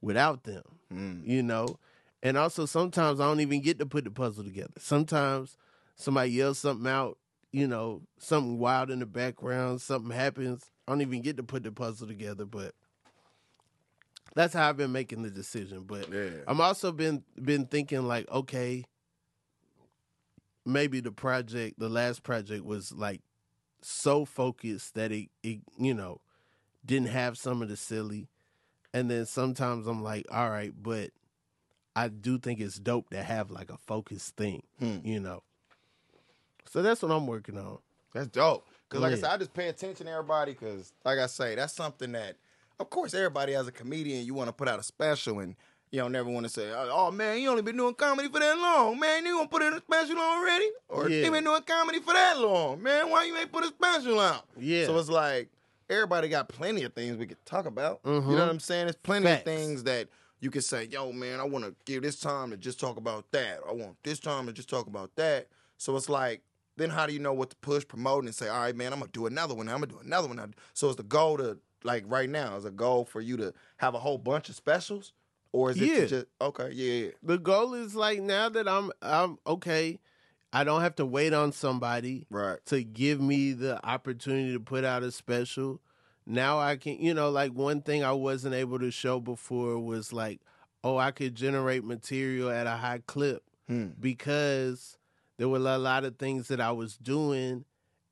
without 0.00 0.44
them 0.44 0.62
Mm. 0.92 1.26
you 1.26 1.42
know. 1.42 1.78
And 2.22 2.36
also 2.36 2.66
sometimes 2.66 3.18
I 3.18 3.24
don't 3.24 3.40
even 3.40 3.62
get 3.62 3.78
to 3.78 3.86
put 3.86 4.04
the 4.04 4.10
puzzle 4.10 4.44
together. 4.44 4.74
Sometimes 4.78 5.56
somebody 5.96 6.32
yells 6.32 6.58
something 6.58 6.86
out, 6.90 7.16
you 7.50 7.66
know, 7.66 8.02
something 8.18 8.58
wild 8.58 8.90
in 8.90 8.98
the 8.98 9.06
background, 9.06 9.80
something 9.80 10.10
happens. 10.14 10.70
I 10.86 10.92
don't 10.92 11.00
even 11.00 11.22
get 11.22 11.36
to 11.38 11.42
put 11.42 11.62
the 11.62 11.72
puzzle 11.72 12.06
together, 12.08 12.44
but 12.44 12.74
that's 14.34 14.54
how 14.54 14.68
I've 14.68 14.76
been 14.76 14.92
making 14.92 15.22
the 15.22 15.30
decision. 15.30 15.84
But 15.86 16.12
Yeah. 16.12 16.30
I'm 16.46 16.60
also 16.60 16.92
been 16.92 17.22
been 17.40 17.66
thinking 17.66 18.02
like, 18.06 18.30
okay, 18.30 18.84
maybe 20.64 21.00
the 21.00 21.12
project, 21.12 21.78
the 21.78 21.88
last 21.88 22.22
project 22.22 22.64
was 22.64 22.92
like 22.92 23.20
so 23.80 24.24
focused 24.24 24.94
that 24.94 25.12
it, 25.12 25.28
it 25.42 25.60
you 25.78 25.94
know, 25.94 26.20
didn't 26.84 27.08
have 27.08 27.36
some 27.38 27.62
of 27.62 27.68
the 27.68 27.76
silly. 27.76 28.28
And 28.94 29.10
then 29.10 29.24
sometimes 29.26 29.86
I'm 29.86 30.02
like, 30.02 30.26
all 30.30 30.50
right, 30.50 30.72
but 30.80 31.10
I 31.96 32.08
do 32.08 32.38
think 32.38 32.60
it's 32.60 32.78
dope 32.78 33.10
to 33.10 33.22
have 33.22 33.50
like 33.50 33.70
a 33.70 33.76
focused 33.78 34.36
thing, 34.36 34.62
Hmm. 34.78 34.98
you 35.04 35.20
know. 35.20 35.42
So 36.68 36.82
that's 36.82 37.02
what 37.02 37.10
I'm 37.10 37.26
working 37.26 37.58
on. 37.58 37.78
That's 38.14 38.28
dope. 38.28 38.66
Cause 38.88 39.00
like 39.00 39.12
I 39.12 39.16
said, 39.16 39.30
I 39.30 39.36
just 39.38 39.54
pay 39.54 39.68
attention 39.68 40.06
to 40.06 40.12
everybody. 40.12 40.54
Cause 40.54 40.92
like 41.04 41.18
I 41.18 41.26
say, 41.26 41.54
that's 41.54 41.72
something 41.72 42.12
that, 42.12 42.36
of 42.78 42.90
course, 42.90 43.14
everybody 43.14 43.54
as 43.54 43.66
a 43.66 43.72
comedian, 43.72 44.24
you 44.26 44.34
want 44.34 44.48
to 44.48 44.52
put 44.52 44.68
out 44.68 44.78
a 44.78 44.82
special, 44.82 45.40
and 45.40 45.56
you 45.92 46.00
don't 46.00 46.10
never 46.12 46.28
want 46.30 46.44
to 46.44 46.50
say, 46.50 46.72
"Oh 46.74 47.10
man, 47.10 47.38
you 47.38 47.50
only 47.50 47.62
been 47.62 47.76
doing 47.76 47.94
comedy 47.94 48.28
for 48.28 48.40
that 48.40 48.56
long, 48.58 48.98
man. 48.98 49.24
You 49.26 49.36
gonna 49.36 49.48
put 49.48 49.62
in 49.62 49.74
a 49.74 49.78
special 49.78 50.18
already? 50.18 50.68
Or 50.88 51.08
Yeah. 51.08 51.26
you 51.26 51.30
been 51.30 51.44
doing 51.44 51.62
comedy 51.62 52.00
for 52.00 52.14
that 52.14 52.38
long, 52.38 52.82
man? 52.82 53.10
Why 53.10 53.24
you 53.24 53.36
ain't 53.36 53.52
put 53.52 53.64
a 53.64 53.68
special 53.68 54.18
out?" 54.18 54.46
Yeah. 54.58 54.86
So 54.86 54.98
it's 54.98 55.10
like 55.10 55.50
everybody 55.90 56.28
got 56.28 56.48
plenty 56.48 56.82
of 56.84 56.94
things 56.94 57.18
we 57.18 57.26
could 57.26 57.44
talk 57.44 57.66
about. 57.66 58.02
Mhm. 58.02 58.24
You 58.30 58.36
know 58.36 58.40
what 58.40 58.48
I'm 58.48 58.58
saying? 58.60 58.86
There's 58.86 58.96
plenty 58.96 59.26
Facts. 59.26 59.40
of 59.40 59.44
things 59.44 59.82
that 59.84 60.08
you 60.40 60.50
could 60.50 60.64
say, 60.64 60.84
"Yo, 60.84 61.12
man, 61.12 61.38
I 61.38 61.44
want 61.44 61.66
to 61.66 61.74
give 61.84 62.02
this 62.02 62.18
time 62.18 62.50
to 62.50 62.56
just 62.56 62.80
talk 62.80 62.96
about 62.96 63.30
that. 63.32 63.60
I 63.68 63.72
want 63.72 63.96
this 64.02 64.18
time 64.18 64.46
to 64.46 64.52
just 64.52 64.70
talk 64.70 64.86
about 64.86 65.14
that." 65.16 65.48
So 65.76 65.94
it's 65.96 66.08
like 66.08 66.40
then 66.78 66.88
how 66.88 67.04
do 67.06 67.12
you 67.12 67.18
know 67.18 67.34
what 67.34 67.50
to 67.50 67.56
push, 67.56 67.86
promote, 67.86 68.24
and 68.24 68.34
say, 68.34 68.48
all 68.48 68.58
right, 68.60 68.74
man, 68.74 68.94
I'm 68.94 69.00
gonna 69.00 69.10
do 69.12 69.26
another 69.26 69.54
one. 69.54 69.68
I'm 69.68 69.74
gonna 69.80 69.88
do 69.92 69.98
another 69.98 70.26
one. 70.26 70.54
So 70.72 70.86
it's 70.88 70.96
the 70.96 71.02
goal 71.02 71.36
to 71.36 71.58
like 71.84 72.02
right 72.06 72.30
now 72.30 72.56
is 72.56 72.64
a 72.64 72.70
goal 72.70 73.04
for 73.04 73.20
you 73.20 73.36
to 73.36 73.52
have 73.76 73.94
a 73.94 73.98
whole 73.98 74.16
bunch 74.16 74.48
of 74.48 74.54
specials, 74.54 75.12
or 75.52 75.70
is 75.70 75.80
it 75.80 75.86
Yeah. 75.88 76.06
just 76.06 76.26
okay, 76.40 76.70
yeah, 76.72 77.04
yeah, 77.06 77.10
The 77.22 77.38
goal 77.38 77.74
is 77.74 77.94
like 77.94 78.20
now 78.20 78.48
that 78.48 78.66
I'm 78.68 78.90
I'm 79.02 79.38
okay, 79.46 80.00
I 80.52 80.64
don't 80.64 80.80
have 80.82 80.96
to 80.96 81.06
wait 81.06 81.32
on 81.32 81.52
somebody 81.52 82.26
right, 82.30 82.58
to 82.66 82.82
give 82.82 83.20
me 83.20 83.52
the 83.52 83.84
opportunity 83.86 84.52
to 84.52 84.60
put 84.60 84.84
out 84.84 85.02
a 85.02 85.10
special. 85.12 85.80
Now 86.26 86.58
I 86.58 86.76
can, 86.76 87.00
you 87.00 87.14
know, 87.14 87.30
like 87.30 87.52
one 87.52 87.82
thing 87.82 88.04
I 88.04 88.12
wasn't 88.12 88.54
able 88.54 88.78
to 88.78 88.90
show 88.90 89.18
before 89.18 89.78
was 89.78 90.12
like, 90.12 90.40
oh, 90.84 90.96
I 90.96 91.10
could 91.10 91.34
generate 91.34 91.84
material 91.84 92.50
at 92.50 92.66
a 92.66 92.76
high 92.76 93.02
clip 93.06 93.42
Hmm. 93.68 93.90
because 94.00 94.98
there 95.38 95.48
were 95.48 95.58
a 95.58 95.78
lot 95.78 96.04
of 96.04 96.16
things 96.18 96.48
that 96.48 96.60
I 96.60 96.72
was 96.72 96.96
doing. 96.96 97.64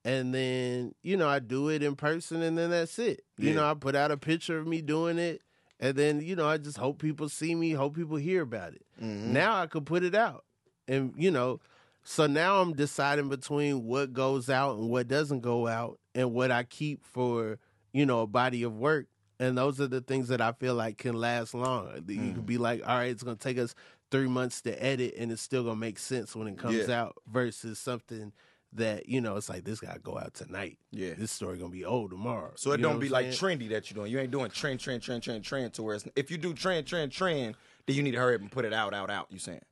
And 0.05 0.34
then, 0.34 0.95
you 1.03 1.16
know, 1.18 1.28
I 1.28 1.41
do 1.41 1.68
it 1.68 1.82
in 1.82 1.95
person 1.95 2.41
and 2.43 2.57
then 2.57 2.70
that's 2.70 2.99
it. 2.99 3.22
You 3.36 3.53
know, 3.55 3.70
I 3.70 3.74
put 3.74 3.95
out 3.95 4.11
a 4.11 4.16
picture 4.16 4.59
of 4.59 4.66
me 4.66 4.80
doing 4.80 5.18
it. 5.18 5.43
And 5.83 5.97
then, 5.97 6.20
you 6.20 6.37
know, 6.37 6.47
I 6.47 6.59
just 6.59 6.76
hope 6.76 6.99
people 7.01 7.28
see 7.28 7.55
me, 7.55 7.70
hope 7.72 7.97
people 7.97 8.16
hear 8.18 8.43
about 8.43 8.74
it. 8.74 8.83
Mhm. 9.03 9.28
Now 9.28 9.57
I 9.61 9.66
could 9.66 9.87
put 9.87 10.05
it 10.05 10.14
out. 10.14 10.45
And, 10.87 11.14
you 11.16 11.31
know, 11.31 11.59
so 12.05 12.26
now 12.26 12.61
I'm 12.61 12.74
deciding 12.74 13.28
between 13.31 13.85
what 13.85 14.12
goes 14.12 14.51
out 14.51 14.76
and 14.78 14.91
what 14.91 15.09
doesn't 15.09 15.41
go 15.41 15.66
out 15.66 15.99
and 16.14 16.33
what 16.35 16.51
I 16.51 16.64
keep 16.64 17.03
for, 17.05 17.59
you 17.93 18.05
know, 18.05 18.20
a 18.22 18.26
body 18.26 18.62
of 18.62 18.76
work. 18.76 19.07
And 19.39 19.57
those 19.57 19.81
are 19.81 19.87
the 19.87 20.03
things 20.03 20.28
that 20.28 20.43
I 20.43 20.53
feel 20.53 20.74
like 20.74 20.99
can 20.99 21.14
last 21.14 21.55
long. 21.55 22.05
You 22.07 22.35
could 22.35 22.45
be 22.47 22.59
like, 22.59 22.83
all 22.87 22.99
right, 22.99 23.11
it's 23.11 23.22
going 23.22 23.37
to 23.39 23.43
take 23.43 23.57
us 23.57 23.74
three 24.11 24.28
months 24.28 24.61
to 24.62 24.85
edit 24.85 25.14
and 25.16 25.33
it's 25.33 25.41
still 25.41 25.62
going 25.62 25.76
to 25.76 25.81
make 25.81 25.99
sense 25.99 26.37
when 26.37 26.47
it 26.47 26.59
comes 26.59 26.89
Yeah. 26.89 27.03
out 27.03 27.16
versus 27.26 27.78
something 27.78 28.33
that, 28.75 29.09
you 29.09 29.21
know, 29.21 29.37
it's 29.37 29.49
like 29.49 29.64
this 29.64 29.81
to 29.81 29.99
go 30.03 30.18
out 30.18 30.35
tonight. 30.35 30.79
Yeah. 30.93 31.14
This 31.16 31.31
story 31.31 31.59
to 31.59 31.68
be 31.68 31.85
old 31.85 32.11
tomorrow. 32.11 32.53
So 32.57 32.73
it 32.73 32.81
You 32.81 32.85
don't 32.85 33.01
be 33.01 33.09
like 33.09 33.27
trendy 33.27 33.68
that 33.71 33.91
you're 33.91 33.97
doing. 33.97 34.12
You 34.12 34.21
ain't 34.21 34.31
doing 34.31 34.51
trend, 34.51 34.81
trend, 34.81 35.03
trend, 35.03 35.23
trend, 35.23 35.45
trend. 35.45 35.75
To 35.75 35.83
where 35.83 35.97
it's, 35.97 36.07
if 36.16 36.31
you 36.31 36.39
do 36.39 36.55
trend, 36.55 36.87
trend, 36.87 37.12
trend, 37.12 37.57
then 37.87 37.97
you 37.97 38.03
need 38.03 38.12
to 38.12 38.18
hurry 38.18 38.37
up 38.37 38.41
and 38.41 38.51
put 38.51 38.64
it 38.64 38.73
out, 38.73 38.95
out, 38.95 39.11
out. 39.11 39.27
You 39.31 39.39
saying? 39.39 39.62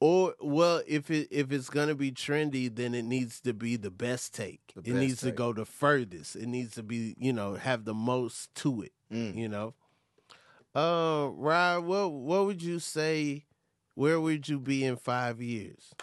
Or 0.00 0.34
well, 0.40 0.82
if 0.86 1.10
it 1.10 1.28
if 1.30 1.50
it's 1.50 1.70
gonna 1.70 1.94
be 1.94 2.10
trendy, 2.10 2.74
then 2.74 2.94
it 2.94 3.04
needs 3.04 3.40
to 3.40 3.54
be 3.54 3.76
the 3.76 3.90
best 3.90 4.34
take. 4.34 4.60
The 4.74 4.80
it 4.80 4.84
best 4.84 4.96
needs 4.96 5.20
to 5.20 5.30
go 5.30 5.52
the 5.52 5.64
furthest. 5.64 6.36
It 6.36 6.46
needs 6.46 6.74
to 6.74 6.82
be 6.82 7.14
you 7.18 7.32
know 7.32 7.54
have 7.54 7.84
the 7.84 7.94
most 7.94 8.54
to 8.56 8.82
it. 8.82 8.92
Mm. 9.12 9.36
You 9.36 9.48
know. 9.48 9.74
Uh, 10.74 11.30
Rod, 11.32 11.84
what 11.84 12.12
what 12.12 12.46
would 12.46 12.62
you 12.62 12.80
say? 12.80 13.46
Where 13.94 14.20
would 14.20 14.48
you 14.48 14.58
be 14.58 14.84
in 14.84 14.96
five 14.96 15.40
years? 15.40 15.94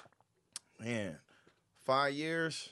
Man, 0.80 1.18
five 1.86 2.14
years. 2.14 2.70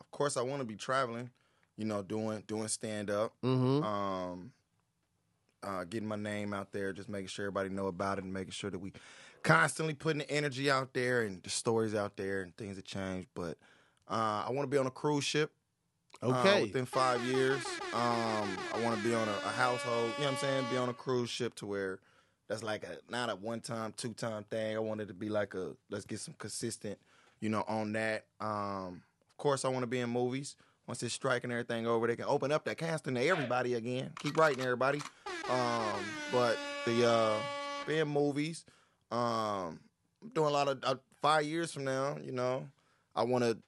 Of 0.00 0.10
course, 0.10 0.36
I 0.36 0.42
want 0.42 0.60
to 0.60 0.66
be 0.66 0.76
traveling. 0.76 1.30
You 1.76 1.84
know, 1.86 2.02
doing 2.02 2.42
doing 2.46 2.68
stand 2.68 3.10
up. 3.10 3.32
Mm-hmm. 3.42 3.82
um, 3.84 4.52
uh, 5.62 5.84
getting 5.84 6.06
my 6.08 6.16
name 6.16 6.52
out 6.52 6.72
there, 6.72 6.92
just 6.92 7.08
making 7.08 7.28
sure 7.28 7.46
everybody 7.46 7.70
know 7.70 7.86
about 7.86 8.18
it, 8.18 8.24
and 8.24 8.32
making 8.32 8.50
sure 8.52 8.70
that 8.70 8.78
we 8.78 8.92
constantly 9.42 9.94
putting 9.94 10.18
the 10.18 10.30
energy 10.30 10.70
out 10.70 10.92
there 10.92 11.22
and 11.22 11.42
the 11.42 11.50
stories 11.50 11.94
out 11.94 12.16
there 12.16 12.42
and 12.42 12.56
things 12.56 12.76
that 12.76 12.84
change. 12.84 13.26
But 13.34 13.56
uh, 14.08 14.44
I 14.46 14.50
want 14.50 14.68
to 14.68 14.70
be 14.70 14.78
on 14.78 14.86
a 14.86 14.90
cruise 14.90 15.24
ship. 15.24 15.50
uh, 16.22 16.26
Okay. 16.28 16.62
within 16.62 16.84
five 16.86 17.22
years, 17.24 17.64
um, 17.92 18.56
I 18.72 18.80
want 18.82 18.96
to 18.98 19.02
be 19.02 19.14
on 19.14 19.26
a, 19.26 19.32
a 19.32 19.50
household. 19.50 20.12
You 20.18 20.24
know 20.24 20.30
what 20.30 20.32
I'm 20.32 20.36
saying? 20.36 20.64
Be 20.70 20.76
on 20.76 20.88
a 20.90 20.94
cruise 20.94 21.30
ship 21.30 21.54
to 21.56 21.66
where 21.66 21.98
that's 22.48 22.62
like 22.62 22.84
a 22.84 22.98
not 23.10 23.30
a 23.30 23.34
one 23.34 23.60
time, 23.60 23.94
two 23.96 24.12
time 24.12 24.44
thing. 24.44 24.76
I 24.76 24.80
want 24.80 25.00
it 25.00 25.08
to 25.08 25.14
be 25.14 25.28
like 25.30 25.54
a 25.54 25.72
let's 25.90 26.04
get 26.04 26.20
some 26.20 26.34
consistent, 26.38 26.98
you 27.44 27.50
know, 27.50 27.62
on 27.68 27.92
that. 27.92 28.24
Um, 28.40 29.02
of 29.30 29.36
course, 29.36 29.66
I 29.66 29.68
want 29.68 29.82
to 29.82 29.86
be 29.86 30.00
in 30.00 30.08
movies. 30.08 30.56
Once 30.86 31.00
this 31.00 31.12
strike 31.12 31.44
and 31.44 31.52
everything 31.52 31.86
over, 31.86 32.06
they 32.06 32.16
can 32.16 32.24
open 32.24 32.50
up 32.50 32.64
that 32.64 32.78
casting 32.78 33.14
to 33.16 33.22
everybody 33.22 33.74
again. 33.74 34.10
Keep 34.20 34.38
writing, 34.38 34.62
everybody. 34.64 35.02
Um, 35.50 36.00
but 36.32 36.56
the 36.86 37.06
uh, 37.06 37.36
being 37.86 38.08
movies, 38.08 38.64
um, 39.10 39.78
I'm 40.22 40.30
doing 40.32 40.48
a 40.48 40.50
lot 40.52 40.68
of 40.68 40.78
uh, 40.84 40.94
five 41.20 41.44
years 41.44 41.70
from 41.70 41.84
now. 41.84 42.16
You 42.22 42.32
know, 42.32 42.66
I 43.14 43.24
want 43.24 43.44
to 43.44 43.58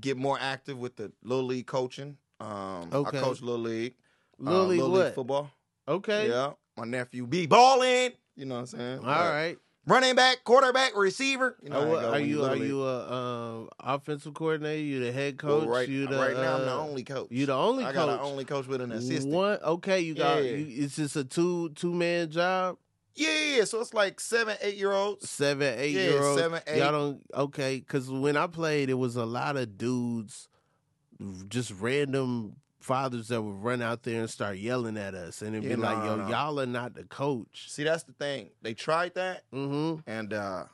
get 0.00 0.16
more 0.16 0.38
active 0.40 0.78
with 0.78 0.94
the 0.94 1.10
little 1.24 1.44
league 1.44 1.66
coaching. 1.66 2.16
Um, 2.38 2.90
Okay. 2.92 3.18
I 3.18 3.20
coach 3.20 3.40
little 3.42 3.58
league, 3.62 3.94
Little 4.38 4.62
um, 4.62 4.68
League 4.68 4.80
little 4.80 4.96
league 4.96 5.14
football. 5.14 5.50
Okay. 5.88 6.28
Yeah, 6.28 6.52
my 6.76 6.84
nephew 6.84 7.26
be 7.26 7.46
balling. 7.46 8.12
You 8.36 8.46
know 8.46 8.54
what 8.54 8.60
I'm 8.60 8.66
saying? 8.66 8.98
All 9.00 9.04
right. 9.04 9.58
Running 9.86 10.14
back, 10.14 10.44
quarterback, 10.44 10.96
receiver. 10.96 11.56
You 11.62 11.70
know, 11.70 11.76
Uh, 11.76 11.80
how 11.80 11.86
it 11.86 11.90
what- 11.92 12.00
go 12.02 12.10
are 12.12 12.20
you 12.20 12.44
are 12.44 12.56
you 12.56 12.82
a 12.84 13.12
um, 13.12 13.68
offensive 13.80 14.34
coordinator? 14.34 14.82
You 14.82 15.00
the 15.00 15.12
head 15.12 15.40
Well, 15.42 15.60
coach? 15.60 15.68
right, 15.68 15.88
you 15.88 16.06
the, 16.06 16.16
right 16.16 16.34
now, 16.36 16.54
I'm 16.56 16.64
the 16.64 16.72
uh, 16.72 16.78
only 16.78 17.04
coach. 17.04 17.28
You 17.30 17.46
the 17.46 17.54
only 17.54 17.84
I 17.84 17.88
coach. 17.88 17.94
got 17.96 18.08
an 18.10 18.18
only 18.20 18.44
coach 18.44 18.66
with 18.66 18.80
an 18.80 18.92
assistant. 18.92 19.32
One. 19.34 19.58
Okay, 19.62 20.00
you 20.00 20.14
got. 20.14 20.44
Yeah. 20.44 20.50
You, 20.52 20.84
it's 20.84 20.96
just 20.96 21.16
a 21.16 21.24
two 21.24 21.70
two 21.70 21.92
man 21.92 22.30
job. 22.30 22.76
Yeah, 23.16 23.62
so 23.64 23.80
it's 23.80 23.94
like 23.94 24.18
seven, 24.18 24.56
eight 24.60 24.74
year 24.76 24.90
olds. 24.92 25.30
seven, 25.30 25.78
eight 25.78 25.94
Yeah, 25.94 26.00
year 26.02 26.22
olds. 26.24 26.40
seven, 26.40 26.60
eight. 26.66 26.78
Y'all 26.78 26.90
don't 26.90 27.20
okay? 27.32 27.76
Because 27.78 28.10
when 28.10 28.36
I 28.36 28.48
played, 28.48 28.90
it 28.90 28.94
was 28.94 29.14
a 29.14 29.24
lot 29.24 29.56
of 29.56 29.78
dudes, 29.78 30.48
just 31.48 31.72
random 31.78 32.56
fathers 32.84 33.28
that 33.28 33.40
would 33.42 33.62
run 33.64 33.80
out 33.82 34.02
there 34.02 34.20
and 34.20 34.28
start 34.30 34.58
yelling 34.58 34.96
at 34.98 35.14
us, 35.14 35.40
and 35.42 35.54
it'd 35.56 35.64
Yeah, 35.68 35.76
be 35.76 35.82
like, 35.82 35.96
"Yo, 36.04 36.16
no. 36.16 36.28
y'all 36.28 36.60
are 36.60 36.66
not 36.66 36.94
the 36.94 37.04
coach." 37.04 37.70
See, 37.70 37.82
that's 37.84 38.02
the 38.04 38.12
thing. 38.12 38.50
They 38.62 38.74
tried 38.74 39.14
that, 39.14 39.44
Mm-hmm. 39.52 40.00
and 40.08 40.32
uh 40.32 40.64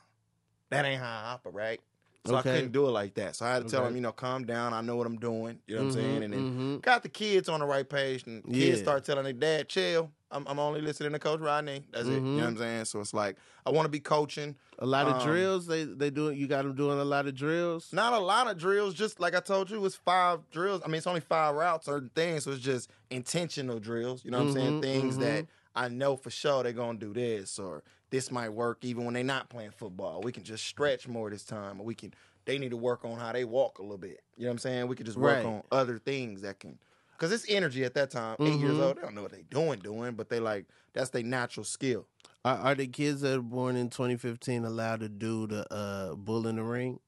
that 0.71 0.85
ain't 0.85 1.01
how 1.01 1.09
I 1.09 1.33
operate. 1.33 1.81
So 2.25 2.37
Okay. 2.37 2.51
I 2.51 2.53
couldn't 2.53 2.73
do 2.73 2.87
it 2.87 2.91
like 2.91 3.15
that. 3.15 3.35
So 3.37 3.47
I 3.47 3.55
had 3.55 3.61
to 3.61 3.65
tell 3.65 3.81
Okay. 3.81 3.89
them, 3.89 3.95
you 3.97 4.03
know, 4.03 4.13
calm 4.13 4.45
down. 4.45 4.75
I 4.75 4.81
know 4.83 4.97
what 4.97 5.07
I'm 5.07 5.19
doing. 5.19 5.61
You 5.67 5.75
know 5.77 5.81
what 5.81 5.85
I'm 5.85 5.89
Mhm, 5.89 5.93
saying? 5.93 6.23
And 6.23 6.35
then 6.35 6.47
mhm. 6.47 6.83
got 6.83 7.03
the 7.03 7.09
kids 7.09 7.49
on 7.49 7.61
the 7.61 7.67
right 7.67 7.89
page. 7.89 8.25
And 8.27 8.43
kids 8.53 8.79
Yeah. 8.79 8.85
start 8.85 9.05
telling 9.05 9.25
their 9.25 9.33
dad, 9.33 9.69
chill. 9.69 10.13
I'm, 10.31 10.47
I'm 10.47 10.59
only 10.61 10.81
listening 10.81 11.13
to 11.13 11.19
Coach 11.19 11.41
Rodney. 11.41 11.87
That's 11.91 12.09
it. 12.09 12.27
You 12.31 12.37
know 12.37 12.43
Mhm. 12.43 12.45
what 12.45 12.49
I'm 12.51 12.57
saying? 12.59 12.85
So 12.85 13.01
it's 13.01 13.15
like, 13.15 13.37
I 13.67 13.71
want 13.71 13.87
to 13.87 13.91
be 13.91 14.01
coaching. 14.01 14.57
A 14.79 14.87
lot 14.87 15.09
of 15.09 15.15
Um, 15.15 15.21
drills. 15.23 15.67
They 15.67 15.85
they 15.85 16.11
doing. 16.11 16.39
You 16.39 16.47
got 16.47 16.63
them 16.63 16.75
doing 16.75 16.99
a 16.99 17.05
lot 17.05 17.27
of 17.27 17.35
drills. 17.35 17.93
Not 17.93 18.13
a 18.13 18.19
lot 18.19 18.47
of 18.49 18.57
drills, 18.57 18.95
just 18.95 19.19
like 19.19 19.35
I 19.35 19.41
told 19.41 19.71
you, 19.71 19.85
it's 19.85 19.97
five 19.97 20.49
drills. 20.51 20.83
I 20.85 20.87
mean, 20.89 20.97
it's 20.97 21.07
only 21.07 21.21
five 21.21 21.55
routes, 21.55 21.87
certain 21.87 22.11
things. 22.15 22.45
So 22.45 22.53
it's 22.53 22.61
just 22.61 22.91
intentional 23.11 23.81
drills. 23.81 24.25
You 24.25 24.31
know 24.31 24.39
what 24.39 24.43
I'm 24.43 24.49
saying? 24.49 24.75
Mhm, 24.75 24.81
Things 24.81 25.19
that 25.19 25.47
I 25.75 25.89
know 25.89 26.17
for 26.17 26.31
sure 26.31 26.63
they're 26.63 26.73
gonna 26.73 26.99
do 26.99 27.13
this 27.13 27.59
or 27.59 27.83
this 28.11 28.31
might 28.31 28.49
work 28.51 28.79
even 28.85 29.05
when 29.05 29.15
they're 29.15 29.23
not 29.25 29.49
playing 29.49 29.71
football. 29.71 30.21
We 30.23 30.33
can 30.33 30.43
just 30.43 30.65
stretch 30.65 31.07
more 31.07 31.31
this 31.31 31.45
time, 31.45 31.81
or 31.81 31.85
we 31.85 31.95
can. 31.95 32.13
They 32.47 32.59
need 32.59 32.71
to 32.71 32.77
work 32.77 33.05
on 33.05 33.19
how 33.19 33.33
they 33.33 33.45
walk 33.45 33.79
a 33.79 33.83
little 33.83 33.99
bit. 33.99 34.23
You 34.37 34.45
know 34.45 34.49
what 34.49 34.53
I'm 34.55 34.59
saying? 34.59 34.89
We 34.89 34.97
could 34.97 35.07
just 35.07 35.19
work 35.19 35.45
Right. 35.45 35.47
on 35.47 35.63
other 35.71 35.99
things 35.99 36.43
that 36.43 36.59
can. 36.59 36.79
Because 37.13 37.33
it's 37.33 37.45
energy 37.49 37.85
at 37.85 37.93
that 37.95 38.11
time. 38.11 38.37
8 38.41 38.59
years 38.59 38.79
Mhm. 38.79 38.81
old, 38.81 38.97
they 38.97 39.03
don't 39.03 39.15
know 39.15 39.23
what 39.23 39.31
they're 39.31 39.43
doing, 39.43 39.79
doing, 39.79 40.15
but 40.15 40.29
they 40.31 40.41
like 40.41 40.65
that's 40.95 41.11
their 41.11 41.23
natural 41.23 41.65
skill. 41.65 42.07
Are, 42.45 42.57
are 42.57 42.75
the 42.75 42.87
kids 42.87 43.21
that 43.21 43.39
are 43.39 43.43
born 43.43 43.77
in 43.77 43.91
2015 43.91 44.65
allowed 44.65 45.01
to 45.01 45.09
do 45.11 45.47
the 45.47 45.71
uh, 45.73 46.15
bull 46.15 46.47
in 46.47 46.57
the 46.57 46.63
ring? 46.63 46.99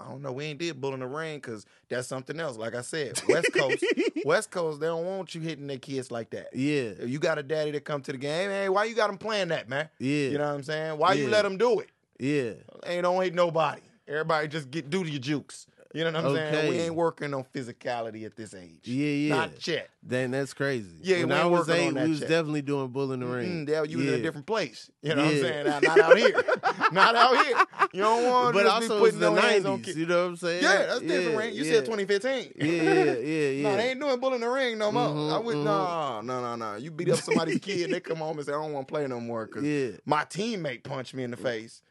I 0.00 0.08
don't 0.08 0.22
know. 0.22 0.32
We 0.32 0.46
ain't 0.46 0.58
did 0.58 0.80
bull 0.80 0.94
in 0.94 1.00
the 1.00 1.06
ring 1.06 1.36
because 1.38 1.66
that's 1.90 2.08
something 2.08 2.40
else. 2.40 2.56
Like 2.56 2.74
I 2.74 2.80
said, 2.80 3.20
West 3.28 3.52
Coast, 3.52 3.84
West 4.24 4.50
Coast, 4.50 4.80
they 4.80 4.86
don't 4.86 5.04
want 5.04 5.34
you 5.34 5.42
hitting 5.42 5.66
their 5.66 5.78
kids 5.78 6.10
like 6.10 6.30
that. 6.30 6.48
Yeah, 6.54 6.92
If 6.98 7.10
you 7.10 7.18
got 7.18 7.38
a 7.38 7.42
daddy 7.42 7.70
that 7.72 7.84
come 7.84 8.00
to 8.02 8.12
the 8.12 8.18
game, 8.18 8.48
hey, 8.48 8.68
why 8.70 8.84
you 8.84 8.94
got 8.94 9.08
them 9.08 9.18
playing 9.18 9.48
that, 9.48 9.68
man? 9.68 9.88
yeah, 9.98 10.28
You 10.28 10.38
know 10.38 10.46
what 10.48 10.54
I'm 10.54 10.62
saying? 10.62 10.96
Why 10.98 11.12
you 11.12 11.28
let 11.28 11.42
them 11.42 11.58
do 11.58 11.80
it? 11.80 11.90
yeah. 12.18 12.52
Ain't 12.86 13.02
don't 13.02 13.22
hate 13.22 13.34
nobody. 13.34 13.82
Everybody 14.08 14.48
just 14.48 14.70
get 14.70 14.88
do 14.90 15.04
to 15.04 15.10
your 15.10 15.20
jukes. 15.20 15.66
You 15.92 16.04
know 16.04 16.12
what 16.12 16.24
I'm 16.24 16.34
saying? 16.36 16.68
We 16.68 16.78
ain't 16.78 16.94
working 16.94 17.34
on 17.34 17.44
physicality 17.52 18.24
at 18.24 18.36
this 18.36 18.54
age. 18.54 18.82
Yeah, 18.84 19.08
yeah. 19.08 19.34
Not 19.34 19.66
yet. 19.66 19.90
Then 20.04 20.30
that's 20.30 20.54
crazy. 20.54 20.88
Yeah, 21.02 21.18
when 21.18 21.28
we 21.30 21.34
I 21.34 21.42
ain't 21.42 21.50
was 21.50 21.66
working 21.68 21.88
on 21.88 21.96
eight, 21.98 22.04
we 22.04 22.10
was 22.10 22.20
yet. 22.20 22.28
definitely 22.28 22.62
doing 22.62 22.88
bull 22.88 23.10
in 23.10 23.18
the 23.20 23.26
ring. 23.26 23.66
Mm, 23.66 23.68
yeah, 23.68 23.82
you 23.82 23.98
was 23.98 24.06
in 24.06 24.14
a 24.14 24.22
different 24.22 24.46
place. 24.46 24.88
You 25.02 25.16
know 25.16 25.24
what 25.24 25.34
I'm 25.34 25.40
saying? 25.40 25.66
Not, 25.66 25.82
not 25.82 25.98
out 26.00 26.16
here. 26.16 26.44
not 26.92 27.16
out 27.16 27.44
here. 27.44 27.56
You 27.92 28.02
don't 28.02 28.24
want 28.24 28.54
But 28.54 28.62
to 28.62 28.70
also, 28.72 28.88
be 28.88 29.00
putting 29.00 29.18
the 29.18 29.30
no 29.30 29.40
hands 29.40 29.64
on 29.66 29.80
'90s. 29.80 29.84
kids. 29.84 29.98
You 29.98 30.06
know 30.06 30.22
what 30.22 30.28
I'm 30.28 30.36
saying? 30.36 30.62
Yeah, 30.62 30.86
that's 30.86 31.00
different, 31.00 31.24
Yeah, 31.32 31.36
Ring. 31.38 31.54
You 31.54 31.64
yeah. 31.64 31.72
said 31.72 31.84
2015. 31.86 32.52
Yeah, 32.54 32.64
yeah, 32.66 32.92
yeah, 32.92 33.12
yeah. 33.50 33.62
No, 33.70 33.76
they 33.76 33.90
ain't 33.90 34.00
doing 34.00 34.20
bull 34.20 34.34
in 34.34 34.40
the 34.42 34.48
ring 34.48 34.78
no 34.78 34.92
more. 34.92 35.08
Mhm, 35.08 35.32
I 35.34 35.38
would 35.38 35.56
mhm. 35.56 35.64
no, 35.64 36.20
no, 36.20 36.40
no, 36.40 36.54
no. 36.54 36.76
You 36.76 36.92
beat 36.92 37.10
up 37.10 37.18
somebody's 37.18 37.58
kid, 37.62 37.90
they 37.90 37.98
come 37.98 38.18
home 38.18 38.36
and 38.38 38.46
say, 38.46 38.52
"I 38.52 38.62
don't 38.62 38.72
want 38.72 38.86
to 38.86 38.92
play 38.92 39.08
no 39.08 39.18
more" 39.18 39.46
because 39.46 39.64
Yeah. 39.64 39.96
my 40.06 40.24
teammate 40.24 40.84
punched 40.84 41.14
me 41.14 41.24
in 41.24 41.32
the 41.32 41.36
face. 41.36 41.82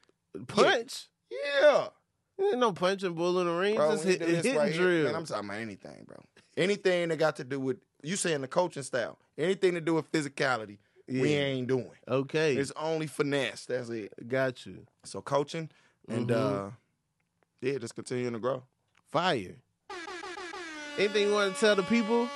Punch. 0.47 1.09
Yeah, 1.61 1.87
Ain't 2.39 2.57
no 2.59 2.71
punching 2.71 3.13
bull 3.13 3.39
in 3.39 3.47
the 3.47 3.53
ring. 3.53 3.75
bro. 3.75 3.91
just 3.91 4.05
we 4.05 4.11
hit, 4.11 4.21
hitting 4.21 4.55
right 4.55 4.71
here. 4.71 5.03
Man, 5.05 5.15
I'm 5.15 5.25
talking 5.25 5.49
about 5.49 5.59
anything, 5.61 6.05
bro. 6.07 6.17
Anything 6.57 7.09
that 7.09 7.17
got 7.17 7.35
to 7.37 7.43
do 7.43 7.59
with 7.59 7.77
you 8.01 8.15
saying 8.15 8.41
the 8.41 8.47
coaching 8.47 8.83
style, 8.83 9.17
anything 9.37 9.73
to 9.73 9.81
do 9.81 9.93
with 9.95 10.11
physicality, 10.11 10.77
we 11.07 11.33
ain't 11.33 11.67
doing. 11.67 11.91
okay, 12.07 12.55
It's 12.55 12.71
only 12.75 13.07
finesse. 13.07 13.65
That's 13.65 13.89
it. 13.89 14.13
got 14.27 14.65
you. 14.65 14.85
So 15.03 15.21
coaching 15.21 15.69
and 16.07 16.27
Mhm. 16.29 16.67
uh 16.67 16.71
yeah, 17.61 17.77
just 17.77 17.95
continuing 17.95 18.33
to 18.33 18.39
grow. 18.39 18.63
Fire. 19.11 19.55
Anything 20.97 21.27
you 21.27 21.33
want 21.33 21.53
to 21.53 21.59
tell 21.59 21.75
the 21.75 21.83
people? 21.83 22.29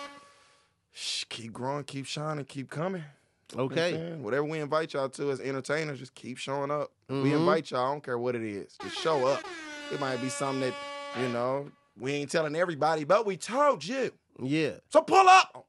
Shh, 0.91 1.23
keep 1.29 1.53
growing, 1.53 1.83
keep 1.83 2.05
shining, 2.05 2.45
keep 2.45 2.69
coming. 2.69 3.03
You 3.51 3.57
know 3.57 3.63
what 3.65 3.71
Okay. 3.73 4.15
Whatever 4.15 4.43
we 4.45 4.59
invite 4.59 4.93
y'all 4.93 5.09
to 5.09 5.31
as 5.31 5.39
entertainers, 5.39 5.99
just 5.99 6.13
keep 6.15 6.37
showing 6.37 6.71
up. 6.71 6.91
We 7.09 7.15
Mhm. 7.31 7.39
invite 7.39 7.71
y'all, 7.71 7.85
I 7.85 7.91
don't 7.91 8.03
care 8.03 8.17
what 8.17 8.35
it 8.35 8.41
is. 8.43 8.75
Just 8.81 8.97
show 8.97 9.25
up. 9.27 9.43
It 9.91 9.99
might 9.99 10.21
be 10.21 10.29
something 10.29 10.61
that, 10.61 10.73
you 11.21 11.29
know, 11.29 11.69
we 11.99 12.13
ain't 12.13 12.31
telling 12.31 12.55
everybody, 12.55 13.03
but 13.03 13.25
we 13.25 13.37
told 13.37 13.85
you. 13.85 14.11
Yeah. 14.41 14.71
So 14.89 15.01
pull 15.01 15.27
up. 15.27 15.65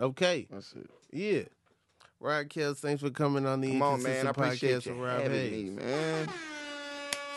Okay. 0.00 0.46
That's 0.50 0.72
it. 0.72 0.88
Yeah. 1.12 1.42
Rod 2.20 2.48
Kellz, 2.48 2.78
thanks 2.78 3.02
for 3.02 3.10
coming 3.10 3.46
on 3.46 3.60
the 3.60 3.72
Come 3.72 3.82
on, 3.82 4.02
man. 4.02 4.26
I 4.26 4.30
appreciate 4.30 4.76
podcast 4.76 4.86
you 4.86 4.92
with 4.94 5.02
Rob 5.02 5.22
having 5.22 5.50
me, 5.50 5.70
man. 5.70 6.28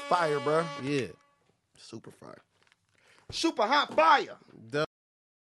Fire, 0.07 0.39
bro. 0.39 0.63
Yeah. 0.83 1.07
Super 1.77 2.11
fire. 2.11 2.41
Super 3.31 3.63
hot 3.63 3.93
fire. 3.95 4.37
Dope. 4.69 4.84